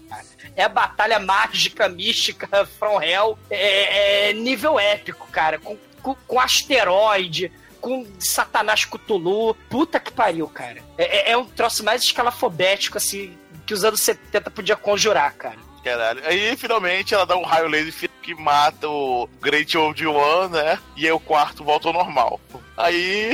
É 0.57 0.65
a 0.65 0.69
batalha 0.69 1.19
mágica, 1.19 1.89
mística, 1.89 2.67
from 2.79 3.01
hell, 3.03 3.39
é, 3.51 4.31
é 4.31 4.33
nível 4.33 4.79
épico, 4.79 5.27
cara, 5.33 5.59
com, 5.59 5.77
com, 6.03 6.15
com 6.27 6.41
asteroide, 6.41 7.51
com 7.81 8.07
Satanás 8.19 8.85
Cthulhu. 8.85 9.55
Puta 9.69 9.99
que 10.01 10.13
pariu, 10.13 10.47
cara. 10.49 10.83
É, 10.99 11.31
é- 11.31 11.33
é 11.33 11.37
um 11.37 11.47
troço 11.47 11.85
mais 11.85 12.03
escalafobético, 12.03 12.99
assim, 12.99 13.37
que 13.67 13.73
os 13.75 13.85
anos 13.85 14.03
70 14.03 14.51
podia 14.51 14.77
conjurar, 14.77 15.33
cara. 15.35 15.57
Caralho. 15.83 16.21
Aí 16.27 16.55
finalmente 16.59 17.15
ela 17.15 17.25
dá 17.25 17.37
um 17.37 17.43
raio 17.45 17.67
laser 17.67 18.11
que 18.23 18.35
mata 18.35 18.87
o 18.87 19.27
Great 19.41 19.77
Old 19.79 20.07
One, 20.07 20.53
né? 20.53 20.79
E 20.95 21.07
aí 21.07 21.13
o 21.13 21.19
quarto 21.19 21.65
volta 21.65 21.89
ao 21.89 21.95
normal. 21.95 22.39
Aí 22.77 23.33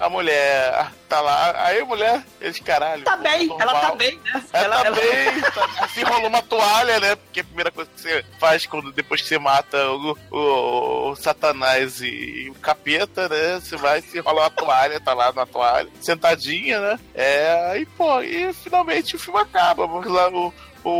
a 0.00 0.08
mulher 0.08 0.90
tá 1.08 1.20
lá, 1.20 1.66
aí 1.66 1.80
a 1.80 1.84
mulher, 1.84 2.22
eles 2.40 2.58
caralho. 2.58 3.04
Tá 3.04 3.16
bem, 3.16 3.46
normal. 3.48 3.68
ela 3.68 3.80
tá 3.80 3.94
bem, 3.94 4.18
né? 4.24 4.44
Ela, 4.52 4.64
Ela- 4.64 4.76
tá 4.80 4.86
ela- 4.86 4.96
bem, 4.96 5.40
tá, 5.42 5.88
se 5.88 6.00
enrolou 6.00 6.28
uma 6.28 6.42
toalha, 6.42 6.98
né? 6.98 7.16
Porque 7.16 7.40
a 7.40 7.44
primeira 7.44 7.70
coisa 7.70 7.90
que 7.94 8.00
você 8.00 8.24
faz 8.38 8.64
quando, 8.66 8.90
depois 8.92 9.20
que 9.20 9.28
você 9.28 9.38
mata 9.38 9.76
o, 9.90 10.16
o- 10.30 11.10
o 11.10 11.16
Satanás 11.16 12.00
e, 12.00 12.50
o 12.50 12.54
capeta, 12.60 13.28
né? 13.28 13.60
Você 13.60 13.76
vai 13.76 14.00
se 14.00 14.16
enrolar 14.18 14.44
uma 14.44 14.50
toalha, 14.50 14.98
tá 15.00 15.12
lá 15.12 15.32
na 15.32 15.44
toalha, 15.44 15.88
sentadinha, 16.00 16.80
né? 16.80 16.98
É, 17.14 17.78
e 17.78 17.84
pô, 17.86 18.20
e 18.22 18.52
finalmente 18.54 19.16
o 19.16 19.18
filme 19.18 19.40
acaba. 19.40 19.86
Porque 19.86 20.08
lá 20.08 20.28
o, 20.30 20.52
o, 20.84 20.90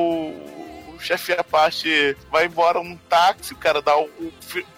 o 0.94 0.96
chefe 1.00 1.32
Apache 1.32 2.14
vai 2.30 2.44
embora 2.46 2.78
um 2.78 2.96
táxi, 3.08 3.54
o 3.54 3.56
cara 3.56 3.80
dá 3.80 3.96
o, 3.96 4.10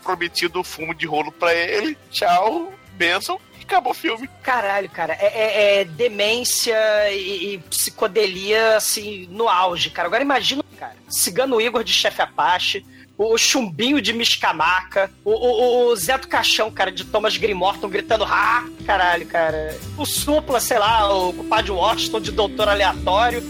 prometido 0.02 0.62
fumo 0.62 0.94
de 0.94 1.06
rolo 1.06 1.32
pra 1.32 1.52
ele, 1.54 1.96
tchau, 2.10 2.72
benção, 2.92 3.40
e 3.51 3.51
acabou 3.66 3.92
o 3.92 3.94
filme. 3.94 4.28
Caralho, 4.42 4.88
cara, 4.90 5.14
é, 5.14 5.26
é- 5.26 5.80
é 5.80 5.84
demência 5.84 6.76
e, 7.10 7.54
e 7.54 7.58
psicodelia, 7.58 8.76
assim, 8.76 9.26
no 9.30 9.48
auge, 9.48 9.90
cara. 9.90 10.08
Agora 10.08 10.22
imagina, 10.22 10.62
cara, 10.78 10.94
Cigano 11.08 11.60
Igor 11.60 11.84
de 11.84 11.92
Chefe 11.92 12.22
Apache, 12.22 12.84
o 13.16 13.36
Chumbinho 13.38 14.00
de 14.00 14.12
Miscamaca, 14.12 15.10
o, 15.24 15.30
o, 15.30 15.86
o 15.90 15.96
Zé 15.96 16.16
do 16.18 16.26
Caixão, 16.26 16.70
cara, 16.70 16.90
de 16.90 17.04
Thomas 17.04 17.36
Grimorton 17.36 17.88
gritando 17.88 18.24
ah, 18.24 18.64
caralho, 18.84 19.26
cara. 19.26 19.78
O 19.96 20.04
Supla, 20.04 20.58
sei 20.60 20.78
lá, 20.78 21.12
o 21.14 21.32
compadre 21.32 21.70
Washington 21.70 22.20
de 22.20 22.32
Doutor 22.32 22.68
Aleatório. 22.68 23.42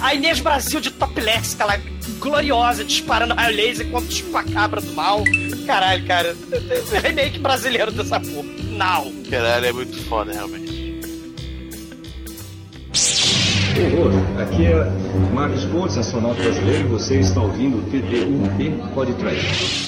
A 0.00 0.12
Inês 0.12 0.40
Brasil 0.40 0.80
de 0.80 0.90
Topless, 0.90 1.54
aquela 1.54 1.80
gloriosa, 2.18 2.84
disparando 2.84 3.32
raio 3.34 3.56
laser 3.56 3.88
contra 3.90 4.08
o 4.08 4.12
chupacabra 4.12 4.80
do 4.80 4.92
mal. 4.92 5.22
Caralho, 5.66 6.04
cara. 6.04 6.36
Remake 7.02 7.38
brasileiro 7.38 7.92
dessa 7.92 8.18
porra. 8.18 8.57
Não. 8.78 9.12
Caralho, 9.28 9.66
é 9.66 9.72
muito 9.72 10.00
foda, 10.04 10.32
realmente. 10.32 10.78
Horror, 13.78 14.12
aqui 14.40 14.66
é 14.66 14.84
Marcos 15.34 15.64
Pontes, 15.64 15.98
astronauta 15.98 16.40
brasileiro, 16.40 16.84
e 16.84 16.88
você 16.90 17.18
está 17.18 17.40
ouvindo 17.40 17.78
o 17.78 17.82
TDUP 17.90 18.94
Podcast. 18.94 19.87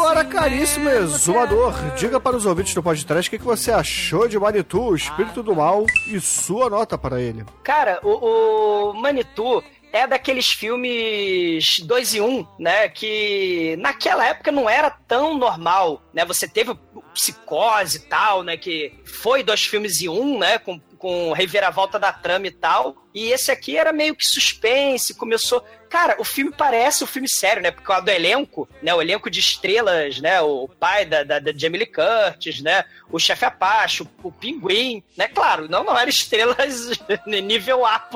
agora, 0.00 0.24
caríssimo 0.24 0.88
exumador, 0.88 1.74
diga 1.94 2.18
para 2.18 2.34
os 2.34 2.46
ouvintes 2.46 2.72
do 2.72 2.82
podcast 2.82 3.28
o 3.28 3.30
que, 3.30 3.38
que 3.38 3.44
você 3.44 3.70
achou 3.70 4.26
de 4.26 4.38
Manitou, 4.38 4.94
espírito 4.94 5.42
do 5.42 5.54
mal, 5.54 5.84
e 6.06 6.18
sua 6.18 6.70
nota 6.70 6.96
para 6.96 7.20
ele. 7.20 7.44
Cara, 7.62 8.00
o, 8.02 8.92
o 8.92 8.94
Manitou 8.94 9.62
é 9.92 10.06
daqueles 10.06 10.46
filmes 10.46 11.80
2 11.84 12.14
e 12.14 12.20
1, 12.22 12.26
um, 12.26 12.46
né? 12.58 12.88
Que 12.88 13.76
naquela 13.78 14.26
época 14.26 14.50
não 14.50 14.70
era 14.70 14.88
tão 14.90 15.36
normal, 15.36 16.02
né? 16.14 16.24
Você 16.24 16.48
teve 16.48 16.70
o 16.70 17.02
Psicose 17.12 17.98
e 17.98 18.00
tal, 18.00 18.42
né? 18.42 18.56
Que 18.56 18.94
foi 19.04 19.42
dois 19.42 19.64
filmes 19.64 20.00
em 20.00 20.08
um, 20.08 20.38
né? 20.38 20.58
Com, 20.58 20.80
com 21.00 21.32
reviravolta 21.32 21.98
da 21.98 22.12
trama 22.12 22.46
e 22.46 22.50
tal. 22.50 22.94
E 23.12 23.32
esse 23.32 23.50
aqui 23.50 23.76
era 23.76 23.92
meio 23.92 24.14
que 24.14 24.24
suspense, 24.24 25.14
começou. 25.14 25.64
Cara, 25.88 26.14
o 26.20 26.24
filme 26.24 26.52
parece 26.56 27.02
um 27.02 27.06
filme 27.06 27.28
sério, 27.28 27.60
né? 27.60 27.72
Por 27.72 27.82
causa 27.82 28.04
do 28.04 28.10
elenco, 28.10 28.68
né? 28.80 28.94
O 28.94 29.02
elenco 29.02 29.28
de 29.28 29.40
estrelas, 29.40 30.20
né? 30.20 30.40
O 30.40 30.68
pai 30.68 31.04
da, 31.04 31.24
da, 31.24 31.40
da 31.40 31.52
Jamie 31.52 31.80
Lee 31.80 31.86
Curtis, 31.86 32.60
né? 32.60 32.84
O 33.10 33.18
chefe 33.18 33.44
Apache, 33.44 34.02
o, 34.02 34.08
o 34.22 34.30
Pinguim, 34.30 35.02
né? 35.16 35.26
Claro, 35.26 35.68
não, 35.68 35.82
não 35.82 35.98
eram 35.98 36.08
estrelas 36.10 36.90
nível 37.26 37.84
A+, 37.84 38.08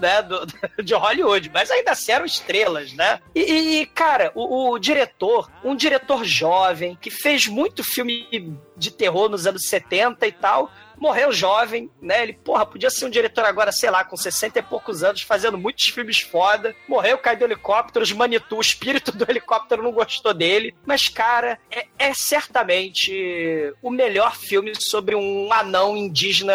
né? 0.00 0.22
Do, 0.22 0.46
de 0.82 0.94
Hollywood, 0.94 1.50
mas 1.54 1.70
ainda 1.70 1.92
assim 1.92 2.12
eram 2.12 2.24
estrelas, 2.24 2.92
né? 2.94 3.20
E, 3.34 3.82
e, 3.82 3.86
cara, 3.86 4.32
o, 4.34 4.72
o 4.72 4.78
diretor, 4.78 5.48
um 5.62 5.76
diretor 5.76 6.24
jovem, 6.24 6.98
que 7.00 7.10
fez 7.10 7.46
muito 7.46 7.84
filme 7.84 8.58
de 8.76 8.90
terror 8.90 9.28
nos 9.28 9.46
anos 9.46 9.66
70 9.66 10.26
e 10.26 10.32
tal, 10.32 10.72
morreu 11.02 11.32
jovem, 11.32 11.90
né? 12.00 12.22
Ele, 12.22 12.32
porra, 12.32 12.64
podia 12.64 12.88
ser 12.88 13.06
um 13.06 13.10
diretor 13.10 13.44
agora, 13.44 13.72
sei 13.72 13.90
lá, 13.90 14.04
com 14.04 14.16
60 14.16 14.60
e 14.60 14.62
poucos 14.62 15.02
anos, 15.02 15.22
fazendo 15.22 15.58
muitos 15.58 15.86
filmes 15.86 16.20
foda. 16.20 16.76
Morreu, 16.88 17.18
caiu 17.18 17.40
do 17.40 17.44
helicóptero, 17.44 18.04
os 18.04 18.12
Manitou, 18.12 18.58
o 18.58 18.62
espírito 18.62 19.10
do 19.10 19.28
helicóptero 19.28 19.82
não 19.82 19.90
gostou 19.90 20.32
dele. 20.32 20.72
Mas, 20.86 21.08
cara, 21.08 21.58
é, 21.68 21.86
é 21.98 22.14
certamente 22.14 23.74
o 23.82 23.90
melhor 23.90 24.36
filme 24.36 24.72
sobre 24.78 25.16
um 25.16 25.52
anão 25.52 25.96
indígena 25.96 26.54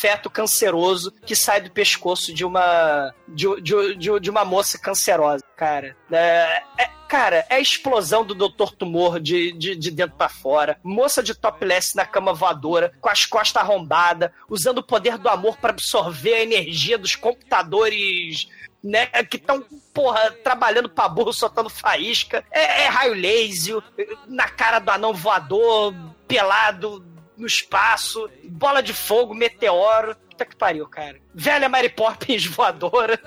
feto 0.00 0.30
canceroso 0.30 1.12
que 1.26 1.36
sai 1.36 1.60
do 1.60 1.70
pescoço 1.70 2.32
de 2.32 2.46
uma 2.46 3.12
de, 3.28 3.60
de, 3.60 4.20
de, 4.20 4.30
uma 4.30 4.44
moça 4.44 4.78
cancerosa, 4.78 5.44
cara. 5.56 5.96
É, 6.10 6.62
é, 6.78 6.90
Cara, 7.08 7.46
é 7.48 7.54
a 7.56 7.60
explosão 7.60 8.24
do 8.24 8.34
Dr. 8.34 8.72
Tumor 8.76 9.20
de, 9.20 9.52
de, 9.52 9.76
de 9.76 9.90
dentro 9.90 10.16
pra 10.16 10.28
fora. 10.28 10.78
Moça 10.82 11.22
de 11.22 11.34
topless 11.34 11.94
na 11.94 12.04
cama 12.04 12.34
voadora, 12.34 12.92
com 13.00 13.08
as 13.08 13.24
costas 13.24 13.62
arrombadas, 13.62 14.30
usando 14.48 14.78
o 14.78 14.82
poder 14.82 15.16
do 15.16 15.28
amor 15.28 15.56
para 15.56 15.70
absorver 15.70 16.34
a 16.34 16.42
energia 16.42 16.98
dos 16.98 17.14
computadores 17.14 18.48
né, 18.82 19.06
que 19.30 19.36
estão, 19.36 19.64
porra, 19.94 20.32
trabalhando 20.42 20.88
pra 20.88 21.08
burro, 21.08 21.32
soltando 21.32 21.70
faísca. 21.70 22.44
É, 22.50 22.84
é 22.84 22.88
raio 22.88 23.14
laser, 23.14 23.82
na 24.26 24.48
cara 24.48 24.80
do 24.80 24.90
anão 24.90 25.14
voador, 25.14 25.94
pelado 26.26 27.04
no 27.36 27.46
espaço, 27.46 28.28
bola 28.44 28.82
de 28.82 28.92
fogo, 28.92 29.34
meteoro. 29.34 30.16
Puta 30.30 30.44
que 30.44 30.56
pariu, 30.56 30.86
cara. 30.88 31.18
Velha 31.34 31.68
Mary 31.68 31.88
Poppins 31.88 32.44
voadora. 32.48 33.20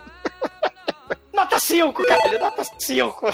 Nota 1.34 1.60
5, 1.60 2.04
cara, 2.06 2.38
nota 2.40 2.64
5. 2.78 3.26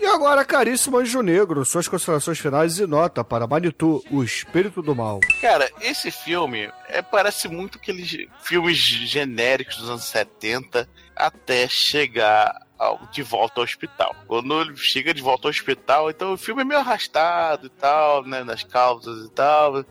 E 0.00 0.06
agora, 0.06 0.44
caríssimo 0.44 0.98
Anjo 0.98 1.20
Negro, 1.22 1.64
suas 1.64 1.88
considerações 1.88 2.38
finais 2.38 2.78
e 2.78 2.86
nota 2.86 3.24
para 3.24 3.46
Manitou, 3.46 4.02
o 4.10 4.22
espírito 4.22 4.80
do 4.82 4.94
mal. 4.94 5.20
Cara, 5.40 5.70
esse 5.80 6.10
filme 6.10 6.70
é, 6.88 7.02
parece 7.02 7.48
muito 7.48 7.78
aqueles 7.78 8.26
filmes 8.42 8.76
genéricos 8.78 9.76
dos 9.76 9.88
anos 9.90 10.04
70 10.04 10.88
até 11.14 11.66
chegar 11.68 12.54
ao- 12.78 13.00
de 13.10 13.22
volta 13.22 13.60
ao 13.60 13.64
hospital. 13.64 14.14
Quando 14.26 14.60
ele 14.60 14.76
chega 14.76 15.14
de 15.14 15.22
volta 15.22 15.48
ao 15.48 15.50
hospital, 15.50 16.10
então 16.10 16.34
o 16.34 16.38
filme 16.38 16.60
é 16.62 16.64
meio 16.64 16.80
arrastado 16.80 17.66
e 17.66 17.70
tal, 17.70 18.22
né? 18.24 18.44
Nas 18.44 18.62
causas 18.62 19.26
e 19.26 19.30
tal, 19.30 19.84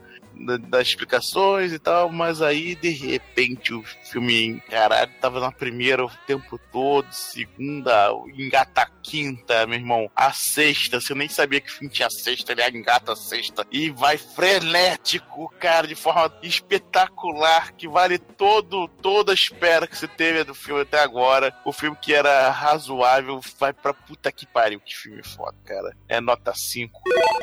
das 0.70 0.88
explicações 0.88 1.72
e 1.72 1.80
tal, 1.80 2.12
mas 2.12 2.42
aí 2.42 2.76
de 2.76 2.90
repente 2.90 3.74
o 3.74 3.84
filme, 4.04 4.62
caralho, 4.70 5.12
tava 5.22 5.40
na 5.40 5.52
primeira 5.52 6.06
o 6.06 6.12
tempo 6.28 6.60
todo, 6.72 7.08
segunda, 7.12 8.10
engata 8.38 8.82
a 8.82 8.90
quinta, 9.02 9.66
meu 9.66 9.80
irmão, 9.80 10.10
a 10.16 10.32
sexta, 10.34 11.00
você 11.00 11.14
nem 11.14 11.30
sabia 11.30 11.62
que 11.62 11.72
filme 11.72 11.94
tinha 11.94 12.10
sexta, 12.10 12.52
ele 12.52 12.78
engata 12.78 13.14
a 13.14 13.16
sexta 13.16 13.66
e 13.72 13.90
vai 13.90 14.18
frenético, 14.18 15.54
cara, 15.60 15.88
de 15.88 15.96
forma 15.96 16.32
espetacular, 16.42 17.74
que 17.74 17.88
vale 17.88 18.18
todo, 18.18 18.88
toda 19.02 19.32
a 19.32 19.36
espera 19.36 19.88
que 19.88 19.98
você 19.98 20.08
teve 20.08 20.44
do 20.44 20.54
filme 20.54 20.82
até 20.82 21.00
agora. 21.00 21.56
O 21.64 21.72
filme 21.72 21.98
que 22.02 22.14
era 22.14 22.50
razoável 22.50 23.40
vai 23.60 23.74
pra 23.74 23.94
puta 23.94 24.32
que 24.32 24.46
pariu, 24.46 24.80
que 24.80 24.96
filme 24.96 25.24
foda, 25.24 25.56
cara. 25.66 25.96
É 26.08 26.20
nota 26.20 26.54
5. 26.54 27.02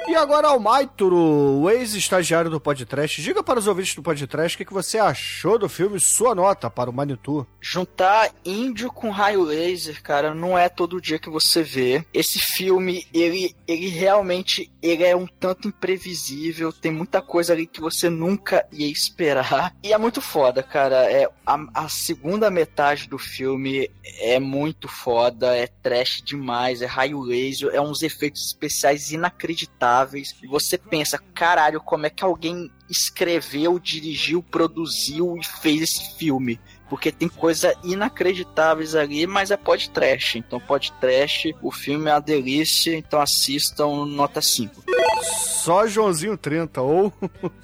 E 0.09 0.15
agora, 0.15 0.49
Almaituro, 0.49 1.17
o 1.17 1.71
ex-estagiário 1.71 2.51
do 2.51 2.61
podcast, 2.61 2.82
diga 3.23 3.43
para 3.43 3.59
os 3.59 3.67
ouvintes 3.67 3.95
do 3.95 4.03
podcast 4.03 4.55
o 4.55 4.59
que, 4.59 4.65
que 4.65 4.73
você 4.73 4.99
achou 4.99 5.59
do 5.59 5.69
filme, 5.69 6.01
sua 6.01 6.35
nota 6.35 6.71
para 6.71 6.91
o 6.91 6.93
Manitou. 6.93 7.47
Juntar 7.61 8.31
índio 8.45 8.91
com 8.93 9.11
raio 9.11 9.43
laser, 9.43 10.03
cara, 10.03 10.35
não 10.35 10.57
é 10.59 10.69
todo 10.69 11.01
dia 11.01 11.19
que 11.19 11.31
você 11.31 11.63
vê. 11.63 12.05
Esse 12.13 12.39
filme, 12.39 13.07
ele, 13.13 13.55
ele 13.67 13.89
realmente 13.89 14.71
ele 14.83 15.05
é 15.05 15.15
um 15.15 15.27
tanto 15.27 15.69
imprevisível, 15.69 16.73
tem 16.73 16.93
muita 16.93 17.23
coisa 17.23 17.53
ali 17.53 17.67
que 17.67 17.81
você 17.81 18.09
nunca 18.09 18.67
ia 18.73 18.91
esperar. 18.91 19.75
E 19.83 19.93
é 19.93 19.99
muito 19.99 20.21
foda, 20.21 20.63
cara. 20.63 21.11
É, 21.11 21.29
a, 21.47 21.85
a 21.85 21.89
segunda 21.89 22.51
metade 22.51 23.09
do 23.09 23.19
filme 23.19 23.91
é 24.21 24.39
muito 24.39 24.89
foda, 24.89 25.57
é 25.57 25.67
trash 25.67 26.23
demais, 26.25 26.83
é 26.83 26.87
raio 26.87 27.21
laser, 27.21 27.71
é 27.73 27.81
uns 27.81 28.03
efeitos 28.03 28.47
especiais 28.47 29.11
inacreditáveis. 29.13 30.35
E 30.43 30.47
você 30.47 30.77
pensa, 30.77 31.19
caralho, 31.35 31.81
como 31.81 32.07
é 32.07 32.11
que 32.11 32.25
alguém 32.25 32.71
escreveu, 32.93 33.79
dirigiu, 33.79 34.43
produziu 34.43 35.37
e 35.37 35.45
fez 35.61 35.83
esse 35.83 36.17
filme? 36.17 36.61
porque 36.93 37.11
tem 37.11 37.27
coisa 37.27 37.75
inacreditáveis 37.83 38.95
ali, 38.95 39.27
mas 39.27 39.51
é 39.51 39.57
pod 39.57 39.89
trash. 39.89 40.37
Então 40.37 40.61
pod 40.61 40.93
trash, 41.01 41.45
o 41.63 41.73
filme 41.73 42.11
é 42.11 42.13
uma 42.13 42.21
delícia, 42.21 42.95
então 42.95 43.19
assistam 43.19 44.05
nota 44.05 44.43
5. 44.43 44.85
Só 45.23 45.87
Joãozinho 45.87 46.37
30, 46.37 46.83
ou 46.83 47.11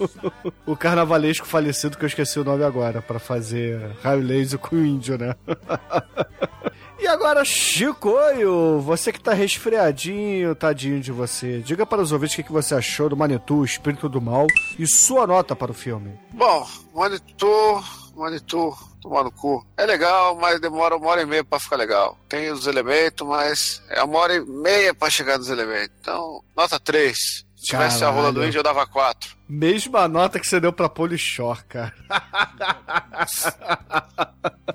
o 0.65 0.75
carnavalesco 0.75 1.47
falecido 1.47 1.99
que 1.99 2.05
eu 2.05 2.09
esqueci 2.09 2.41
o 2.41 2.45
nome 2.45 2.65
agora, 2.65 3.03
pra 3.03 3.19
fazer 3.19 3.79
raio 4.03 4.23
laser 4.23 4.59
com 4.59 4.77
o 4.77 4.87
índio, 4.87 5.19
né? 5.19 5.35
E 6.99 7.07
agora, 7.07 7.45
Chicoio, 7.45 8.81
você 8.81 9.13
que 9.13 9.21
tá 9.21 9.33
resfriadinho, 9.33 10.55
tadinho 10.55 11.01
de 11.01 11.13
você. 11.13 11.61
Diga 11.61 11.87
para 11.87 12.03
os 12.03 12.11
ouvintes 12.11 12.37
o 12.39 12.43
que 12.43 12.53
você 12.53 12.75
achou 12.75 13.09
do 13.09 13.17
Manitou, 13.17 13.65
Espírito 13.65 14.09
do 14.09 14.21
Mal, 14.21 14.49
e 14.77 14.85
sua 14.87 15.25
nota 15.25 15.55
para 15.55 15.71
o 15.71 15.75
filme. 15.75 16.19
Bom, 16.33 16.67
Manitou, 16.93 17.83
Manitou, 18.17 18.77
tomar 19.01 19.23
no 19.23 19.31
cu. 19.31 19.65
É 19.77 19.87
legal, 19.87 20.35
mas 20.37 20.61
demora 20.61 20.97
uma 20.97 21.09
hora 21.09 21.23
e 21.23 21.27
meia 21.27 21.45
pra 21.45 21.61
ficar 21.61 21.77
legal. 21.77 22.19
Tem 22.29 22.51
os 22.51 22.67
elementos, 22.67 23.27
mas 23.27 23.81
é 23.89 24.03
uma 24.03 24.19
hora 24.19 24.35
e 24.35 24.41
meia 24.41 24.93
pra 24.93 25.09
chegar 25.09 25.39
nos 25.39 25.49
elementos. 25.49 25.95
Então, 26.01 26.43
nota 26.57 26.81
3. 26.81 27.47
Se 27.59 27.67
tivesse 27.67 28.05
a 28.05 28.11
rola 28.11 28.33
do 28.33 28.45
índio, 28.45 28.61
eu 28.61 28.63
dava 28.63 28.87
4. 28.87 29.37
Mesma 29.49 30.07
nota 30.07 30.39
que 30.39 30.47
você 30.47 30.61
deu 30.61 30.73
pra 30.73 30.89
Polishore, 30.89 31.65
cara. 31.69 31.93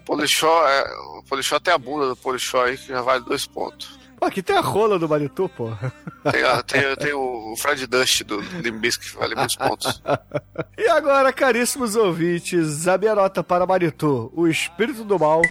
Polishó, 0.05 0.68
é, 0.68 0.84
o 1.19 1.23
Polishó 1.23 1.60
tem 1.60 1.73
a 1.73 1.77
bunda 1.77 2.07
do 2.10 2.15
Polishó 2.15 2.65
aí 2.65 2.77
que 2.77 2.88
já 2.88 3.01
vale 3.01 3.23
dois 3.23 3.45
pontos. 3.47 3.99
Pô, 4.18 4.26
aqui 4.26 4.41
tem 4.43 4.55
a 4.55 4.61
rola 4.61 4.97
do 4.99 5.07
Manitou, 5.10 5.49
pô. 5.49 5.72
Tem, 6.31 6.43
a- 6.43 6.61
tem, 6.64 6.95
tem 6.97 7.14
o 7.14 7.55
Fred 7.57 7.85
Dust 7.88 8.23
do 8.23 8.39
Limbisky 8.39 9.10
que 9.11 9.18
vale 9.18 9.35
muitos 9.35 9.55
pontos. 9.55 10.01
E 10.77 10.88
agora, 10.89 11.31
caríssimos 11.31 11.95
ouvintes, 11.95 12.88
a 12.88 12.97
minha 12.97 13.15
nota 13.15 13.41
para 13.43 13.65
Manitou, 13.65 14.31
o 14.35 14.47
Espírito 14.47 15.03
do 15.05 15.18
Mal, 15.18 15.41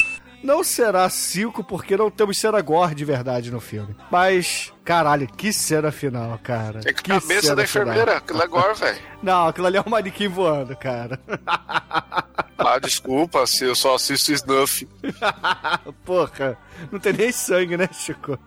não 0.43 0.63
será 0.65 1.09
5 1.09 1.63
porque 1.65 1.97
não 1.97 2.11
temos 2.11 2.39
cena 2.39 2.61
gore 2.61 2.95
de 2.95 3.05
verdade 3.05 3.51
no 3.51 3.61
filme. 3.61 3.95
Mas, 4.11 4.73
caralho, 4.85 5.27
que 5.29 5.53
cena 5.53 5.91
final, 5.93 6.39
cara. 6.43 6.81
Tem 6.81 6.93
que 6.95 7.03
Que 7.03 7.11
cabeça 7.11 7.55
da 7.55 7.63
enfermeira, 7.65 8.03
final. 8.03 8.17
aquilo 8.17 8.43
é 8.43 8.47
gore, 8.47 8.75
velho. 8.79 8.99
Não, 9.23 9.47
aquilo 9.49 9.67
ali 9.69 9.77
é 9.77 9.81
um 9.87 9.91
manequim 9.91 10.29
voando, 10.29 10.77
cara. 10.77 11.19
Ah, 12.65 12.79
desculpa 12.79 13.45
se 13.45 13.65
eu 13.65 13.75
só 13.75 13.97
assisto 13.97 14.31
Snuff. 14.33 14.87
Porra, 16.05 16.57
não 16.93 17.01
tem 17.01 17.13
nem 17.13 17.33
sangue, 17.33 17.77
né, 17.77 17.89
Chico? 17.93 18.39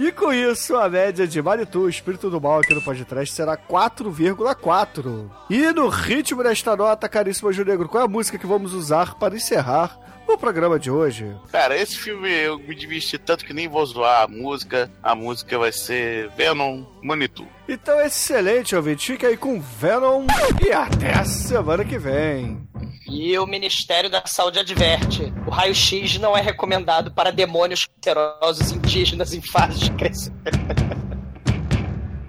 E 0.00 0.10
com 0.10 0.32
isso, 0.32 0.76
a 0.76 0.88
média 0.88 1.26
de 1.26 1.42
Manitou, 1.42 1.86
Espírito 1.86 2.30
do 2.30 2.40
Mal 2.40 2.60
aqui 2.60 2.72
no 2.72 2.80
podcast 2.80 3.34
será 3.34 3.54
4,4. 3.54 5.30
E 5.50 5.70
no 5.74 5.88
ritmo 5.90 6.42
desta 6.42 6.74
nota, 6.74 7.06
caríssimo 7.06 7.50
Anjo 7.50 7.66
Negro, 7.66 7.86
qual 7.86 8.04
é 8.04 8.06
a 8.06 8.08
música 8.08 8.38
que 8.38 8.46
vamos 8.46 8.72
usar 8.72 9.16
para 9.16 9.36
encerrar 9.36 10.00
o 10.26 10.38
programa 10.38 10.78
de 10.78 10.90
hoje? 10.90 11.36
Cara, 11.52 11.76
esse 11.76 11.98
filme 11.98 12.30
eu 12.30 12.58
me 12.58 12.74
diverti 12.74 13.18
tanto 13.18 13.44
que 13.44 13.52
nem 13.52 13.68
vou 13.68 13.84
zoar 13.84 14.22
a 14.22 14.26
música. 14.26 14.90
A 15.02 15.14
música 15.14 15.58
vai 15.58 15.70
ser 15.70 16.30
Venom 16.30 16.82
Manitou. 17.02 17.46
Então, 17.68 18.00
excelente, 18.00 18.74
ouvinte. 18.74 19.12
Fica 19.12 19.26
aí 19.26 19.36
com 19.36 19.60
Venom 19.60 20.24
e 20.66 20.72
até 20.72 21.12
a 21.12 21.26
semana 21.26 21.84
que 21.84 21.98
vem. 21.98 22.66
E 23.10 23.36
o 23.36 23.44
Ministério 23.44 24.08
da 24.08 24.22
Saúde 24.24 24.60
adverte: 24.60 25.32
o 25.44 25.50
raio-x 25.50 26.16
não 26.18 26.36
é 26.36 26.40
recomendado 26.40 27.10
para 27.10 27.32
demônios 27.32 27.84
cancerosos 27.86 28.70
indígenas 28.70 29.34
em 29.34 29.42
fase 29.42 29.80
de 29.80 29.90
crescimento. 29.90 30.40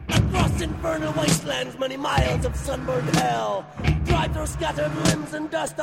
Across 0.10 0.62
wastelands, 1.16 1.76
miles. 1.98 2.44
Drive 4.06 4.34
through 4.34 4.48
scattered 4.48 4.92
limbs 5.08 5.34
and 5.34 5.50
dust 5.52 5.80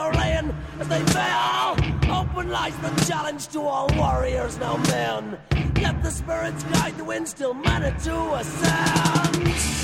as 0.81 0.89
they 0.89 1.01
fail. 1.13 1.77
Open 2.11 2.51
challenge 3.07 3.47
to 3.49 3.61
all 3.61 3.87
warriors, 3.97 4.59
now 4.59 4.77
men. 4.89 5.39
Let 5.81 6.03
the 6.03 6.11
spirits 6.11 6.65
guide 6.65 6.97
the 6.99 7.05
wind, 7.05 7.29
still 7.29 7.55
Manitou 7.55 8.35
ascends. 8.35 9.79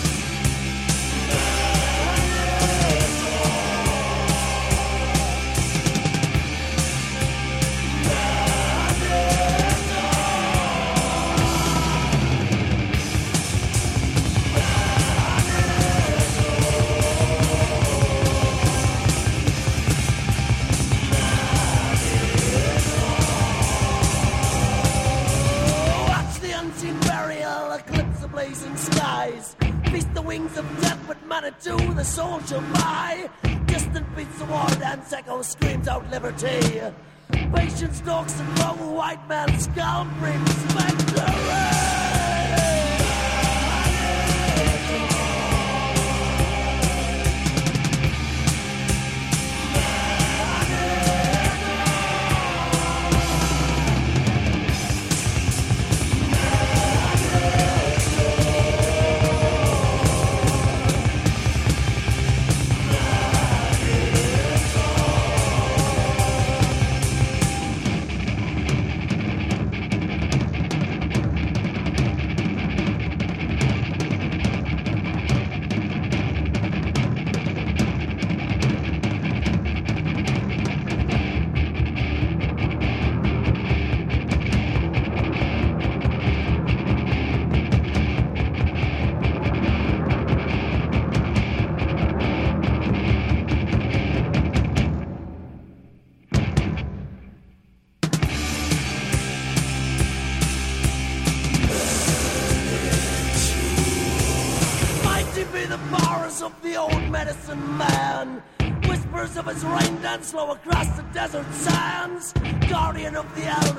Soul 32.04 32.38
shall 32.42 32.60
buy. 32.60 33.30
Distant 33.66 34.14
beats 34.14 34.38
the 34.38 34.44
war 34.44 34.66
dance, 34.78 35.12
echo 35.12 35.40
screams 35.40 35.88
out 35.88 36.08
liberty. 36.10 36.82
Patience 37.30 37.96
stalks 37.96 38.38
and 38.38 38.56
grow, 38.56 38.92
white 38.92 39.26
man's 39.26 39.64
skull 39.64 40.06
brings. 40.20 40.64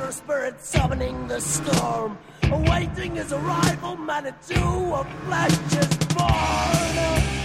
Elder 0.05 0.11
spirit 0.13 0.61
summoning 0.61 1.27
the 1.27 1.41
storm. 1.41 2.17
Awaiting 2.43 3.15
his 3.15 3.33
arrival, 3.33 3.95
Manitou 3.95 4.93
of 4.93 5.07
flesh 5.25 5.51
is 5.73 5.97
born. 6.13 7.44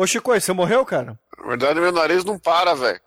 Ô, 0.00 0.06
Chico, 0.06 0.32
você 0.32 0.52
morreu, 0.52 0.86
cara? 0.86 1.18
Na 1.36 1.44
verdade, 1.48 1.80
meu 1.80 1.90
nariz 1.90 2.24
não 2.24 2.38
para, 2.38 2.72
velho. 2.72 3.00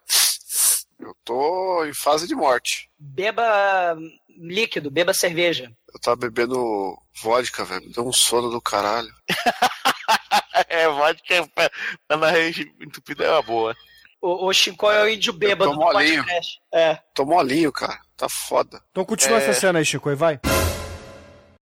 Eu 1.00 1.16
tô 1.24 1.86
em 1.86 1.94
fase 1.94 2.28
de 2.28 2.36
morte. 2.36 2.90
Beba 3.00 3.98
líquido, 4.38 4.92
beba 4.92 5.14
cerveja. 5.14 5.72
Eu 5.94 5.98
tava 6.02 6.18
bebendo 6.18 6.98
vodka, 7.24 7.64
velho. 7.64 7.86
Me 7.86 7.94
deu 7.94 8.06
um 8.06 8.12
sono 8.12 8.50
do 8.50 8.60
caralho. 8.62 9.08
É, 10.68 10.88
vodka 10.88 11.48
pra, 11.56 11.70
pra 12.08 12.18
nariz 12.18 12.58
entupido 12.80 13.24
é 13.24 13.30
uma 13.32 13.42
boa. 13.42 13.76
O, 14.22 14.48
o 14.48 14.54
Chico 14.54 14.90
é 14.90 15.04
o 15.04 15.10
índio 15.10 15.34
bêbado 15.34 15.72
tô 15.72 15.78
do 15.78 15.82
molinho. 15.84 16.24
podcast. 16.24 16.60
É. 16.74 17.00
Tô 17.14 17.26
molinho, 17.26 17.72
cara. 17.72 18.00
Tá 18.18 18.28
foda. 18.30 18.82
Então 18.92 19.04
continua 19.04 19.40
É. 19.40 19.44
essa 19.50 19.60
cena 19.60 19.80
aí, 19.80 19.86
Chico, 19.86 20.14
vai. 20.16 20.40